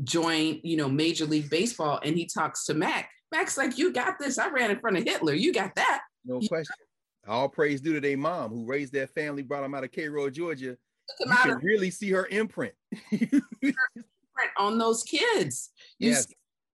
join," 0.04 0.60
you 0.62 0.76
know, 0.76 0.88
Major 0.88 1.26
League 1.26 1.50
Baseball, 1.50 2.00
and 2.04 2.16
he 2.16 2.26
talks 2.26 2.64
to 2.66 2.74
Mac, 2.74 3.10
Mac's 3.32 3.56
like, 3.56 3.78
"You 3.78 3.92
got 3.92 4.18
this. 4.18 4.38
I 4.38 4.48
ran 4.48 4.70
in 4.70 4.80
front 4.80 4.98
of 4.98 5.04
Hitler. 5.04 5.34
You 5.34 5.52
got 5.52 5.74
that." 5.74 6.02
No 6.24 6.40
question. 6.40 6.76
All 7.26 7.48
praise 7.48 7.80
due 7.80 7.94
to 7.94 8.00
their 8.00 8.16
mom 8.16 8.50
who 8.50 8.66
raised 8.66 8.92
their 8.92 9.06
family, 9.06 9.42
brought 9.42 9.62
them 9.62 9.74
out 9.74 9.84
of 9.84 9.92
Cairo, 9.92 10.28
Georgia. 10.28 10.76
You 11.20 11.34
can 11.42 11.50
of- 11.50 11.62
really 11.62 11.90
see 11.90 12.10
her 12.10 12.26
imprint. 12.26 12.74
on 14.58 14.78
those 14.78 15.02
kids. 15.02 15.70
You 15.98 16.10
yes. 16.10 16.26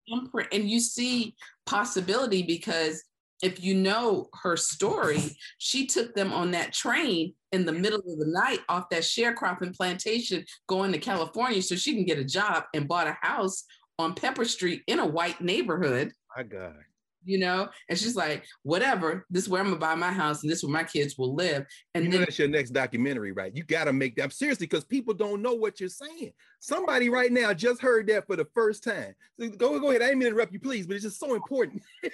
imprint 0.07 0.49
and 0.53 0.69
you 0.69 0.81
see 0.81 1.35
possibility 1.67 2.43
because 2.43 3.03
if 3.43 3.63
you 3.63 3.75
know 3.75 4.29
her 4.43 4.57
story, 4.57 5.37
she 5.59 5.87
took 5.87 6.15
them 6.15 6.33
on 6.33 6.51
that 6.53 6.73
train 6.73 7.35
in 7.53 7.65
the 7.65 7.73
middle 7.73 8.01
of 8.01 8.19
the 8.19 8.27
night 8.27 8.61
off 8.69 8.89
that 8.91 9.03
sharecropping 9.03 9.77
plantation 9.77 10.45
going 10.67 10.93
to 10.93 10.99
California 10.99 11.63
so 11.63 11.77
she 11.77 11.95
can 11.95 12.05
get 12.05 12.19
a 12.19 12.25
job 12.25 12.65
and 12.75 12.89
bought 12.89 13.07
a 13.07 13.17
house 13.21 13.65
on 13.99 14.15
Pepper 14.15 14.45
Street 14.45 14.83
in 14.87 14.99
a 14.99 15.07
white 15.07 15.41
neighborhood. 15.41 16.13
My 16.37 16.43
God. 16.43 16.77
You 17.25 17.39
know? 17.39 17.69
And 17.89 17.99
she's 17.99 18.17
like, 18.17 18.45
whatever, 18.63 19.27
this 19.31 19.45
is 19.45 19.49
where 19.49 19.61
I'm 19.61 19.69
gonna 19.69 19.79
buy 19.79 19.95
my 19.95 20.13
house 20.13 20.43
and 20.43 20.51
this 20.51 20.59
is 20.59 20.65
where 20.65 20.73
my 20.73 20.85
kids 20.85 21.17
will 21.19 21.35
live. 21.35 21.67
And 21.95 22.05
you 22.05 22.11
then 22.11 22.21
that's 22.21 22.39
your 22.39 22.49
next 22.49 22.71
documentary, 22.71 23.33
right? 23.33 23.55
You 23.55 23.65
got 23.65 23.85
to 23.85 23.93
make 23.93 24.17
that 24.17 24.33
seriously 24.33 24.67
because 24.67 24.85
people 24.85 25.15
don't 25.15 25.43
know 25.43 25.55
what 25.55 25.81
you're 25.81 25.89
saying. 25.89 26.33
Somebody 26.61 27.09
right 27.09 27.33
now 27.33 27.53
just 27.53 27.81
heard 27.81 28.07
that 28.09 28.27
for 28.27 28.37
the 28.37 28.47
first 28.55 28.85
time. 28.85 29.15
So 29.39 29.49
go, 29.51 29.79
go 29.79 29.91
ahead. 29.91 30.03
I 30.03 30.07
didn't 30.07 30.19
mean 30.19 30.27
to 30.27 30.35
interrupt 30.35 30.53
you, 30.53 30.61
please, 30.61 30.87
but 30.87 30.97
it's 30.97 31.05
just 31.05 31.21
so 31.21 31.35
important. 31.35 31.83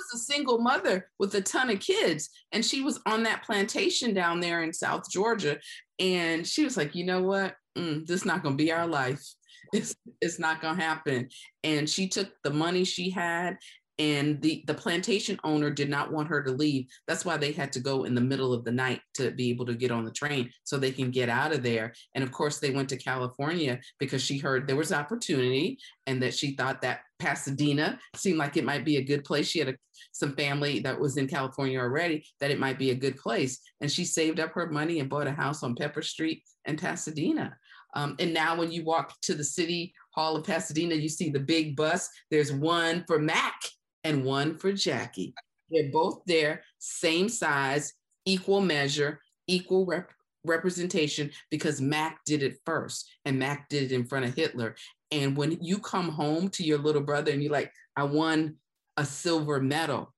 It 0.00 0.14
was 0.14 0.22
a 0.22 0.24
single 0.24 0.58
mother 0.58 1.10
with 1.18 1.34
a 1.34 1.42
ton 1.42 1.68
of 1.68 1.80
kids 1.80 2.30
and 2.52 2.64
she 2.64 2.80
was 2.80 3.00
on 3.06 3.24
that 3.24 3.44
plantation 3.44 4.14
down 4.14 4.40
there 4.40 4.62
in 4.62 4.72
south 4.72 5.10
georgia 5.10 5.58
and 5.98 6.46
she 6.46 6.64
was 6.64 6.76
like 6.76 6.94
you 6.94 7.04
know 7.04 7.20
what 7.22 7.54
mm, 7.76 8.06
this 8.06 8.20
is 8.20 8.24
not 8.24 8.42
going 8.42 8.56
to 8.56 8.64
be 8.64 8.72
our 8.72 8.86
life 8.86 9.22
it's, 9.72 9.94
it's 10.20 10.38
not 10.38 10.60
going 10.60 10.76
to 10.76 10.82
happen 10.82 11.28
and 11.64 11.88
she 11.88 12.08
took 12.08 12.30
the 12.44 12.50
money 12.50 12.84
she 12.84 13.10
had 13.10 13.56
and 14.00 14.40
the 14.40 14.64
the 14.66 14.72
plantation 14.72 15.38
owner 15.44 15.68
did 15.68 15.90
not 15.90 16.10
want 16.10 16.26
her 16.28 16.42
to 16.42 16.50
leave. 16.50 16.86
That's 17.06 17.26
why 17.26 17.36
they 17.36 17.52
had 17.52 17.70
to 17.72 17.80
go 17.80 18.04
in 18.04 18.14
the 18.14 18.20
middle 18.22 18.54
of 18.54 18.64
the 18.64 18.72
night 18.72 19.02
to 19.14 19.30
be 19.30 19.50
able 19.50 19.66
to 19.66 19.74
get 19.74 19.90
on 19.90 20.06
the 20.06 20.10
train 20.10 20.50
so 20.64 20.78
they 20.78 20.90
can 20.90 21.10
get 21.10 21.28
out 21.28 21.52
of 21.52 21.62
there. 21.62 21.92
And 22.14 22.24
of 22.24 22.32
course 22.32 22.58
they 22.58 22.70
went 22.70 22.88
to 22.88 22.96
california 22.96 23.78
because 23.98 24.22
she 24.22 24.38
heard 24.38 24.66
there 24.66 24.76
was 24.76 24.90
opportunity 24.90 25.78
and 26.06 26.22
that 26.22 26.32
she 26.32 26.52
thought 26.52 26.80
that 26.80 27.00
pasadena 27.18 27.98
seemed 28.16 28.38
like 28.38 28.56
it 28.56 28.64
might 28.64 28.86
be 28.86 28.96
a 28.96 29.04
good 29.04 29.22
place. 29.22 29.46
She 29.46 29.58
had 29.58 29.68
a, 29.68 29.74
some 30.12 30.34
family 30.34 30.80
that 30.80 30.98
was 30.98 31.18
in 31.18 31.28
california 31.28 31.78
already 31.78 32.24
that 32.40 32.50
it 32.50 32.58
might 32.58 32.78
be 32.78 32.92
a 32.92 32.94
good 32.94 33.16
place. 33.18 33.60
And 33.82 33.92
she 33.92 34.06
saved 34.06 34.40
up 34.40 34.52
her 34.54 34.70
money 34.70 35.00
and 35.00 35.10
bought 35.10 35.26
a 35.26 35.32
house 35.32 35.62
on 35.62 35.74
pepper 35.74 36.00
street 36.00 36.42
in 36.64 36.76
pasadena. 36.76 37.54
Um, 37.94 38.16
and 38.18 38.32
now 38.32 38.56
when 38.56 38.72
you 38.72 38.82
walk 38.82 39.20
to 39.22 39.34
the 39.34 39.44
city 39.44 39.92
hall 40.14 40.36
of 40.36 40.44
pasadena 40.44 40.94
you 40.94 41.10
see 41.10 41.28
the 41.28 41.38
big 41.38 41.76
bus. 41.76 42.08
There's 42.30 42.50
one 42.50 43.04
for 43.06 43.18
mac 43.18 43.60
and 44.04 44.24
one 44.24 44.56
for 44.56 44.72
Jackie. 44.72 45.34
They're 45.70 45.90
both 45.90 46.22
there, 46.26 46.62
same 46.78 47.28
size, 47.28 47.92
equal 48.24 48.60
measure, 48.60 49.20
equal 49.46 49.86
rep- 49.86 50.12
representation 50.44 51.30
because 51.50 51.80
Mac 51.80 52.20
did 52.24 52.42
it 52.42 52.58
first 52.64 53.08
and 53.24 53.38
Mac 53.38 53.68
did 53.68 53.84
it 53.84 53.94
in 53.94 54.04
front 54.04 54.24
of 54.24 54.34
Hitler. 54.34 54.74
And 55.12 55.36
when 55.36 55.58
you 55.60 55.78
come 55.78 56.08
home 56.08 56.48
to 56.50 56.64
your 56.64 56.78
little 56.78 57.02
brother 57.02 57.32
and 57.32 57.42
you're 57.42 57.52
like, 57.52 57.72
I 57.96 58.04
won 58.04 58.56
a 58.96 59.04
silver 59.04 59.60
medal 59.60 60.14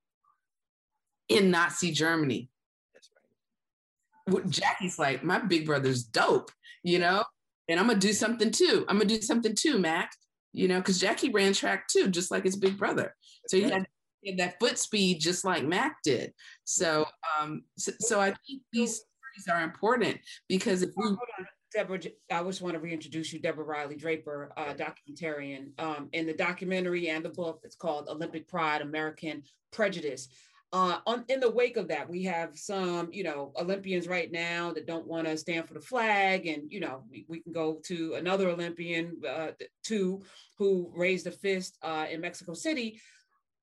in 1.29 1.51
Nazi 1.51 1.91
Germany. 1.91 2.49
Right. 4.27 4.49
Jackie's 4.49 4.99
like, 4.99 5.23
my 5.23 5.39
big 5.39 5.65
brother's 5.65 6.03
dope, 6.03 6.51
you 6.83 6.99
know? 6.99 7.23
And 7.67 7.79
I'm 7.79 7.87
gonna 7.87 7.99
do 7.99 8.13
something 8.13 8.51
too. 8.51 8.85
I'm 8.87 8.97
gonna 8.97 9.09
do 9.09 9.21
something 9.21 9.55
too, 9.55 9.79
Mac, 9.79 10.11
you 10.51 10.67
know, 10.67 10.79
because 10.79 10.99
Jackie 10.99 11.29
ran 11.29 11.53
track 11.53 11.87
too, 11.87 12.09
just 12.09 12.29
like 12.29 12.43
his 12.43 12.55
big 12.55 12.77
brother. 12.77 13.15
So 13.47 13.57
he 13.57 13.63
had, 13.63 13.85
he 14.21 14.31
had, 14.31 14.39
that 14.39 14.59
foot 14.59 14.77
speed 14.77 15.19
just 15.19 15.43
like 15.45 15.65
Mac 15.65 15.97
did. 16.03 16.33
So, 16.63 17.05
um, 17.39 17.63
so, 17.77 17.91
so 17.99 18.19
I 18.19 18.27
think 18.27 18.61
these 18.71 19.01
stories 19.35 19.57
are 19.57 19.63
important 19.63 20.19
because 20.47 20.81
if 20.81 20.91
we 20.95 21.15
Deborah, 21.73 21.99
I 22.31 22.43
just 22.43 22.61
want 22.61 22.75
to 22.75 22.79
reintroduce 22.79 23.33
you, 23.33 23.39
Deborah 23.39 23.65
Riley 23.65 23.95
Draper, 23.95 24.53
uh, 24.55 24.73
documentarian. 24.73 25.71
Um, 25.79 26.09
in 26.13 26.27
the 26.27 26.33
documentary 26.33 27.09
and 27.09 27.25
the 27.25 27.29
book, 27.29 27.61
it's 27.63 27.75
called 27.75 28.07
Olympic 28.07 28.47
Pride, 28.47 28.81
American 28.81 29.43
Prejudice. 29.71 30.29
Uh, 30.71 30.99
on, 31.05 31.23
in 31.29 31.39
the 31.39 31.51
wake 31.51 31.77
of 31.77 31.87
that, 31.87 32.09
we 32.09 32.23
have 32.23 32.57
some, 32.57 33.09
you 33.11 33.23
know, 33.23 33.51
Olympians 33.59 34.07
right 34.07 34.31
now 34.31 34.71
that 34.73 34.87
don't 34.87 35.05
want 35.05 35.27
to 35.27 35.37
stand 35.37 35.67
for 35.67 35.75
the 35.75 35.81
flag, 35.81 36.47
and 36.47 36.63
you 36.71 36.79
know, 36.79 37.03
we, 37.11 37.25
we 37.27 37.41
can 37.41 37.53
go 37.53 37.79
to 37.85 38.15
another 38.15 38.49
Olympian, 38.49 39.21
uh, 39.27 39.51
two, 39.83 40.21
who 40.57 40.91
raised 40.95 41.27
a 41.27 41.31
fist 41.31 41.77
uh, 41.83 42.07
in 42.09 42.21
Mexico 42.21 42.53
City 42.53 42.99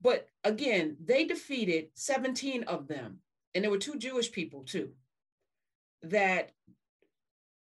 but 0.02 0.28
again, 0.44 0.96
they 1.04 1.24
defeated 1.24 1.88
17 1.94 2.64
of 2.64 2.88
them, 2.88 3.18
and 3.54 3.64
there 3.64 3.70
were 3.70 3.78
two 3.78 3.98
Jewish 3.98 4.32
people 4.32 4.64
too, 4.64 4.90
that 6.02 6.52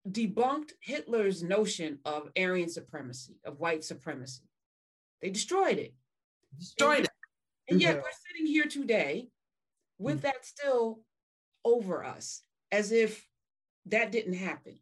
debunked 0.10 0.72
Hitler's 0.82 1.44
notion 1.44 2.00
of 2.06 2.30
Aryan 2.38 2.70
supremacy, 2.70 3.36
of 3.46 3.60
white 3.60 3.84
supremacy. 3.84 4.44
They 5.22 5.30
destroyed 5.30 5.78
it. 5.78 5.94
Destroyed 6.58 6.98
and, 6.98 7.06
it. 7.06 7.12
And 7.70 7.82
yet 7.82 7.96
we're 7.96 8.10
sitting 8.28 8.46
here 8.46 8.66
today 8.66 9.30
with 9.98 10.20
mm. 10.20 10.22
that 10.22 10.46
still 10.46 11.00
over 11.66 12.04
us, 12.04 12.42
as 12.72 12.92
if 12.92 13.28
that 13.86 14.12
didn't 14.12 14.34
happen 14.34 14.80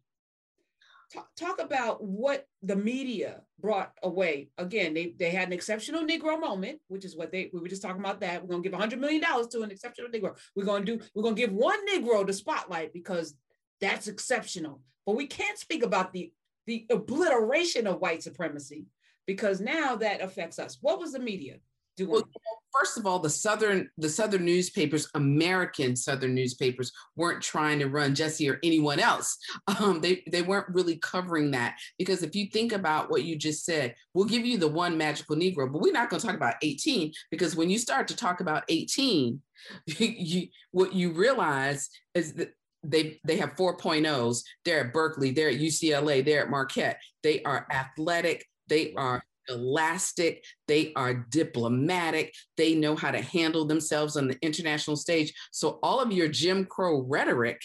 talk, 1.36 1.60
about 1.60 2.02
what 2.02 2.46
the 2.62 2.76
media 2.76 3.42
brought 3.60 3.92
away. 4.02 4.50
Again, 4.58 4.94
they, 4.94 5.14
they 5.18 5.30
had 5.30 5.48
an 5.48 5.52
exceptional 5.52 6.04
Negro 6.04 6.38
moment, 6.40 6.80
which 6.88 7.04
is 7.04 7.16
what 7.16 7.32
they 7.32 7.50
we 7.52 7.60
were 7.60 7.68
just 7.68 7.82
talking 7.82 8.00
about 8.00 8.20
that. 8.20 8.42
We're 8.42 8.50
gonna 8.50 8.62
give 8.62 8.72
$100 8.72 8.98
million 8.98 9.22
to 9.22 9.62
an 9.62 9.70
exceptional 9.70 10.10
Negro. 10.10 10.36
We're 10.54 10.64
gonna 10.64 10.84
do, 10.84 11.00
we're 11.14 11.22
gonna 11.22 11.34
give 11.34 11.52
one 11.52 11.78
Negro 11.86 12.26
the 12.26 12.32
spotlight 12.32 12.92
because 12.92 13.34
that's 13.80 14.08
exceptional. 14.08 14.82
But 15.04 15.16
we 15.16 15.26
can't 15.26 15.58
speak 15.58 15.82
about 15.84 16.12
the 16.12 16.32
the 16.66 16.84
obliteration 16.90 17.86
of 17.86 18.00
white 18.00 18.22
supremacy 18.22 18.86
because 19.26 19.60
now 19.60 19.96
that 19.96 20.20
affects 20.20 20.58
us. 20.58 20.78
What 20.80 20.98
was 20.98 21.12
the 21.12 21.20
media 21.20 21.56
doing? 21.96 22.10
Well, 22.10 22.28
first 22.78 22.98
of 22.98 23.06
all, 23.06 23.18
the 23.18 23.30
southern 23.30 23.88
the 23.98 24.08
southern 24.08 24.44
newspapers, 24.44 25.08
American 25.14 25.96
southern 25.96 26.34
newspapers, 26.34 26.92
weren't 27.16 27.42
trying 27.42 27.78
to 27.78 27.88
run 27.88 28.14
Jesse 28.14 28.48
or 28.48 28.58
anyone 28.62 29.00
else. 29.00 29.38
Um, 29.80 30.00
they 30.00 30.22
they 30.30 30.42
weren't 30.42 30.68
really 30.68 30.96
covering 30.96 31.50
that 31.50 31.76
because 31.98 32.22
if 32.22 32.34
you 32.34 32.46
think 32.46 32.72
about 32.72 33.10
what 33.10 33.24
you 33.24 33.36
just 33.36 33.64
said, 33.64 33.94
we'll 34.14 34.24
give 34.24 34.46
you 34.46 34.58
the 34.58 34.68
one 34.68 34.96
magical 34.96 35.36
Negro, 35.36 35.70
but 35.70 35.82
we're 35.82 35.92
not 35.92 36.08
going 36.08 36.20
to 36.20 36.26
talk 36.26 36.36
about 36.36 36.54
18 36.62 37.12
because 37.30 37.56
when 37.56 37.68
you 37.68 37.78
start 37.78 38.08
to 38.08 38.16
talk 38.16 38.40
about 38.40 38.64
18, 38.68 39.40
you, 39.86 40.48
what 40.70 40.94
you 40.94 41.12
realize 41.12 41.90
is 42.14 42.32
that 42.34 42.54
they 42.84 43.20
they 43.24 43.36
have 43.36 43.56
4.0s. 43.56 44.42
They're 44.64 44.86
at 44.86 44.92
Berkeley, 44.92 45.30
they're 45.32 45.50
at 45.50 45.56
UCLA, 45.56 46.24
they're 46.24 46.42
at 46.42 46.50
Marquette. 46.50 47.00
They 47.22 47.42
are 47.42 47.66
athletic, 47.70 48.46
they 48.68 48.94
are 48.94 49.22
elastic, 49.48 50.44
they 50.68 50.92
are 50.94 51.26
diplomatic, 51.30 52.34
they 52.56 52.74
know 52.74 52.96
how 52.96 53.10
to 53.10 53.20
handle 53.20 53.64
themselves 53.64 54.16
on 54.16 54.28
the 54.28 54.38
international 54.42 54.96
stage. 54.96 55.32
So 55.52 55.78
all 55.82 56.00
of 56.00 56.12
your 56.12 56.28
Jim 56.28 56.64
Crow 56.64 57.02
rhetoric 57.02 57.60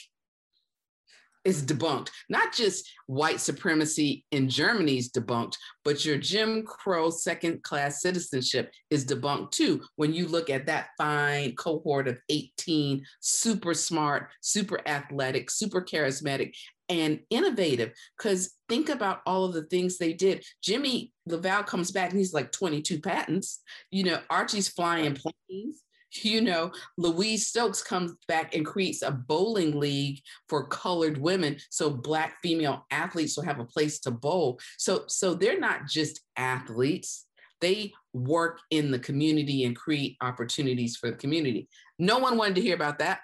is 1.43 1.63
debunked. 1.63 2.09
Not 2.29 2.53
just 2.53 2.89
white 3.07 3.39
supremacy 3.39 4.25
in 4.32 4.49
Germany 4.49 4.97
is 4.97 5.11
debunked, 5.11 5.55
but 5.84 6.05
your 6.05 6.17
Jim 6.17 6.63
Crow 6.63 7.09
second 7.09 7.63
class 7.63 8.01
citizenship 8.01 8.71
is 8.89 9.05
debunked 9.05 9.51
too. 9.51 9.82
When 9.95 10.13
you 10.13 10.27
look 10.27 10.49
at 10.49 10.67
that 10.67 10.89
fine 10.97 11.55
cohort 11.55 12.07
of 12.07 12.17
18 12.29 13.03
super 13.19 13.73
smart, 13.73 14.29
super 14.41 14.79
athletic, 14.88 15.49
super 15.49 15.82
charismatic, 15.82 16.53
and 16.91 17.21
innovative 17.29 17.93
because 18.17 18.53
think 18.67 18.89
about 18.89 19.21
all 19.25 19.45
of 19.45 19.53
the 19.53 19.63
things 19.63 19.97
they 19.97 20.11
did. 20.11 20.43
Jimmy 20.61 21.13
LuValle 21.25 21.63
comes 21.63 21.89
back 21.91 22.09
and 22.09 22.19
he's 22.19 22.33
like 22.33 22.51
22 22.51 22.99
patents. 22.99 23.61
You 23.91 24.03
know, 24.03 24.19
Archie's 24.29 24.67
flying 24.67 25.15
planes. 25.15 25.83
You 26.13 26.41
know, 26.41 26.74
Louise 26.97 27.47
Stokes 27.47 27.82
comes 27.82 28.13
back 28.28 28.53
and 28.53 28.66
creates 28.66 29.01
a 29.01 29.11
bowling 29.11 29.79
league 29.79 30.20
for 30.49 30.67
colored 30.67 31.17
women 31.17 31.55
so 31.70 31.89
black 31.89 32.41
female 32.43 32.86
athletes 32.91 33.37
will 33.37 33.45
have 33.45 33.61
a 33.61 33.66
place 33.66 34.01
to 34.01 34.11
bowl. 34.11 34.59
So 34.78 35.05
so 35.07 35.33
they're 35.33 35.59
not 35.59 35.87
just 35.87 36.20
athletes. 36.36 37.28
They 37.61 37.93
work 38.11 38.59
in 38.71 38.91
the 38.91 38.99
community 38.99 39.63
and 39.63 39.74
create 39.74 40.17
opportunities 40.20 40.97
for 40.97 41.11
the 41.11 41.16
community. 41.16 41.70
No 41.97 42.17
one 42.17 42.36
wanted 42.36 42.55
to 42.55 42.61
hear 42.61 42.75
about 42.75 42.99
that. 42.99 43.21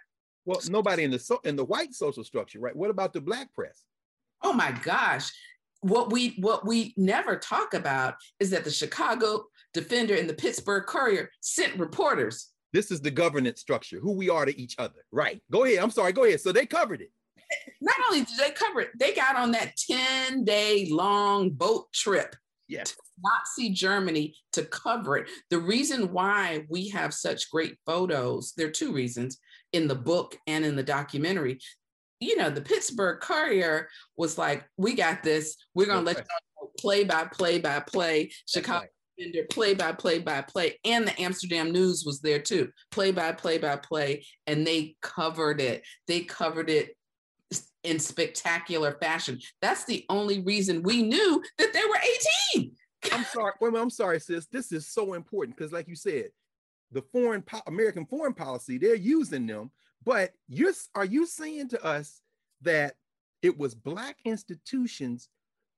Well, 0.48 0.62
nobody 0.70 1.04
in 1.04 1.12
the 1.12 1.20
so, 1.20 1.42
in 1.44 1.58
the 1.58 1.66
white 1.66 1.94
social 1.94 2.24
structure, 2.24 2.62
right? 2.62 2.76
What 2.76 2.90
about 2.90 3.12
the 3.12 3.20
black 3.20 3.54
press? 3.54 3.84
Oh 4.42 4.54
my 4.54 4.72
gosh. 4.72 5.30
What 5.82 6.10
we 6.10 6.38
what 6.40 6.66
we 6.66 6.94
never 6.96 7.36
talk 7.36 7.74
about 7.74 8.16
is 8.40 8.50
that 8.52 8.64
the 8.64 8.72
Chicago 8.72 9.44
Defender 9.74 10.16
and 10.16 10.30
the 10.30 10.34
Pittsburgh 10.34 10.86
Courier 10.86 11.30
sent 11.42 11.78
reporters. 11.78 12.48
This 12.72 12.92
is 12.92 13.02
the 13.02 13.12
governance 13.12 13.60
structure, 13.60 14.00
who 14.00 14.14
we 14.14 14.30
are 14.30 14.46
to 14.46 14.58
each 14.58 14.76
other. 14.80 15.04
Right. 15.12 15.42
Go 15.52 15.66
ahead. 15.66 15.80
I'm 15.80 15.92
sorry. 15.92 16.14
Go 16.14 16.24
ahead. 16.24 16.40
So 16.40 16.54
they 16.54 16.66
covered 16.66 17.02
it. 17.02 17.12
Not 17.82 17.96
only 18.08 18.24
did 18.24 18.38
they 18.38 18.52
cover 18.52 18.80
it, 18.80 18.92
they 18.98 19.14
got 19.14 19.36
on 19.36 19.52
that 19.52 19.76
10 19.76 20.46
day 20.46 20.88
long 20.90 21.50
boat 21.50 21.92
trip 21.92 22.38
yes. 22.68 22.96
Nazi 23.22 23.70
Germany 23.70 24.36
to 24.54 24.64
cover 24.64 25.18
it. 25.18 25.30
The 25.50 25.60
reason 25.60 26.12
why 26.12 26.66
we 26.70 26.90
have 26.90 27.14
such 27.14 27.50
great 27.50 27.76
photos, 27.86 28.54
there 28.56 28.68
are 28.68 28.72
two 28.72 28.94
reasons 28.94 29.40
in 29.78 29.88
the 29.88 29.96
book 29.96 30.38
and 30.48 30.66
in 30.66 30.76
the 30.76 30.84
documentary. 30.84 31.60
You 32.20 32.36
know, 32.36 32.50
the 32.50 32.62
Pittsburgh 32.62 33.20
Courier 33.22 33.88
was 34.18 34.38
like, 34.38 34.66
we 34.76 34.96
got 34.96 35.24
this. 35.24 35.56
We're 35.76 35.86
going 35.86 36.00
to 36.00 36.06
let 36.06 36.18
you 36.18 36.24
know 36.24 36.72
play 36.80 37.04
by 37.04 37.26
play 37.26 37.60
by 37.60 37.80
play. 37.80 38.32
Chicago 38.48 38.88
right. 39.20 39.50
play 39.50 39.76
by 39.76 39.92
play 39.92 40.20
by 40.20 40.42
play. 40.42 40.80
And 40.84 41.08
the 41.08 41.22
Amsterdam 41.22 41.72
News 41.72 42.04
was 42.06 42.20
there 42.20 42.40
too, 42.40 42.72
play 42.92 43.12
by 43.12 43.32
play 43.34 43.60
by 43.60 43.76
play. 43.76 44.26
And 44.48 44.66
they 44.66 44.96
covered 45.02 45.62
it. 45.62 45.84
They 46.08 46.22
covered 46.22 46.72
it 46.72 46.96
in 47.84 48.00
spectacular 48.00 48.98
fashion. 49.00 49.40
That's 49.62 49.86
the 49.86 50.04
only 50.10 50.42
reason 50.42 50.82
we 50.82 51.04
knew 51.04 51.44
that 51.60 51.72
they 51.72 51.86
were 51.88 52.02
18. 52.56 52.72
I'm 53.12 53.24
sorry. 53.26 53.54
Well, 53.62 53.78
I'm 53.78 53.92
sorry, 53.92 54.20
sis. 54.20 54.48
This 54.48 54.72
is 54.72 54.88
so 54.88 55.14
important 55.14 55.56
because, 55.56 55.72
like 55.72 55.88
you 55.88 55.96
said, 55.96 56.30
the 56.92 57.02
foreign 57.02 57.42
po- 57.42 57.62
American 57.68 58.06
foreign 58.06 58.34
policy, 58.34 58.78
they're 58.78 58.96
using 58.96 59.46
them. 59.48 59.72
But 60.04 60.32
you're, 60.48 60.74
are 60.96 61.06
you 61.06 61.26
saying 61.26 61.70
to 61.70 61.84
us 61.84 62.22
that 62.62 62.96
it 63.42 63.58
was 63.58 63.76
black 63.76 64.18
institutions 64.26 65.30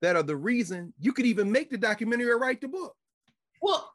that 0.01 0.15
are 0.15 0.23
the 0.23 0.35
reason 0.35 0.93
you 0.99 1.13
could 1.13 1.25
even 1.25 1.51
make 1.51 1.69
the 1.69 1.77
documentary 1.77 2.29
or 2.31 2.37
write 2.37 2.61
the 2.61 2.67
book? 2.67 2.95
Well, 3.61 3.91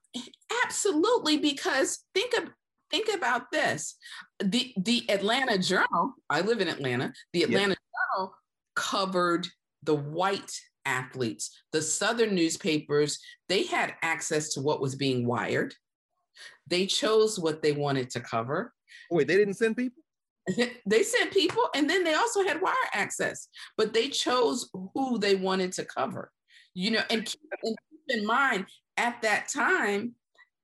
absolutely, 0.64 1.38
because 1.38 2.04
think 2.14 2.34
of 2.34 2.50
think 2.90 3.08
about 3.14 3.50
this. 3.50 3.96
The 4.40 4.74
the 4.76 5.04
Atlanta 5.08 5.58
Journal, 5.58 6.14
I 6.28 6.42
live 6.42 6.60
in 6.60 6.68
Atlanta, 6.68 7.12
the 7.32 7.44
Atlanta. 7.44 7.76
Journal 8.16 8.34
covered 8.74 9.46
the 9.82 9.94
white 9.94 10.52
athletes. 10.84 11.50
The 11.72 11.82
Southern 11.82 12.34
newspapers, 12.34 13.18
they 13.48 13.64
had 13.64 13.94
access 14.02 14.50
to 14.54 14.60
what 14.60 14.80
was 14.80 14.94
being 14.94 15.26
wired. 15.26 15.74
They 16.66 16.86
chose 16.86 17.38
what 17.38 17.62
they 17.62 17.72
wanted 17.72 18.10
to 18.10 18.20
cover. 18.20 18.72
Wait, 19.10 19.26
they 19.26 19.36
didn't 19.36 19.54
send 19.54 19.76
people? 19.76 20.02
they 20.86 21.02
sent 21.02 21.32
people 21.32 21.68
and 21.74 21.88
then 21.88 22.04
they 22.04 22.14
also 22.14 22.42
had 22.44 22.60
wire 22.60 22.74
access, 22.92 23.48
but 23.76 23.94
they 23.94 24.08
chose 24.08 24.70
who 24.94 25.18
they 25.18 25.34
wanted 25.34 25.72
to 25.72 25.84
cover. 25.84 26.30
You 26.74 26.90
know, 26.92 27.02
and 27.08 27.24
keep, 27.24 27.40
and 27.62 27.76
keep 27.90 28.18
in 28.18 28.26
mind 28.26 28.66
at 28.96 29.22
that 29.22 29.48
time, 29.48 30.14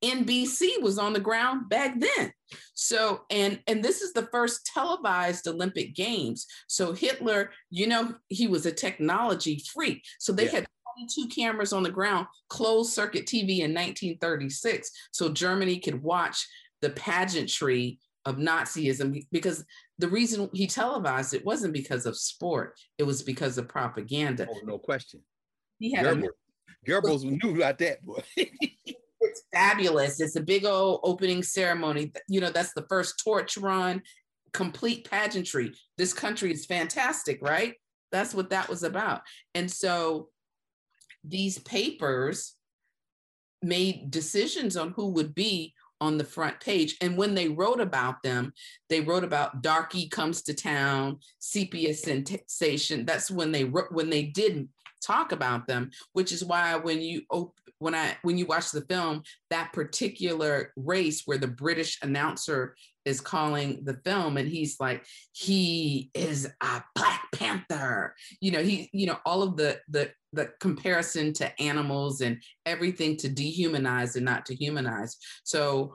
NBC 0.05 0.81
was 0.81 0.99
on 0.99 1.13
the 1.13 1.21
ground 1.21 1.69
back 1.69 1.99
then. 2.01 2.33
So, 2.75 3.23
and 3.31 3.61
and 3.67 3.85
this 3.85 4.01
is 4.01 4.13
the 4.13 4.29
first 4.33 4.67
televised 4.67 5.47
Olympic 5.47 5.95
Games. 5.95 6.47
So 6.69 6.93
Hitler, 6.93 7.51
you 7.71 7.87
know, 7.87 8.15
he 8.29 8.49
was 8.49 8.67
a 8.67 8.73
technology 8.73 9.63
freak. 9.73 10.03
So 10.19 10.33
they 10.33 10.47
yeah. 10.47 10.53
had 10.53 10.67
22 11.01 11.29
cameras 11.29 11.73
on 11.73 11.83
the 11.83 11.91
ground, 11.91 12.27
closed 12.49 12.93
circuit 12.93 13.27
TV 13.27 13.61
in 13.61 13.73
1936. 13.73 14.91
So 15.13 15.31
Germany 15.31 15.79
could 15.79 16.03
watch 16.03 16.47
the 16.83 16.91
pageantry 16.91 17.99
of 18.27 18.37
Nazism 18.37 19.25
because 19.33 19.65
the 19.99 20.09
reason 20.09 20.51
he 20.53 20.67
televised 20.67 21.35
it 21.35 21.45
wasn't 21.45 21.73
because 21.73 22.07
of 22.07 22.17
sport, 22.17 22.79
it 22.99 23.05
was 23.05 23.23
because 23.23 23.57
of 23.59 23.69
propaganda. 23.69 24.47
Oh, 24.51 24.61
no 24.65 24.79
question. 24.79 25.21
He 25.79 25.93
had 25.93 26.07
Goebbels, 26.07 26.29
a, 26.87 26.91
Goebbels 26.91 27.43
knew 27.43 27.57
about 27.57 27.79
that, 27.79 28.03
boy. 28.03 28.23
it's 28.37 29.43
fabulous. 29.53 30.21
It's 30.21 30.37
a 30.37 30.43
big 30.43 30.67
old 30.67 31.01
opening 31.03 31.43
ceremony. 31.43 32.13
You 32.29 32.41
know, 32.41 32.51
that's 32.51 32.75
the 32.75 32.87
first 32.89 33.23
torch 33.25 33.57
run, 33.57 34.03
complete 34.53 35.09
pageantry. 35.11 35.73
This 35.97 36.13
country 36.13 36.53
is 36.53 36.67
fantastic, 36.67 37.41
right? 37.41 37.75
That's 38.13 38.35
what 38.35 38.51
that 38.51 38.69
was 38.69 38.83
about. 38.83 39.23
And 39.55 39.71
so 39.71 40.29
these 41.25 41.59
papers 41.59 42.55
made 43.63 44.11
decisions 44.11 44.77
on 44.77 44.91
who 44.93 45.09
would 45.11 45.35
be 45.35 45.75
on 46.01 46.17
the 46.17 46.25
front 46.25 46.59
page. 46.61 46.97
And 47.01 47.17
when 47.17 47.35
they 47.35 47.49
wrote 47.49 47.81
about 47.81 48.23
them, 48.23 48.53
they 48.89 49.01
wrote 49.01 49.25
about 49.25 49.63
Darky 49.63 50.09
comes 50.09 50.43
to 50.43 50.55
town, 50.55 51.19
sepia 51.39 51.93
sensation. 51.95 53.05
That's 53.05 53.31
when 53.31 53.53
they 53.53 53.65
wrote, 53.65 53.93
when 53.93 54.09
they 54.09 54.25
didn't 54.25 54.71
talk 55.03 55.33
about 55.33 55.67
them, 55.67 55.91
which 56.13 56.33
is 56.33 56.45
why 56.45 56.77
when 56.77 57.01
you 57.01 57.23
op- 57.31 57.59
when 57.79 57.95
I 57.95 58.17
when 58.23 58.37
you 58.39 58.47
watch 58.47 58.71
the 58.71 58.83
film, 58.83 59.23
that 59.51 59.73
particular 59.73 60.73
race 60.77 61.23
where 61.25 61.39
the 61.39 61.49
British 61.49 61.99
announcer 62.03 62.77
is 63.05 63.21
calling 63.21 63.81
the 63.85 63.99
film 64.05 64.37
and 64.37 64.49
he's 64.49 64.79
like 64.79 65.05
he 65.33 66.11
is 66.15 66.47
a 66.61 66.83
panther 67.33 68.15
you 68.41 68.51
know 68.51 68.63
he 68.63 68.89
you 68.93 69.07
know 69.07 69.19
all 69.25 69.43
of 69.43 69.57
the 69.57 69.79
the 69.89 70.11
the 70.33 70.51
comparison 70.61 71.33
to 71.33 71.61
animals 71.61 72.21
and 72.21 72.43
everything 72.67 73.17
to 73.17 73.29
dehumanize 73.29 74.17
and 74.17 74.25
not 74.25 74.47
to 74.47 74.55
humanize. 74.55 75.17
So 75.45 75.95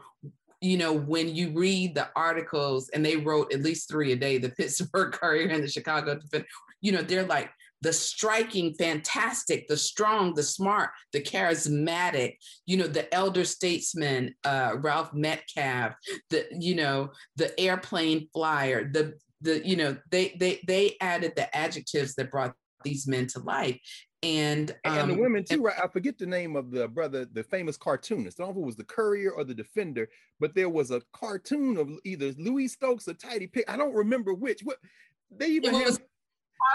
you 0.62 0.78
know 0.78 0.94
when 0.94 1.34
you 1.36 1.52
read 1.52 1.96
the 1.96 2.10
articles 2.16 2.90
and 2.90 3.06
they 3.06 3.18
wrote 3.18 3.54
at 3.54 3.62
least 3.62 3.90
three 3.90 4.14
a 4.14 4.16
day 4.16 4.38
the 4.38 4.50
pittsburgh 4.58 5.12
courier 5.12 5.50
and 5.50 5.64
the 5.64 5.68
chicago 5.68 6.16
defender 6.16 6.48
you 6.82 6.94
know 6.94 7.02
they're 7.02 7.26
like 7.26 7.52
the 7.82 7.94
striking, 7.94 8.74
fantastic, 8.74 9.68
the 9.68 9.78
strong, 9.78 10.34
the 10.34 10.42
smart, 10.42 10.90
the 11.14 11.22
charismatic, 11.22 12.38
you 12.66 12.78
know, 12.78 12.88
the 12.88 13.14
elder 13.14 13.44
statesman, 13.44 14.34
uh, 14.44 14.74
Ralph 14.78 15.14
Metcalfe, 15.14 15.94
the, 16.32 16.48
you 16.52 16.74
know, 16.74 17.12
the 17.36 17.58
airplane 17.60 18.28
flyer, 18.34 18.90
the, 18.92 19.14
the, 19.42 19.66
you 19.68 19.76
know, 19.76 19.98
they, 20.12 20.36
they, 20.40 20.62
they 20.68 20.96
added 21.02 21.34
the 21.36 21.56
adjectives 21.56 22.16
that 22.16 22.32
brought 22.32 22.54
these 22.84 23.08
men 23.08 23.28
to 23.28 23.40
life. 23.40 23.80
And, 24.24 24.72
um, 24.86 24.98
and 24.98 25.10
the 25.12 25.14
um, 25.14 25.20
women 25.20 25.44
too, 25.44 25.62
right? 25.62 25.76
I 25.84 25.88
forget 25.88 26.18
the 26.18 26.26
name 26.26 26.56
of 26.56 26.72
the 26.72 26.88
brother, 26.88 27.26
the 27.32 27.44
famous 27.44 27.78
cartoonist. 27.78 28.40
I 28.40 28.44
don't 28.44 28.56
know 28.56 28.62
if 28.62 28.64
it 28.64 28.66
was 28.66 28.76
the 28.76 28.84
Courier 28.84 29.32
or 29.32 29.44
the 29.44 29.54
Defender, 29.54 30.10
but 30.40 30.56
there 30.56 30.70
was 30.70 30.90
a 30.90 31.02
cartoon 31.14 31.78
of 31.78 31.90
either 32.04 32.34
Louis 32.40 32.68
Stokes 32.68 33.08
or 33.08 33.14
Tidye 33.14 33.52
Pick. 33.52 33.70
I 33.70 33.78
don't 33.78 33.94
remember 33.94 34.34
which. 34.34 34.62
What 34.64 34.78
they 35.30 35.50
even 35.50 35.76
have, 35.76 36.00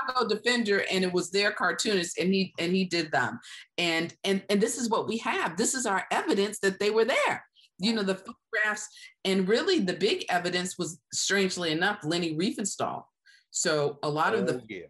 Chicago 0.07 0.29
Defender, 0.29 0.85
and 0.91 1.05
it 1.05 1.13
was 1.13 1.31
their 1.31 1.51
cartoonist, 1.51 2.19
and 2.19 2.33
he 2.33 2.55
and 2.59 2.73
he 2.73 2.85
did 2.85 3.11
them, 3.11 3.41
and 3.79 4.15
and 4.25 4.43
and 4.49 4.61
this 4.61 4.79
is 4.79 4.89
what 4.89 5.09
we 5.09 5.19
have. 5.19 5.57
This 5.57 5.75
is 5.75 5.87
our 5.87 6.05
evidence 6.11 6.61
that 6.61 6.79
they 6.79 6.91
were 6.91 7.05
there. 7.05 7.45
You 7.81 7.95
know, 7.95 8.03
the 8.03 8.15
photographs, 8.15 8.89
and 9.25 9.49
really 9.49 9.81
the 9.81 9.95
big 9.95 10.25
evidence 10.29 10.79
was, 10.79 11.01
strangely 11.13 11.73
enough, 11.73 11.99
Leni 12.05 12.37
Riefenstahl. 12.37 13.03
So 13.51 13.99
a 14.03 14.09
lot 14.09 14.35
of 14.35 14.47
the 14.47 14.57
oh, 14.57 14.63
yeah. 14.69 14.87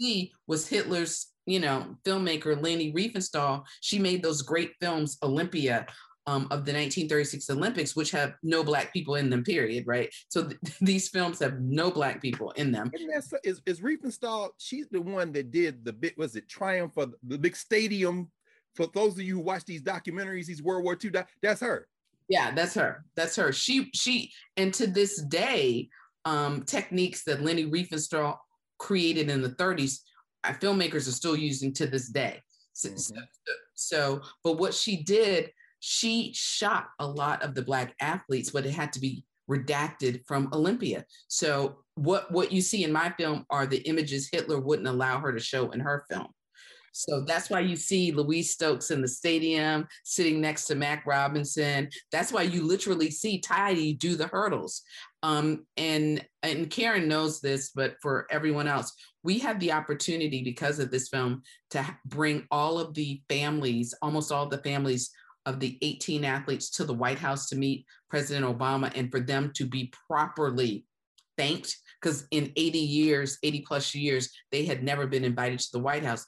see 0.00 0.32
was 0.46 0.68
Hitler's, 0.68 1.28
you 1.46 1.60
know, 1.60 1.96
filmmaker 2.04 2.60
Leni 2.60 2.92
Riefenstahl. 2.92 3.64
She 3.80 3.98
made 3.98 4.22
those 4.22 4.42
great 4.42 4.72
films, 4.80 5.18
Olympia, 5.22 5.86
um, 6.28 6.42
of 6.44 6.64
the 6.64 6.72
1936 6.72 7.48
Olympics, 7.50 7.94
which 7.94 8.10
have 8.10 8.34
no 8.42 8.64
black 8.64 8.92
people 8.92 9.14
in 9.14 9.30
them, 9.30 9.44
period, 9.44 9.84
right? 9.86 10.12
So 10.28 10.48
th- 10.48 10.58
these 10.80 11.08
films 11.08 11.38
have 11.38 11.60
no 11.60 11.90
black 11.90 12.20
people 12.20 12.50
in 12.52 12.72
them. 12.72 12.90
Is, 13.44 13.60
is 13.64 13.80
Riefenstahl, 13.80 14.50
she's 14.58 14.88
the 14.88 15.00
one 15.00 15.32
that 15.32 15.50
did 15.50 15.84
the 15.84 15.92
bit, 15.92 16.18
was 16.18 16.36
it 16.36 16.48
Triumph 16.48 16.96
of 16.96 17.14
the 17.22 17.38
big 17.38 17.56
stadium? 17.56 18.30
For 18.74 18.88
those 18.92 19.12
of 19.12 19.22
you 19.22 19.36
who 19.36 19.40
watch 19.40 19.64
these 19.64 19.82
documentaries, 19.82 20.46
these 20.46 20.62
World 20.62 20.84
War 20.84 20.98
II, 21.02 21.12
that's 21.42 21.60
her. 21.60 21.88
Yeah, 22.28 22.52
that's 22.54 22.74
her. 22.74 23.04
That's 23.16 23.36
her. 23.36 23.52
She, 23.52 23.90
she, 23.94 24.32
and 24.56 24.74
to 24.74 24.86
this 24.86 25.22
day, 25.22 25.88
um, 26.24 26.62
techniques 26.62 27.22
that 27.24 27.42
Leni 27.42 27.66
Riefenstahl 27.66 28.36
created 28.78 29.30
in 29.30 29.42
the 29.42 29.50
30s, 29.50 30.00
uh, 30.44 30.52
filmmakers 30.52 31.08
are 31.08 31.12
still 31.12 31.36
using 31.36 31.72
to 31.74 31.86
this 31.86 32.08
day. 32.08 32.42
So, 32.72 32.88
mm-hmm. 32.90 33.20
so, 33.74 34.20
but 34.42 34.58
what 34.58 34.74
she 34.74 35.02
did 35.02 35.50
she 35.80 36.32
shot 36.34 36.88
a 36.98 37.06
lot 37.06 37.42
of 37.42 37.54
the 37.54 37.62
black 37.62 37.94
athletes, 38.00 38.50
but 38.50 38.66
it 38.66 38.72
had 38.72 38.92
to 38.94 39.00
be 39.00 39.24
redacted 39.48 40.26
from 40.26 40.48
Olympia. 40.52 41.04
So 41.28 41.78
what 41.94 42.30
what 42.32 42.50
you 42.50 42.60
see 42.60 42.82
in 42.84 42.92
my 42.92 43.10
film 43.16 43.44
are 43.50 43.66
the 43.66 43.86
images 43.88 44.28
Hitler 44.30 44.58
wouldn't 44.58 44.88
allow 44.88 45.20
her 45.20 45.32
to 45.32 45.38
show 45.38 45.70
in 45.70 45.80
her 45.80 46.04
film. 46.10 46.26
So 46.96 47.20
that's 47.20 47.50
why 47.50 47.60
you 47.60 47.76
see 47.76 48.10
Louise 48.10 48.52
Stokes 48.52 48.90
in 48.90 49.02
the 49.02 49.08
stadium 49.08 49.86
sitting 50.02 50.40
next 50.40 50.64
to 50.66 50.74
Mac 50.74 51.04
Robinson. 51.06 51.90
That's 52.10 52.32
why 52.32 52.42
you 52.42 52.62
literally 52.62 53.10
see 53.10 53.38
Tidye 53.38 53.98
do 53.98 54.16
the 54.16 54.28
hurdles. 54.28 54.80
Um, 55.22 55.66
and 55.76 56.24
and 56.42 56.70
Karen 56.70 57.06
knows 57.06 57.40
this, 57.42 57.70
but 57.74 57.96
for 58.00 58.26
everyone 58.30 58.66
else, 58.66 58.94
we 59.22 59.38
had 59.38 59.60
the 59.60 59.72
opportunity 59.72 60.42
because 60.42 60.78
of 60.78 60.90
this 60.90 61.10
film 61.10 61.42
to 61.70 61.84
bring 62.06 62.46
all 62.50 62.78
of 62.78 62.94
the 62.94 63.20
families, 63.28 63.92
almost 64.00 64.32
all 64.32 64.48
the 64.48 64.58
families 64.58 65.10
of 65.44 65.60
the 65.60 65.76
18 65.82 66.24
athletes 66.24 66.70
to 66.70 66.84
the 66.84 66.94
White 66.94 67.18
House 67.18 67.50
to 67.50 67.56
meet 67.56 67.84
President 68.08 68.46
Obama 68.46 68.90
and 68.96 69.10
for 69.10 69.20
them 69.20 69.52
to 69.56 69.66
be 69.66 69.92
properly 70.08 70.86
thanked 71.36 71.76
because 72.00 72.26
in 72.30 72.52
80 72.56 72.78
years, 72.78 73.38
80 73.42 73.60
plus 73.62 73.94
years, 73.94 74.30
they 74.50 74.64
had 74.64 74.82
never 74.82 75.06
been 75.06 75.24
invited 75.24 75.58
to 75.58 75.72
the 75.72 75.78
White 75.78 76.04
House, 76.04 76.26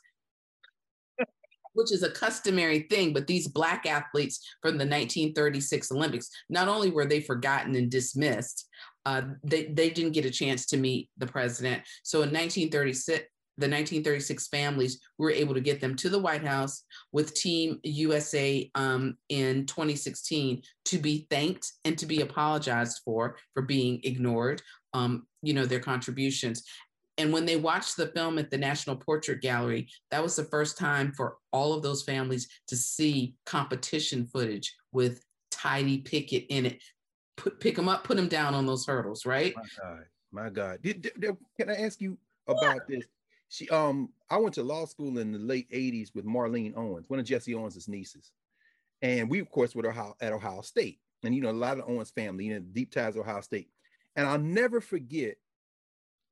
which 1.78 1.92
is 1.92 2.02
a 2.02 2.10
customary 2.10 2.80
thing. 2.90 3.12
But 3.12 3.28
these 3.28 3.46
Black 3.46 3.86
athletes 3.86 4.44
from 4.60 4.72
the 4.72 4.84
1936 4.84 5.92
Olympics, 5.92 6.28
not 6.50 6.66
only 6.66 6.90
were 6.90 7.06
they 7.06 7.20
forgotten 7.20 7.76
and 7.76 7.88
dismissed, 7.88 8.68
uh, 9.06 9.22
they, 9.44 9.66
they 9.66 9.88
didn't 9.88 10.12
get 10.12 10.24
a 10.24 10.30
chance 10.30 10.66
to 10.66 10.76
meet 10.76 11.08
the 11.18 11.26
president. 11.26 11.84
So 12.02 12.18
in 12.18 12.30
1936, 12.30 13.26
the 13.58 13.66
1936 13.66 14.48
families, 14.48 15.00
were 15.18 15.30
able 15.30 15.54
to 15.54 15.60
get 15.60 15.80
them 15.80 15.96
to 15.96 16.08
the 16.08 16.18
White 16.18 16.44
House 16.44 16.84
with 17.12 17.34
Team 17.34 17.80
USA 17.82 18.70
um, 18.76 19.16
in 19.28 19.66
2016 19.66 20.62
to 20.86 20.98
be 20.98 21.26
thanked 21.28 21.72
and 21.84 21.98
to 21.98 22.06
be 22.06 22.20
apologized 22.20 23.00
for 23.04 23.36
for 23.54 23.62
being 23.62 24.00
ignored. 24.04 24.62
Um, 24.94 25.26
you 25.42 25.54
know 25.54 25.66
their 25.66 25.80
contributions. 25.80 26.62
And 27.18 27.32
when 27.32 27.44
they 27.44 27.56
watched 27.56 27.96
the 27.96 28.06
film 28.06 28.38
at 28.38 28.50
the 28.50 28.56
National 28.56 28.96
Portrait 28.96 29.42
Gallery, 29.42 29.88
that 30.10 30.22
was 30.22 30.36
the 30.36 30.44
first 30.44 30.78
time 30.78 31.12
for 31.12 31.36
all 31.52 31.74
of 31.74 31.82
those 31.82 32.04
families 32.04 32.48
to 32.68 32.76
see 32.76 33.34
competition 33.44 34.26
footage 34.26 34.74
with 34.92 35.24
Tidye 35.50 36.04
Pickett 36.04 36.46
in 36.48 36.66
it. 36.66 36.82
Put, 37.36 37.60
pick 37.60 37.76
them 37.76 37.88
up, 37.88 38.04
put 38.04 38.16
them 38.16 38.28
down 38.28 38.54
on 38.54 38.66
those 38.66 38.86
hurdles, 38.86 39.26
right? 39.26 39.54
My 39.56 39.62
God, 39.82 40.04
my 40.32 40.50
God. 40.50 40.78
Did, 40.82 41.02
did, 41.02 41.36
can 41.58 41.70
I 41.70 41.74
ask 41.74 42.00
you 42.00 42.16
about 42.46 42.86
this? 42.88 43.04
She 43.48 43.68
um 43.70 44.10
I 44.30 44.36
went 44.36 44.54
to 44.54 44.62
law 44.62 44.84
school 44.84 45.18
in 45.18 45.32
the 45.32 45.38
late 45.38 45.70
80s 45.70 46.14
with 46.14 46.26
Marlene 46.26 46.76
Owens, 46.76 47.08
one 47.08 47.18
of 47.18 47.26
Jesse 47.26 47.54
Owens' 47.54 47.88
nieces. 47.88 48.32
And 49.00 49.30
we, 49.30 49.38
of 49.38 49.48
course, 49.50 49.74
were 49.74 49.88
at 50.20 50.32
Ohio 50.32 50.60
State. 50.60 51.00
and 51.22 51.34
you 51.34 51.40
know, 51.40 51.50
a 51.50 51.52
lot 51.52 51.78
of 51.78 51.88
Owens 51.88 52.10
family, 52.10 52.46
you 52.46 52.54
know, 52.54 52.60
deep 52.60 52.92
ties 52.92 53.14
to 53.14 53.20
Ohio 53.20 53.40
State. 53.40 53.70
And 54.16 54.26
I'll 54.26 54.38
never 54.38 54.80
forget 54.80 55.36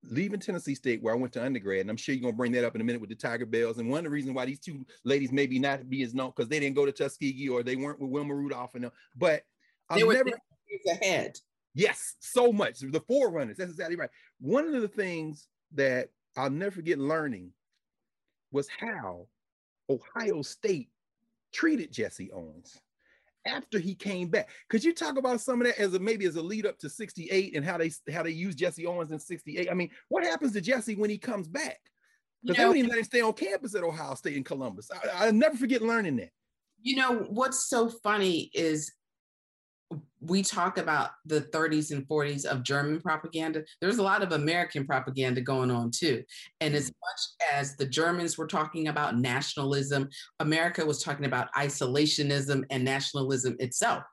leaving 0.09 0.41
Tennessee 0.41 0.75
State, 0.75 1.03
where 1.03 1.15
I 1.15 1.17
went 1.17 1.33
to 1.35 1.45
undergrad, 1.45 1.81
and 1.81 1.91
I'm 1.91 1.97
sure 1.97 2.15
you're 2.15 2.23
gonna 2.23 2.37
bring 2.37 2.53
that 2.53 2.65
up 2.65 2.75
in 2.75 2.81
a 2.81 2.85
minute 2.85 3.01
with 3.01 3.11
the 3.11 3.17
Tigerbelles. 3.17 3.79
And 3.79 3.89
one 3.91 3.99
of 3.99 4.05
the 4.05 4.11
reasons 4.11 4.35
why 4.35 4.45
these 4.45 4.61
two 4.61 4.85
ladies 5.05 5.33
maybe 5.33 5.59
not 5.59 5.89
be 5.89 6.03
as 6.03 6.15
known 6.15 6.33
because 6.35 6.49
they 6.49 6.61
didn't 6.61 6.77
go 6.77 6.87
to 6.87 6.93
Tuskegee 6.93 7.49
or 7.49 7.63
they 7.63 7.77
weren't 7.77 8.01
with 8.01 8.11
Wilma 8.11 8.35
Rudolph 8.35 8.75
and 8.75 8.85
them. 8.85 8.93
But 9.17 9.43
were 10.07 10.15
never 10.15 10.31
ahead. 10.89 11.39
Yes, 11.75 12.15
so 12.21 12.53
much. 12.53 12.81
The 12.81 13.01
forerunners. 13.01 13.59
That's 13.59 13.71
exactly 13.71 13.97
right. 13.97 14.11
One 14.41 14.75
of 14.75 14.81
the 14.81 14.89
things 14.89 15.49
that 15.75 16.09
I'll 16.37 16.51
never 16.51 16.77
forget 16.77 16.99
learning 16.99 17.53
was 18.53 18.69
how 18.69 19.27
Ohio 19.91 20.43
State 20.43 20.89
treated 21.53 21.93
Jesse 21.93 22.31
Owens 22.33 22.81
after 23.47 23.79
he 23.79 23.95
came 23.95 24.29
back. 24.29 24.49
Could 24.69 24.85
you 24.85 24.95
talk 24.95 25.17
about 25.17 25.41
some 25.41 25.61
of 25.61 25.67
that 25.67 25.79
as 25.79 25.95
a 25.95 25.99
maybe 25.99 26.27
as 26.27 26.37
a 26.37 26.43
lead 26.43 26.67
up 26.67 26.79
to 26.79 26.91
68 26.91 27.57
and 27.57 27.65
how 27.65 27.79
they 27.79 27.91
how 28.13 28.23
they 28.23 28.31
use 28.31 28.55
Jesse 28.55 28.87
Owens 28.87 29.13
in 29.13 29.19
68? 29.19 29.71
I 29.71 29.75
mean, 29.75 29.91
what 30.09 30.25
happens 30.25 30.53
to 30.53 30.61
Jesse 30.61 30.97
when 30.97 31.11
he 31.11 31.19
comes 31.19 31.49
back? 31.49 31.79
Because 32.43 32.57
they 32.59 32.63
don't 32.63 32.77
even 32.77 32.91
let 32.91 32.99
him 32.99 33.05
stay 33.05 33.21
on 33.21 33.33
campus 33.33 33.75
at 33.75 33.83
Ohio 33.83 34.15
State 34.15 34.37
in 34.37 34.45
Columbus. 34.45 34.91
I, 35.15 35.27
will 35.27 35.33
never 35.33 35.57
forget 35.57 35.83
learning 35.83 36.17
that. 36.17 36.31
You 36.81 36.97
know, 36.97 37.27
what's 37.29 37.69
so 37.69 37.89
funny 37.89 38.51
is 38.55 38.93
we 40.21 40.43
talk 40.43 40.79
about 40.79 41.11
the 41.27 41.43
30s 41.43 41.91
and 41.91 42.07
40s 42.09 42.45
of 42.45 42.63
German 42.63 43.01
propaganda, 43.01 43.65
there's 43.81 43.99
a 43.99 44.03
lot 44.03 44.23
of 44.23 44.33
American 44.33 44.87
propaganda 44.87 45.41
going 45.41 45.71
on 45.71 45.91
too. 45.91 46.23
And 46.61 46.75
as 46.75 46.91
mm-hmm. 46.91 46.99
much 47.03 47.53
as 47.53 47.77
the 47.77 47.87
Germans 47.87 48.39
were 48.39 48.47
talking 48.47 48.89
about 48.89 49.19
nationalism, 49.19 50.09
America 50.41 50.85
was 50.85 51.03
talking 51.03 51.27
about 51.27 51.53
isolationism 51.55 52.65
and 52.71 52.85
nationalism 52.85 53.57
itself. 53.59 54.05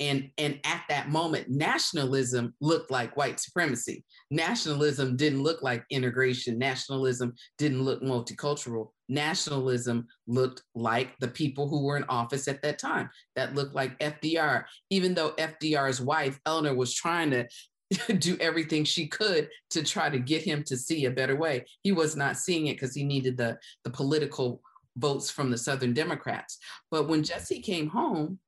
And, 0.00 0.30
and 0.38 0.58
at 0.64 0.82
that 0.88 1.10
moment, 1.10 1.48
nationalism 1.48 2.54
looked 2.60 2.90
like 2.90 3.16
white 3.16 3.38
supremacy. 3.38 4.04
Nationalism 4.30 5.16
didn't 5.16 5.42
look 5.42 5.62
like 5.62 5.84
integration. 5.90 6.58
Nationalism 6.58 7.34
didn't 7.58 7.82
look 7.82 8.02
multicultural. 8.02 8.88
Nationalism 9.08 10.06
looked 10.26 10.62
like 10.74 11.16
the 11.20 11.28
people 11.28 11.68
who 11.68 11.84
were 11.84 11.96
in 11.96 12.04
office 12.08 12.48
at 12.48 12.62
that 12.62 12.78
time. 12.78 13.10
That 13.36 13.54
looked 13.54 13.74
like 13.74 13.98
FDR, 14.00 14.64
even 14.90 15.14
though 15.14 15.32
FDR's 15.32 16.00
wife, 16.00 16.40
Eleanor, 16.46 16.74
was 16.74 16.94
trying 16.94 17.30
to 17.30 17.46
do 18.18 18.36
everything 18.40 18.84
she 18.84 19.06
could 19.06 19.48
to 19.70 19.82
try 19.82 20.08
to 20.08 20.18
get 20.18 20.42
him 20.42 20.62
to 20.64 20.76
see 20.76 21.04
a 21.04 21.10
better 21.10 21.36
way. 21.36 21.64
He 21.82 21.92
was 21.92 22.16
not 22.16 22.36
seeing 22.36 22.66
it 22.66 22.74
because 22.74 22.94
he 22.94 23.04
needed 23.04 23.36
the, 23.36 23.58
the 23.84 23.90
political 23.90 24.62
votes 24.96 25.30
from 25.30 25.50
the 25.50 25.58
Southern 25.58 25.94
Democrats. 25.94 26.58
But 26.90 27.08
when 27.08 27.22
Jesse 27.22 27.60
came 27.60 27.88
home, 27.88 28.38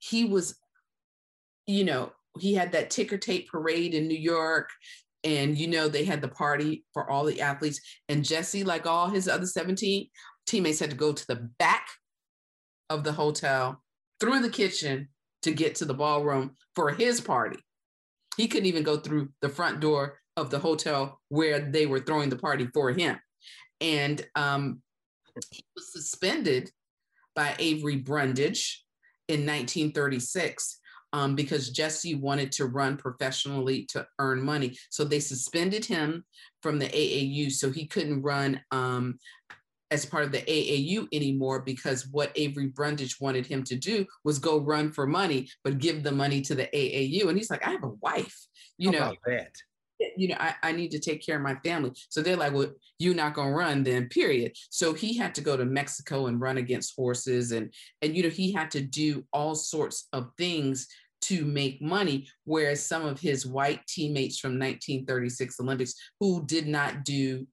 he 0.00 0.24
was, 0.24 0.56
you 1.66 1.84
know, 1.84 2.12
he 2.38 2.54
had 2.54 2.72
that 2.72 2.90
ticker 2.90 3.18
tape 3.18 3.48
parade 3.48 3.94
in 3.94 4.08
New 4.08 4.18
York. 4.18 4.70
And, 5.22 5.56
you 5.56 5.68
know, 5.68 5.88
they 5.88 6.04
had 6.04 6.22
the 6.22 6.28
party 6.28 6.84
for 6.92 7.08
all 7.08 7.24
the 7.24 7.40
athletes. 7.40 7.80
And 8.08 8.24
Jesse, 8.24 8.64
like 8.64 8.86
all 8.86 9.08
his 9.08 9.28
other 9.28 9.46
17 9.46 10.08
teammates, 10.46 10.80
had 10.80 10.90
to 10.90 10.96
go 10.96 11.12
to 11.12 11.26
the 11.26 11.48
back 11.58 11.86
of 12.88 13.04
the 13.04 13.12
hotel 13.12 13.82
through 14.18 14.40
the 14.40 14.50
kitchen 14.50 15.08
to 15.42 15.52
get 15.52 15.74
to 15.76 15.84
the 15.84 15.94
ballroom 15.94 16.56
for 16.74 16.90
his 16.90 17.20
party. 17.20 17.58
He 18.36 18.48
couldn't 18.48 18.66
even 18.66 18.82
go 18.82 18.96
through 18.96 19.28
the 19.42 19.48
front 19.48 19.80
door 19.80 20.18
of 20.36 20.50
the 20.50 20.58
hotel 20.58 21.20
where 21.28 21.60
they 21.60 21.86
were 21.86 22.00
throwing 22.00 22.30
the 22.30 22.36
party 22.36 22.66
for 22.72 22.90
him. 22.90 23.18
And 23.80 24.24
um, 24.34 24.82
he 25.50 25.64
was 25.74 25.92
suspended 25.92 26.70
by 27.34 27.54
Avery 27.58 27.96
Brundage 27.96 28.84
in 29.30 29.46
1936 29.46 30.80
um, 31.12 31.34
because 31.34 31.70
Jesse 31.70 32.14
wanted 32.14 32.52
to 32.52 32.66
run 32.66 32.96
professionally 32.96 33.84
to 33.86 34.06
earn 34.18 34.42
money. 34.42 34.76
So 34.90 35.04
they 35.04 35.20
suspended 35.20 35.84
him 35.84 36.24
from 36.62 36.78
the 36.78 36.86
AAU 36.86 37.50
so 37.50 37.70
he 37.70 37.86
couldn't 37.86 38.22
run 38.22 38.60
um, 38.70 39.18
as 39.90 40.06
part 40.06 40.24
of 40.24 40.30
the 40.32 40.42
AAU 40.42 41.08
anymore 41.12 41.60
because 41.60 42.06
what 42.08 42.30
Avery 42.36 42.68
Brundage 42.68 43.20
wanted 43.20 43.46
him 43.46 43.64
to 43.64 43.76
do 43.76 44.06
was 44.24 44.38
go 44.38 44.58
run 44.58 44.92
for 44.92 45.06
money, 45.06 45.48
but 45.64 45.78
give 45.78 46.02
the 46.02 46.12
money 46.12 46.40
to 46.42 46.54
the 46.54 46.68
AAU. 46.72 47.28
And 47.28 47.36
he's 47.36 47.50
like, 47.50 47.66
I 47.66 47.70
have 47.70 47.82
a 47.84 47.88
wife, 48.00 48.36
you 48.78 48.92
How 48.92 48.98
know. 48.98 49.14
that? 49.26 49.52
You 50.16 50.28
know, 50.28 50.36
I, 50.38 50.54
I 50.62 50.72
need 50.72 50.90
to 50.92 50.98
take 50.98 51.24
care 51.24 51.36
of 51.36 51.42
my 51.42 51.56
family. 51.56 51.92
So 52.08 52.22
they're 52.22 52.36
like, 52.36 52.52
well, 52.52 52.72
you're 52.98 53.14
not 53.14 53.34
gonna 53.34 53.52
run 53.52 53.82
then, 53.82 54.08
period. 54.08 54.52
So 54.70 54.92
he 54.92 55.16
had 55.16 55.34
to 55.36 55.40
go 55.40 55.56
to 55.56 55.64
Mexico 55.64 56.26
and 56.26 56.40
run 56.40 56.58
against 56.58 56.94
horses 56.96 57.52
and 57.52 57.72
and 58.02 58.16
you 58.16 58.22
know, 58.22 58.28
he 58.28 58.52
had 58.52 58.70
to 58.72 58.80
do 58.80 59.24
all 59.32 59.54
sorts 59.54 60.08
of 60.12 60.30
things 60.36 60.86
to 61.22 61.44
make 61.44 61.82
money, 61.82 62.26
whereas 62.44 62.84
some 62.84 63.04
of 63.04 63.20
his 63.20 63.46
white 63.46 63.86
teammates 63.86 64.38
from 64.38 64.52
1936 64.52 65.60
Olympics 65.60 65.94
who 66.18 66.44
did 66.46 66.66
not 66.66 67.04
do 67.04 67.46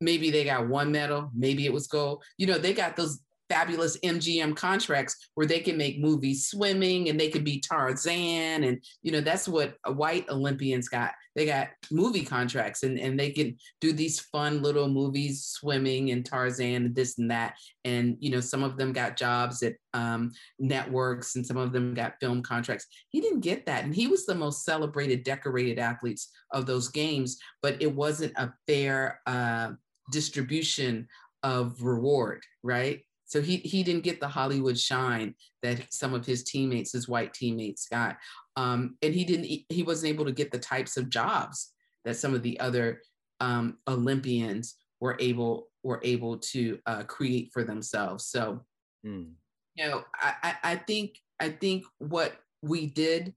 maybe 0.00 0.30
they 0.30 0.44
got 0.44 0.68
one 0.68 0.90
medal, 0.90 1.30
maybe 1.34 1.66
it 1.66 1.72
was 1.72 1.86
gold. 1.86 2.24
You 2.38 2.46
know, 2.46 2.58
they 2.58 2.72
got 2.72 2.96
those 2.96 3.20
fabulous 3.50 3.98
MGM 3.98 4.56
contracts 4.56 5.30
where 5.34 5.46
they 5.46 5.60
can 5.60 5.76
make 5.76 6.00
movies 6.00 6.48
swimming 6.48 7.08
and 7.08 7.18
they 7.18 7.28
could 7.28 7.44
be 7.44 7.60
Tarzan. 7.60 8.64
And, 8.64 8.82
you 9.02 9.12
know, 9.12 9.20
that's 9.20 9.48
what 9.48 9.76
white 9.86 10.28
Olympians 10.30 10.88
got. 10.88 11.12
They 11.40 11.46
got 11.46 11.68
movie 11.90 12.26
contracts 12.26 12.82
and, 12.82 12.98
and 12.98 13.18
they 13.18 13.30
can 13.30 13.56
do 13.80 13.94
these 13.94 14.20
fun 14.20 14.60
little 14.60 14.88
movies, 14.88 15.46
swimming 15.46 16.10
and 16.10 16.22
Tarzan 16.22 16.84
and 16.84 16.94
this 16.94 17.16
and 17.16 17.30
that. 17.30 17.54
And, 17.86 18.18
you 18.20 18.30
know, 18.30 18.40
some 18.40 18.62
of 18.62 18.76
them 18.76 18.92
got 18.92 19.16
jobs 19.16 19.62
at 19.62 19.76
um, 19.94 20.32
networks 20.58 21.36
and 21.36 21.46
some 21.46 21.56
of 21.56 21.72
them 21.72 21.94
got 21.94 22.20
film 22.20 22.42
contracts. 22.42 22.86
He 23.08 23.22
didn't 23.22 23.40
get 23.40 23.64
that. 23.64 23.84
And 23.84 23.94
he 23.94 24.06
was 24.06 24.26
the 24.26 24.34
most 24.34 24.66
celebrated, 24.66 25.24
decorated 25.24 25.78
athletes 25.78 26.28
of 26.52 26.66
those 26.66 26.88
games, 26.88 27.38
but 27.62 27.80
it 27.80 27.94
wasn't 27.94 28.34
a 28.36 28.52
fair 28.66 29.22
uh, 29.26 29.70
distribution 30.12 31.08
of 31.42 31.82
reward, 31.82 32.42
right? 32.62 33.00
So 33.30 33.40
he 33.40 33.58
he 33.58 33.84
didn't 33.84 34.02
get 34.02 34.18
the 34.18 34.26
Hollywood 34.26 34.76
shine 34.76 35.36
that 35.62 35.92
some 35.94 36.14
of 36.14 36.26
his 36.26 36.42
teammates, 36.42 36.92
his 36.92 37.08
white 37.08 37.32
teammates, 37.32 37.86
got, 37.86 38.16
um, 38.56 38.96
and 39.02 39.14
he 39.14 39.24
didn't. 39.24 39.64
He 39.68 39.82
wasn't 39.82 40.10
able 40.10 40.24
to 40.24 40.32
get 40.32 40.50
the 40.50 40.58
types 40.58 40.96
of 40.96 41.08
jobs 41.08 41.72
that 42.04 42.16
some 42.16 42.34
of 42.34 42.42
the 42.42 42.58
other 42.60 43.02
um, 43.40 43.78
Olympians 43.88 44.76
were 45.00 45.16
able 45.20 45.68
were 45.82 46.00
able 46.02 46.38
to 46.38 46.78
uh, 46.86 47.02
create 47.04 47.50
for 47.52 47.64
themselves. 47.64 48.26
So, 48.26 48.60
mm. 49.06 49.30
you 49.74 49.86
know, 49.86 50.04
I, 50.14 50.56
I 50.62 50.76
think 50.76 51.16
I 51.38 51.50
think 51.50 51.84
what 51.98 52.34
we 52.62 52.86
did 52.86 53.34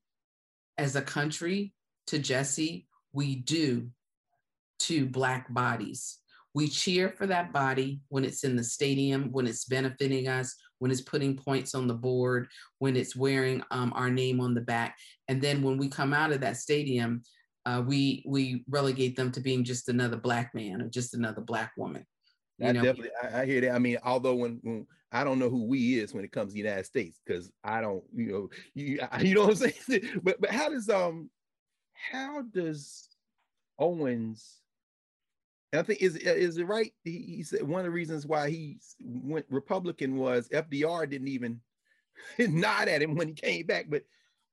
as 0.78 0.96
a 0.96 1.02
country 1.02 1.74
to 2.08 2.20
Jesse, 2.20 2.88
we 3.14 3.36
do 3.36 3.90
to 4.80 5.06
Black 5.06 5.52
bodies 5.54 6.18
we 6.54 6.68
cheer 6.68 7.10
for 7.10 7.26
that 7.28 7.52
body 7.52 8.02
when 8.10 8.24
it's 8.24 8.44
in 8.44 8.56
the 8.56 8.64
stadium, 8.64 9.32
when 9.32 9.48
it's 9.48 9.66
benefiting 9.66 10.28
us, 10.28 10.56
when 10.80 10.92
it's 10.92 11.02
putting 11.02 11.36
points 11.36 11.74
on 11.74 11.88
the 11.88 11.94
board, 11.94 12.48
when 12.80 12.96
it's 12.96 13.16
wearing 13.16 13.64
um, 13.72 13.92
our 13.96 14.10
name 14.10 14.40
on 14.40 14.54
the 14.54 14.62
back. 14.62 14.98
And 15.28 15.42
then 15.42 15.62
when 15.62 15.78
we 15.78 15.88
come 15.88 16.14
out 16.14 16.32
of 16.32 16.42
that 16.42 16.58
stadium, 16.58 17.24
uh, 17.66 17.82
we 17.86 18.24
we 18.28 18.64
relegate 18.70 19.16
them 19.16 19.32
to 19.32 19.40
being 19.40 19.64
just 19.64 19.88
another 19.90 20.18
black 20.18 20.54
man 20.54 20.82
or 20.82 20.90
just 20.90 21.14
another 21.14 21.42
black 21.42 21.72
woman. 21.78 22.06
You 22.60 22.68
I 22.68 22.72
know? 22.74 22.84
definitely 22.84 23.12
I, 23.24 23.42
I, 23.42 23.46
hear 23.46 23.62
that. 23.62 23.72
I 23.72 23.80
mean, 23.80 23.98
although 24.04 24.36
when, 24.36 24.60
when 24.64 24.86
I 25.12 25.24
don't 25.24 25.40
know 25.40 25.50
who 25.50 25.66
we 25.66 26.00
is 26.00 26.14
when 26.14 26.26
it 26.26 26.32
comes 26.32 26.52
to 26.52 26.54
the 26.54 26.60
United 26.60 26.86
States, 26.86 27.20
because 27.26 27.52
I 27.64 27.82
don't, 27.82 28.04
you 28.14 28.32
know, 28.32 28.50
you 28.76 29.00
you 29.22 29.36
know 29.36 29.46
what 29.46 29.52
I'm 29.52 29.72
saying. 29.88 30.20
but 30.24 30.42
but 30.42 30.50
how 30.50 30.70
does 30.70 30.90
um 30.90 31.30
how 31.94 32.42
does 32.42 33.08
Owens 33.80 34.63
and 35.74 35.80
I 35.80 35.84
think 35.84 36.02
is 36.02 36.16
is 36.16 36.58
it 36.58 36.68
right? 36.68 36.94
He, 37.04 37.36
he, 37.38 37.44
said 37.44 37.64
one 37.64 37.80
of 37.80 37.86
the 37.86 37.92
reasons 37.92 38.28
why 38.28 38.50
he 38.52 38.78
went 39.02 39.48
Republican 39.50 40.18
was 40.18 40.48
FDR 40.50 41.10
didn't 41.10 41.28
even 41.28 41.60
nod 42.40 42.88
at 42.88 43.02
him 43.02 43.16
when 43.16 43.30
he 43.30 43.34
came 43.34 43.66
back. 43.66 43.88
But 43.90 44.04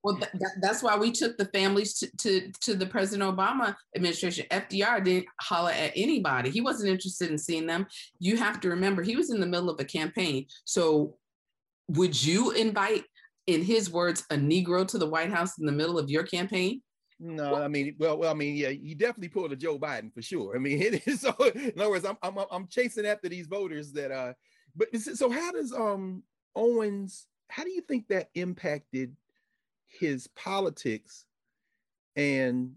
well, 0.03 0.17
th- 0.17 0.31
that's 0.61 0.81
why 0.81 0.97
we 0.97 1.11
took 1.11 1.37
the 1.37 1.45
families 1.45 1.93
to, 1.99 2.17
to 2.17 2.51
to 2.61 2.73
the 2.73 2.87
President 2.87 3.37
Obama 3.37 3.75
administration. 3.95 4.47
FDR 4.49 5.03
didn't 5.03 5.27
holler 5.39 5.71
at 5.71 5.91
anybody. 5.95 6.49
He 6.49 6.59
wasn't 6.59 6.89
interested 6.89 7.29
in 7.29 7.37
seeing 7.37 7.67
them. 7.67 7.85
You 8.17 8.35
have 8.37 8.59
to 8.61 8.69
remember 8.69 9.03
he 9.03 9.15
was 9.15 9.29
in 9.29 9.39
the 9.39 9.45
middle 9.45 9.69
of 9.69 9.79
a 9.79 9.85
campaign. 9.85 10.47
So 10.65 11.17
would 11.89 12.21
you 12.21 12.49
invite, 12.51 13.03
in 13.45 13.61
his 13.61 13.91
words, 13.91 14.23
a 14.31 14.35
Negro 14.35 14.87
to 14.87 14.97
the 14.97 15.09
White 15.09 15.29
House 15.29 15.59
in 15.59 15.67
the 15.67 15.71
middle 15.71 15.99
of 15.99 16.09
your 16.09 16.23
campaign? 16.23 16.81
No, 17.23 17.53
I 17.55 17.67
mean, 17.67 17.95
well, 17.99 18.17
well, 18.17 18.31
I 18.31 18.33
mean, 18.33 18.55
yeah, 18.55 18.69
you 18.69 18.95
definitely 18.95 19.29
pulled 19.29 19.51
a 19.51 19.55
Joe 19.55 19.77
Biden 19.77 20.11
for 20.11 20.23
sure. 20.23 20.55
I 20.55 20.59
mean, 20.59 20.81
it 20.81 21.07
is 21.07 21.21
so. 21.21 21.35
In 21.53 21.79
other 21.79 21.91
words, 21.91 22.03
I'm 22.03 22.17
I'm 22.23 22.37
I'm 22.49 22.67
chasing 22.67 23.05
after 23.05 23.29
these 23.29 23.45
voters 23.45 23.91
that 23.93 24.11
uh, 24.11 24.33
but 24.75 24.87
so 24.97 25.29
how 25.29 25.51
does 25.51 25.71
um 25.71 26.23
Owens? 26.55 27.27
How 27.49 27.63
do 27.63 27.69
you 27.69 27.81
think 27.81 28.07
that 28.07 28.29
impacted 28.33 29.15
his 29.85 30.27
politics? 30.35 31.25
And 32.15 32.71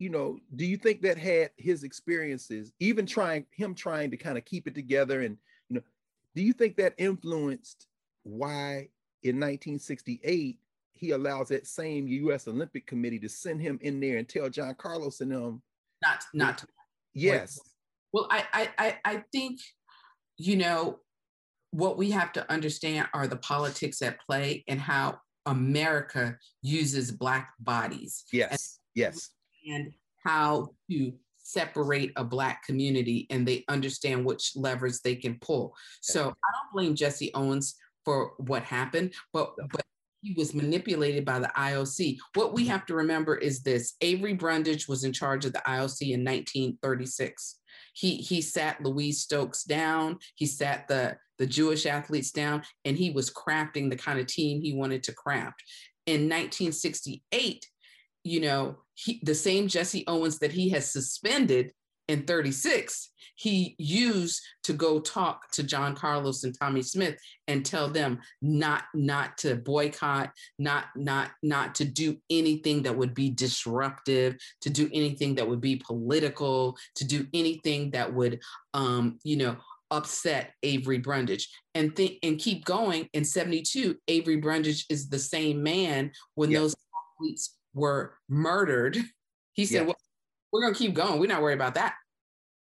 you 0.00 0.10
know, 0.10 0.40
do 0.56 0.66
you 0.66 0.76
think 0.76 1.02
that 1.02 1.16
had 1.16 1.50
his 1.56 1.84
experiences, 1.84 2.72
even 2.80 3.06
trying 3.06 3.46
him 3.52 3.76
trying 3.76 4.10
to 4.10 4.16
kind 4.16 4.36
of 4.36 4.44
keep 4.44 4.66
it 4.66 4.74
together, 4.74 5.20
and 5.22 5.36
you 5.68 5.76
know, 5.76 5.82
do 6.34 6.42
you 6.42 6.52
think 6.52 6.76
that 6.78 6.94
influenced 6.98 7.86
why 8.24 8.88
in 9.22 9.36
1968, 9.36 10.58
he 10.96 11.10
allows 11.10 11.48
that 11.48 11.66
same 11.66 12.06
U.S. 12.08 12.48
Olympic 12.48 12.86
Committee 12.86 13.18
to 13.20 13.28
send 13.28 13.60
him 13.60 13.78
in 13.82 14.00
there 14.00 14.18
and 14.18 14.28
tell 14.28 14.48
John 14.48 14.74
Carlos 14.76 15.20
and 15.20 15.32
them 15.32 15.62
not 16.02 16.24
not 16.34 16.58
to 16.58 16.66
yes. 17.14 17.58
Well, 18.12 18.28
I 18.30 18.70
I 18.78 18.98
I 19.04 19.24
think 19.32 19.60
you 20.38 20.56
know 20.56 21.00
what 21.70 21.98
we 21.98 22.10
have 22.10 22.32
to 22.32 22.50
understand 22.50 23.08
are 23.12 23.26
the 23.26 23.36
politics 23.36 24.00
at 24.02 24.20
play 24.20 24.64
and 24.68 24.80
how 24.80 25.18
America 25.44 26.38
uses 26.62 27.10
black 27.10 27.52
bodies. 27.60 28.24
Yes. 28.32 28.50
And, 28.50 28.60
yes. 29.02 29.30
And 29.68 29.92
how 30.24 30.70
to 30.90 31.12
separate 31.38 32.12
a 32.16 32.24
black 32.24 32.64
community 32.64 33.26
and 33.30 33.46
they 33.46 33.64
understand 33.68 34.24
which 34.24 34.52
levers 34.56 35.00
they 35.00 35.14
can 35.14 35.38
pull. 35.40 35.74
So 36.00 36.22
I 36.22 36.24
don't 36.24 36.72
blame 36.72 36.94
Jesse 36.96 37.30
Owens 37.34 37.76
for 38.04 38.32
what 38.38 38.62
happened, 38.62 39.14
but 39.32 39.54
but 39.70 39.84
he 40.26 40.34
was 40.36 40.54
manipulated 40.54 41.24
by 41.24 41.38
the 41.38 41.50
IOC. 41.56 42.18
What 42.34 42.52
we 42.52 42.66
have 42.66 42.84
to 42.86 42.94
remember 42.94 43.36
is 43.36 43.62
this 43.62 43.94
Avery 44.00 44.34
Brundage 44.34 44.88
was 44.88 45.04
in 45.04 45.12
charge 45.12 45.44
of 45.44 45.52
the 45.52 45.62
IOC 45.66 46.12
in 46.12 46.24
1936. 46.24 47.60
He, 47.92 48.16
he 48.16 48.42
sat 48.42 48.82
Louise 48.82 49.20
Stokes 49.20 49.62
down, 49.62 50.18
he 50.34 50.46
sat 50.46 50.88
the, 50.88 51.16
the 51.38 51.46
Jewish 51.46 51.86
athletes 51.86 52.32
down, 52.32 52.62
and 52.84 52.96
he 52.96 53.10
was 53.10 53.32
crafting 53.32 53.88
the 53.88 53.96
kind 53.96 54.18
of 54.18 54.26
team 54.26 54.60
he 54.60 54.74
wanted 54.74 55.04
to 55.04 55.14
craft. 55.14 55.62
In 56.06 56.22
1968, 56.22 57.64
you 58.24 58.40
know, 58.40 58.78
he, 58.94 59.20
the 59.22 59.34
same 59.34 59.68
Jesse 59.68 60.04
Owens 60.08 60.40
that 60.40 60.52
he 60.52 60.70
has 60.70 60.90
suspended 60.90 61.72
in 62.08 62.22
36 62.22 63.10
he 63.36 63.76
used 63.78 64.42
to 64.64 64.72
go 64.72 64.98
talk 64.98 65.50
to 65.52 65.62
John 65.62 65.94
Carlos 65.94 66.42
and 66.44 66.58
Tommy 66.58 66.82
Smith 66.82 67.18
and 67.46 67.64
tell 67.64 67.88
them 67.88 68.18
not 68.42 68.84
not 68.94 69.38
to 69.38 69.56
boycott, 69.56 70.32
not 70.58 70.86
not 70.96 71.30
not 71.42 71.74
to 71.76 71.84
do 71.84 72.16
anything 72.30 72.82
that 72.82 72.96
would 72.96 73.14
be 73.14 73.30
disruptive, 73.30 74.36
to 74.62 74.70
do 74.70 74.88
anything 74.92 75.34
that 75.36 75.48
would 75.48 75.60
be 75.60 75.76
political, 75.76 76.76
to 76.96 77.04
do 77.04 77.26
anything 77.34 77.90
that 77.90 78.12
would 78.12 78.40
um, 78.74 79.18
you 79.22 79.36
know 79.36 79.56
upset 79.90 80.54
Avery 80.64 80.98
Brundage 80.98 81.48
and 81.74 81.94
think 81.94 82.18
and 82.22 82.38
keep 82.38 82.64
going. 82.64 83.08
In 83.12 83.24
72, 83.24 83.96
Avery 84.08 84.36
Brundage 84.36 84.86
is 84.88 85.08
the 85.08 85.18
same 85.18 85.62
man 85.62 86.10
when 86.34 86.50
those 86.50 86.74
athletes 87.20 87.54
were 87.74 88.14
murdered. 88.28 88.98
He 89.52 89.64
said, 89.64 89.86
well, 89.86 89.96
we're 90.56 90.62
gonna 90.62 90.74
keep 90.74 90.94
going. 90.94 91.20
We're 91.20 91.26
not 91.26 91.42
worried 91.42 91.54
about 91.54 91.74
that. 91.74 91.94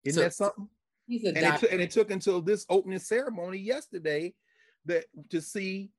Isn't 0.05 0.21
so, 0.21 0.25
that 0.25 0.35
something? 0.35 0.69
He's 1.07 1.25
a 1.25 1.29
and 1.29 1.39
it, 1.39 1.61
t- 1.61 1.69
and 1.71 1.81
it 1.81 1.93
took 1.93 2.11
until 2.11 2.41
this 2.41 2.67
opening 2.69 2.99
ceremony 2.99 3.59
yesterday 3.59 4.35
that 4.87 5.05
to 5.31 5.41
see 5.41 5.91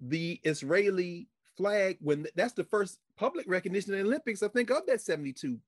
the 0.00 0.40
Israeli 0.44 1.28
flag 1.58 1.98
when 2.00 2.26
that's 2.34 2.54
the 2.54 2.64
first 2.64 2.98
public 3.18 3.46
recognition 3.48 3.92
in 3.92 4.00
the 4.00 4.06
Olympics. 4.06 4.42
I 4.42 4.48
think 4.48 4.70
of 4.70 4.86
that 4.86 5.02
72. 5.02 5.58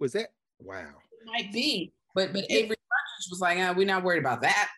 Was 0.00 0.12
that 0.12 0.28
wow? 0.60 0.82
It 0.82 1.26
might 1.26 1.50
be, 1.50 1.92
but 2.14 2.34
but 2.34 2.44
Avery 2.50 2.76
was 3.30 3.40
like, 3.40 3.58
ah, 3.58 3.72
we're 3.74 3.86
not 3.86 4.04
worried 4.04 4.20
about 4.20 4.42
that. 4.42 4.68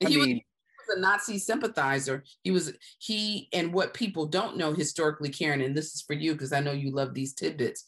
And 0.00 0.10
he, 0.10 0.16
mean, 0.16 0.20
was, 0.20 0.28
he 0.28 0.44
was 0.88 0.96
a 0.96 1.00
Nazi 1.00 1.38
sympathizer. 1.38 2.22
He 2.44 2.52
was 2.52 2.72
he 2.98 3.48
and 3.52 3.72
what 3.72 3.94
people 3.94 4.26
don't 4.26 4.56
know 4.56 4.72
historically, 4.72 5.30
Karen, 5.30 5.60
and 5.60 5.76
this 5.76 5.92
is 5.92 6.02
for 6.02 6.14
you 6.14 6.32
because 6.32 6.52
I 6.52 6.60
know 6.60 6.72
you 6.72 6.92
love 6.92 7.14
these 7.14 7.34
tidbits. 7.34 7.84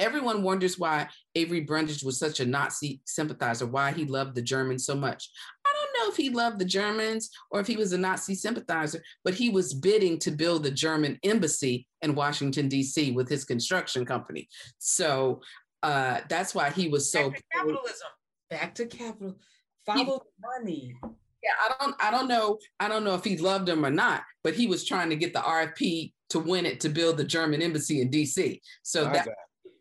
Everyone 0.00 0.42
wonders 0.42 0.78
why 0.78 1.08
Avery 1.34 1.60
Brundage 1.60 2.02
was 2.02 2.18
such 2.18 2.40
a 2.40 2.46
Nazi 2.46 3.02
sympathizer, 3.04 3.66
why 3.66 3.92
he 3.92 4.06
loved 4.06 4.34
the 4.34 4.42
Germans 4.42 4.86
so 4.86 4.96
much. 4.96 5.30
I 5.66 5.72
don't 5.74 6.06
know 6.06 6.10
if 6.10 6.16
he 6.16 6.30
loved 6.30 6.58
the 6.58 6.64
Germans 6.64 7.30
or 7.50 7.60
if 7.60 7.66
he 7.66 7.76
was 7.76 7.92
a 7.92 7.98
Nazi 7.98 8.34
sympathizer, 8.34 9.02
but 9.24 9.34
he 9.34 9.50
was 9.50 9.74
bidding 9.74 10.18
to 10.20 10.30
build 10.30 10.62
the 10.62 10.70
German 10.70 11.18
embassy 11.22 11.86
in 12.00 12.14
Washington, 12.14 12.66
D.C. 12.66 13.12
with 13.12 13.28
his 13.28 13.44
construction 13.44 14.06
company. 14.06 14.48
So 14.78 15.42
uh, 15.82 16.20
that's 16.30 16.54
why 16.54 16.70
he 16.70 16.88
was 16.88 17.12
so. 17.12 17.30
Back 17.30 17.36
to 17.36 17.44
capitalism. 17.52 18.08
Back 18.48 18.74
to 18.76 18.86
capital. 18.86 19.36
Follow 19.84 20.24
he, 20.24 20.64
money. 20.64 20.94
Yeah, 21.42 21.50
I 21.62 21.84
don't, 21.84 21.96
I 22.00 22.10
don't 22.10 22.28
know, 22.28 22.58
I 22.80 22.88
don't 22.88 23.04
know 23.04 23.14
if 23.14 23.24
he 23.24 23.36
loved 23.36 23.68
him 23.68 23.84
or 23.84 23.90
not, 23.90 24.22
but 24.44 24.54
he 24.54 24.66
was 24.66 24.84
trying 24.84 25.10
to 25.10 25.16
get 25.16 25.32
the 25.32 25.40
RFP 25.40 26.12
to 26.30 26.38
win 26.38 26.64
it 26.64 26.80
to 26.80 26.88
build 26.88 27.16
the 27.16 27.24
German 27.24 27.60
embassy 27.62 28.00
in 28.00 28.10
D.C. 28.10 28.60
So 28.82 29.04
that 29.04 29.28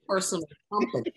personal 0.09 0.47
company. 0.73 1.13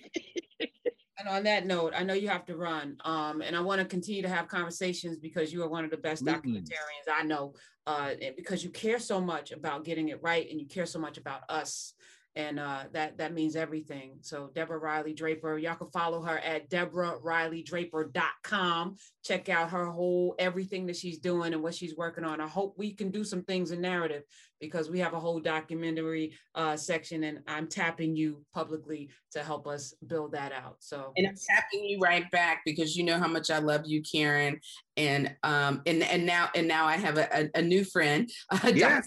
And 1.18 1.28
on 1.28 1.44
that 1.44 1.66
note, 1.66 1.92
I 1.96 2.02
know 2.02 2.14
you 2.14 2.28
have 2.28 2.46
to 2.46 2.56
run, 2.56 2.96
um, 3.04 3.42
and 3.42 3.54
I 3.56 3.60
want 3.60 3.80
to 3.80 3.86
continue 3.86 4.22
to 4.22 4.28
have 4.28 4.48
conversations 4.48 5.18
because 5.18 5.52
you 5.52 5.62
are 5.62 5.68
one 5.68 5.84
of 5.84 5.90
the 5.90 5.96
best 5.96 6.24
documentarians 6.24 7.06
I 7.12 7.22
know, 7.22 7.54
uh, 7.86 8.10
because 8.36 8.64
you 8.64 8.70
care 8.70 8.98
so 8.98 9.20
much 9.20 9.52
about 9.52 9.84
getting 9.84 10.08
it 10.08 10.20
right, 10.22 10.50
and 10.50 10.60
you 10.60 10.66
care 10.66 10.86
so 10.86 10.98
much 10.98 11.18
about 11.18 11.42
us 11.48 11.94
and 12.34 12.58
uh, 12.58 12.84
that 12.92 13.18
that 13.18 13.34
means 13.34 13.56
everything. 13.56 14.14
So 14.22 14.50
Deborah 14.54 14.78
Riley 14.78 15.12
Draper, 15.12 15.58
y'all 15.58 15.74
can 15.74 15.90
follow 15.90 16.22
her 16.22 16.38
at 16.38 16.70
deborahrileydraper.com. 16.70 18.96
Check 19.22 19.50
out 19.50 19.68
her 19.70 19.84
whole 19.86 20.34
everything 20.38 20.86
that 20.86 20.96
she's 20.96 21.18
doing 21.18 21.52
and 21.52 21.62
what 21.62 21.74
she's 21.74 21.94
working 21.94 22.24
on. 22.24 22.40
I 22.40 22.46
hope 22.46 22.78
we 22.78 22.94
can 22.94 23.10
do 23.10 23.22
some 23.22 23.42
things 23.42 23.70
in 23.70 23.82
narrative 23.82 24.22
because 24.60 24.88
we 24.88 24.98
have 25.00 25.12
a 25.12 25.20
whole 25.20 25.40
documentary 25.40 26.32
uh, 26.54 26.74
section, 26.76 27.24
and 27.24 27.40
I'm 27.46 27.66
tapping 27.66 28.16
you 28.16 28.42
publicly 28.54 29.10
to 29.32 29.42
help 29.42 29.66
us 29.66 29.92
build 30.06 30.32
that 30.32 30.52
out. 30.52 30.76
So 30.78 31.12
and 31.16 31.26
I'm 31.26 31.34
tapping 31.34 31.84
you 31.84 31.98
right 32.00 32.30
back 32.30 32.62
because 32.64 32.96
you 32.96 33.04
know 33.04 33.18
how 33.18 33.28
much 33.28 33.50
I 33.50 33.58
love 33.58 33.82
you, 33.84 34.00
Karen, 34.02 34.58
and 34.96 35.36
um 35.42 35.82
and 35.84 36.02
and 36.02 36.24
now 36.24 36.48
and 36.54 36.66
now 36.66 36.86
I 36.86 36.96
have 36.96 37.18
a, 37.18 37.28
a, 37.30 37.50
a 37.58 37.62
new 37.62 37.84
friend, 37.84 38.30
uh, 38.50 38.72
yes. 38.74 39.06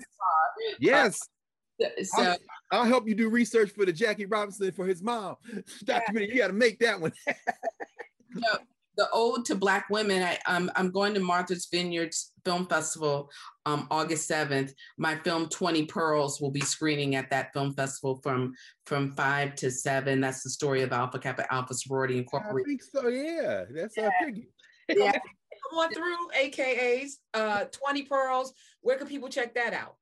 Yes. 0.79 1.19
So 2.03 2.23
I'll, 2.23 2.37
I'll, 2.75 2.85
help 2.85 3.07
you 3.07 3.15
do 3.15 3.29
research 3.29 3.71
for 3.71 3.85
the 3.85 3.93
Jackie 3.93 4.25
Robinson 4.25 4.71
for 4.71 4.85
his 4.85 5.01
mom 5.01 5.35
documentary. 5.83 6.33
You 6.33 6.39
got 6.39 6.47
to 6.47 6.53
make 6.53 6.79
that 6.79 6.99
one. 6.99 7.13
the 8.97 9.07
Ode 9.13 9.45
to 9.45 9.55
Black 9.55 9.89
Women. 9.89 10.23
I, 10.23 10.37
am 10.47 10.71
I'm 10.75 10.91
going 10.91 11.13
to 11.13 11.19
Martha's 11.19 11.67
Vineyards 11.71 12.31
Film 12.43 12.67
Festival 12.67 13.29
um, 13.65 13.87
August 13.91 14.29
7th. 14.29 14.71
My 14.97 15.15
film 15.17 15.47
20 15.49 15.85
Pearls 15.85 16.39
will 16.39 16.51
be 16.51 16.61
screening 16.61 17.15
at 17.15 17.29
that 17.29 17.53
film 17.53 17.73
festival 17.73 18.19
from 18.23 18.53
from 18.85 19.15
five 19.15 19.55
to 19.55 19.71
seven. 19.71 20.21
That's 20.21 20.43
the 20.43 20.49
story 20.49 20.81
of 20.83 20.93
Alpha 20.93 21.19
Kappa 21.19 21.51
Alpha 21.53 21.73
Sorority 21.73 22.17
Incorporated. 22.17 22.65
I 22.65 22.69
think 22.69 22.83
so. 22.83 23.07
Yeah, 23.07 23.63
that's 23.73 23.97
yeah. 23.97 24.05
our 24.05 24.25
figure. 24.25 24.43
yeah. 24.89 25.11
Come 25.11 25.79
on 25.79 25.93
through, 25.93 26.29
AKAs. 26.37 27.13
Uh, 27.33 27.65
20 27.65 28.03
Pearls. 28.03 28.53
Where 28.81 28.97
can 28.97 29.07
people 29.07 29.29
check 29.29 29.55
that 29.55 29.73
out? 29.73 29.95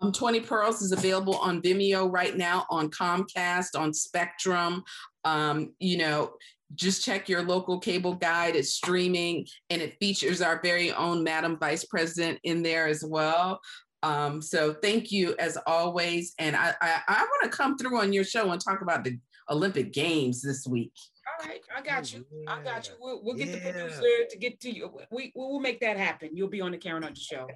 Um, 0.00 0.12
20 0.12 0.40
Pearls 0.40 0.82
is 0.82 0.92
available 0.92 1.36
on 1.36 1.60
Vimeo 1.60 2.10
right 2.10 2.36
now, 2.36 2.66
on 2.70 2.90
Comcast, 2.90 3.78
on 3.78 3.92
Spectrum. 3.92 4.84
Um, 5.24 5.74
you 5.78 5.98
know, 5.98 6.32
just 6.74 7.04
check 7.04 7.28
your 7.28 7.42
local 7.42 7.80
cable 7.80 8.14
guide. 8.14 8.54
It's 8.54 8.74
streaming 8.74 9.46
and 9.70 9.80
it 9.82 9.96
features 9.98 10.42
our 10.42 10.60
very 10.62 10.92
own 10.92 11.24
Madam 11.24 11.58
Vice 11.58 11.84
President 11.84 12.38
in 12.44 12.62
there 12.62 12.86
as 12.86 13.04
well. 13.04 13.60
Um, 14.02 14.40
so 14.40 14.74
thank 14.74 15.10
you 15.10 15.34
as 15.38 15.58
always. 15.66 16.34
And 16.38 16.54
I, 16.54 16.74
I, 16.80 17.00
I 17.08 17.18
want 17.22 17.50
to 17.50 17.56
come 17.56 17.76
through 17.76 18.00
on 18.00 18.12
your 18.12 18.24
show 18.24 18.50
and 18.52 18.60
talk 18.60 18.82
about 18.82 19.04
the 19.04 19.18
Olympic 19.50 19.92
Games 19.92 20.42
this 20.42 20.66
week. 20.66 20.92
All 21.40 21.48
right, 21.48 21.60
I 21.76 21.82
got 21.82 22.12
you. 22.12 22.24
Yeah. 22.32 22.54
I 22.54 22.62
got 22.62 22.88
you. 22.88 22.94
We'll, 23.00 23.22
we'll 23.22 23.36
get 23.36 23.48
yeah. 23.48 23.54
the 23.54 23.60
producer 23.60 24.26
to 24.30 24.38
get 24.38 24.60
to 24.60 24.70
you. 24.70 24.90
We 25.10 25.32
we'll 25.34 25.60
make 25.60 25.80
that 25.80 25.96
happen. 25.96 26.30
You'll 26.32 26.48
be 26.48 26.60
on 26.60 26.72
the 26.72 26.78
Karen 26.78 27.02
Hunter 27.02 27.20
show. 27.20 27.46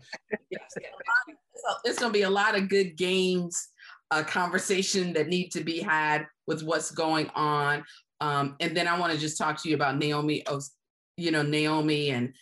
yes. 0.50 0.74
It's 1.84 1.98
gonna 1.98 2.12
be 2.12 2.22
a 2.22 2.30
lot 2.30 2.56
of 2.56 2.68
good 2.68 2.96
games, 2.96 3.68
a 4.10 4.22
conversation 4.22 5.12
that 5.14 5.28
need 5.28 5.50
to 5.52 5.64
be 5.64 5.80
had 5.80 6.26
with 6.46 6.62
what's 6.62 6.90
going 6.90 7.28
on. 7.34 7.84
Um, 8.20 8.56
and 8.60 8.76
then 8.76 8.86
I 8.86 8.98
want 8.98 9.12
to 9.12 9.18
just 9.18 9.36
talk 9.36 9.60
to 9.62 9.68
you 9.68 9.74
about 9.74 9.98
Naomi, 9.98 10.44
you 11.16 11.30
know, 11.32 11.42
Naomi 11.42 12.10
and 12.10 12.34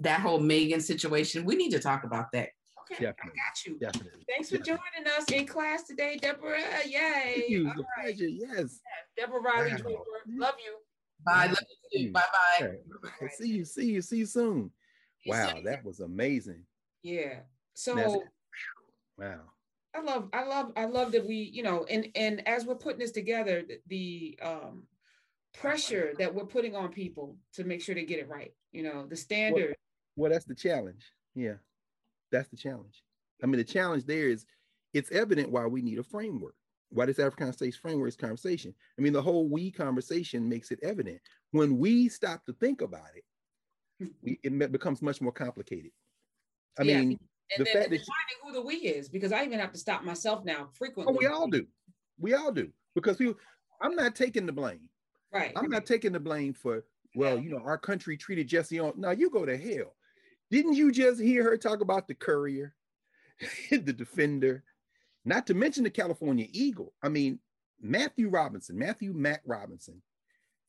that 0.00 0.20
whole 0.20 0.40
Megan 0.40 0.80
situation. 0.80 1.44
We 1.44 1.54
need 1.54 1.70
to 1.70 1.78
talk 1.78 2.04
about 2.04 2.32
that. 2.32 2.48
Okay, 2.90 3.04
Definitely. 3.04 3.32
I 3.32 3.48
got 3.48 3.66
you. 3.66 3.78
Definitely. 3.78 4.24
Thanks 4.28 4.48
for 4.48 4.58
Definitely. 4.58 4.84
joining 5.04 5.18
us 5.18 5.24
in 5.30 5.46
class 5.46 5.82
today, 5.84 6.18
Deborah. 6.20 6.58
Yay. 6.86 7.34
Thank 7.36 7.50
you. 7.50 7.68
All 7.68 7.74
right. 7.74 8.16
pleasure. 8.16 8.28
Yes. 8.28 8.80
Deborah 9.16 9.40
Riley 9.40 9.72
wow. 9.72 9.76
Draper. 9.76 10.02
Love 10.28 10.54
you. 10.64 10.76
Bye. 11.24 11.54
Bye 12.12 12.22
bye. 12.60 12.70
Right. 13.20 13.32
See 13.32 13.48
you. 13.48 13.64
See 13.64 13.86
you. 13.86 14.02
See 14.02 14.18
you 14.18 14.26
soon. 14.26 14.70
Wow, 15.26 15.54
that 15.64 15.84
was 15.84 16.00
amazing. 16.00 16.64
Yeah. 17.02 17.40
So 17.74 18.24
wow. 19.18 19.40
I 19.94 20.00
love, 20.00 20.28
I 20.32 20.44
love, 20.44 20.72
I 20.76 20.84
love 20.84 21.12
that 21.12 21.26
we, 21.26 21.36
you 21.36 21.62
know, 21.62 21.84
and 21.90 22.08
and 22.14 22.46
as 22.46 22.64
we're 22.66 22.76
putting 22.76 23.00
this 23.00 23.10
together, 23.10 23.64
the, 23.66 23.78
the 23.88 24.38
um 24.46 24.84
pressure 25.54 26.12
that 26.18 26.32
we're 26.32 26.44
putting 26.44 26.76
on 26.76 26.92
people 26.92 27.36
to 27.54 27.64
make 27.64 27.82
sure 27.82 27.94
they 27.94 28.04
get 28.04 28.20
it 28.20 28.28
right. 28.28 28.52
You 28.72 28.82
know, 28.84 29.06
the 29.06 29.16
standard. 29.16 29.74
Well, 30.16 30.24
well 30.24 30.30
that's 30.30 30.44
the 30.44 30.54
challenge. 30.54 31.04
Yeah. 31.34 31.54
That's 32.30 32.48
the 32.48 32.56
challenge. 32.56 33.02
I 33.42 33.46
mean, 33.46 33.58
the 33.58 33.64
challenge 33.64 34.04
there 34.04 34.28
is 34.28 34.44
it's 34.92 35.10
evident 35.10 35.50
why 35.50 35.66
we 35.66 35.82
need 35.82 35.98
a 35.98 36.02
framework. 36.02 36.54
Why 36.90 37.06
does 37.06 37.18
African 37.18 37.52
States 37.52 37.76
framework 37.76 38.16
conversation. 38.16 38.74
I 38.98 39.02
mean, 39.02 39.12
the 39.12 39.22
whole 39.22 39.48
we 39.48 39.70
conversation 39.70 40.48
makes 40.48 40.70
it 40.70 40.78
evident. 40.82 41.20
When 41.50 41.78
we 41.78 42.08
stop 42.08 42.44
to 42.46 42.52
think 42.54 42.80
about 42.80 43.08
it, 43.14 44.10
we, 44.22 44.38
it 44.42 44.72
becomes 44.72 45.02
much 45.02 45.20
more 45.20 45.32
complicated. 45.32 45.90
I 46.78 46.82
yeah. 46.82 47.00
mean, 47.00 47.18
and 47.56 47.66
the 47.66 47.70
fact 47.70 47.90
that 47.90 47.98
she, 47.98 48.06
who 48.42 48.52
the 48.52 48.62
we 48.62 48.76
is 48.76 49.08
because 49.08 49.32
I 49.32 49.44
even 49.44 49.58
have 49.58 49.72
to 49.72 49.78
stop 49.78 50.04
myself 50.04 50.44
now 50.44 50.68
frequently. 50.72 51.14
Oh, 51.14 51.18
we 51.18 51.26
all 51.26 51.48
do. 51.48 51.66
We 52.18 52.34
all 52.34 52.52
do 52.52 52.70
because 52.94 53.16
people. 53.16 53.34
I'm 53.80 53.94
not 53.94 54.14
taking 54.14 54.46
the 54.46 54.52
blame. 54.52 54.88
Right. 55.32 55.52
I'm 55.56 55.68
not 55.68 55.86
taking 55.86 56.12
the 56.12 56.20
blame 56.20 56.52
for 56.52 56.84
well, 57.14 57.36
yeah. 57.36 57.42
you 57.42 57.50
know, 57.50 57.62
our 57.64 57.78
country 57.78 58.16
treated 58.16 58.48
Jesse 58.48 58.80
Owens. 58.80 58.96
Now 58.96 59.10
you 59.10 59.30
go 59.30 59.44
to 59.44 59.56
hell. 59.56 59.94
Didn't 60.50 60.74
you 60.74 60.90
just 60.90 61.20
hear 61.20 61.42
her 61.44 61.56
talk 61.56 61.80
about 61.80 62.08
the 62.08 62.14
courier, 62.14 62.74
the 63.70 63.92
defender, 63.92 64.64
not 65.28 65.46
to 65.46 65.54
mention 65.54 65.84
the 65.84 65.90
California 65.90 66.46
Eagle? 66.52 66.92
I 67.02 67.08
mean, 67.08 67.38
Matthew 67.80 68.28
Robinson, 68.28 68.78
Matthew 68.78 69.12
Mac 69.12 69.42
Robinson, 69.46 70.02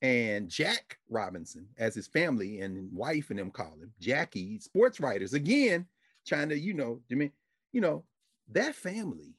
and 0.01 0.49
Jack 0.49 0.97
Robinson, 1.09 1.67
as 1.77 1.95
his 1.95 2.07
family 2.07 2.61
and 2.61 2.91
wife 2.93 3.29
and 3.29 3.39
them 3.39 3.51
call 3.51 3.73
him, 3.73 3.91
Jackie, 3.99 4.59
sports 4.59 4.99
writers, 4.99 5.33
again, 5.33 5.85
trying 6.25 6.49
to, 6.49 6.57
you 6.57 6.73
know, 6.73 7.01
I 7.11 7.15
mean, 7.15 7.31
you 7.73 7.81
know, 7.81 8.03
that 8.51 8.75
family 8.75 9.35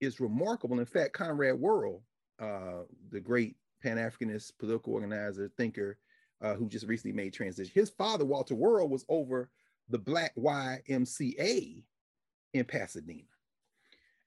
is 0.00 0.20
remarkable. 0.20 0.78
In 0.78 0.86
fact, 0.86 1.12
Conrad 1.12 1.58
Worrill, 1.58 2.02
uh, 2.40 2.82
the 3.10 3.20
great 3.20 3.56
Pan-Africanist 3.82 4.52
political 4.58 4.94
organizer, 4.94 5.50
thinker, 5.56 5.98
uh, 6.40 6.54
who 6.54 6.68
just 6.68 6.86
recently 6.86 7.14
made 7.14 7.34
transition, 7.34 7.72
his 7.74 7.90
father, 7.90 8.24
Walter 8.24 8.54
Worrill, 8.54 8.88
was 8.88 9.04
over 9.08 9.50
the 9.88 9.98
Black 9.98 10.34
YMCA 10.36 11.82
in 12.54 12.64
Pasadena. 12.64 13.24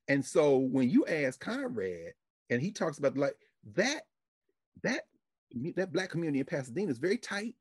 And 0.07 0.23
so 0.23 0.57
when 0.57 0.89
you 0.89 1.05
ask 1.05 1.39
Conrad, 1.39 2.13
and 2.49 2.61
he 2.61 2.71
talks 2.71 2.97
about 2.97 3.17
like 3.17 3.35
that, 3.75 4.01
that 4.83 5.03
that 5.75 5.93
black 5.93 6.09
community 6.09 6.39
in 6.39 6.45
Pasadena 6.45 6.91
is 6.91 6.97
very 6.97 7.17
tight, 7.17 7.55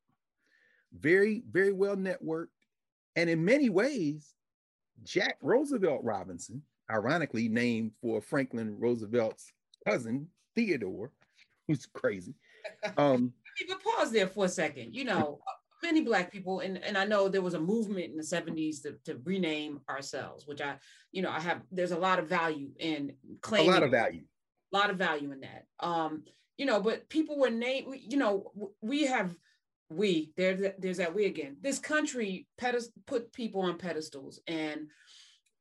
very, 0.92 1.42
very 1.50 1.72
well 1.72 1.96
networked. 1.96 2.48
And 3.16 3.28
in 3.28 3.44
many 3.44 3.68
ways, 3.68 4.34
Jack 5.04 5.36
Roosevelt 5.42 6.02
Robinson, 6.02 6.62
ironically 6.90 7.48
named 7.48 7.92
for 8.00 8.20
Franklin 8.20 8.76
Roosevelt's 8.78 9.52
cousin, 9.86 10.28
Theodore, 10.54 11.10
who's 11.68 11.86
crazy. 11.86 12.34
Um, 12.96 13.32
but 13.68 13.82
pause 13.82 14.12
there 14.12 14.26
for 14.26 14.46
a 14.46 14.48
second. 14.48 14.94
You 14.94 15.04
know, 15.04 15.40
many 15.82 16.02
black 16.02 16.32
people, 16.32 16.60
and, 16.60 16.78
and 16.78 16.96
I 16.96 17.04
know 17.04 17.28
there 17.28 17.42
was 17.42 17.54
a 17.54 17.60
movement 17.60 18.10
in 18.10 18.16
the 18.16 18.22
70s 18.22 18.82
to, 18.82 18.96
to 19.04 19.20
rename 19.24 19.80
ourselves, 19.88 20.46
which 20.46 20.60
I, 20.60 20.76
you 21.10 21.22
know, 21.22 21.30
I 21.30 21.40
have, 21.40 21.62
there's 21.70 21.92
a 21.92 21.98
lot 21.98 22.18
of 22.18 22.28
value 22.28 22.70
in 22.78 23.14
claiming. 23.40 23.70
A 23.70 23.72
lot 23.72 23.82
of 23.82 23.90
value. 23.90 24.22
A 24.72 24.76
lot 24.76 24.90
of 24.90 24.96
value 24.96 25.32
in 25.32 25.40
that. 25.40 25.66
Um, 25.80 26.24
you 26.56 26.66
know, 26.66 26.80
but 26.80 27.08
people 27.08 27.38
were 27.38 27.50
named, 27.50 27.94
you 28.00 28.16
know, 28.16 28.52
we 28.80 29.06
have, 29.06 29.34
we, 29.90 30.32
there, 30.36 30.74
there's 30.78 30.96
that 30.98 31.14
we 31.14 31.26
again. 31.26 31.56
This 31.60 31.78
country 31.78 32.46
pedest- 32.58 32.92
put 33.06 33.32
people 33.32 33.62
on 33.62 33.76
pedestals 33.76 34.40
and 34.46 34.88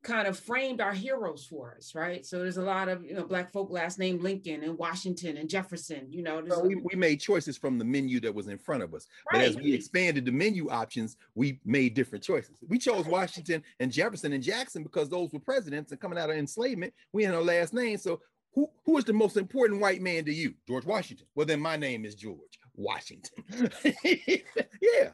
kind 0.03 0.27
of 0.27 0.37
framed 0.37 0.81
our 0.81 0.93
heroes 0.93 1.45
for 1.45 1.75
us, 1.77 1.93
right? 1.93 2.25
So 2.25 2.39
there's 2.39 2.57
a 2.57 2.63
lot 2.63 2.89
of 2.89 3.05
you 3.05 3.13
know 3.13 3.23
black 3.23 3.51
folk 3.51 3.69
last 3.69 3.99
name 3.99 4.19
Lincoln 4.21 4.63
and 4.63 4.77
Washington 4.77 5.37
and 5.37 5.49
Jefferson. 5.49 6.07
You 6.09 6.23
know, 6.23 6.41
we, 6.63 6.75
we 6.75 6.95
made 6.95 7.17
choices 7.17 7.57
from 7.57 7.77
the 7.77 7.85
menu 7.85 8.19
that 8.21 8.33
was 8.33 8.47
in 8.47 8.57
front 8.57 8.83
of 8.83 8.93
us, 8.93 9.07
right. 9.31 9.39
but 9.39 9.47
as 9.47 9.55
we 9.55 9.73
expanded 9.73 10.25
the 10.25 10.31
menu 10.31 10.69
options, 10.69 11.17
we 11.35 11.59
made 11.65 11.93
different 11.93 12.23
choices. 12.23 12.55
We 12.67 12.79
chose 12.79 13.05
Washington 13.05 13.63
and 13.79 13.91
Jefferson 13.91 14.33
and 14.33 14.43
Jackson 14.43 14.83
because 14.83 15.09
those 15.09 15.31
were 15.31 15.39
presidents 15.39 15.91
and 15.91 16.01
coming 16.01 16.17
out 16.17 16.29
of 16.29 16.35
enslavement. 16.35 16.93
We 17.13 17.23
had 17.23 17.35
our 17.35 17.43
last 17.43 17.73
name, 17.73 17.97
so. 17.97 18.21
Who, 18.53 18.69
who 18.85 18.97
is 18.97 19.05
the 19.05 19.13
most 19.13 19.37
important 19.37 19.79
white 19.79 20.01
man 20.01 20.25
to 20.25 20.33
you? 20.33 20.53
George 20.67 20.83
Washington. 20.83 21.25
Well, 21.35 21.45
then 21.45 21.61
my 21.61 21.77
name 21.77 22.03
is 22.03 22.15
George 22.15 22.59
Washington. 22.75 23.45
yeah. 24.03 25.11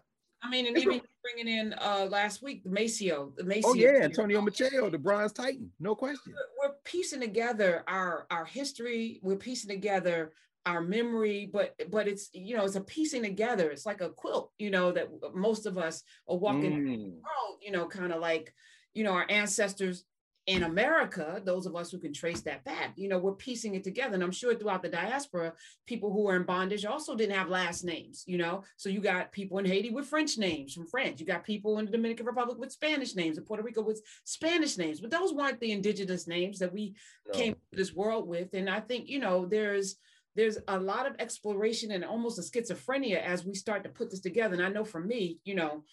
I 0.48 0.49
mean, 0.49 0.68
and 0.68 0.78
even 0.78 1.02
bringing 1.22 1.60
in 1.60 1.74
uh 1.74 2.07
last 2.10 2.41
week 2.41 2.64
the 2.64 2.69
Maceo, 2.69 3.34
the 3.36 3.44
Maceo. 3.44 3.69
Oh 3.69 3.74
yeah, 3.74 3.99
Antonio 4.02 4.41
Maceo, 4.41 4.90
the 4.90 4.98
Bronze 4.98 5.34
Titan, 5.34 5.69
no 5.80 5.94
question. 5.94 6.34
We're, 6.34 6.69
we're 6.69 6.76
piecing 6.86 7.19
together 7.19 7.84
our 7.88 8.28
our 8.32 8.45
history. 8.45 9.19
We're 9.22 9.36
piecing 9.36 9.69
together 9.69 10.32
our 10.65 10.82
memory, 10.82 11.49
but 11.52 11.76
but 11.90 12.07
it's 12.07 12.30
you 12.34 12.56
know 12.56 12.64
it's 12.64 12.76
a 12.76 12.82
piecing 12.82 13.24
together. 13.24 13.69
It's 13.69 13.86
like 13.86 14.02
a 14.02 14.10
quilt, 14.10 14.52
you 14.57 14.72
know, 14.72 14.91
that 14.94 15.10
most 15.34 15.65
of 15.65 15.78
us 15.78 16.03
are 16.30 16.38
walking 16.38 16.72
mm. 16.72 17.11
world, 17.11 17.60
you 17.61 17.72
know, 17.72 17.88
kind 17.88 18.14
of 18.14 18.22
like 18.22 18.53
you 18.94 19.03
know 19.03 19.11
our 19.11 19.26
ancestors 19.30 20.06
in 20.48 20.64
America, 20.64 21.41
those 21.44 21.65
of 21.65 21.76
us 21.76 21.91
who 21.91 21.99
can 21.99 22.14
trace 22.14 22.40
that 22.41 22.64
back, 22.64 22.94
you 22.95 23.10
know, 23.10 23.19
we're 23.19 23.34
piecing 23.34 23.76
it 23.76 23.84
together. 23.84 24.14
And 24.14 24.24
I'm 24.24 24.32
sure 24.32 24.56
throughout 24.56 24.82
the 24.82 24.88
diaspora, 24.88 25.52
people 25.86 26.11
who 26.11 26.24
were 26.24 26.38
in 26.38 26.44
bondage 26.44 26.86
also 26.86 27.15
didn't 27.15 27.36
have 27.36 27.49
last 27.49 27.84
names, 27.84 28.24
you 28.26 28.38
know. 28.38 28.64
So 28.78 28.88
you 28.88 29.02
got 29.02 29.34
people 29.34 29.57
in 29.57 29.65
Haiti 29.65 29.90
with 29.90 30.07
French 30.07 30.38
names 30.38 30.74
from 30.74 30.88
France. 30.88 31.19
You 31.19 31.26
got 31.26 31.44
people 31.44 31.80
in 31.80 31.86
the 31.86 31.91
Dominican 31.91 32.26
Republic 32.26 32.57
with 32.57 32.72
Spanish 32.72 33.14
names, 33.14 33.38
in 33.38 33.44
Puerto 33.44 33.61
Rico 33.61 33.82
with 33.82 34.02
Spanish 34.24 34.78
names. 34.78 35.02
But 35.02 35.11
those 35.11 35.34
weren't 35.34 35.60
the 35.60 35.74
indigenous 35.74 36.28
names 36.28 36.60
that 36.60 36.72
we 36.72 36.95
no. 37.28 37.38
came 37.38 37.53
to 37.53 37.60
this 37.74 37.94
world 37.94 38.26
with. 38.26 38.53
And 38.53 38.69
I 38.69 38.80
think, 38.80 39.10
you 39.10 39.19
know, 39.19 39.45
there's 39.45 39.98
there's 40.38 40.60
a 40.68 40.80
lot 40.80 41.07
of 41.07 41.15
exploration 41.19 41.91
and 41.91 42.06
almost 42.06 42.40
a 42.40 42.41
schizophrenia 42.41 43.22
as 43.22 43.44
we 43.44 43.56
start 43.56 43.84
to 43.84 43.90
put 43.90 44.11
this 44.11 44.22
together. 44.22 44.53
And 44.53 44.64
I 44.64 44.69
know 44.69 44.86
for 44.86 45.02
me, 45.02 45.40
you 45.44 45.56
know, 45.56 45.84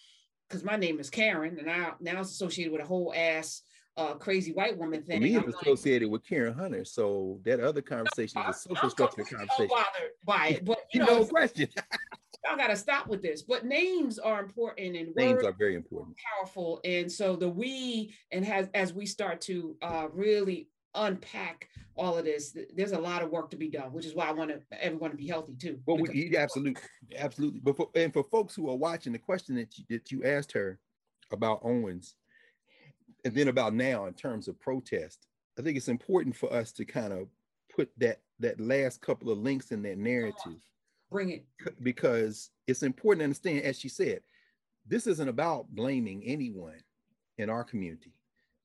because 0.47 0.63
my 0.63 0.77
name 0.77 0.99
is 0.99 1.09
Karen 1.09 1.57
and 1.59 1.69
I 1.69 1.91
now 1.99 2.21
it's 2.21 2.31
associated 2.31 2.71
with 2.71 2.81
a 2.81 2.85
whole 2.85 3.11
ass 3.13 3.63
uh, 3.97 4.13
crazy 4.15 4.51
white 4.51 4.77
woman 4.77 5.03
thing. 5.03 5.21
Me, 5.21 5.35
it's 5.35 5.55
associated 5.55 6.07
like, 6.07 6.13
with 6.13 6.27
Karen 6.27 6.53
Hunter. 6.53 6.83
So 6.85 7.39
that 7.45 7.59
other 7.59 7.81
conversation 7.81 8.41
is 8.41 8.55
a 8.55 8.59
social 8.69 8.89
structure 8.89 9.23
conversation. 9.23 9.67
bothered 9.69 10.11
by 10.25 10.47
it, 10.49 10.65
but 10.65 10.79
you 10.93 10.99
know, 10.99 11.19
no 11.19 11.25
question. 11.25 11.69
y'all 12.45 12.57
got 12.57 12.67
to 12.67 12.75
stop 12.75 13.07
with 13.07 13.21
this. 13.21 13.41
But 13.41 13.65
names 13.65 14.19
are 14.19 14.39
important, 14.39 14.95
and 14.95 15.15
names 15.15 15.43
are 15.43 15.53
very 15.53 15.75
important, 15.75 16.15
powerful. 16.17 16.81
And 16.83 17.11
so 17.11 17.35
the 17.35 17.49
we 17.49 18.13
and 18.31 18.45
has 18.45 18.69
as 18.73 18.93
we 18.93 19.05
start 19.05 19.41
to 19.41 19.75
uh, 19.81 20.07
really 20.11 20.67
unpack 20.93 21.69
all 21.97 22.17
of 22.17 22.25
this, 22.25 22.55
there's 22.75 22.91
a 22.91 22.99
lot 22.99 23.23
of 23.23 23.29
work 23.29 23.49
to 23.51 23.57
be 23.57 23.69
done, 23.69 23.93
which 23.93 24.05
is 24.05 24.15
why 24.15 24.27
I 24.27 24.31
want 24.31 24.49
to 24.49 24.59
everyone 24.83 25.11
to 25.11 25.17
be 25.17 25.27
healthy 25.27 25.55
too. 25.55 25.79
Well, 25.85 25.97
we, 25.97 26.35
absolutely, 26.35 26.81
absolutely. 27.17 27.61
But 27.61 27.77
for, 27.77 27.89
and 27.95 28.11
for 28.11 28.23
folks 28.23 28.55
who 28.55 28.69
are 28.69 28.75
watching, 28.75 29.13
the 29.13 29.19
question 29.19 29.55
that 29.55 29.77
you, 29.77 29.85
that 29.89 30.11
you 30.11 30.23
asked 30.25 30.51
her 30.51 30.79
about 31.31 31.61
Owens 31.63 32.15
and 33.25 33.33
then 33.33 33.47
about 33.47 33.73
now 33.73 34.05
in 34.05 34.13
terms 34.13 34.47
of 34.47 34.59
protest, 34.61 35.27
I 35.59 35.63
think 35.63 35.75
it's 35.75 35.89
important 35.89 36.35
for 36.35 36.53
us 36.53 36.71
to 36.73 36.85
kind 36.85 37.11
of 37.11 37.27
put 37.75 37.89
that 37.97 38.21
that 38.39 38.59
last 38.59 39.01
couple 39.01 39.31
of 39.31 39.39
links 39.39 39.71
in 39.71 39.81
that 39.83 39.97
narrative. 39.97 40.61
Bring 41.11 41.31
it. 41.31 41.45
Because 41.81 42.51
it's 42.67 42.83
important 42.83 43.21
to 43.21 43.25
understand, 43.25 43.63
as 43.63 43.79
she 43.79 43.89
said, 43.89 44.21
this 44.85 45.07
isn't 45.07 45.29
about 45.29 45.67
blaming 45.69 46.23
anyone 46.25 46.79
in 47.37 47.49
our 47.49 47.63
community. 47.63 48.13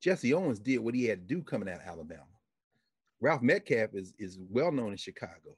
Jesse 0.03 0.35
Owens 0.35 0.59
did 0.59 0.79
what 0.79 0.95
he 0.95 1.05
had 1.05 1.29
to 1.29 1.35
do 1.35 1.43
coming 1.43 1.69
out 1.69 1.81
of 1.81 1.87
Alabama. 1.87 2.25
Ralph 3.21 3.43
metcalfe 3.43 3.95
is, 3.95 4.13
is 4.19 4.39
well 4.51 4.73
known 4.73 4.93
in 4.93 4.97
Chicago. 4.97 5.57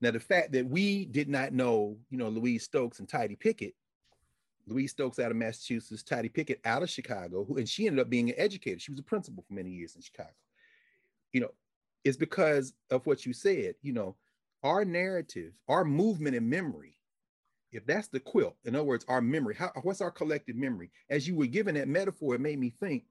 Now, 0.00 0.10
the 0.10 0.20
fact 0.20 0.52
that 0.52 0.68
we 0.68 1.06
did 1.06 1.28
not 1.28 1.52
know, 1.52 1.96
you 2.10 2.18
know, 2.18 2.28
Louise 2.28 2.64
Stokes 2.64 2.98
and 2.98 3.08
Tidye 3.08 3.38
Pickett 3.38 3.74
Louise 4.66 4.90
Stokes 4.90 5.18
out 5.18 5.30
of 5.30 5.36
Massachusetts, 5.36 6.02
Tidye 6.02 6.32
Pickett 6.32 6.60
out 6.64 6.82
of 6.82 6.90
Chicago, 6.90 7.44
who, 7.44 7.56
and 7.56 7.68
she 7.68 7.86
ended 7.86 8.00
up 8.00 8.10
being 8.10 8.30
an 8.30 8.34
educator. 8.38 8.78
She 8.78 8.90
was 8.90 9.00
a 9.00 9.04
principal 9.04 9.44
for 9.46 9.54
many 9.54 9.70
years 9.70 9.94
in 9.94 10.02
Chicago. 10.02 10.34
You 11.32 11.42
know, 11.42 11.50
it's 12.04 12.16
because 12.16 12.72
of 12.90 13.06
what 13.06 13.24
you 13.24 13.32
said. 13.32 13.74
You 13.82 13.92
know, 13.92 14.16
our 14.62 14.84
narrative, 14.84 15.52
our 15.68 15.84
movement 15.84 16.36
and 16.36 16.48
memory, 16.48 16.96
if 17.72 17.86
that's 17.86 18.08
the 18.08 18.20
quilt, 18.20 18.56
in 18.64 18.74
other 18.74 18.84
words, 18.84 19.04
our 19.08 19.20
memory, 19.20 19.54
how, 19.54 19.70
what's 19.82 20.00
our 20.00 20.10
collective 20.10 20.56
memory? 20.56 20.90
As 21.10 21.28
you 21.28 21.36
were 21.36 21.46
given 21.46 21.74
that 21.74 21.88
metaphor, 21.88 22.34
it 22.34 22.40
made 22.40 22.58
me 22.58 22.70
think, 22.80 23.04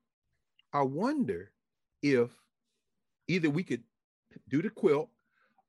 I 0.73 0.81
wonder 0.81 1.51
if 2.01 2.31
either 3.27 3.49
we 3.49 3.63
could 3.63 3.83
do 4.49 4.61
the 4.61 4.69
quilt 4.69 5.09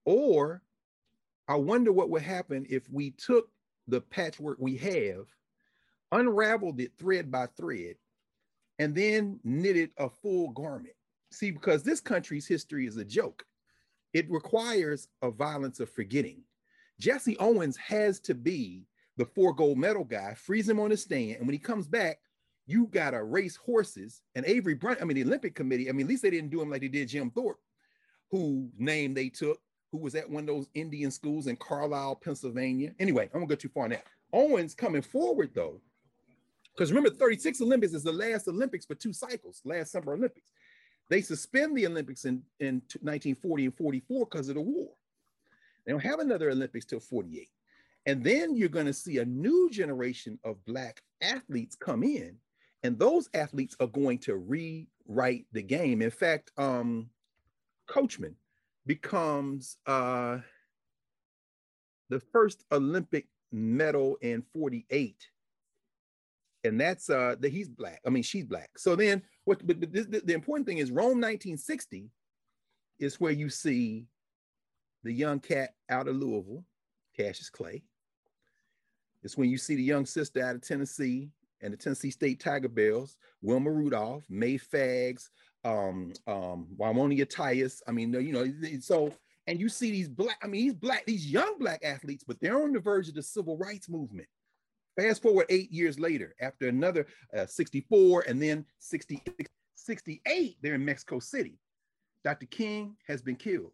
or 0.05 0.63
I 1.49 1.55
wonder 1.55 1.93
what 1.93 2.11
would 2.11 2.23
happen 2.23 2.67
if 2.69 2.91
we 2.91 3.11
took 3.13 3.51
the 3.87 4.01
patchwork 4.01 4.59
we 4.59 4.77
have 4.79 5.27
unraveled 6.17 6.81
it 6.81 6.93
thread 6.99 7.31
by 7.31 7.47
thread, 7.57 7.97
and 8.79 8.95
then 8.95 9.41
knitted 9.45 9.91
a 9.99 10.09
full 10.09 10.51
garment. 10.51 10.95
See, 11.31 11.51
because 11.51 11.83
this 11.83 12.01
country's 12.01 12.47
history 12.47 12.87
is 12.87 12.97
a 12.97 13.05
joke, 13.05 13.45
it 14.13 14.31
requires 14.31 15.09
a 15.23 15.31
violence 15.31 15.81
of 15.81 15.91
forgetting. 15.91 16.43
Jesse 16.99 17.37
Owens 17.39 17.77
has 17.77 18.21
to 18.21 18.35
be 18.35 18.87
the 19.17 19.27
four 19.27 19.53
gold 19.55 19.79
medal 19.79 20.05
guy, 20.05 20.35
freeze 20.35 20.69
him 20.69 20.81
on 20.81 20.91
the 20.91 20.97
stand, 20.97 21.37
and 21.37 21.47
when 21.47 21.55
he 21.55 21.59
comes 21.59 21.87
back, 21.87 22.19
you 22.67 22.87
gotta 22.87 23.23
race 23.23 23.57
horses. 23.57 24.23
And 24.35 24.45
Avery 24.47 24.75
Brunt, 24.75 25.01
I 25.01 25.05
mean, 25.05 25.17
the 25.17 25.25
Olympic 25.25 25.55
Committee, 25.55 25.89
I 25.89 25.93
mean, 25.93 26.07
at 26.07 26.11
least 26.11 26.23
they 26.23 26.31
didn't 26.31 26.51
do 26.51 26.61
him 26.61 26.71
like 26.71 26.81
they 26.81 26.89
did 26.89 27.09
Jim 27.09 27.31
Thorpe, 27.31 27.61
whose 28.31 28.71
name 28.79 29.15
they 29.15 29.29
took, 29.29 29.61
who 29.93 29.99
was 29.99 30.15
at 30.15 30.29
one 30.29 30.43
of 30.43 30.47
those 30.47 30.69
Indian 30.75 31.11
schools 31.11 31.47
in 31.47 31.57
Carlisle, 31.57 32.17
Pennsylvania. 32.17 32.93
Anyway, 32.99 33.25
I'm 33.27 33.41
gonna 33.41 33.47
go 33.47 33.55
too 33.55 33.69
far 33.69 33.85
on 33.85 33.91
that. 33.91 34.05
Owens 34.33 34.75
coming 34.75 35.03
forward 35.03 35.51
though, 35.55 35.81
because 36.77 36.93
remember, 36.93 37.11
36 37.11 37.61
Olympics 37.63 37.95
is 37.95 38.03
the 38.03 38.13
last 38.13 38.49
Olympics 38.49 38.85
for 38.85 38.95
two 38.95 39.13
cycles, 39.13 39.63
last 39.65 39.93
Summer 39.93 40.13
Olympics. 40.13 40.51
They 41.09 41.23
suspend 41.23 41.77
the 41.77 41.87
Olympics 41.87 42.25
in, 42.25 42.43
in 42.61 42.83
1940 43.01 43.65
and 43.65 43.77
44 43.77 44.27
because 44.27 44.49
of 44.49 44.57
the 44.57 44.61
war. 44.61 44.91
They 45.85 45.93
don't 45.93 46.01
have 46.01 46.19
another 46.19 46.51
Olympics 46.51 46.85
till 46.85 47.01
48. 47.01 47.49
And 48.07 48.23
then 48.23 48.57
you're 48.57 48.69
going 48.69 48.87
to 48.87 48.93
see 48.93 49.19
a 49.19 49.25
new 49.25 49.71
generation 49.71 50.39
of 50.45 50.65
Black 50.67 51.01
athletes 51.23 51.77
come 51.77 52.03
in. 52.03 52.37
And 52.83 52.99
those 52.99 53.31
athletes 53.35 53.75
are 53.81 53.87
going 53.87 54.19
to 54.19 54.37
rewrite 54.37 55.47
the 55.53 55.63
game. 55.63 56.03
In 56.03 56.11
fact, 56.11 56.51
um, 56.59 57.09
Coachman 57.89 58.35
becomes 58.85 59.79
uh, 59.87 60.39
the 62.11 62.21
first 62.21 62.65
Olympic 62.71 63.27
medal 63.51 64.19
in 64.21 64.43
48 64.53 65.17
and 66.67 66.81
that's 66.81 67.09
uh 67.09 67.35
that 67.41 67.53
he's 67.53 67.69
black 67.69 68.01
i 68.07 68.11
mean 68.11 68.23
she's 68.23 68.45
black. 68.45 68.71
So 68.77 68.97
then 68.97 69.23
what 69.45 69.67
but, 69.67 69.81
but 69.81 69.93
this, 69.93 70.07
the, 70.07 70.21
the 70.21 70.35
important 70.35 70.67
thing 70.67 70.79
is 70.79 70.91
rome 70.91 71.21
1960 71.21 72.11
is 72.99 73.21
where 73.21 73.33
you 73.33 73.49
see 73.49 74.07
the 75.05 75.13
young 75.13 75.41
cat 75.41 75.71
out 75.89 76.09
of 76.09 76.17
louisville 76.17 76.65
cassius 77.17 77.51
clay. 77.51 77.83
It's 79.23 79.37
when 79.37 79.49
you 79.49 79.59
see 79.59 79.75
the 79.75 79.83
young 79.83 80.07
sister 80.07 80.45
out 80.45 80.57
of 80.57 80.63
tennessee 80.63 81.31
and 81.63 81.73
the 81.73 81.77
tennessee 81.77 82.11
state 82.11 82.43
tigerbelles 82.43 83.17
wilma 83.43 83.71
rudolph 83.71 84.25
Mae 84.29 84.59
Faggs 84.59 85.31
um 85.65 86.13
um 86.27 86.69
Wyomia 86.77 87.27
Tyus. 87.27 87.81
i 87.89 87.93
mean 87.93 88.13
you 88.13 88.33
know 88.33 88.47
so 88.81 89.13
and 89.47 89.61
you 89.61 89.69
see 89.69 89.91
these 89.91 90.09
black 90.09 90.39
i 90.43 90.47
mean 90.47 90.65
these 90.65 90.75
black 90.75 91.05
these 91.07 91.31
young 91.31 91.59
black 91.59 91.81
athletes 91.85 92.25
but 92.27 92.39
they're 92.41 92.63
on 92.63 92.73
the 92.73 92.81
verge 92.81 93.09
of 93.09 93.15
the 93.15 93.23
civil 93.23 93.57
rights 93.57 93.89
movement 93.89 94.29
Fast 94.97 95.23
forward 95.23 95.47
eight 95.51 95.71
years 95.71 95.99
later, 95.99 96.35
after 96.41 96.69
another 96.69 97.07
uh, 97.37 97.47
64 97.47 98.25
and 98.27 98.41
then 98.41 98.65
60, 98.79 99.23
68, 99.75 100.57
they're 100.63 100.75
in 100.75 100.85
Mexico 100.85 101.19
City. 101.19 101.59
Dr. 102.25 102.47
King 102.47 102.97
has 103.07 103.23
been 103.23 103.37
killed. 103.37 103.73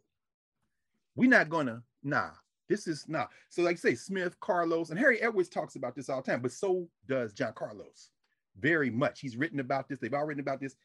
We're 1.15 1.31
not 1.31 1.49
gonna, 1.49 1.82
nah, 2.03 2.31
this 2.69 2.86
is 2.86 3.05
nah. 3.09 3.27
So, 3.51 3.62
like 3.62 3.77
I 3.77 3.78
say, 3.78 3.94
Smith, 3.94 4.39
Carlos, 4.40 4.90
and 4.90 4.99
Harry 4.99 5.20
Edwards 5.20 5.49
talks 5.49 5.77
about 5.77 5.94
this 5.94 6.09
all 6.09 6.23
the 6.23 6.31
time, 6.31 6.43
but 6.43 6.53
so 6.53 6.89
does 7.07 7.32
John 7.32 7.53
Carlos 7.55 8.11
very 8.59 8.90
much. 8.90 9.20
He's 9.20 9.36
written 9.36 9.61
about 9.61 9.89
this, 9.89 9.99
they've 10.01 10.12
all 10.12 10.24
written 10.24 10.40
about 10.40 10.61
this. 10.61 10.77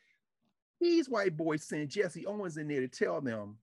These 0.80 1.09
white 1.09 1.35
boys 1.35 1.64
send 1.64 1.89
Jesse 1.89 2.26
Owens 2.26 2.57
in 2.57 2.68
there 2.68 2.81
to 2.81 2.88
tell 2.88 3.22
them 3.22 3.57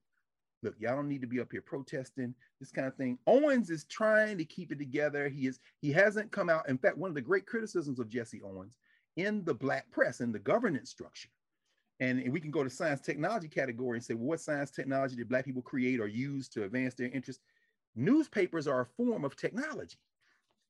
look, 0.65 0.75
y'all 0.79 0.97
don't 0.97 1.09
need 1.09 1.21
to 1.21 1.27
be 1.27 1.41
up 1.41 1.53
here 1.53 1.63
protesting 1.63 2.35
this 2.59 2.73
kind 2.73 2.89
of 2.89 2.97
thing. 2.97 3.19
Owens 3.27 3.71
is 3.71 3.85
trying 3.85 4.39
to 4.39 4.45
keep 4.45 4.73
it 4.73 4.79
together. 4.79 5.29
He 5.29 5.47
is 5.47 5.61
he 5.81 5.93
hasn't 5.93 6.33
come 6.33 6.49
out. 6.49 6.69
In 6.69 6.79
fact, 6.79 6.99
one 6.99 7.11
of 7.11 7.15
the 7.15 7.21
great 7.21 7.47
criticisms 7.47 8.01
of 8.01 8.09
Jesse 8.09 8.43
Owens 8.43 8.79
in 9.17 9.45
the 9.45 9.55
black 9.55 9.91
press 9.93 10.21
in 10.21 10.33
the 10.33 10.39
governance 10.39 10.91
structure. 10.91 11.29
And 12.01 12.33
we 12.33 12.41
can 12.41 12.51
go 12.51 12.65
to 12.65 12.71
science 12.71 13.01
technology 13.01 13.49
category 13.49 13.97
and 13.97 14.05
say, 14.05 14.15
well, 14.15 14.31
what 14.31 14.41
science 14.41 14.73
technology 14.73 15.15
did 15.15 15.29
black 15.29 15.45
people 15.45 15.63
create 15.63 16.01
or 16.01 16.09
use 16.09 16.49
to 16.49 16.65
advance 16.65 16.95
their 16.95 17.09
interests? 17.11 17.43
Newspapers 17.95 18.67
are 18.67 18.81
a 18.81 18.87
form 18.97 19.25
of 19.25 19.37
technology. 19.37 19.97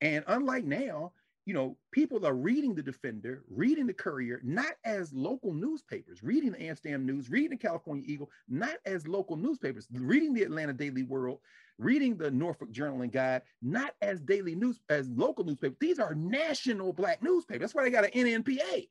And 0.03 0.23
unlike 0.27 0.65
now, 0.65 1.13
you 1.47 1.53
know, 1.53 1.77
people 1.93 2.25
are 2.27 2.35
reading 2.35 2.75
the 2.75 2.83
Defender, 2.83 3.45
reading 3.51 3.87
the 3.87 3.93
Courier, 3.93 4.41
not 4.43 4.73
as 4.85 5.13
local 5.13 5.53
newspapers, 5.53 6.23
reading 6.23 6.53
the 6.53 6.63
Amsterdam 6.63 7.05
News, 7.05 7.29
reading 7.29 7.51
the 7.51 7.57
California 7.57 8.05
Eagle, 8.07 8.31
not 8.49 8.77
as 8.87 9.07
local 9.07 9.37
newspapers, 9.37 9.87
reading 9.93 10.33
the 10.33 10.43
Atlanta 10.43 10.73
Daily 10.73 11.03
World, 11.03 11.41
reading 11.79 12.17
the 12.17 12.31
Norfolk 12.31 12.71
Journal 12.71 13.03
and 13.03 13.13
Guide, 13.13 13.43
not 13.61 13.95
as 14.01 14.21
daily 14.21 14.55
news, 14.55 14.81
as 14.89 15.09
local 15.11 15.45
newspapers. 15.45 15.77
These 15.81 15.99
are 15.99 16.15
national 16.15 16.95
black 16.95 17.23
newspapers. 17.23 17.61
That's 17.61 17.75
why 17.75 17.85
they 17.85 17.91
got 17.91 18.05
an 18.05 18.43
NNPA. 18.43 18.89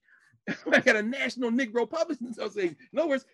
I 0.71 0.79
got 0.81 0.95
a 0.95 1.01
National 1.03 1.49
Negro 1.49 1.89
Publishing 1.89 2.27
Association. 2.27 2.75
In 2.91 2.99
other 2.99 3.09
words, 3.09 3.25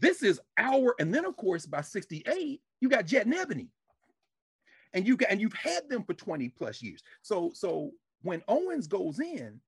this 0.00 0.22
is 0.22 0.40
our, 0.58 0.94
and 0.98 1.14
then 1.14 1.24
of 1.24 1.36
course 1.36 1.64
by 1.64 1.80
68, 1.80 2.60
you 2.80 2.88
got 2.88 3.06
Jet 3.06 3.24
and 3.24 3.34
Ebony. 3.34 3.68
And 4.92 5.06
you 5.06 5.16
got 5.16 5.30
and 5.30 5.40
you've 5.40 5.52
had 5.52 5.88
them 5.88 6.02
for 6.02 6.14
20 6.14 6.48
plus 6.50 6.82
years. 6.82 7.02
So 7.20 7.52
so 7.54 7.92
when 8.22 8.42
Owens 8.48 8.86
goes 8.86 9.20
in, 9.20 9.60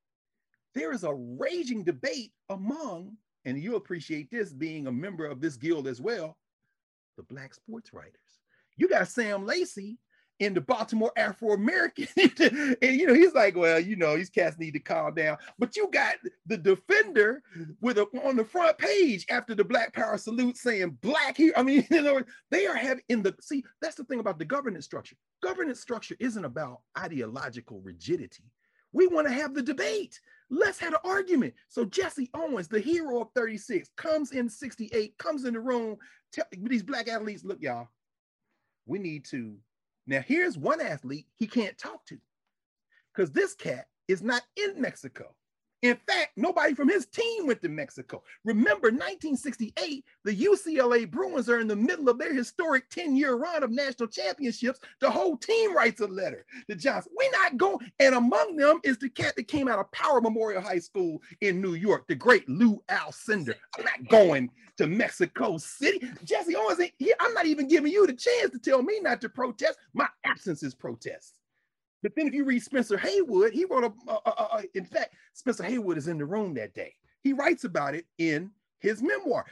there 0.74 0.92
is 0.92 1.04
a 1.04 1.14
raging 1.14 1.84
debate 1.84 2.32
among, 2.48 3.16
and 3.44 3.58
you 3.58 3.76
appreciate 3.76 4.30
this 4.30 4.52
being 4.52 4.86
a 4.86 4.92
member 4.92 5.26
of 5.26 5.40
this 5.40 5.56
guild 5.56 5.86
as 5.86 6.00
well, 6.00 6.36
the 7.16 7.22
black 7.24 7.54
sports 7.54 7.92
writers. 7.92 8.40
You 8.76 8.88
got 8.88 9.08
Sam 9.08 9.44
Lacy 9.44 9.98
in 10.40 10.54
the 10.54 10.60
Baltimore 10.60 11.12
Afro 11.16 11.52
American. 11.52 12.08
and 12.16 12.96
you 12.96 13.06
know, 13.06 13.14
he's 13.14 13.34
like, 13.34 13.56
well, 13.56 13.78
you 13.78 13.94
know, 13.94 14.16
these 14.16 14.30
cats 14.30 14.58
need 14.58 14.72
to 14.72 14.80
calm 14.80 15.14
down. 15.14 15.36
But 15.58 15.76
you 15.76 15.88
got 15.92 16.16
the 16.46 16.56
defender 16.56 17.42
with 17.80 17.98
a, 17.98 18.06
on 18.24 18.36
the 18.36 18.44
front 18.44 18.78
page 18.78 19.26
after 19.30 19.54
the 19.54 19.64
Black 19.64 19.92
Power 19.92 20.18
salute 20.18 20.56
saying 20.56 20.98
black 21.02 21.36
here. 21.36 21.52
I 21.56 21.62
mean, 21.62 21.86
they 22.50 22.66
are 22.66 22.76
having 22.76 23.04
in 23.08 23.22
the 23.22 23.34
see, 23.40 23.62
that's 23.80 23.96
the 23.96 24.04
thing 24.04 24.18
about 24.18 24.38
the 24.38 24.44
governance 24.44 24.86
structure. 24.86 25.16
Governance 25.42 25.80
structure 25.80 26.16
isn't 26.18 26.44
about 26.44 26.80
ideological 26.98 27.80
rigidity. 27.82 28.44
We 28.92 29.06
want 29.06 29.28
to 29.28 29.32
have 29.32 29.54
the 29.54 29.62
debate. 29.62 30.18
Let's 30.48 30.80
have 30.80 30.94
an 30.94 31.00
argument. 31.04 31.54
So 31.68 31.84
Jesse 31.84 32.28
Owens, 32.34 32.66
the 32.66 32.80
hero 32.80 33.20
of 33.20 33.28
36, 33.36 33.88
comes 33.96 34.32
in 34.32 34.48
68, 34.48 35.16
comes 35.16 35.44
in 35.44 35.54
the 35.54 35.60
room. 35.60 35.96
Tell 36.32 36.44
these 36.52 36.82
black 36.82 37.08
athletes, 37.08 37.44
look, 37.44 37.60
y'all, 37.60 37.88
we 38.86 38.98
need 38.98 39.24
to 39.26 39.56
now, 40.10 40.20
here's 40.26 40.58
one 40.58 40.80
athlete 40.80 41.26
he 41.36 41.46
can't 41.46 41.78
talk 41.78 42.04
to 42.06 42.18
because 43.14 43.30
this 43.30 43.54
cat 43.54 43.86
is 44.08 44.22
not 44.22 44.42
in 44.56 44.80
Mexico. 44.80 45.36
In 45.82 45.96
fact, 46.06 46.32
nobody 46.36 46.74
from 46.74 46.90
his 46.90 47.06
team 47.06 47.46
went 47.46 47.62
to 47.62 47.68
Mexico. 47.70 48.22
Remember, 48.44 48.88
1968, 48.88 50.04
the 50.24 50.36
UCLA 50.36 51.10
Bruins 51.10 51.48
are 51.48 51.58
in 51.58 51.68
the 51.68 51.76
middle 51.76 52.10
of 52.10 52.18
their 52.18 52.34
historic 52.34 52.90
10 52.90 53.16
year 53.16 53.34
run 53.34 53.62
of 53.62 53.70
national 53.70 54.08
championships. 54.08 54.80
The 55.00 55.10
whole 55.10 55.38
team 55.38 55.74
writes 55.74 56.00
a 56.00 56.06
letter 56.06 56.44
to 56.68 56.76
Johnson. 56.76 57.12
We're 57.16 57.30
not 57.30 57.56
going. 57.56 57.78
And 57.98 58.14
among 58.14 58.56
them 58.56 58.80
is 58.84 58.98
the 58.98 59.08
cat 59.08 59.36
that 59.36 59.48
came 59.48 59.68
out 59.68 59.78
of 59.78 59.90
Power 59.92 60.20
Memorial 60.20 60.60
High 60.60 60.80
School 60.80 61.22
in 61.40 61.62
New 61.62 61.74
York, 61.74 62.06
the 62.08 62.14
great 62.14 62.46
Lou 62.48 62.82
Alcindor. 62.90 63.54
I'm 63.78 63.84
not 63.84 64.08
going 64.08 64.50
to 64.76 64.86
Mexico 64.86 65.56
City. 65.56 66.06
Jesse 66.24 66.56
Owens, 66.56 66.80
I'm 67.20 67.34
not 67.34 67.46
even 67.46 67.68
giving 67.68 67.92
you 67.92 68.06
the 68.06 68.12
chance 68.12 68.50
to 68.52 68.58
tell 68.58 68.82
me 68.82 69.00
not 69.00 69.22
to 69.22 69.30
protest. 69.30 69.78
My 69.94 70.08
absence 70.24 70.62
is 70.62 70.74
protest. 70.74 71.40
But 72.02 72.12
then 72.16 72.26
if 72.26 72.34
you 72.34 72.44
read 72.44 72.62
Spencer 72.62 72.96
Haywood, 72.96 73.52
he 73.52 73.64
wrote 73.64 73.84
a, 73.84 74.10
a, 74.10 74.14
a, 74.26 74.30
a, 74.30 74.62
in 74.74 74.84
fact, 74.84 75.14
Spencer 75.34 75.64
Haywood 75.64 75.98
is 75.98 76.08
in 76.08 76.18
the 76.18 76.24
room 76.24 76.54
that 76.54 76.74
day. 76.74 76.94
He 77.22 77.32
writes 77.32 77.64
about 77.64 77.94
it 77.94 78.06
in 78.18 78.50
his 78.78 79.02
memoir. 79.02 79.44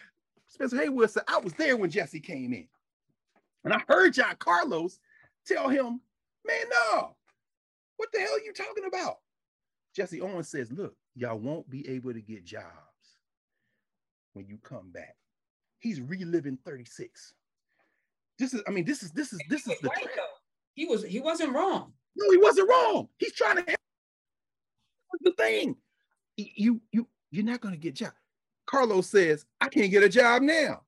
Spencer 0.46 0.78
Haywood 0.78 1.10
said, 1.10 1.24
I 1.28 1.38
was 1.38 1.52
there 1.54 1.76
when 1.76 1.90
Jesse 1.90 2.20
came 2.20 2.54
in. 2.54 2.66
And 3.64 3.74
I 3.74 3.82
heard 3.86 4.14
John 4.14 4.34
Carlos 4.38 4.98
tell 5.46 5.68
him, 5.68 6.00
man, 6.46 6.64
no, 6.70 7.16
what 7.96 8.08
the 8.12 8.20
hell 8.20 8.34
are 8.34 8.40
you 8.40 8.52
talking 8.52 8.84
about? 8.86 9.18
Jesse 9.94 10.20
Owens 10.20 10.48
says, 10.48 10.72
look, 10.72 10.96
y'all 11.14 11.38
won't 11.38 11.68
be 11.68 11.86
able 11.88 12.12
to 12.12 12.22
get 12.22 12.44
jobs 12.44 12.64
when 14.32 14.46
you 14.46 14.58
come 14.62 14.90
back. 14.90 15.16
He's 15.80 16.00
reliving 16.00 16.58
36. 16.64 17.34
This 18.38 18.54
is, 18.54 18.62
I 18.66 18.70
mean, 18.70 18.84
this 18.84 19.02
is, 19.02 19.10
this 19.10 19.32
is, 19.32 19.40
this 19.48 19.66
is 19.66 19.78
the. 19.80 19.88
Right, 19.88 20.06
he 20.74 20.86
was, 20.86 21.04
he 21.04 21.20
wasn't 21.20 21.52
wrong. 21.52 21.92
No, 22.18 22.30
he 22.30 22.36
wasn't 22.36 22.68
wrong. 22.68 23.08
He's 23.18 23.32
trying 23.32 23.56
to 23.56 23.62
help. 23.62 23.78
the 25.20 25.32
thing. 25.32 25.76
You 26.36 26.80
you 26.92 27.06
you're 27.30 27.44
not 27.44 27.60
going 27.60 27.74
to 27.74 27.80
get 27.80 27.94
job. 27.94 28.12
Carlos 28.66 29.08
says, 29.08 29.44
I 29.60 29.68
can't 29.68 29.90
get 29.90 30.02
a 30.02 30.08
job 30.08 30.42
now. 30.42 30.82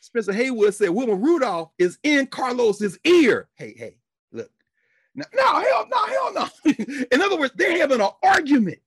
Spencer 0.00 0.32
Haywood 0.32 0.74
said, 0.74 0.90
Wilma 0.90 1.14
Rudolph 1.14 1.70
is 1.78 1.98
in 2.02 2.26
Carlos's 2.26 2.98
ear. 3.04 3.48
Hey, 3.54 3.74
hey, 3.76 3.96
look. 4.32 4.50
No, 5.14 5.24
no, 5.34 5.60
hell 5.60 5.86
no, 5.90 6.06
hell 6.06 6.32
no. 6.34 6.74
in 7.12 7.20
other 7.20 7.38
words, 7.38 7.52
they're 7.56 7.78
having 7.78 8.00
an 8.00 8.08
argument. 8.22 8.78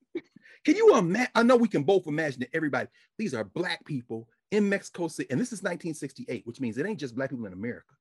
Can 0.66 0.76
you 0.76 0.96
imagine? 0.98 1.32
I 1.36 1.44
know 1.44 1.58
we 1.58 1.68
can 1.68 1.84
both 1.84 2.08
imagine 2.08 2.40
that 2.40 2.56
everybody, 2.56 2.88
these 3.18 3.34
are 3.34 3.44
black 3.44 3.84
people 3.86 4.30
in 4.52 4.70
Mexico 4.70 5.08
City, 5.08 5.30
and 5.30 5.40
this 5.40 5.52
is 5.52 5.60
1968, 5.60 6.48
which 6.48 6.62
means 6.62 6.78
it 6.78 6.86
ain't 6.86 7.00
just 7.00 7.16
black 7.16 7.30
people 7.30 7.46
in 7.46 7.54
America. 7.54 7.94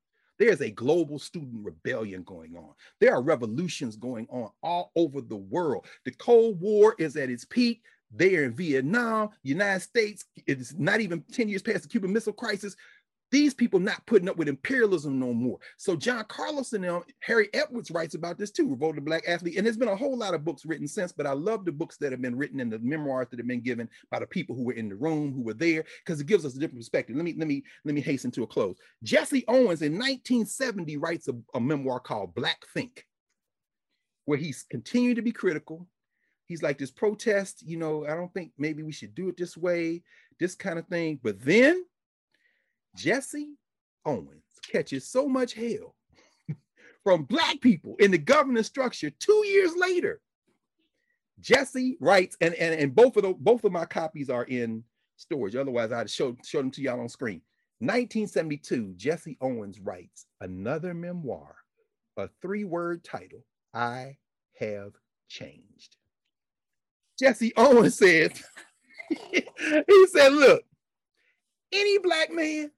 There's 0.43 0.59
a 0.59 0.71
global 0.71 1.19
student 1.19 1.63
rebellion 1.63 2.23
going 2.23 2.57
on. 2.57 2.73
There 2.99 3.13
are 3.13 3.21
revolutions 3.21 3.95
going 3.95 4.27
on 4.29 4.49
all 4.61 4.91
over 4.93 5.21
the 5.21 5.37
world. 5.37 5.85
The 6.03 6.11
Cold 6.11 6.59
War 6.59 6.95
is 6.99 7.15
at 7.15 7.29
its 7.29 7.45
peak. 7.45 7.81
There 8.11 8.43
in 8.43 8.53
Vietnam, 8.53 9.29
United 9.43 9.79
States, 9.79 10.25
it's 10.45 10.73
not 10.73 10.99
even 10.99 11.23
10 11.31 11.47
years 11.47 11.61
past 11.61 11.83
the 11.83 11.87
Cuban 11.87 12.11
Missile 12.11 12.33
Crisis 12.33 12.75
these 13.33 13.55
people 13.55 13.79
not 13.79 14.05
putting 14.05 14.29
up 14.29 14.37
with 14.37 14.47
imperialism 14.47 15.17
no 15.17 15.33
more. 15.33 15.57
So 15.77 15.95
John 15.95 16.23
Carlos 16.25 16.73
and 16.73 16.83
them, 16.83 17.01
Harry 17.21 17.49
Edwards 17.55 17.89
writes 17.89 18.13
about 18.13 18.37
this 18.37 18.51
too, 18.51 18.69
Revolt 18.69 18.91
of 18.91 18.95
the 18.97 19.01
Black 19.01 19.23
Athlete. 19.27 19.57
And 19.57 19.65
there's 19.65 19.75
been 19.75 19.87
a 19.87 19.95
whole 19.95 20.15
lot 20.15 20.35
of 20.35 20.45
books 20.45 20.67
written 20.67 20.87
since, 20.87 21.11
but 21.11 21.25
I 21.25 21.31
love 21.31 21.65
the 21.65 21.71
books 21.71 21.97
that 21.97 22.11
have 22.11 22.21
been 22.21 22.37
written 22.37 22.59
and 22.59 22.71
the 22.71 22.77
memoirs 22.77 23.29
that 23.31 23.39
have 23.39 23.47
been 23.47 23.63
given 23.63 23.89
by 24.11 24.19
the 24.19 24.27
people 24.27 24.55
who 24.55 24.63
were 24.63 24.73
in 24.73 24.87
the 24.87 24.95
room, 24.95 25.33
who 25.33 25.41
were 25.41 25.55
there, 25.55 25.83
because 26.05 26.21
it 26.21 26.27
gives 26.27 26.45
us 26.45 26.55
a 26.55 26.59
different 26.59 26.79
perspective. 26.79 27.15
Let 27.15 27.25
me 27.25 27.33
let 27.35 27.47
me 27.47 27.63
let 27.85 27.95
me 27.95 28.01
hasten 28.01 28.29
to 28.31 28.43
a 28.43 28.47
close. 28.47 28.77
Jesse 29.01 29.45
Owens 29.47 29.81
in 29.81 29.93
1970 29.93 30.97
writes 30.97 31.27
a, 31.27 31.33
a 31.55 31.59
memoir 31.59 31.99
called 31.99 32.35
Black 32.35 32.63
Think, 32.71 33.03
where 34.25 34.37
he's 34.37 34.63
continuing 34.69 35.15
to 35.15 35.23
be 35.23 35.31
critical. 35.31 35.87
He's 36.45 36.61
like 36.61 36.77
this 36.77 36.91
protest, 36.91 37.63
you 37.65 37.77
know, 37.77 38.05
I 38.05 38.13
don't 38.13 38.31
think 38.31 38.51
maybe 38.59 38.83
we 38.83 38.91
should 38.91 39.15
do 39.15 39.29
it 39.29 39.37
this 39.37 39.57
way, 39.57 40.03
this 40.39 40.53
kind 40.53 40.77
of 40.77 40.85
thing. 40.85 41.19
But 41.23 41.41
then 41.41 41.83
Jesse 42.95 43.55
Owens 44.05 44.43
catches 44.71 45.07
so 45.07 45.27
much 45.27 45.53
hell 45.53 45.95
from 47.03 47.23
black 47.23 47.59
people 47.61 47.95
in 47.99 48.11
the 48.11 48.17
governance 48.17 48.67
structure 48.67 49.09
two 49.09 49.43
years 49.45 49.73
later 49.75 50.21
Jesse 51.39 51.97
writes, 51.99 52.37
and, 52.41 52.53
and, 52.55 52.73
and 52.79 52.95
both 52.95 53.17
of 53.17 53.23
the 53.23 53.33
both 53.33 53.63
of 53.65 53.71
my 53.71 53.85
copies 53.85 54.29
are 54.29 54.45
in 54.45 54.83
storage. 55.17 55.55
Otherwise, 55.55 55.91
I'd 55.91 56.09
show, 56.09 56.35
show 56.43 56.59
them 56.59 56.71
to 56.71 56.81
y'all 56.81 57.01
on 57.01 57.09
screen. 57.09 57.41
1972, 57.79 58.93
Jesse 58.95 59.37
Owens 59.41 59.79
writes 59.79 60.25
another 60.39 60.93
memoir, 60.93 61.55
a 62.17 62.29
three-word 62.41 63.03
title, 63.03 63.43
I 63.73 64.17
Have 64.59 64.93
Changed. 65.27 65.97
Jesse 67.19 67.51
Owens 67.57 67.97
says, 67.97 68.31
he 69.09 70.07
said, 70.11 70.31
look, 70.33 70.63
any 71.73 71.97
black 71.97 72.31
man 72.31 72.71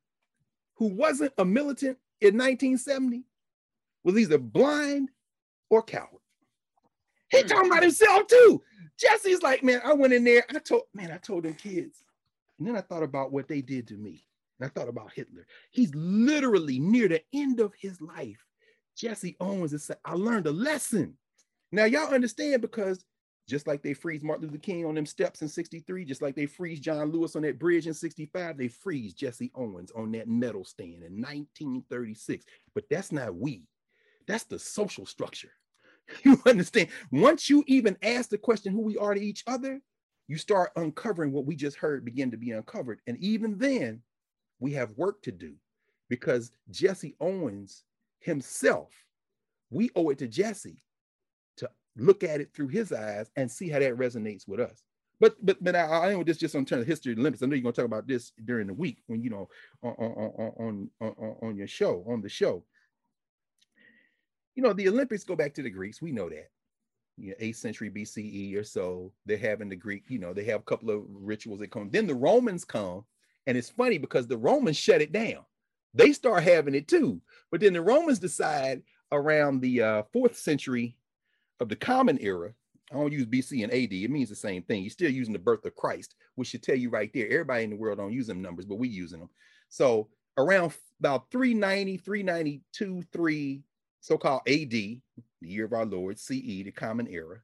who 0.76 0.88
wasn't 0.88 1.34
a 1.38 1.46
militant 1.46 1.98
in 2.22 2.38
1970 2.38 3.24
was 4.04 4.18
either 4.18 4.38
blind 4.38 5.10
or 5.70 5.82
coward. 5.82 6.10
He 7.30 7.42
hmm. 7.42 7.48
talking 7.48 7.72
about 7.72 7.84
himself 7.84 8.28
too. 8.28 8.62
Jesse's 8.98 9.44
like, 9.44 9.64
man, 9.64 9.82
I 9.84 9.94
went 9.94 10.14
in 10.14 10.24
there. 10.24 10.46
I 10.50 10.60
told, 10.60 10.84
man, 10.94 11.12
I 11.12 11.18
told 11.18 11.44
them 11.44 11.54
kids. 11.56 12.04
And 12.58 12.68
then 12.68 12.78
I 12.78 12.82
thought 12.82 13.04
about 13.04 13.32
what 13.32 13.48
they 13.48 13.62
did 13.62 13.88
to 13.88 13.96
me. 13.96 14.26
And 14.60 14.66
I 14.66 14.70
thought 14.70 14.88
about 14.88 15.12
Hitler. 15.14 15.46
He's 15.72 15.94
literally 15.94 16.80
near 16.80 17.10
the 17.10 17.22
end 17.34 17.60
of 17.60 17.74
his 17.78 18.00
life. 18.00 18.46
Jesse 18.96 19.36
Owens 19.42 19.74
is 19.74 19.92
I 20.06 20.14
learned 20.14 20.48
a 20.48 20.52
lesson. 20.52 21.18
Now 21.72 21.84
y'all 21.84 22.14
understand 22.14 22.62
because 22.62 23.04
just 23.48 23.68
like 23.68 23.84
they 23.84 23.94
freeze 23.94 24.24
Martin 24.24 24.48
Luther 24.48 24.58
King 24.58 24.86
on 24.86 24.96
them 24.96 25.06
steps 25.06 25.42
in 25.42 25.48
63, 25.48 26.06
just 26.06 26.22
like 26.22 26.36
they 26.36 26.46
freeze 26.46 26.80
John 26.80 27.12
Lewis 27.12 27.36
on 27.36 27.44
that 27.44 27.60
bridge 27.60 27.88
in 27.88 27.94
65, 27.94 28.58
they 28.58 28.68
freeze 28.68 29.14
Jesse 29.14 29.52
Owens 29.56 29.92
on 29.96 30.12
that 30.14 30.28
medal 30.28 30.66
stand 30.66 31.04
in 31.04 31.22
1936. 31.22 32.46
But 32.74 32.86
that's 32.90 33.12
not 33.12 33.36
we. 33.36 33.68
That's 34.28 34.46
the 34.46 34.60
social 34.60 35.06
structure. 35.06 35.52
You 36.24 36.40
understand? 36.46 36.90
Once 37.12 37.50
you 37.50 37.64
even 37.66 37.98
ask 38.04 38.30
the 38.30 38.38
question 38.38 38.72
who 38.72 38.82
we 38.82 38.96
are 38.96 39.16
to 39.16 39.20
each 39.20 39.44
other, 39.48 39.82
you 40.28 40.38
start 40.38 40.72
uncovering 40.76 41.32
what 41.32 41.46
we 41.48 41.56
just 41.56 41.78
heard 41.78 42.06
begin 42.06 42.30
to 42.30 42.38
be 42.38 42.52
uncovered. 42.52 43.00
And 43.08 43.18
even 43.18 43.58
then, 43.58 44.04
we 44.60 44.72
have 44.74 44.92
work 44.98 45.24
to 45.24 45.32
do 45.32 45.56
because 46.08 46.52
Jesse 46.70 47.16
Owens 47.20 47.86
himself, 48.20 48.92
we 49.72 49.90
owe 49.96 50.10
it 50.10 50.20
to 50.20 50.28
Jesse 50.28 50.84
look 51.98 52.24
at 52.24 52.42
it 52.42 52.54
through 52.54 52.70
his 52.70 52.92
eyes 52.92 53.30
and 53.36 53.50
see 53.50 53.70
how 53.70 53.80
that 53.80 53.98
resonates 53.98 54.48
with 54.48 54.60
us. 54.60 54.84
But 55.20 55.36
but 55.46 55.64
but 55.64 55.76
I, 55.76 56.08
I 56.08 56.14
know 56.14 56.24
this 56.24 56.38
just 56.38 56.56
on 56.56 56.66
terms 56.66 56.82
of 56.82 56.88
history 56.88 57.14
Olympics. 57.14 57.42
I 57.42 57.46
know 57.46 57.56
you're 57.56 57.64
gonna 57.64 57.74
talk 57.74 57.86
about 57.86 58.08
this 58.08 58.34
during 58.44 58.68
the 58.68 58.74
week 58.74 58.98
when 59.08 59.24
you 59.24 59.30
know 59.30 59.48
on 59.82 59.94
on 59.94 60.52
on 60.58 60.90
on, 61.00 61.36
on 61.42 61.56
your 61.56 61.68
show 61.68 62.04
on 62.08 62.22
the 62.22 62.30
show 62.30 62.64
you 64.56 64.64
know, 64.64 64.74
the 64.74 64.88
Olympics 64.88 65.24
go 65.24 65.36
back 65.36 65.54
to 65.56 65.62
the 65.62 65.70
Greeks. 65.70 66.02
We 66.02 66.12
know 66.12 66.30
that. 66.30 66.50
You 67.18 67.30
know, 67.30 67.36
8th 67.42 67.56
century 67.58 67.90
BCE 67.90 68.58
or 68.58 68.64
so, 68.64 69.12
they're 69.26 69.38
having 69.38 69.70
the 69.70 69.76
Greek, 69.76 70.04
you 70.08 70.20
know, 70.20 70.34
they 70.34 70.44
have 70.46 70.62
a 70.62 70.64
couple 70.66 70.90
of 70.90 71.04
rituals 71.10 71.60
that 71.60 71.72
come. 71.72 71.90
Then 71.90 72.08
the 72.08 72.16
Romans 72.16 72.66
come, 72.66 73.06
and 73.48 73.58
it's 73.58 73.70
funny 73.70 73.98
because 73.98 74.28
the 74.28 74.38
Romans 74.38 74.78
shut 74.78 75.02
it 75.02 75.12
down. 75.12 75.46
They 75.94 76.12
start 76.12 76.44
having 76.44 76.76
it 76.76 76.88
too. 76.90 77.22
But 77.52 77.62
then 77.62 77.74
the 77.74 77.82
Romans 77.82 78.20
decide 78.20 78.82
around 79.14 79.62
the 79.62 79.82
uh, 79.82 80.04
fourth 80.12 80.38
century 80.38 80.98
of 81.60 81.70
the 81.70 81.76
Common 81.76 82.18
Era. 82.22 82.54
I 82.92 82.96
don't 82.96 83.12
use 83.12 83.26
BC 83.26 83.64
and 83.64 83.74
AD. 83.74 83.94
It 83.94 84.12
means 84.12 84.30
the 84.30 84.36
same 84.36 84.62
thing. 84.64 84.84
You're 84.84 84.92
still 84.92 85.12
using 85.12 85.34
the 85.34 85.40
birth 85.40 85.66
of 85.66 85.76
Christ, 85.76 86.16
which 86.36 86.50
should 86.50 86.64
tell 86.64 86.76
you 86.76 86.90
right 86.90 87.12
there. 87.14 87.26
Everybody 87.26 87.64
in 87.64 87.72
the 87.72 87.76
world 87.76 87.98
don't 87.98 88.14
use 88.14 88.28
them 88.28 88.42
numbers, 88.42 88.66
but 88.66 88.76
we 88.76 88.88
using 88.88 89.20
them. 89.20 89.30
So 89.70 90.10
around 90.38 90.74
about 91.00 91.32
390, 91.32 91.98
392, 91.98 93.04
3 93.12 93.64
so-called 94.02 94.42
AD, 94.48 94.70
the 94.70 95.02
year 95.42 95.66
of 95.66 95.74
our 95.74 95.86
Lord, 95.86 96.20
CE, 96.20 96.32
the 96.64 96.72
common 96.72 97.08
era, 97.08 97.40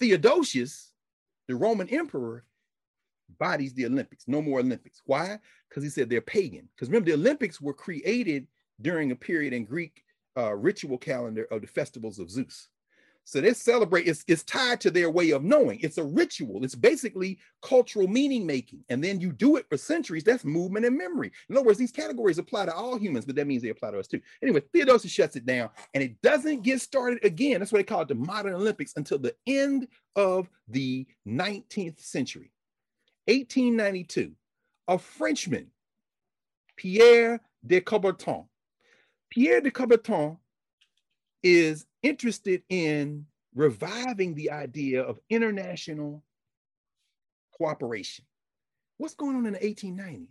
Theodosius, 0.00 0.92
the 1.46 1.54
Roman 1.54 1.88
emperor, 1.88 2.44
bodies 3.38 3.74
the 3.74 3.86
Olympics. 3.86 4.24
No 4.26 4.42
more 4.42 4.60
Olympics. 4.60 5.02
Why? 5.06 5.38
Because 5.68 5.82
he 5.84 5.90
said 5.90 6.10
they're 6.10 6.20
pagan. 6.20 6.68
Because 6.74 6.88
remember, 6.88 7.10
the 7.10 7.16
Olympics 7.16 7.60
were 7.60 7.74
created 7.74 8.46
during 8.80 9.12
a 9.12 9.16
period 9.16 9.52
in 9.52 9.64
Greek 9.64 10.02
uh, 10.36 10.54
ritual 10.54 10.98
calendar 10.98 11.46
of 11.50 11.60
the 11.60 11.66
festivals 11.66 12.18
of 12.18 12.30
Zeus. 12.30 12.68
So 13.26 13.40
they 13.40 13.54
celebrate, 13.54 14.06
it's, 14.06 14.22
it's 14.28 14.42
tied 14.42 14.80
to 14.82 14.90
their 14.90 15.10
way 15.10 15.30
of 15.30 15.42
knowing. 15.42 15.80
It's 15.80 15.96
a 15.96 16.04
ritual. 16.04 16.62
It's 16.62 16.74
basically 16.74 17.38
cultural 17.62 18.06
meaning 18.06 18.46
making. 18.46 18.84
And 18.90 19.02
then 19.02 19.18
you 19.18 19.32
do 19.32 19.56
it 19.56 19.66
for 19.68 19.78
centuries. 19.78 20.24
That's 20.24 20.44
movement 20.44 20.84
and 20.84 20.96
memory. 20.96 21.32
In 21.48 21.56
other 21.56 21.64
words, 21.64 21.78
these 21.78 21.90
categories 21.90 22.36
apply 22.36 22.66
to 22.66 22.74
all 22.74 22.98
humans, 22.98 23.24
but 23.24 23.34
that 23.36 23.46
means 23.46 23.62
they 23.62 23.70
apply 23.70 23.92
to 23.92 23.98
us 23.98 24.06
too. 24.06 24.20
Anyway, 24.42 24.62
Theodosius 24.72 25.10
shuts 25.10 25.36
it 25.36 25.46
down 25.46 25.70
and 25.94 26.02
it 26.02 26.20
doesn't 26.20 26.62
get 26.62 26.82
started 26.82 27.24
again. 27.24 27.60
That's 27.60 27.72
what 27.72 27.78
they 27.78 27.84
call 27.84 28.02
it 28.02 28.08
the 28.08 28.14
modern 28.14 28.54
Olympics 28.54 28.92
until 28.96 29.18
the 29.18 29.34
end 29.46 29.88
of 30.16 30.48
the 30.68 31.06
19th 31.26 32.00
century. 32.00 32.52
1892, 33.26 34.32
a 34.88 34.98
Frenchman, 34.98 35.68
Pierre 36.76 37.40
de 37.66 37.80
Coubertin. 37.80 38.44
Pierre 39.30 39.62
de 39.62 39.70
Coubertin 39.70 40.36
is 41.44 41.84
interested 42.02 42.62
in 42.70 43.26
reviving 43.54 44.34
the 44.34 44.50
idea 44.50 45.02
of 45.02 45.20
international 45.30 46.24
cooperation. 47.56 48.24
What's 48.96 49.14
going 49.14 49.36
on 49.36 49.46
in 49.46 49.52
the 49.52 49.58
1890s? 49.58 50.26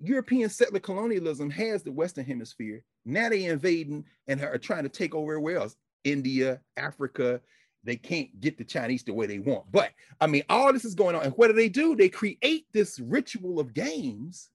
European 0.00 0.48
settler 0.48 0.80
colonialism 0.80 1.50
has 1.50 1.82
the 1.82 1.92
Western 1.92 2.24
Hemisphere. 2.24 2.82
Now 3.04 3.28
they 3.28 3.44
invading 3.44 4.04
and 4.26 4.42
are 4.42 4.58
trying 4.58 4.82
to 4.82 4.88
take 4.88 5.14
over 5.14 5.32
everywhere 5.32 5.58
else. 5.58 5.76
India, 6.04 6.60
Africa, 6.76 7.40
they 7.84 7.96
can't 7.96 8.40
get 8.40 8.58
the 8.58 8.64
Chinese 8.64 9.04
the 9.04 9.14
way 9.14 9.26
they 9.26 9.38
want. 9.38 9.70
But 9.70 9.92
I 10.20 10.26
mean, 10.26 10.42
all 10.48 10.72
this 10.72 10.84
is 10.84 10.94
going 10.94 11.14
on. 11.14 11.22
And 11.22 11.32
what 11.34 11.48
do 11.48 11.52
they 11.52 11.68
do? 11.68 11.94
They 11.94 12.08
create 12.08 12.66
this 12.72 12.98
ritual 12.98 13.60
of 13.60 13.74
games. 13.74 14.50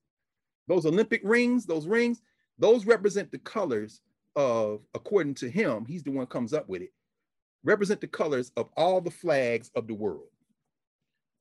Those 0.68 0.86
Olympic 0.86 1.22
rings, 1.24 1.66
those 1.66 1.88
rings, 1.88 2.22
those 2.58 2.86
represent 2.86 3.32
the 3.32 3.40
colors 3.40 4.02
of, 4.36 4.82
according 4.94 5.36
to 5.36 5.50
him, 5.50 5.86
he's 5.86 6.04
the 6.04 6.12
one 6.12 6.28
comes 6.28 6.54
up 6.54 6.68
with 6.70 6.82
it, 6.82 6.92
represent 7.64 8.02
the 8.02 8.08
colors 8.08 8.52
of 8.58 8.70
all 8.78 9.02
the 9.02 9.12
flags 9.12 9.72
of 9.76 9.88
the 9.88 9.94
world. 9.94 10.28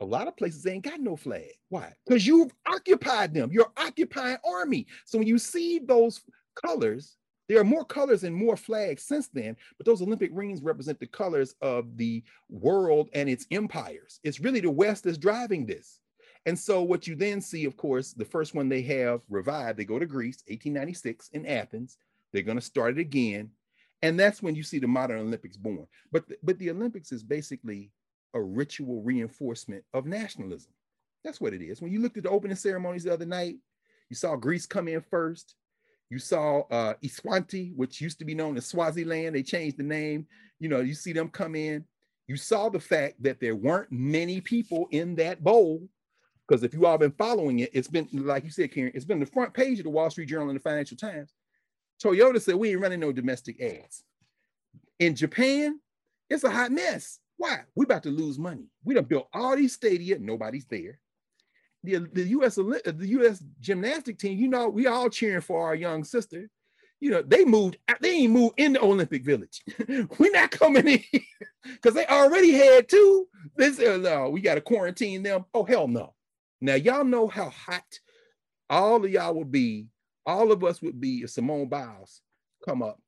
A 0.01 0.05
lot 0.05 0.29
of 0.29 0.37
places 0.37 0.67
ain't 0.67 0.85
got 0.85 1.01
no 1.01 1.15
flag. 1.15 1.53
Why? 1.69 1.93
Because 2.07 2.27
you've 2.27 2.53
occupied 2.67 3.35
them. 3.35 3.51
You're 3.53 3.73
occupying 3.77 4.39
army. 4.49 4.87
So 5.05 5.19
when 5.19 5.29
you 5.29 5.39
see 5.39 5.79
those 5.79 6.23
colors, 6.65 7.17
there 7.49 7.61
are 7.61 7.65
more 7.65 7.85
colors 7.85 8.25
and 8.25 8.35
more 8.35 8.57
flags 8.57 9.03
since 9.03 9.29
then, 9.29 9.57
but 9.77 9.85
those 9.85 10.01
Olympic 10.01 10.31
rings 10.33 10.63
represent 10.63 11.01
the 11.01 11.07
colors 11.07 11.55
of 11.61 11.97
the 11.97 12.23
world 12.49 13.11
and 13.13 13.29
its 13.29 13.47
empires. 13.51 14.21
It's 14.25 14.41
really 14.41 14.61
the 14.61 14.71
West 14.71 15.05
that's 15.05 15.19
driving 15.19 15.67
this. 15.67 15.99
And 16.47 16.59
so 16.59 16.83
what 16.83 17.07
you 17.07 17.15
then 17.15 17.41
see, 17.41 17.65
of 17.65 17.77
course, 17.77 18.13
the 18.13 18.25
first 18.25 18.55
one 18.55 18.69
they 18.69 18.83
have 18.83 19.21
revived, 19.29 19.79
they 19.79 19.85
go 19.85 19.99
to 19.99 20.07
Greece, 20.07 20.43
1896 20.47 21.29
in 21.33 21.45
Athens. 21.45 21.99
They're 22.33 22.43
going 22.43 22.59
to 22.59 22.65
start 22.65 22.99
it 22.99 23.01
again. 23.01 23.51
And 24.03 24.19
that's 24.19 24.43
when 24.43 24.55
you 24.55 24.63
see 24.63 24.79
the 24.79 24.87
modern 24.87 25.21
Olympics 25.21 25.57
born. 25.57 25.87
But 26.11 26.29
the, 26.29 26.37
but 26.43 26.59
the 26.59 26.71
Olympics 26.71 27.13
is 27.13 27.23
basically 27.23 27.91
a 28.35 28.41
ritual 28.41 29.03
reinforcement 29.03 29.85
of 29.93 30.07
nationalism. 30.07 30.73
That's 31.25 31.41
what 31.41 31.53
it 31.53 31.63
is. 31.63 31.83
When 31.83 31.93
you 31.93 32.01
looked 32.01 32.17
at 32.17 32.23
the 32.23 32.31
opening 32.31 32.57
ceremonies 32.57 33.05
the 33.05 33.13
other 33.13 33.27
night, 33.27 33.57
you 34.09 34.17
saw 34.17 34.37
Greece 34.37 34.67
come 34.67 34.89
in 34.89 35.03
first. 35.03 35.55
You 36.09 36.19
saw 36.19 36.63
uh, 36.71 36.95
Eswatini, 37.05 37.77
which 37.77 38.01
used 38.01 38.19
to 38.19 38.25
be 38.25 38.35
known 38.35 38.57
as 38.57 38.67
Swaziland. 38.67 39.35
They 39.35 39.43
changed 39.43 39.77
the 39.77 39.85
name. 39.85 40.27
You 40.59 40.69
know, 40.69 40.81
you 40.81 40.95
see 40.95 41.13
them 41.13 41.29
come 41.29 41.55
in. 41.55 41.85
You 42.27 42.37
saw 42.37 42.69
the 42.69 42.81
fact 42.81 43.23
that 43.23 43.41
there 43.41 43.55
weren't 43.55 43.93
many 43.93 44.41
people 44.41 44.89
in 44.91 45.15
that 45.17 45.45
bowl. 45.45 45.89
Because 46.49 46.65
if 46.65 46.75
you 46.75 46.87
all 46.87 46.99
been 46.99 47.13
following 47.13 47.61
it, 47.61 47.71
it's 47.73 47.87
been, 47.87 48.09
like 48.13 48.45
you 48.45 48.51
said, 48.51 48.73
Karen, 48.73 48.91
it's 48.95 49.05
been 49.05 49.21
the 49.21 49.27
front 49.27 49.55
page 49.55 49.79
of 49.79 49.85
the 49.85 49.91
Wall 49.91 50.11
Street 50.11 50.29
Journal 50.29 50.49
and 50.49 50.59
the 50.59 50.63
Financial 50.63 50.97
Times. 50.97 51.33
Toyota 52.03 52.41
said, 52.41 52.55
we 52.57 52.71
ain't 52.71 52.81
running 52.81 53.01
no 53.01 53.13
domestic 53.13 53.61
ads. 53.61 54.03
In 54.99 55.15
Japan, 55.15 55.81
it's 56.29 56.45
a 56.45 56.51
hot 56.51 56.73
mess. 56.73 57.19
Why? 57.37 57.61
We 57.75 57.85
about 57.85 58.03
to 58.05 58.11
lose 58.11 58.39
money. 58.39 58.67
We 58.85 58.95
done 58.95 59.05
built 59.05 59.29
all 59.33 59.57
these 59.57 59.75
stadia, 59.75 60.19
nobody's 60.19 60.67
there. 60.67 60.99
The, 61.83 62.07
the 62.13 62.25
US 62.29 62.57
the 62.57 63.07
US 63.07 63.43
gymnastic 63.61 64.19
team, 64.19 64.39
you 64.39 64.49
know, 64.49 64.69
we 64.69 64.87
all 64.87 65.09
cheering 65.09 65.41
for 65.41 65.65
our 65.67 65.75
young 65.75 66.05
sister. 66.05 66.51
You 67.01 67.11
know, 67.11 67.23
they 67.23 67.47
moved, 67.47 67.79
they 68.01 68.11
ain't 68.11 68.33
moved 68.35 68.55
in 68.59 68.75
the 68.75 68.83
Olympic 68.83 69.25
Village. 69.25 69.63
We're 70.19 70.33
not 70.33 70.51
coming 70.51 70.87
in 70.87 71.03
because 71.65 71.95
they 71.95 72.07
already 72.07 72.53
had 72.53 72.91
two. 72.91 73.27
This 73.57 73.81
uh, 73.81 73.97
no, 73.97 74.29
we 74.29 74.43
got 74.43 74.57
to 74.57 74.61
quarantine 74.61 75.23
them. 75.23 75.47
Oh, 75.55 75.65
hell 75.65 75.89
no. 75.89 76.15
Now, 76.61 76.75
y'all 76.75 77.05
know 77.05 77.27
how 77.27 77.49
hot 77.49 77.99
all 78.69 79.03
of 79.03 79.11
y'all 79.11 79.35
will 79.35 79.47
be 79.47 79.87
all 80.31 80.53
of 80.53 80.63
us 80.63 80.81
would 80.81 81.01
be 81.01 81.19
if 81.19 81.31
Simone 81.31 81.67
Biles 81.69 82.21
come 82.65 82.83
up, 82.83 83.01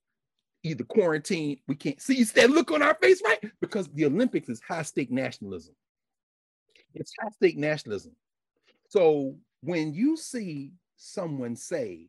either 0.65 0.83
quarantine, 0.85 1.59
we 1.69 1.77
can't 1.77 2.01
see 2.01 2.25
that 2.25 2.51
look 2.51 2.73
on 2.73 2.83
our 2.83 2.95
face, 2.95 3.23
right? 3.25 3.39
Because 3.61 3.89
the 3.89 4.07
Olympics 4.07 4.49
is 4.49 4.61
high 4.61 4.83
stake 4.83 5.11
nationalism. 5.11 5.75
It's 6.95 7.13
high 7.21 7.31
stake 7.31 7.57
nationalism. 7.57 8.17
So 8.89 9.37
when 9.63 9.95
you 9.95 10.17
see 10.17 10.73
someone 10.97 11.55
say, 11.55 12.09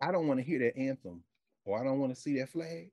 I 0.00 0.10
don't 0.10 0.26
want 0.26 0.40
to 0.40 0.46
hear 0.46 0.58
that 0.60 0.78
anthem 0.78 1.22
or 1.64 1.78
I 1.78 1.84
don't 1.84 2.00
want 2.00 2.14
to 2.14 2.20
see 2.20 2.38
that 2.38 2.48
flag, 2.48 2.90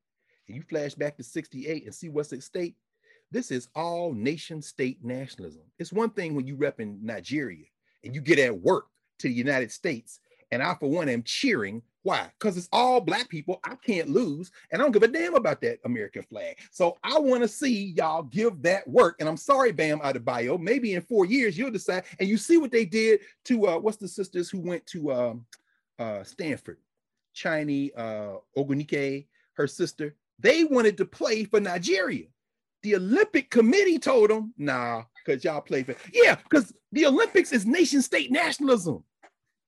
and 0.47 0.57
you 0.57 0.63
flash 0.63 0.95
back 0.95 1.15
to 1.17 1.23
68 1.23 1.85
and 1.85 1.95
see 1.95 2.09
what's 2.09 2.33
at 2.33 2.43
stake, 2.43 2.75
This 3.31 3.49
is 3.49 3.69
all 3.75 4.13
nation 4.13 4.61
state 4.61 4.99
nationalism. 5.01 5.63
It's 5.79 5.93
one 5.93 6.09
thing 6.09 6.35
when 6.35 6.45
you 6.45 6.57
rep 6.57 6.81
in 6.81 6.99
Nigeria 7.01 7.65
and 8.03 8.13
you 8.13 8.19
get 8.19 8.39
at 8.39 8.59
work 8.59 8.87
to 9.19 9.29
the 9.29 9.33
United 9.33 9.71
States, 9.71 10.19
and 10.51 10.61
I, 10.61 10.75
for 10.75 10.89
one, 10.89 11.09
am 11.09 11.23
cheering. 11.23 11.81
Why? 12.03 12.31
Because 12.39 12.57
it's 12.57 12.69
all 12.71 12.99
black 12.99 13.29
people. 13.29 13.59
I 13.63 13.75
can't 13.75 14.09
lose, 14.09 14.51
and 14.71 14.81
I 14.81 14.85
don't 14.85 14.91
give 14.91 15.03
a 15.03 15.07
damn 15.07 15.35
about 15.35 15.61
that 15.61 15.79
American 15.85 16.23
flag. 16.23 16.57
So 16.71 16.97
I 17.03 17.19
want 17.19 17.43
to 17.43 17.47
see 17.47 17.93
y'all 17.95 18.23
give 18.23 18.61
that 18.63 18.87
work. 18.87 19.17
And 19.19 19.29
I'm 19.29 19.37
sorry, 19.37 19.71
Bam 19.71 19.99
Adebayo. 19.99 20.59
Maybe 20.59 20.95
in 20.95 21.01
four 21.03 21.25
years 21.25 21.57
you'll 21.57 21.71
decide. 21.71 22.05
And 22.19 22.27
you 22.27 22.37
see 22.37 22.57
what 22.57 22.71
they 22.71 22.85
did 22.85 23.21
to 23.45 23.67
uh, 23.67 23.77
what's 23.77 23.97
the 23.97 24.07
sisters 24.07 24.49
who 24.49 24.59
went 24.59 24.85
to 24.87 25.11
um, 25.13 25.45
uh, 25.99 26.23
Stanford, 26.23 26.77
Chiney 27.33 27.91
uh, 27.95 28.37
Ogwumike, 28.57 29.27
her 29.53 29.67
sister. 29.67 30.15
They 30.39 30.63
wanted 30.63 30.97
to 30.97 31.05
play 31.05 31.43
for 31.43 31.59
Nigeria. 31.59 32.25
The 32.81 32.95
Olympic 32.95 33.51
Committee 33.51 33.99
told 33.99 34.31
them, 34.31 34.55
nah, 34.57 35.03
because 35.23 35.43
y'all 35.43 35.61
play 35.61 35.83
for, 35.83 35.95
yeah, 36.11 36.33
because 36.33 36.73
the 36.91 37.05
Olympics 37.05 37.51
is 37.51 37.67
nation 37.67 38.01
state 38.01 38.31
nationalism. 38.31 39.03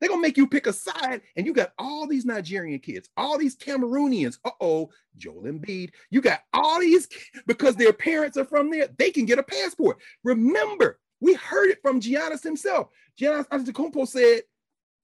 They're 0.04 0.10
gonna 0.10 0.22
make 0.22 0.36
you 0.36 0.48
pick 0.48 0.68
a 0.68 0.74
side, 0.74 1.22
and 1.38 1.46
you 1.46 1.54
got 1.54 1.72
all 1.80 2.08
these 2.08 2.26
Nigerian 2.26 2.78
kids, 2.80 3.08
all 3.16 3.38
these 3.38 3.56
Cameroonians. 3.56 4.38
Uh-oh, 4.44 4.90
Joel 5.16 5.44
Embiid. 5.44 5.92
You 6.10 6.20
got 6.20 6.42
all 6.52 6.82
these 6.82 7.08
because 7.48 7.78
their 7.78 7.94
parents 7.94 8.36
are 8.36 8.44
from 8.44 8.70
there, 8.70 8.90
they 8.98 9.12
can 9.12 9.24
get 9.24 9.40
a 9.40 9.44
passport. 9.44 10.02
Remember, 10.26 11.00
we 11.22 11.36
heard 11.36 11.70
it 11.70 11.80
from 11.82 12.02
Giannis 12.02 12.44
himself. 12.44 12.90
Giannis 13.18 13.48
Antetokounmpo 13.48 14.06
said, 14.06 14.42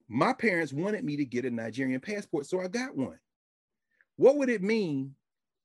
My 0.06 0.34
parents 0.34 0.70
wanted 0.70 1.02
me 1.02 1.16
to 1.16 1.24
get 1.24 1.46
a 1.46 1.50
Nigerian 1.50 2.00
passport, 2.00 2.44
so 2.44 2.60
I 2.60 2.68
got 2.68 2.94
one. 2.94 3.18
What 4.16 4.36
would 4.36 4.50
it 4.50 4.62
mean 4.62 5.14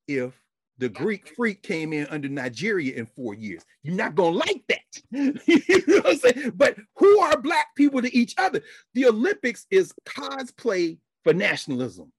if 0.07 0.33
the 0.77 0.89
Greek 0.89 1.33
freak 1.35 1.63
came 1.63 1.93
in 1.93 2.05
under 2.07 2.27
Nigeria 2.27 2.95
in 2.95 3.05
four 3.05 3.33
years. 3.33 3.63
You're 3.83 3.95
not 3.95 4.15
gonna 4.15 4.35
like. 4.35 4.63
You 5.11 5.83
know 5.87 5.97
what 5.97 6.07
I'm 6.07 6.17
saying? 6.17 6.53
But 6.55 6.77
who 6.97 7.19
are 7.19 7.39
black 7.39 7.75
people 7.75 8.01
to 8.01 8.15
each 8.15 8.35
other? 8.37 8.61
The 8.93 9.07
Olympics 9.07 9.65
is 9.71 9.93
cosplay 10.05 10.97
for 11.23 11.33
nationalism. 11.33 12.11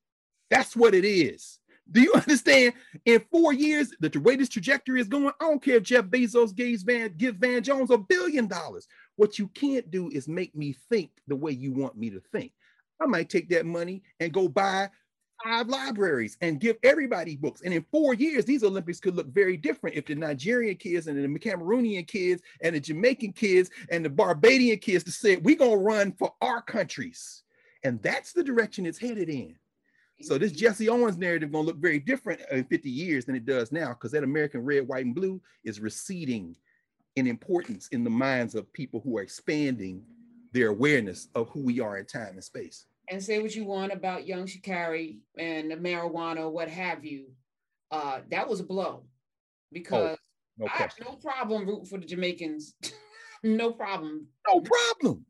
That's 0.50 0.76
what 0.76 0.94
it 0.94 1.04
is. 1.04 1.58
Do 1.90 2.00
you 2.00 2.12
understand? 2.14 2.74
In 3.04 3.24
four 3.30 3.52
years, 3.52 3.90
that 4.00 4.12
the 4.12 4.20
way 4.20 4.36
this 4.36 4.48
trajectory 4.48 5.00
is 5.00 5.08
going, 5.08 5.28
I 5.40 5.44
don't 5.44 5.62
care 5.62 5.76
if 5.76 5.84
Jeff 5.84 6.04
Bezos 6.06 6.54
gives 6.54 6.82
Van, 6.82 7.14
gives 7.16 7.38
Van 7.38 7.62
Jones 7.62 7.90
a 7.90 7.98
billion 7.98 8.46
dollars. 8.46 8.86
What 9.16 9.38
you 9.38 9.48
can't 9.48 9.90
do 9.90 10.10
is 10.10 10.28
make 10.28 10.54
me 10.54 10.76
think 10.88 11.10
the 11.26 11.36
way 11.36 11.52
you 11.52 11.72
want 11.72 11.96
me 11.96 12.10
to 12.10 12.20
think. 12.32 12.52
I 13.00 13.06
might 13.06 13.28
take 13.28 13.48
that 13.50 13.66
money 13.66 14.02
and 14.20 14.32
go 14.32 14.48
buy 14.48 14.90
five 15.44 15.68
libraries 15.68 16.36
and 16.40 16.60
give 16.60 16.76
everybody 16.82 17.36
books. 17.36 17.62
And 17.62 17.72
in 17.72 17.84
four 17.90 18.14
years, 18.14 18.44
these 18.44 18.64
Olympics 18.64 19.00
could 19.00 19.16
look 19.16 19.28
very 19.28 19.56
different 19.56 19.96
if 19.96 20.06
the 20.06 20.14
Nigerian 20.14 20.76
kids 20.76 21.06
and 21.06 21.18
the 21.18 21.38
Cameroonian 21.38 22.06
kids 22.06 22.42
and 22.60 22.74
the 22.74 22.80
Jamaican 22.80 23.32
kids 23.32 23.70
and 23.90 24.04
the 24.04 24.10
Barbadian 24.10 24.78
kids 24.78 25.04
to 25.04 25.10
say, 25.10 25.36
we're 25.36 25.56
going 25.56 25.78
to 25.78 25.84
run 25.84 26.12
for 26.12 26.34
our 26.40 26.62
countries. 26.62 27.42
And 27.84 28.02
that's 28.02 28.32
the 28.32 28.44
direction 28.44 28.86
it's 28.86 28.98
headed 28.98 29.28
in. 29.28 29.56
So 30.22 30.38
this 30.38 30.52
mm-hmm. 30.52 30.60
Jesse 30.60 30.88
Owens 30.88 31.18
narrative 31.18 31.52
going 31.52 31.64
to 31.64 31.72
look 31.72 31.80
very 31.80 31.98
different 31.98 32.40
in 32.50 32.64
50 32.64 32.88
years 32.88 33.26
than 33.26 33.36
it 33.36 33.44
does 33.44 33.70
now 33.70 33.88
because 33.88 34.12
that 34.12 34.24
American 34.24 34.64
red, 34.64 34.88
white, 34.88 35.04
and 35.04 35.14
blue 35.14 35.40
is 35.64 35.80
receding 35.80 36.56
in 37.16 37.26
importance 37.26 37.88
in 37.88 38.02
the 38.04 38.10
minds 38.10 38.54
of 38.54 38.72
people 38.72 39.00
who 39.00 39.18
are 39.18 39.22
expanding 39.22 40.02
their 40.52 40.68
awareness 40.68 41.28
of 41.34 41.48
who 41.50 41.60
we 41.60 41.80
are 41.80 41.98
in 41.98 42.06
time 42.06 42.32
and 42.34 42.44
space 42.44 42.86
and 43.08 43.22
say 43.22 43.38
what 43.40 43.54
you 43.54 43.64
want 43.64 43.92
about 43.92 44.26
young 44.26 44.46
Sha'Carri 44.46 45.18
and 45.38 45.70
the 45.70 45.76
marijuana, 45.76 46.50
what 46.50 46.68
have 46.68 47.04
you. 47.04 47.26
Uh, 47.90 48.20
that 48.30 48.48
was 48.48 48.60
a 48.60 48.64
blow 48.64 49.04
because 49.72 50.16
oh, 50.18 50.22
no 50.58 50.66
I 50.66 50.78
have 50.78 50.94
no 51.00 51.14
problem 51.14 51.66
rooting 51.66 51.86
for 51.86 51.98
the 51.98 52.06
Jamaicans. 52.06 52.74
no 53.44 53.72
problem. 53.72 54.26
No 54.48 54.60
problem. 54.60 55.24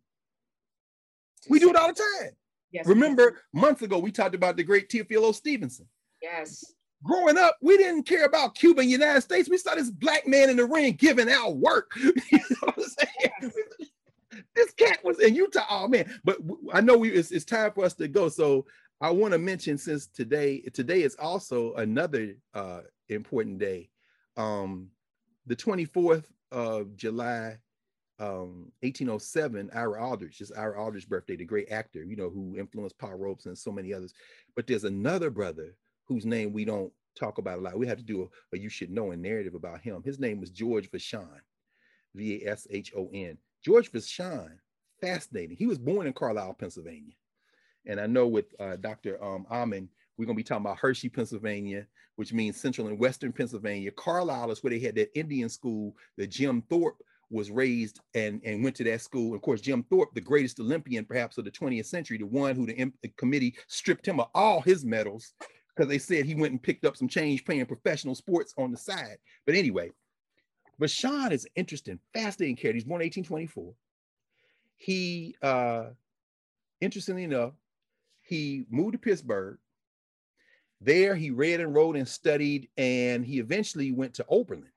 We 1.48 1.58
do 1.58 1.70
it 1.70 1.76
all 1.76 1.88
the 1.88 1.94
time. 1.94 2.30
Yes, 2.72 2.86
Remember, 2.86 3.42
months 3.52 3.82
ago, 3.82 3.98
we 3.98 4.10
talked 4.10 4.34
about 4.34 4.56
the 4.56 4.64
great 4.64 4.88
Teofilo 4.88 5.34
Stevenson. 5.34 5.86
Yes. 6.20 6.64
Growing 7.04 7.38
up, 7.38 7.56
we 7.62 7.76
didn't 7.76 8.04
care 8.04 8.24
about 8.24 8.54
Cuba 8.54 8.80
and 8.80 8.90
United 8.90 9.20
States. 9.20 9.48
We 9.48 9.58
saw 9.58 9.74
this 9.74 9.90
black 9.90 10.26
man 10.26 10.50
in 10.50 10.56
the 10.56 10.64
ring 10.64 10.94
giving 10.94 11.30
out 11.30 11.56
work. 11.56 11.90
you 11.96 12.12
know 12.32 12.56
what 12.60 12.78
I'm 12.78 12.82
saying? 12.82 13.52
Yes 13.80 13.90
this 14.56 14.72
cat 14.72 14.98
was 15.04 15.20
in 15.20 15.34
Utah. 15.34 15.66
Oh 15.70 15.88
man, 15.88 16.20
but 16.24 16.38
I 16.72 16.80
know 16.80 16.96
we 16.98 17.10
it's, 17.10 17.30
it's 17.30 17.44
time 17.44 17.72
for 17.72 17.84
us 17.84 17.94
to 17.94 18.08
go. 18.08 18.28
So 18.28 18.66
I 19.00 19.10
want 19.10 19.32
to 19.32 19.38
mention 19.38 19.78
since 19.78 20.06
today, 20.06 20.62
today 20.72 21.02
is 21.02 21.14
also 21.16 21.74
another 21.74 22.34
uh 22.54 22.80
important 23.08 23.58
day. 23.58 23.90
Um 24.36 24.90
the 25.46 25.56
24th 25.56 26.24
of 26.50 26.96
July, 26.96 27.58
um, 28.18 28.72
1807, 28.80 29.70
Ira 29.74 30.04
Aldridge, 30.04 30.40
is 30.40 30.50
Ira 30.52 30.82
Aldridge's 30.82 31.08
birthday, 31.08 31.36
the 31.36 31.44
great 31.44 31.70
actor, 31.70 32.02
you 32.02 32.16
know, 32.16 32.30
who 32.30 32.56
influenced 32.58 32.98
Paul 32.98 33.14
Robeson 33.14 33.50
and 33.50 33.58
so 33.58 33.70
many 33.70 33.92
others. 33.92 34.12
But 34.54 34.66
there's 34.66 34.84
another 34.84 35.30
brother 35.30 35.76
whose 36.06 36.26
name 36.26 36.52
we 36.52 36.64
don't 36.64 36.92
talk 37.18 37.38
about 37.38 37.58
a 37.58 37.60
lot. 37.60 37.78
We 37.78 37.86
have 37.86 37.98
to 37.98 38.04
do 38.04 38.22
a, 38.22 38.56
a 38.56 38.58
you 38.58 38.68
should 38.68 38.90
know 38.90 39.10
a 39.10 39.16
narrative 39.16 39.54
about 39.54 39.80
him. 39.80 40.02
His 40.02 40.18
name 40.18 40.40
was 40.40 40.50
George 40.50 40.90
Vashon, 40.90 41.40
V-A-S-H-O-N. 42.14 43.38
George 43.66 43.90
Vashon, 43.90 44.52
fascinating. 45.00 45.56
He 45.56 45.66
was 45.66 45.76
born 45.76 46.06
in 46.06 46.12
Carlisle, 46.12 46.54
Pennsylvania. 46.54 47.14
And 47.84 47.98
I 47.98 48.06
know 48.06 48.28
with 48.28 48.54
uh, 48.60 48.76
Dr. 48.76 49.20
Um, 49.20 49.44
Amen, 49.50 49.88
we're 50.16 50.26
going 50.26 50.36
to 50.36 50.40
be 50.40 50.44
talking 50.44 50.64
about 50.64 50.78
Hershey, 50.78 51.08
Pennsylvania, 51.08 51.84
which 52.14 52.32
means 52.32 52.60
central 52.60 52.86
and 52.86 52.96
western 52.96 53.32
Pennsylvania. 53.32 53.90
Carlisle 53.90 54.52
is 54.52 54.62
where 54.62 54.70
they 54.70 54.78
had 54.78 54.94
that 54.94 55.18
Indian 55.18 55.48
school 55.48 55.96
that 56.16 56.28
Jim 56.28 56.62
Thorpe 56.70 57.02
was 57.28 57.50
raised 57.50 57.98
and, 58.14 58.40
and 58.44 58.62
went 58.62 58.76
to 58.76 58.84
that 58.84 59.00
school. 59.00 59.34
Of 59.34 59.42
course, 59.42 59.60
Jim 59.60 59.82
Thorpe, 59.90 60.14
the 60.14 60.20
greatest 60.20 60.60
Olympian 60.60 61.04
perhaps 61.04 61.36
of 61.36 61.44
the 61.44 61.50
20th 61.50 61.86
century, 61.86 62.18
the 62.18 62.26
one 62.26 62.54
who 62.54 62.66
the, 62.66 62.92
the 63.02 63.08
committee 63.16 63.56
stripped 63.66 64.06
him 64.06 64.20
of 64.20 64.28
all 64.32 64.60
his 64.60 64.84
medals 64.84 65.34
because 65.74 65.88
they 65.88 65.98
said 65.98 66.24
he 66.24 66.36
went 66.36 66.52
and 66.52 66.62
picked 66.62 66.84
up 66.84 66.96
some 66.96 67.08
change 67.08 67.44
playing 67.44 67.66
professional 67.66 68.14
sports 68.14 68.54
on 68.58 68.70
the 68.70 68.76
side. 68.76 69.16
But 69.44 69.56
anyway, 69.56 69.90
Vashon 70.80 71.32
is 71.32 71.46
interesting, 71.56 71.98
fascinating 72.12 72.56
character. 72.56 72.76
He's 72.76 72.84
born 72.84 73.00
1824. 73.00 73.72
He, 74.76 75.34
uh, 75.42 75.86
interestingly 76.80 77.24
enough, 77.24 77.54
he 78.20 78.66
moved 78.68 78.92
to 78.92 78.98
Pittsburgh. 78.98 79.58
There, 80.80 81.14
he 81.14 81.30
read 81.30 81.60
and 81.60 81.74
wrote 81.74 81.96
and 81.96 82.06
studied, 82.06 82.68
and 82.76 83.24
he 83.24 83.38
eventually 83.38 83.92
went 83.92 84.14
to 84.14 84.26
Oberlin 84.28 84.70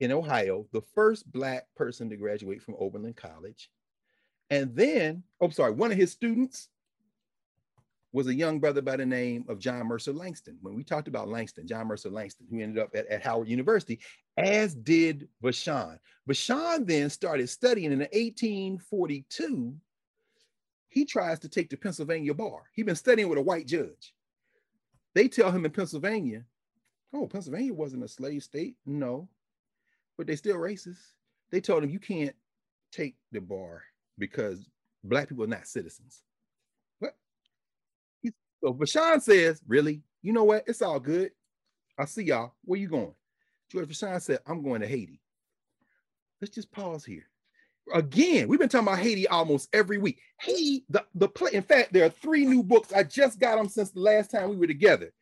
in 0.00 0.12
Ohio, 0.12 0.66
the 0.72 0.82
first 0.94 1.30
Black 1.30 1.66
person 1.76 2.08
to 2.08 2.16
graduate 2.16 2.62
from 2.62 2.76
Oberlin 2.78 3.14
College. 3.14 3.70
And 4.48 4.74
then, 4.74 5.24
oh, 5.40 5.50
sorry, 5.50 5.72
one 5.72 5.92
of 5.92 5.98
his 5.98 6.12
students 6.12 6.68
was 8.12 8.26
a 8.26 8.34
young 8.34 8.58
brother 8.58 8.80
by 8.80 8.96
the 8.96 9.04
name 9.04 9.44
of 9.48 9.58
John 9.58 9.86
Mercer 9.86 10.12
Langston. 10.12 10.56
When 10.62 10.74
we 10.74 10.82
talked 10.82 11.08
about 11.08 11.28
Langston, 11.28 11.66
John 11.66 11.86
Mercer 11.86 12.08
Langston, 12.08 12.46
who 12.50 12.60
ended 12.60 12.82
up 12.82 12.90
at, 12.94 13.06
at 13.08 13.22
Howard 13.22 13.48
University, 13.48 14.00
as 14.38 14.74
did 14.74 15.28
Vashon. 15.42 15.98
Vashon 16.28 16.86
then 16.86 17.10
started 17.10 17.48
studying 17.48 17.92
in 17.92 17.98
1842. 17.98 19.74
He 20.88 21.04
tries 21.04 21.40
to 21.40 21.48
take 21.48 21.68
the 21.68 21.76
Pennsylvania 21.76 22.32
bar. 22.32 22.62
He'd 22.72 22.86
been 22.86 22.94
studying 22.94 23.28
with 23.28 23.38
a 23.38 23.42
white 23.42 23.66
judge. 23.66 24.14
They 25.14 25.26
tell 25.26 25.50
him 25.50 25.64
in 25.64 25.72
Pennsylvania, 25.72 26.44
oh, 27.12 27.26
Pennsylvania 27.26 27.74
wasn't 27.74 28.04
a 28.04 28.08
slave 28.08 28.44
state. 28.44 28.76
No, 28.86 29.28
but 30.16 30.26
they 30.26 30.36
still 30.36 30.56
racist. 30.56 31.00
They 31.50 31.60
told 31.60 31.82
him 31.82 31.90
you 31.90 31.98
can't 31.98 32.34
take 32.92 33.16
the 33.32 33.40
bar 33.40 33.82
because 34.18 34.68
black 35.02 35.28
people 35.28 35.44
are 35.44 35.48
not 35.48 35.66
citizens. 35.66 36.22
What? 37.00 37.16
So 38.62 38.74
Vashon 38.74 39.20
says, 39.20 39.60
really? 39.66 40.02
You 40.22 40.32
know 40.32 40.44
what? 40.44 40.64
It's 40.66 40.82
all 40.82 41.00
good. 41.00 41.32
I'll 41.98 42.06
see 42.06 42.24
y'all. 42.24 42.54
Where 42.64 42.78
you 42.78 42.88
going? 42.88 43.14
George 43.70 43.88
Vashon 43.88 44.20
said, 44.20 44.40
I'm 44.46 44.62
going 44.62 44.80
to 44.80 44.86
Haiti. 44.86 45.20
Let's 46.40 46.54
just 46.54 46.70
pause 46.72 47.04
here. 47.04 47.28
Again, 47.92 48.48
we've 48.48 48.58
been 48.58 48.68
talking 48.68 48.86
about 48.86 48.98
Haiti 48.98 49.26
almost 49.28 49.68
every 49.72 49.98
week. 49.98 50.20
Haiti, 50.40 50.84
the, 50.90 51.04
the 51.14 51.28
play, 51.28 51.52
in 51.54 51.62
fact, 51.62 51.92
there 51.92 52.04
are 52.04 52.10
three 52.10 52.44
new 52.44 52.62
books. 52.62 52.92
I 52.92 53.02
just 53.02 53.40
got 53.40 53.56
them 53.56 53.68
since 53.68 53.90
the 53.90 54.00
last 54.00 54.30
time 54.30 54.50
we 54.50 54.56
were 54.56 54.66
together. 54.66 55.12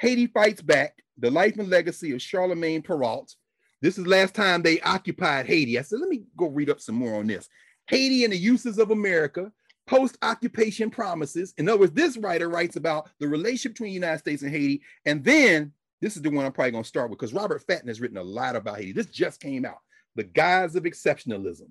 Haiti 0.00 0.26
Fights 0.26 0.60
Back, 0.60 1.02
The 1.18 1.30
Life 1.30 1.56
and 1.58 1.70
Legacy 1.70 2.12
of 2.12 2.20
Charlemagne 2.20 2.82
Péralte. 2.82 3.34
This 3.80 3.96
is 3.96 4.06
last 4.06 4.34
time 4.34 4.62
they 4.62 4.80
occupied 4.80 5.46
Haiti. 5.46 5.78
I 5.78 5.82
said, 5.82 6.00
let 6.00 6.08
me 6.08 6.24
go 6.36 6.48
read 6.48 6.70
up 6.70 6.80
some 6.80 6.96
more 6.96 7.14
on 7.14 7.26
this. 7.26 7.48
Haiti 7.88 8.24
and 8.24 8.32
the 8.32 8.38
Uses 8.38 8.78
of 8.78 8.90
America, 8.90 9.52
post-occupation 9.86 10.90
promises. 10.90 11.54
In 11.58 11.68
other 11.68 11.78
words, 11.78 11.92
this 11.92 12.16
writer 12.16 12.48
writes 12.48 12.76
about 12.76 13.08
the 13.20 13.28
relationship 13.28 13.74
between 13.74 13.90
the 13.90 13.94
United 13.94 14.18
States 14.18 14.42
and 14.42 14.50
Haiti. 14.50 14.82
And 15.04 15.22
then 15.22 15.72
this 16.00 16.16
is 16.16 16.22
the 16.22 16.30
one 16.30 16.44
I'm 16.44 16.52
probably 16.52 16.72
going 16.72 16.84
to 16.84 16.88
start 16.88 17.10
with 17.10 17.18
because 17.18 17.34
Robert 17.34 17.62
Fatton 17.66 17.88
has 17.88 18.00
written 18.00 18.18
a 18.18 18.22
lot 18.22 18.56
about 18.56 18.78
Haiti. 18.78 18.92
This 18.92 19.06
just 19.06 19.40
came 19.40 19.64
out. 19.64 19.80
The 20.14 20.24
Guise 20.24 20.76
of 20.76 20.84
Exceptionalism. 20.84 21.70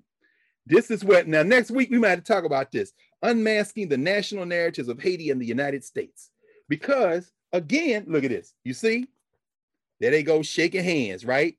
This 0.66 0.90
is 0.90 1.04
what, 1.04 1.28
now 1.28 1.42
next 1.42 1.70
week 1.70 1.90
we 1.90 1.98
might 1.98 2.10
have 2.10 2.24
to 2.24 2.32
talk 2.32 2.44
about 2.44 2.72
this, 2.72 2.92
unmasking 3.22 3.88
the 3.88 3.96
national 3.96 4.46
narratives 4.46 4.88
of 4.88 5.00
Haiti 5.00 5.30
and 5.30 5.40
the 5.40 5.46
United 5.46 5.84
States. 5.84 6.30
Because 6.68 7.32
again, 7.52 8.04
look 8.08 8.24
at 8.24 8.30
this. 8.30 8.54
You 8.64 8.74
see, 8.74 9.06
there 10.00 10.10
they 10.10 10.22
go 10.22 10.42
shaking 10.42 10.82
hands, 10.82 11.24
right? 11.24 11.56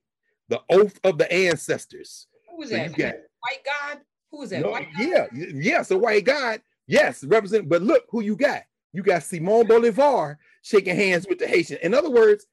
the 0.49 0.61
oath 0.69 0.99
of 1.03 1.17
the 1.17 1.31
ancestors. 1.31 2.27
Who 2.49 2.63
is 2.63 2.69
so 2.69 2.75
that? 2.75 2.97
Got, 2.97 3.15
white 3.39 3.63
God? 3.65 3.99
Who 4.31 4.41
is 4.43 4.49
that? 4.51 4.61
No, 4.61 4.79
yeah, 4.99 5.27
yeah, 5.33 5.81
so 5.81 5.97
white 5.97 6.25
God. 6.25 6.61
Yes, 6.87 7.23
represent. 7.23 7.69
But 7.69 7.81
look 7.81 8.03
who 8.09 8.21
you 8.21 8.35
got. 8.35 8.63
You 8.93 9.03
got 9.03 9.23
Simon 9.23 9.67
Bolivar 9.67 10.39
shaking 10.61 10.95
hands 10.95 11.27
with 11.27 11.39
the 11.39 11.47
Haitian. 11.47 11.77
In 11.83 11.93
other 11.93 12.09
words, 12.09 12.47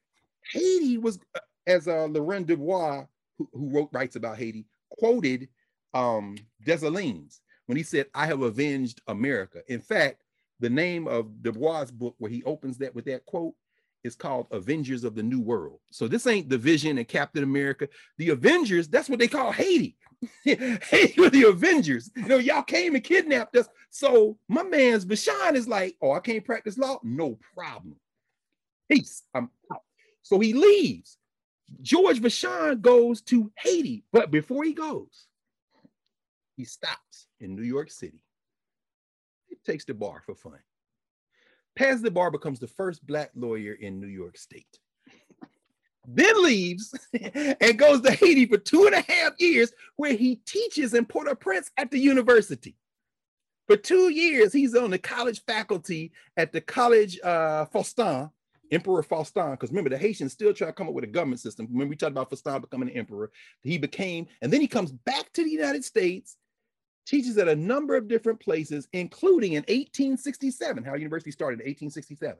Haiti 0.51 0.97
was, 0.97 1.19
uh, 1.35 1.39
as 1.67 1.87
uh, 1.87 2.05
Laurent 2.05 2.47
Dubois, 2.47 3.05
who, 3.37 3.49
who 3.53 3.69
wrote 3.69 3.89
writes 3.91 4.15
about 4.15 4.37
Haiti, 4.37 4.65
quoted 4.89 5.49
um, 5.93 6.35
Dessalines 6.65 7.41
when 7.65 7.77
he 7.77 7.83
said, 7.83 8.07
"I 8.13 8.25
have 8.27 8.41
avenged 8.41 9.01
America." 9.07 9.61
In 9.67 9.81
fact, 9.81 10.23
the 10.59 10.69
name 10.69 11.07
of 11.07 11.41
Dubois' 11.41 11.91
book, 11.91 12.15
where 12.17 12.31
he 12.31 12.43
opens 12.43 12.77
that 12.77 12.95
with 12.95 13.05
that 13.05 13.25
quote, 13.25 13.55
is 14.05 14.15
called 14.15 14.47
Avengers 14.51 15.03
of 15.03 15.15
the 15.15 15.23
New 15.23 15.41
World. 15.41 15.79
So 15.91 16.07
this 16.07 16.27
ain't 16.27 16.49
the 16.49 16.57
Vision 16.57 16.97
and 16.97 17.07
Captain 17.07 17.43
America. 17.43 17.89
The 18.17 18.29
Avengers, 18.29 18.87
that's 18.87 19.09
what 19.09 19.19
they 19.19 19.27
call 19.27 19.51
Haiti. 19.51 19.97
Haiti 20.43 21.19
were 21.19 21.29
the 21.29 21.49
Avengers. 21.49 22.11
You 22.15 22.27
know, 22.27 22.37
y'all 22.37 22.61
came 22.61 22.95
and 22.95 23.03
kidnapped 23.03 23.55
us. 23.57 23.67
So 23.89 24.37
my 24.47 24.63
man's 24.63 25.05
Vashon 25.05 25.55
is 25.55 25.67
like, 25.67 25.95
oh, 26.01 26.11
I 26.11 26.19
can't 26.19 26.45
practice 26.45 26.77
law? 26.77 26.99
No 27.03 27.37
problem. 27.55 27.95
Peace. 28.89 29.23
I'm 29.33 29.49
out. 29.73 29.81
So 30.25 30.39
he 30.39 30.53
leaves. 30.53 31.19
George 31.83 32.19
Vashon 32.19 32.81
goes 32.81 33.21
to 33.21 33.51
Haiti, 33.59 34.03
but 34.11 34.31
before 34.31 34.63
he 34.63 34.73
goes, 34.73 35.27
he 36.57 36.65
stops 36.65 37.27
in 37.39 37.55
New 37.55 37.61
York 37.61 37.91
City. 37.91 38.23
He 39.47 39.55
takes 39.63 39.85
the 39.85 39.93
bar 39.93 40.23
for 40.25 40.33
fun. 40.33 40.59
Paz 41.75 42.01
the 42.01 42.09
Bar 42.09 42.31
becomes 42.31 42.59
the 42.59 42.67
first 42.67 43.05
Black 43.05 43.29
lawyer 43.35 43.73
in 43.73 43.99
New 43.99 44.07
York 44.07 44.35
State. 44.35 44.79
then 46.07 46.43
leaves 46.43 46.95
and 47.13 47.77
goes 47.77 48.01
to 48.01 48.11
Haiti 48.11 48.47
for 48.47 48.57
two 48.57 48.87
and 48.87 48.95
a 48.95 49.01
half 49.01 49.33
years, 49.37 49.73
where 49.95 50.13
he 50.13 50.37
teaches 50.37 50.95
in 50.95 51.05
Port 51.05 51.27
au 51.27 51.35
Prince 51.35 51.69
at 51.77 51.91
the 51.91 51.99
university. 51.99 52.75
For 53.67 53.77
two 53.77 54.09
years, 54.09 54.53
he's 54.53 54.73
on 54.73 54.89
the 54.89 54.97
college 54.97 55.43
faculty 55.45 56.13
at 56.35 56.51
the 56.51 56.61
College 56.61 57.19
uh, 57.21 57.65
Faustin, 57.65 58.31
Emperor 58.71 59.03
Faustin, 59.03 59.51
because 59.51 59.69
remember, 59.69 59.89
the 59.89 59.97
Haitians 59.97 60.33
still 60.33 60.53
try 60.53 60.67
to 60.67 60.73
come 60.73 60.87
up 60.87 60.93
with 60.93 61.03
a 61.03 61.07
government 61.07 61.39
system. 61.39 61.67
When 61.71 61.87
we 61.87 61.95
talked 61.95 62.11
about 62.11 62.29
Faustin 62.29 62.61
becoming 62.61 62.89
an 62.89 62.97
emperor, 62.97 63.31
he 63.61 63.77
became, 63.77 64.27
and 64.41 64.51
then 64.51 64.61
he 64.61 64.67
comes 64.67 64.91
back 64.91 65.31
to 65.33 65.43
the 65.43 65.49
United 65.49 65.85
States 65.85 66.37
teaches 67.05 67.37
at 67.37 67.47
a 67.47 67.55
number 67.55 67.95
of 67.95 68.07
different 68.07 68.39
places, 68.39 68.87
including 68.93 69.53
in 69.53 69.61
1867. 69.63 70.83
Howard 70.83 71.01
University 71.01 71.31
started 71.31 71.59
in 71.59 71.67
1867. 71.67 72.37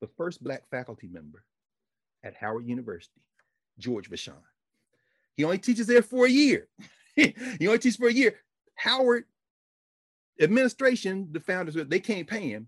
The 0.00 0.08
first 0.16 0.42
Black 0.42 0.68
faculty 0.70 1.08
member 1.08 1.44
at 2.22 2.34
Howard 2.34 2.66
University, 2.66 3.20
George 3.78 4.10
Vashon. 4.10 4.32
He 5.36 5.44
only 5.44 5.58
teaches 5.58 5.86
there 5.86 6.02
for 6.02 6.26
a 6.26 6.30
year. 6.30 6.68
he 7.16 7.66
only 7.66 7.78
teaches 7.78 7.96
for 7.96 8.08
a 8.08 8.12
year. 8.12 8.34
Howard 8.74 9.24
administration, 10.40 11.28
the 11.30 11.40
founders, 11.40 11.76
they 11.88 12.00
can't 12.00 12.26
pay 12.26 12.48
him. 12.48 12.66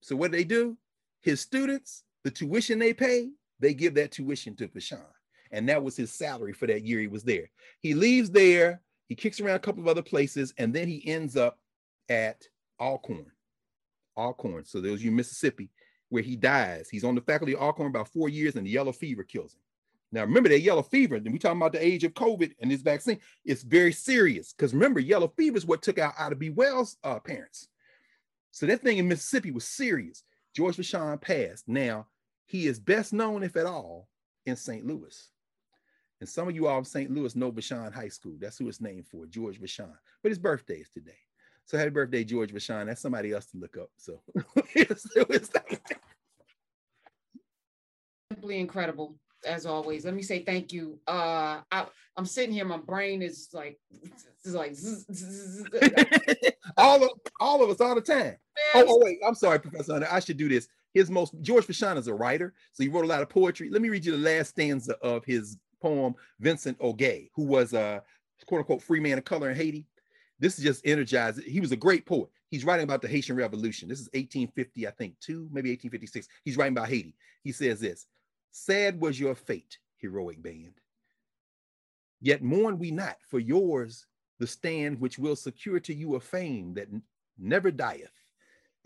So 0.00 0.16
what 0.16 0.30
do 0.30 0.36
they 0.36 0.44
do? 0.44 0.76
His 1.22 1.40
students, 1.40 2.04
the 2.26 2.30
tuition 2.32 2.78
they 2.78 2.92
pay, 2.92 3.30
they 3.60 3.72
give 3.72 3.94
that 3.94 4.10
tuition 4.10 4.56
to 4.56 4.68
Vashon. 4.68 5.00
And 5.52 5.68
that 5.68 5.82
was 5.82 5.96
his 5.96 6.12
salary 6.12 6.52
for 6.52 6.66
that 6.66 6.84
year 6.84 6.98
he 6.98 7.06
was 7.06 7.22
there. 7.22 7.50
He 7.80 7.94
leaves 7.94 8.30
there 8.30 8.82
he 9.08 9.14
kicks 9.14 9.40
around 9.40 9.56
a 9.56 9.60
couple 9.60 9.82
of 9.82 9.88
other 9.88 10.02
places, 10.02 10.52
and 10.58 10.74
then 10.74 10.88
he 10.88 11.06
ends 11.06 11.36
up 11.36 11.58
at 12.08 12.42
Alcorn. 12.80 13.30
Alcorn. 14.16 14.64
So 14.64 14.80
there's 14.80 15.04
you 15.04 15.12
Mississippi, 15.12 15.70
where 16.08 16.22
he 16.22 16.36
dies. 16.36 16.88
He's 16.90 17.04
on 17.04 17.14
the 17.14 17.20
faculty 17.20 17.54
of 17.54 17.60
Alcorn 17.60 17.88
about 17.88 18.08
four 18.08 18.28
years, 18.28 18.56
and 18.56 18.66
the 18.66 18.70
yellow 18.70 18.92
fever 18.92 19.22
kills 19.22 19.54
him. 19.54 19.60
Now 20.12 20.22
remember 20.22 20.48
that 20.48 20.60
yellow 20.60 20.82
fever, 20.82 21.16
and 21.16 21.32
we 21.32 21.38
talking 21.38 21.60
about 21.60 21.72
the 21.72 21.84
age 21.84 22.04
of 22.04 22.14
COVID 22.14 22.52
and 22.60 22.70
this 22.70 22.82
vaccine. 22.82 23.18
It's 23.44 23.62
very 23.62 23.92
serious 23.92 24.52
because 24.52 24.74
remember, 24.74 25.00
yellow 25.00 25.32
fever 25.36 25.56
is 25.56 25.66
what 25.66 25.82
took 25.82 25.98
out 25.98 26.14
Ida 26.18 26.36
B. 26.36 26.50
Wells' 26.50 26.96
uh, 27.04 27.18
parents. 27.20 27.68
So 28.50 28.66
that 28.66 28.82
thing 28.82 28.98
in 28.98 29.08
Mississippi 29.08 29.50
was 29.50 29.64
serious. 29.64 30.24
George 30.54 30.76
Vashon 30.76 31.20
passed. 31.20 31.68
Now 31.68 32.06
he 32.46 32.66
is 32.66 32.78
best 32.78 33.12
known, 33.12 33.42
if 33.42 33.56
at 33.56 33.66
all, 33.66 34.08
in 34.46 34.56
St. 34.56 34.86
Louis. 34.86 35.28
And 36.20 36.28
some 36.28 36.48
of 36.48 36.54
you 36.54 36.66
all 36.66 36.78
in 36.78 36.84
St. 36.84 37.10
Louis 37.10 37.36
know 37.36 37.52
Vashon 37.52 37.92
High 37.92 38.08
School. 38.08 38.36
That's 38.40 38.56
who 38.58 38.68
it's 38.68 38.80
named 38.80 39.06
for, 39.06 39.26
George 39.26 39.60
Vashon. 39.60 39.92
But 40.22 40.30
his 40.30 40.38
birthday 40.38 40.76
is 40.76 40.88
today. 40.88 41.18
So 41.66 41.76
happy 41.76 41.90
birthday, 41.90 42.24
George 42.24 42.54
Vashon. 42.54 42.86
That's 42.86 43.02
somebody 43.02 43.32
else 43.32 43.46
to 43.46 43.58
look 43.58 43.76
up. 43.76 43.90
So 43.96 44.22
simply 48.32 48.60
incredible 48.60 49.16
as 49.46 49.66
always. 49.66 50.04
Let 50.04 50.14
me 50.14 50.22
say 50.22 50.42
thank 50.44 50.72
you. 50.72 50.98
Uh, 51.06 51.60
I, 51.70 51.86
am 52.16 52.26
sitting 52.26 52.52
here, 52.52 52.64
my 52.64 52.78
brain 52.78 53.22
is 53.22 53.48
like, 53.52 53.78
is 54.44 54.54
like 54.54 54.74
all 56.76 57.02
of 57.02 57.10
all 57.40 57.62
of 57.62 57.70
us 57.70 57.80
all 57.80 57.94
the 57.94 58.00
time. 58.00 58.36
Oh, 58.74 58.84
oh, 58.88 59.00
wait, 59.04 59.18
I'm 59.26 59.34
sorry, 59.34 59.58
Professor 59.58 59.92
Hunter. 59.92 60.08
I 60.10 60.20
should 60.20 60.36
do 60.36 60.48
this. 60.48 60.68
His 60.96 61.10
most 61.10 61.34
George 61.42 61.66
Vashon 61.66 61.98
is 61.98 62.06
a 62.06 62.14
writer, 62.14 62.54
so 62.72 62.82
he 62.82 62.88
wrote 62.88 63.04
a 63.04 63.08
lot 63.08 63.20
of 63.20 63.28
poetry. 63.28 63.68
Let 63.68 63.82
me 63.82 63.90
read 63.90 64.06
you 64.06 64.12
the 64.12 64.16
last 64.16 64.48
stanza 64.48 64.94
of 65.02 65.26
his 65.26 65.58
poem 65.82 66.14
Vincent 66.40 66.78
Ogé, 66.78 67.28
who 67.34 67.42
was 67.42 67.74
a 67.74 68.02
quote 68.46 68.60
unquote 68.60 68.80
free 68.80 68.98
man 68.98 69.18
of 69.18 69.24
color 69.26 69.50
in 69.50 69.56
Haiti. 69.58 69.84
This 70.40 70.56
is 70.56 70.64
just 70.64 70.86
energized. 70.86 71.42
He 71.42 71.60
was 71.60 71.70
a 71.70 71.76
great 71.76 72.06
poet. 72.06 72.30
He's 72.48 72.64
writing 72.64 72.84
about 72.84 73.02
the 73.02 73.08
Haitian 73.08 73.36
Revolution. 73.36 73.90
This 73.90 74.00
is 74.00 74.08
1850, 74.14 74.86
I 74.88 74.90
think, 74.92 75.20
two, 75.20 75.50
maybe 75.52 75.68
1856. 75.68 76.28
He's 76.46 76.56
writing 76.56 76.72
about 76.72 76.88
Haiti. 76.88 77.14
He 77.44 77.52
says 77.52 77.78
this 77.78 78.06
Sad 78.52 78.98
was 78.98 79.20
your 79.20 79.34
fate, 79.34 79.76
heroic 79.98 80.42
band. 80.42 80.80
Yet 82.22 82.42
mourn 82.42 82.78
we 82.78 82.90
not 82.90 83.18
for 83.28 83.38
yours 83.38 84.06
the 84.38 84.46
stand 84.46 84.98
which 84.98 85.18
will 85.18 85.36
secure 85.36 85.78
to 85.78 85.92
you 85.92 86.14
a 86.14 86.20
fame 86.20 86.72
that 86.72 86.88
never 87.36 87.70
dieth, 87.70 88.08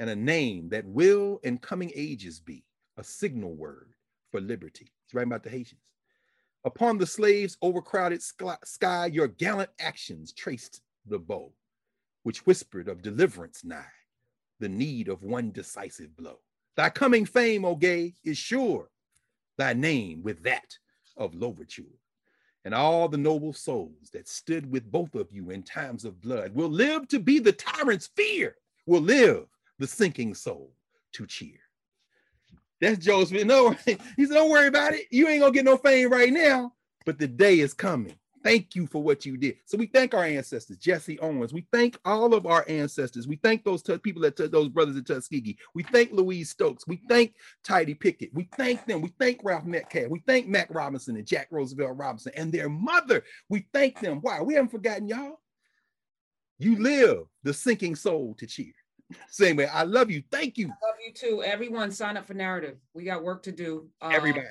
and 0.01 0.09
a 0.09 0.16
name 0.16 0.70
that 0.70 0.86
will 0.86 1.39
in 1.43 1.59
coming 1.59 1.93
ages 1.94 2.40
be 2.40 2.64
a 2.97 3.05
signal 3.05 3.55
word 3.55 3.93
for 4.31 4.40
liberty. 4.40 4.90
He's 5.06 5.12
writing 5.12 5.31
about 5.31 5.43
the 5.43 5.51
Haitians. 5.51 5.82
Upon 6.64 6.97
the 6.97 7.06
slaves' 7.06 7.59
overcrowded 7.60 8.22
sky, 8.22 9.10
your 9.12 9.28
gallant 9.28 9.68
actions 9.78 10.32
traced 10.32 10.81
the 11.05 11.18
bow, 11.18 11.52
which 12.22 12.47
whispered 12.47 12.89
of 12.89 13.02
deliverance 13.02 13.62
nigh, 13.62 13.85
the 14.59 14.70
need 14.70 15.09
of 15.09 15.22
one 15.22 15.51
decisive 15.51 16.16
blow. 16.16 16.39
Thy 16.77 16.89
coming 16.89 17.27
fame, 17.27 17.62
Ogé, 17.62 18.14
is 18.24 18.39
sure, 18.39 18.90
thy 19.59 19.74
name 19.74 20.22
with 20.22 20.43
that 20.44 20.78
of 21.18 21.35
Louverture. 21.35 21.98
And 22.64 22.74
all 22.74 23.06
the 23.09 23.18
noble 23.18 23.52
souls 23.52 24.09
that 24.14 24.28
stood 24.28 24.70
with 24.70 24.90
both 24.90 25.14
of 25.14 25.31
you 25.31 25.51
in 25.51 25.62
times 25.62 26.06
of 26.06 26.22
blood 26.22 26.55
will 26.55 26.70
live 26.70 27.06
to 27.09 27.18
be 27.18 27.39
the 27.39 27.52
tyrant's 27.52 28.06
fear, 28.16 28.56
will 28.86 29.02
live 29.02 29.47
the 29.81 29.86
sinking 29.86 30.35
soul 30.35 30.73
to 31.15 31.27
cheer. 31.27 31.59
That's 32.81 32.98
Joe 32.98 33.24
Smith. 33.24 33.47
No, 33.47 33.70
he 33.86 34.27
said, 34.27 34.35
don't 34.35 34.51
worry 34.51 34.69
about 34.69 34.93
it. 34.94 35.07
You 35.11 35.27
ain't 35.27 35.40
gonna 35.40 35.52
get 35.52 35.65
no 35.65 35.77
fame 35.77 36.11
right 36.11 36.32
now, 36.32 36.74
but 37.05 37.19
the 37.19 37.27
day 37.27 37.59
is 37.59 37.74
coming. 37.74 38.15
Thank 38.43 38.74
you 38.74 38.86
for 38.86 39.02
what 39.02 39.27
you 39.27 39.36
did. 39.36 39.57
So 39.66 39.77
we 39.77 39.86
thank 39.86 40.15
our 40.15 40.24
ancestors, 40.24 40.78
Jesse 40.78 41.19
Owens. 41.19 41.52
We 41.52 41.66
thank 41.73 41.98
all 42.07 42.32
of 42.32 42.47
our 42.47 42.65
ancestors. 42.69 43.28
We 43.28 43.36
thank 43.36 43.65
those 43.65 43.82
t- 43.82 43.98
people 43.98 44.23
that 44.23 44.36
t- 44.36 44.47
those 44.47 44.70
brothers 44.70 44.97
in 44.97 45.05
Tuskegee. 45.05 45.59
We 45.74 45.82
thank 45.82 46.12
Louise 46.12 46.48
Stokes. 46.48 46.86
We 46.86 47.02
thank 47.07 47.35
Tidye 47.66 48.01
Pickett. 48.01 48.32
We 48.32 48.48
thank 48.57 48.86
them. 48.86 49.02
We 49.02 49.12
thank 49.19 49.40
Ralph 49.44 49.66
Metcalfe. 49.66 50.09
We 50.09 50.23
thank 50.27 50.47
Mac 50.47 50.69
Robinson 50.70 51.16
and 51.16 51.27
Jack 51.27 51.48
Roosevelt 51.51 51.98
Robinson 51.98 52.32
and 52.35 52.51
their 52.51 52.70
mother. 52.70 53.24
We 53.51 53.66
thank 53.74 54.01
them. 54.01 54.20
Why? 54.23 54.40
We 54.40 54.55
haven't 54.55 54.70
forgotten 54.70 55.07
y'all. 55.07 55.40
You 56.59 56.82
live 56.82 57.24
the 57.43 57.52
sinking 57.52 57.94
soul 57.94 58.35
to 58.39 58.47
cheer. 58.47 58.73
Same 59.31 59.57
way. 59.57 59.66
I 59.66 59.85
love 59.85 60.11
you. 60.11 60.23
Thank 60.31 60.59
you. 60.59 60.66
I 60.66 60.87
love 60.87 60.97
you 61.05 61.12
too. 61.12 61.43
Everyone 61.43 61.91
sign 61.91 62.16
up 62.16 62.27
for 62.27 62.35
narrative. 62.35 62.77
We 62.95 63.05
got 63.05 63.23
work 63.23 63.43
to 63.45 63.53
do. 63.53 63.89
Um, 64.01 64.12
Everybody. 64.12 64.47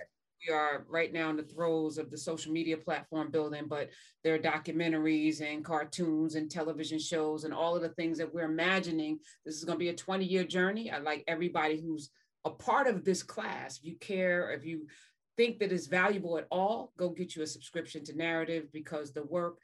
We 0.47 0.53
are 0.53 0.85
right 0.89 1.11
now 1.11 1.29
in 1.29 1.35
the 1.35 1.43
throes 1.43 1.97
of 1.97 2.09
the 2.09 2.17
social 2.17 2.53
media 2.53 2.77
platform 2.77 3.29
building, 3.29 3.65
but 3.67 3.89
there 4.23 4.35
are 4.35 4.39
documentaries 4.39 5.41
and 5.41 5.65
cartoons 5.65 6.35
and 6.35 6.49
television 6.49 6.97
shows 6.97 7.43
and 7.43 7.53
all 7.53 7.75
of 7.75 7.81
the 7.81 7.89
things 7.89 8.17
that 8.19 8.33
we're 8.33 8.45
imagining. 8.45 9.19
This 9.45 9.55
is 9.55 9.65
going 9.65 9.77
to 9.77 9.83
be 9.83 9.89
a 9.89 9.95
20 9.95 10.23
year 10.23 10.45
journey. 10.45 10.91
I 10.91 10.99
like 10.99 11.25
everybody 11.27 11.81
who's 11.81 12.09
a 12.45 12.49
part 12.49 12.87
of 12.87 13.03
this 13.03 13.21
class. 13.21 13.79
If 13.79 13.85
you 13.85 13.95
care, 13.99 14.51
if 14.51 14.63
you 14.63 14.87
think 15.35 15.59
that 15.59 15.73
it's 15.73 15.87
valuable 15.87 16.37
at 16.37 16.47
all, 16.51 16.93
go 16.97 17.09
get 17.09 17.35
you 17.35 17.43
a 17.43 17.47
subscription 17.47 18.05
to 18.05 18.17
Narrative 18.17 18.71
because 18.71 19.11
the 19.11 19.23
work 19.23 19.57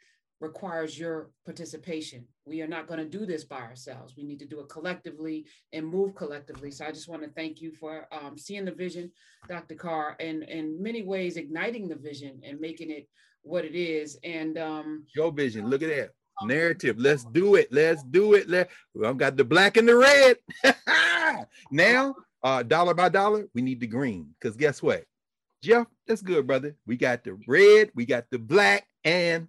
requires 0.45 0.97
your 0.97 1.29
participation. 1.45 2.25
We 2.45 2.61
are 2.61 2.67
not 2.67 2.87
going 2.87 2.99
to 2.99 3.17
do 3.17 3.25
this 3.25 3.43
by 3.43 3.61
ourselves. 3.61 4.13
We 4.15 4.23
need 4.23 4.39
to 4.39 4.45
do 4.45 4.59
it 4.59 4.69
collectively 4.69 5.45
and 5.73 5.85
move 5.85 6.15
collectively. 6.15 6.71
So 6.71 6.85
I 6.85 6.91
just 6.91 7.09
want 7.09 7.23
to 7.23 7.29
thank 7.29 7.61
you 7.61 7.71
for 7.71 8.07
um, 8.11 8.37
seeing 8.37 8.65
the 8.65 8.71
vision, 8.71 9.11
Dr. 9.49 9.75
Carr, 9.75 10.15
and 10.19 10.43
in 10.43 10.81
many 10.81 11.03
ways 11.03 11.37
igniting 11.37 11.87
the 11.87 11.95
vision 11.95 12.39
and 12.43 12.59
making 12.59 12.91
it 12.91 13.07
what 13.41 13.65
it 13.65 13.75
is. 13.75 14.17
And 14.23 14.57
um, 14.57 15.05
your 15.15 15.31
vision, 15.31 15.69
look 15.69 15.81
at 15.81 15.89
that 15.89 16.11
narrative. 16.43 16.97
Let's 16.99 17.25
do 17.25 17.55
it. 17.55 17.71
Let's 17.71 18.03
do 18.03 18.33
it. 18.33 18.47
Let 18.47 18.69
I've 19.03 19.17
got 19.17 19.37
the 19.37 19.45
black 19.45 19.77
and 19.77 19.87
the 19.87 19.95
red. 19.95 20.37
now, 21.71 22.15
uh, 22.43 22.63
dollar 22.63 22.93
by 22.93 23.09
dollar, 23.09 23.47
we 23.53 23.61
need 23.61 23.79
the 23.79 23.87
green 23.87 24.29
because 24.39 24.55
guess 24.55 24.81
what? 24.81 25.03
Jeff, 25.63 25.87
that's 26.05 26.21
good, 26.21 26.45
brother. 26.45 26.75
We 26.85 26.95
got 26.95 27.23
the 27.23 27.39
red, 27.47 27.89
we 27.95 28.05
got 28.05 28.25
the 28.29 28.37
black, 28.37 28.87
and 29.03 29.47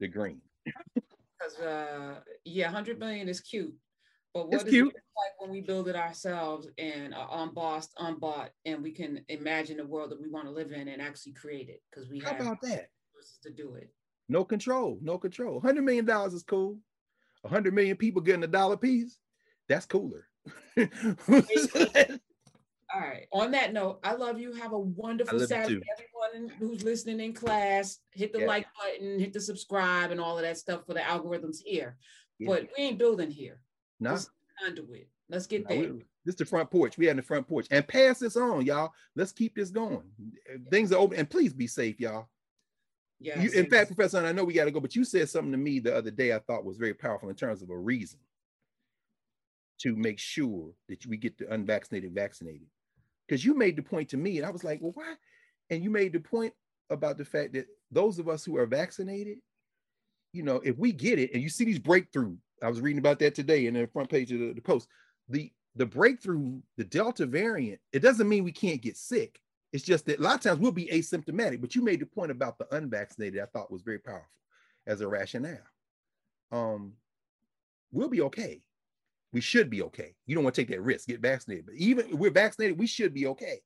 the 0.00 0.08
green. 0.08 0.40
Because 0.94 1.58
uh, 1.60 2.20
yeah, 2.44 2.68
hundred 2.70 2.98
million 2.98 3.28
is 3.28 3.40
cute, 3.40 3.74
but 4.34 4.46
It's 4.46 4.56
what 4.64 4.66
is 4.66 4.70
cute. 4.72 4.88
it 4.94 5.02
like 5.16 5.40
when 5.40 5.50
we 5.50 5.60
build 5.60 5.88
it 5.88 5.96
ourselves 5.96 6.68
and 6.78 7.14
are 7.14 7.28
unbossed, 7.42 7.92
unbought, 7.98 8.50
and 8.64 8.82
we 8.82 8.90
can 8.92 9.24
imagine 9.28 9.76
the 9.78 9.86
world 9.86 10.10
that 10.10 10.20
we 10.20 10.28
want 10.28 10.46
to 10.46 10.50
live 10.50 10.72
in 10.72 10.88
and 10.88 11.00
actually 11.00 11.32
create 11.32 11.68
it 11.68 11.82
because 11.90 12.08
we 12.10 12.20
How 12.20 12.32
have 12.32 12.40
about 12.40 12.60
that? 12.62 12.88
resources 13.14 13.38
to 13.42 13.50
do 13.50 13.74
it. 13.74 13.92
No 14.28 14.44
control, 14.44 14.98
no 15.02 15.18
control. 15.18 15.60
$100 15.60 15.84
million 15.84 16.08
is 16.26 16.42
cool. 16.42 16.78
100 17.42 17.72
million 17.72 17.96
people 17.96 18.20
getting 18.22 18.42
a 18.44 18.48
dollar 18.48 18.76
piece, 18.76 19.18
that's 19.68 19.86
cooler. 19.86 20.26
All 22.94 23.00
right. 23.00 23.26
On 23.32 23.50
that 23.50 23.72
note, 23.72 23.98
I 24.04 24.14
love 24.14 24.38
you. 24.38 24.52
Have 24.52 24.72
a 24.72 24.78
wonderful 24.78 25.38
love 25.38 25.48
Saturday. 25.48 25.82
Everyone 26.30 26.48
who's 26.58 26.84
listening 26.84 27.20
in 27.20 27.32
class, 27.32 27.98
hit 28.12 28.32
the 28.32 28.40
Yeah. 28.40 28.46
like 28.46 28.66
button, 28.78 29.18
hit 29.18 29.32
the 29.32 29.40
subscribe, 29.40 30.12
and 30.12 30.20
all 30.20 30.38
of 30.38 30.42
that 30.44 30.56
stuff 30.56 30.86
for 30.86 30.94
the 30.94 31.00
algorithms 31.00 31.58
here. 31.64 31.96
Yeah. 32.38 32.46
But 32.48 32.68
we 32.76 32.84
ain't 32.84 32.98
building 32.98 33.30
here. 33.30 33.60
Nah, 33.98 34.12
This 34.12 34.22
is 34.22 34.30
conduit. 34.62 35.08
Let's 35.28 35.46
get 35.46 35.64
nah, 35.64 35.70
there. 35.70 35.92
this 36.24 36.34
is 36.34 36.36
the 36.36 36.44
front 36.44 36.70
porch. 36.70 36.96
We 36.96 37.06
had 37.06 37.16
the 37.18 37.22
front 37.22 37.48
porch. 37.48 37.66
And 37.70 37.86
pass 37.86 38.20
this 38.20 38.36
on, 38.36 38.64
y'all. 38.64 38.92
Let's 39.16 39.32
keep 39.32 39.56
this 39.56 39.70
going. 39.70 40.08
Things 40.70 40.92
are 40.92 41.00
open. 41.00 41.18
And 41.18 41.28
please 41.28 41.52
be 41.52 41.66
safe, 41.66 41.98
y'all. 41.98 42.28
Yes, 43.18 43.42
You, 43.42 43.50
in 43.58 43.70
fact, 43.70 43.88
Professor, 43.88 44.18
and 44.18 44.26
I 44.26 44.32
know 44.32 44.44
we 44.44 44.52
got 44.52 44.66
to 44.66 44.70
go, 44.70 44.78
but 44.78 44.94
you 44.94 45.02
said 45.02 45.28
something 45.28 45.50
to 45.52 45.58
me 45.58 45.80
the 45.80 45.96
other 45.96 46.10
day 46.10 46.34
I 46.34 46.38
thought 46.38 46.64
was 46.66 46.76
very 46.76 46.94
powerful 46.94 47.30
in 47.30 47.34
terms 47.34 47.62
of 47.62 47.70
a 47.70 47.76
reason 47.76 48.20
to 49.78 49.96
make 49.96 50.18
sure 50.18 50.72
that 50.88 51.04
we 51.06 51.16
get 51.16 51.38
the 51.38 51.52
unvaccinated 51.52 52.14
vaccinated. 52.14 52.68
Because 53.26 53.44
you 53.44 53.54
made 53.54 53.76
the 53.76 53.82
point 53.82 54.08
to 54.10 54.16
me, 54.16 54.38
and 54.38 54.46
I 54.46 54.50
was 54.50 54.64
like, 54.64 54.80
well, 54.80 54.92
why? 54.94 55.14
And 55.70 55.82
you 55.82 55.90
made 55.90 56.12
the 56.12 56.20
point 56.20 56.52
about 56.90 57.18
the 57.18 57.24
fact 57.24 57.54
that 57.54 57.66
those 57.90 58.18
of 58.18 58.28
us 58.28 58.44
who 58.44 58.56
are 58.56 58.66
vaccinated, 58.66 59.38
you 60.32 60.42
know, 60.42 60.56
if 60.64 60.76
we 60.78 60.92
get 60.92 61.18
it, 61.18 61.32
and 61.34 61.42
you 61.42 61.48
see 61.48 61.64
these 61.64 61.78
breakthrough, 61.78 62.36
I 62.62 62.68
was 62.68 62.80
reading 62.80 62.98
about 62.98 63.18
that 63.20 63.34
today 63.34 63.66
in 63.66 63.74
the 63.74 63.86
front 63.88 64.08
page 64.08 64.32
of 64.32 64.38
the, 64.38 64.52
the 64.52 64.60
post. 64.60 64.88
The 65.28 65.50
the 65.74 65.86
breakthrough, 65.86 66.60
the 66.78 66.84
Delta 66.84 67.26
variant, 67.26 67.78
it 67.92 68.00
doesn't 68.00 68.28
mean 68.28 68.44
we 68.44 68.52
can't 68.52 68.80
get 68.80 68.96
sick. 68.96 69.38
It's 69.72 69.84
just 69.84 70.06
that 70.06 70.20
a 70.20 70.22
lot 70.22 70.36
of 70.36 70.40
times 70.40 70.58
we'll 70.58 70.72
be 70.72 70.86
asymptomatic, 70.86 71.60
but 71.60 71.74
you 71.74 71.82
made 71.82 72.00
the 72.00 72.06
point 72.06 72.30
about 72.30 72.56
the 72.56 72.66
unvaccinated, 72.74 73.40
I 73.42 73.46
thought 73.46 73.70
was 73.70 73.82
very 73.82 73.98
powerful 73.98 74.26
as 74.86 75.02
a 75.02 75.08
rationale. 75.08 75.58
Um, 76.50 76.94
we'll 77.92 78.08
be 78.08 78.22
okay. 78.22 78.62
We 79.36 79.42
should 79.42 79.68
be 79.68 79.82
okay. 79.82 80.14
You 80.24 80.34
don't 80.34 80.44
want 80.44 80.54
to 80.54 80.62
take 80.62 80.70
that 80.70 80.80
risk, 80.80 81.08
get 81.08 81.20
vaccinated. 81.20 81.66
But 81.66 81.74
even 81.74 82.06
if 82.06 82.14
we're 82.14 82.30
vaccinated, 82.30 82.78
we 82.78 82.86
should 82.86 83.12
be 83.12 83.26
okay. 83.26 83.60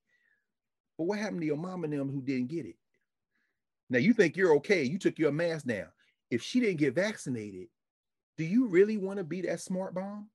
But 0.99 1.05
what 1.05 1.21
happened 1.21 1.43
to 1.43 1.47
your 1.47 1.59
mom 1.59 1.85
and 1.85 1.93
them 1.93 2.11
who 2.11 2.21
didn't 2.21 2.49
get 2.49 2.67
it? 2.67 2.75
Now 3.89 4.01
you 4.01 4.13
think 4.13 4.37
you're 4.37 4.57
okay. 4.57 4.83
You 4.83 4.99
took 4.99 5.17
your 5.17 5.31
mask 5.31 5.67
down. 5.67 5.87
If 6.29 6.43
she 6.43 6.59
didn't 6.59 6.79
get 6.79 6.97
vaccinated, 6.97 7.69
do 8.37 8.43
you 8.43 8.67
really 8.67 8.97
want 8.97 9.19
to 9.19 9.25
be 9.25 9.43
that 9.43 9.61
smart 9.61 9.95
bomb 9.95 10.29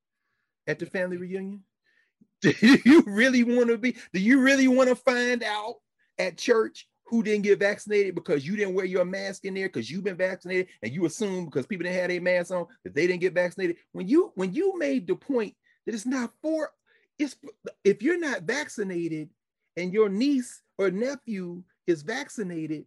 at 0.67 0.79
the 0.79 0.85
family 0.85 1.17
reunion? 1.17 1.65
Do 2.41 2.53
you 2.85 3.03
really 3.05 3.43
want 3.43 3.67
to 3.71 3.77
be? 3.77 3.97
Do 4.13 4.21
you 4.21 4.39
really 4.39 4.69
want 4.69 4.87
to 4.87 4.95
find 4.95 5.43
out 5.43 5.75
at 6.17 6.37
church 6.37 6.87
who 7.07 7.21
didn't 7.23 7.43
get 7.43 7.59
vaccinated 7.59 8.15
because 8.15 8.47
you 8.47 8.55
didn't 8.55 8.73
wear 8.73 8.85
your 8.85 9.05
mask 9.05 9.45
in 9.45 9.53
there 9.53 9.67
because 9.67 9.89
you've 9.91 10.03
been 10.03 10.17
vaccinated 10.17 10.67
and 10.81 10.91
you 10.91 11.05
assume 11.05 11.45
because 11.45 11.65
people 11.67 11.83
didn't 11.83 11.99
have 11.99 12.09
their 12.09 12.21
masks 12.21 12.51
on 12.51 12.65
that 12.83 12.95
they 12.95 13.05
didn't 13.07 13.21
get 13.21 13.33
vaccinated? 13.33 13.77
When 13.91 14.07
you 14.07 14.31
when 14.35 14.53
you 14.53 14.77
made 14.77 15.07
the 15.07 15.15
point 15.15 15.55
that 15.85 15.93
it's 15.93 16.05
not 16.05 16.31
for 16.41 16.71
it's 17.19 17.35
if 17.83 18.01
you're 18.01 18.19
not 18.19 18.43
vaccinated 18.43 19.29
and 19.77 19.93
your 19.93 20.09
niece 20.09 20.61
or 20.77 20.89
nephew 20.91 21.63
is 21.87 22.01
vaccinated, 22.01 22.85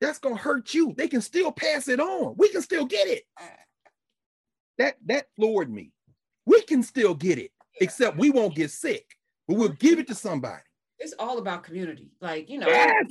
that's 0.00 0.18
gonna 0.18 0.36
hurt 0.36 0.72
you. 0.72 0.94
They 0.96 1.08
can 1.08 1.20
still 1.20 1.52
pass 1.52 1.88
it 1.88 2.00
on. 2.00 2.34
We 2.38 2.48
can 2.48 2.62
still 2.62 2.86
get 2.86 3.06
it. 3.06 3.24
Uh, 3.40 3.44
that 4.78 4.96
that 5.06 5.26
floored 5.36 5.70
me. 5.70 5.92
We 6.46 6.62
can 6.62 6.82
still 6.82 7.14
get 7.14 7.38
it, 7.38 7.52
except 7.80 8.16
we 8.16 8.30
won't 8.30 8.54
get 8.56 8.70
sick, 8.70 9.04
but 9.46 9.56
we'll 9.58 9.68
give 9.68 9.98
it 9.98 10.06
to 10.08 10.14
somebody. 10.14 10.62
it's 10.98 11.14
all 11.18 11.38
about 11.38 11.62
community. 11.64 12.10
Like, 12.20 12.48
you 12.48 12.58
know, 12.58 12.66
Yes. 12.68 13.04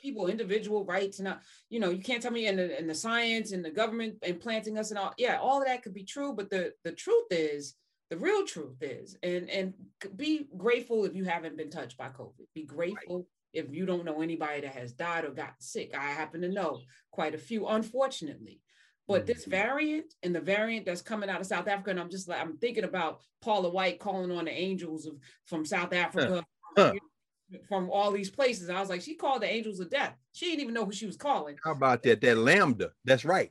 People 0.00 0.26
individual 0.28 0.84
rights 0.84 1.18
and 1.18 1.24
not, 1.26 1.42
you 1.68 1.80
know, 1.80 1.90
you 1.90 2.02
can't 2.02 2.22
tell 2.22 2.32
me 2.32 2.46
in 2.46 2.56
the 2.56 2.78
in 2.78 2.86
the 2.86 2.94
science 2.94 3.52
and 3.52 3.64
the 3.64 3.70
government 3.70 4.18
implanting 4.22 4.78
us 4.78 4.90
and 4.90 4.98
all. 4.98 5.12
Yeah, 5.18 5.38
all 5.38 5.60
of 5.60 5.66
that 5.68 5.82
could 5.82 5.94
be 5.94 6.04
true, 6.04 6.32
but 6.34 6.50
the 6.50 6.72
the 6.84 6.92
truth 6.92 7.26
is, 7.30 7.74
the 8.10 8.18
real 8.18 8.46
truth 8.46 8.82
is, 8.82 9.16
and 9.22 9.48
and 9.50 9.74
be 10.16 10.48
grateful 10.56 11.04
if 11.04 11.14
you 11.14 11.24
haven't 11.24 11.56
been 11.56 11.70
touched 11.70 11.96
by 11.96 12.08
COVID. 12.08 12.46
Be 12.54 12.64
grateful 12.64 13.26
if 13.52 13.72
you 13.72 13.84
don't 13.86 14.04
know 14.04 14.22
anybody 14.22 14.62
that 14.62 14.74
has 14.74 14.92
died 14.92 15.24
or 15.24 15.30
gotten 15.30 15.60
sick. 15.60 15.94
I 15.94 16.04
happen 16.10 16.40
to 16.42 16.48
know 16.48 16.80
quite 17.10 17.34
a 17.34 17.38
few, 17.38 17.66
unfortunately. 17.66 18.60
But 19.08 19.26
this 19.26 19.44
Mhm. 19.46 19.50
variant 19.50 20.14
and 20.22 20.34
the 20.34 20.40
variant 20.40 20.86
that's 20.86 21.02
coming 21.02 21.28
out 21.28 21.40
of 21.40 21.46
South 21.46 21.66
Africa, 21.68 21.90
and 21.90 22.00
I'm 22.00 22.08
just 22.08 22.28
like, 22.28 22.40
I'm 22.40 22.56
thinking 22.56 22.84
about 22.84 23.20
Paula 23.40 23.68
White 23.68 23.98
calling 23.98 24.30
on 24.30 24.44
the 24.46 24.52
angels 24.52 25.06
of 25.06 25.18
from 25.46 25.66
South 25.66 25.92
Africa, 25.92 26.46
Huh. 26.76 26.94
From 27.68 27.90
all 27.90 28.10
these 28.10 28.30
places. 28.30 28.70
I 28.70 28.80
was 28.80 28.88
like, 28.88 29.02
she 29.02 29.14
called 29.14 29.42
the 29.42 29.52
angels 29.52 29.80
of 29.80 29.90
death. 29.90 30.14
She 30.32 30.46
didn't 30.46 30.60
even 30.62 30.74
know 30.74 30.84
who 30.84 30.92
she 30.92 31.06
was 31.06 31.16
calling. 31.16 31.56
How 31.64 31.72
about 31.72 32.02
that? 32.04 32.20
That 32.20 32.38
lambda. 32.38 32.92
That's 33.04 33.24
right. 33.24 33.50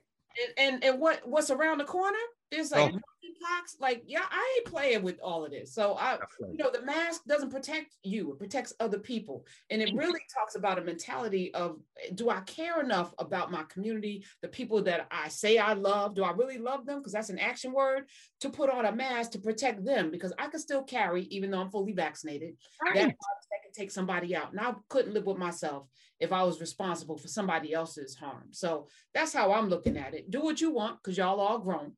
And 0.58 0.74
and, 0.74 0.84
and 0.84 1.00
what 1.00 1.28
what's 1.28 1.50
around 1.50 1.80
the 1.80 1.86
corner? 1.86 2.18
There's 2.52 2.72
like 2.72 2.92
Oh. 2.92 2.96
monkeypox. 2.96 3.80
Like, 3.80 4.04
yeah, 4.06 4.26
I 4.30 4.58
ain't 4.58 4.72
playing 4.72 5.04
with 5.04 5.20
all 5.22 5.46
of 5.46 5.52
this. 5.52 5.74
So 5.74 5.96
I 5.98 6.18
That's 6.18 6.36
you 6.52 6.58
know, 6.58 6.70
the 6.70 6.82
mask 6.82 7.24
doesn't 7.26 7.50
protect 7.50 7.96
you, 8.04 8.34
it 8.34 8.40
protects 8.40 8.74
other 8.80 9.00
people. 9.00 9.46
And 9.70 9.82
it 9.82 9.94
really 9.94 10.20
talks 10.38 10.56
about 10.56 10.78
a 10.78 10.82
mentality 10.82 11.54
of 11.54 11.80
do 12.14 12.30
I 12.30 12.42
care 12.42 12.82
enough 12.82 13.14
about 13.20 13.52
my 13.52 13.64
community, 13.64 14.26
the 14.42 14.50
people 14.50 14.82
that 14.84 15.08
I 15.12 15.30
say 15.30 15.58
I 15.58 15.74
love? 15.74 16.14
Do 16.14 16.24
I 16.24 16.32
really 16.32 16.58
love 16.58 16.86
them? 16.86 17.00
Because 17.00 17.14
that's 17.14 17.30
an 17.30 17.40
action 17.40 17.72
word 17.72 18.10
to 18.42 18.50
put 18.50 18.70
on 18.70 18.86
a 18.86 18.92
mask 18.92 19.32
to 19.32 19.40
protect 19.40 19.86
them 19.86 20.12
because 20.12 20.34
I 20.38 20.48
can 20.48 20.60
still 20.60 20.84
carry, 20.84 21.24
even 21.26 21.52
though 21.52 21.62
I'm 21.62 21.72
fully 21.72 21.94
vaccinated, 21.94 22.56
that 22.82 22.90
Right. 22.90 22.96
virus 22.96 23.48
that 23.52 23.64
can 23.64 23.72
take 23.74 23.92
somebody 23.92 24.36
out. 24.36 24.52
And 24.52 24.60
I 24.60 24.74
couldn't 24.90 25.14
live 25.14 25.26
with 25.26 25.38
myself 25.38 25.88
if 26.20 26.32
I 26.34 26.44
was 26.44 26.60
responsible 26.60 27.18
for 27.18 27.28
somebody 27.28 27.74
else's 27.74 28.16
harm. 28.16 28.50
So 28.52 28.88
that's 29.14 29.34
how 29.34 29.54
I'm 29.54 29.70
looking 29.70 29.98
at 29.98 30.14
it. 30.14 30.30
Do 30.30 30.42
what 30.42 30.60
you 30.62 30.72
want 30.72 31.02
because 31.02 31.18
y'all 31.18 31.40
all 31.40 31.60
grown. 31.60 31.94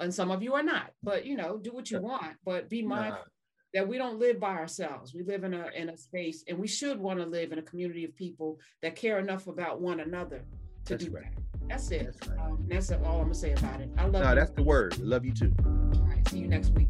And 0.00 0.12
some 0.12 0.30
of 0.30 0.42
you 0.42 0.54
are 0.54 0.62
not, 0.62 0.90
but 1.02 1.24
you 1.26 1.36
know, 1.36 1.58
do 1.58 1.72
what 1.72 1.90
you 1.90 2.00
want, 2.00 2.36
but 2.44 2.68
be 2.68 2.82
mindful 2.82 3.18
Nah. 3.20 3.24
that 3.74 3.88
we 3.88 3.98
don't 3.98 4.18
live 4.18 4.38
by 4.40 4.54
ourselves. 4.54 5.14
We 5.14 5.22
live 5.22 5.44
in 5.44 5.54
a 5.54 5.68
in 5.76 5.88
a 5.90 5.96
space, 5.96 6.44
and 6.48 6.58
we 6.58 6.66
should 6.68 6.98
want 6.98 7.18
to 7.20 7.26
live 7.26 7.52
in 7.52 7.58
a 7.58 7.62
community 7.62 8.04
of 8.04 8.14
people 8.14 8.58
that 8.82 8.96
care 8.96 9.18
enough 9.18 9.46
about 9.46 9.80
one 9.80 10.00
another 10.00 10.44
to 10.86 10.94
That's 10.94 11.04
do 11.06 11.10
right. 11.12 11.24
that. 11.34 11.68
That's 11.68 11.90
it. 11.90 12.04
That's 12.04 12.28
right. 12.28 12.38
Um, 12.40 12.64
that's 12.68 12.90
all 12.92 12.98
I'm 13.20 13.22
gonna 13.22 13.34
say 13.34 13.52
about 13.52 13.80
it. 13.80 13.90
I 13.96 14.04
love 14.04 14.22
No, 14.22 14.28
you. 14.30 14.34
that's 14.34 14.50
the 14.52 14.62
word. 14.62 14.98
Love 14.98 15.24
you 15.24 15.32
too. 15.32 15.52
All 15.64 16.06
right, 16.06 16.28
see 16.28 16.38
you 16.40 16.48
next 16.48 16.70
week. 16.74 16.88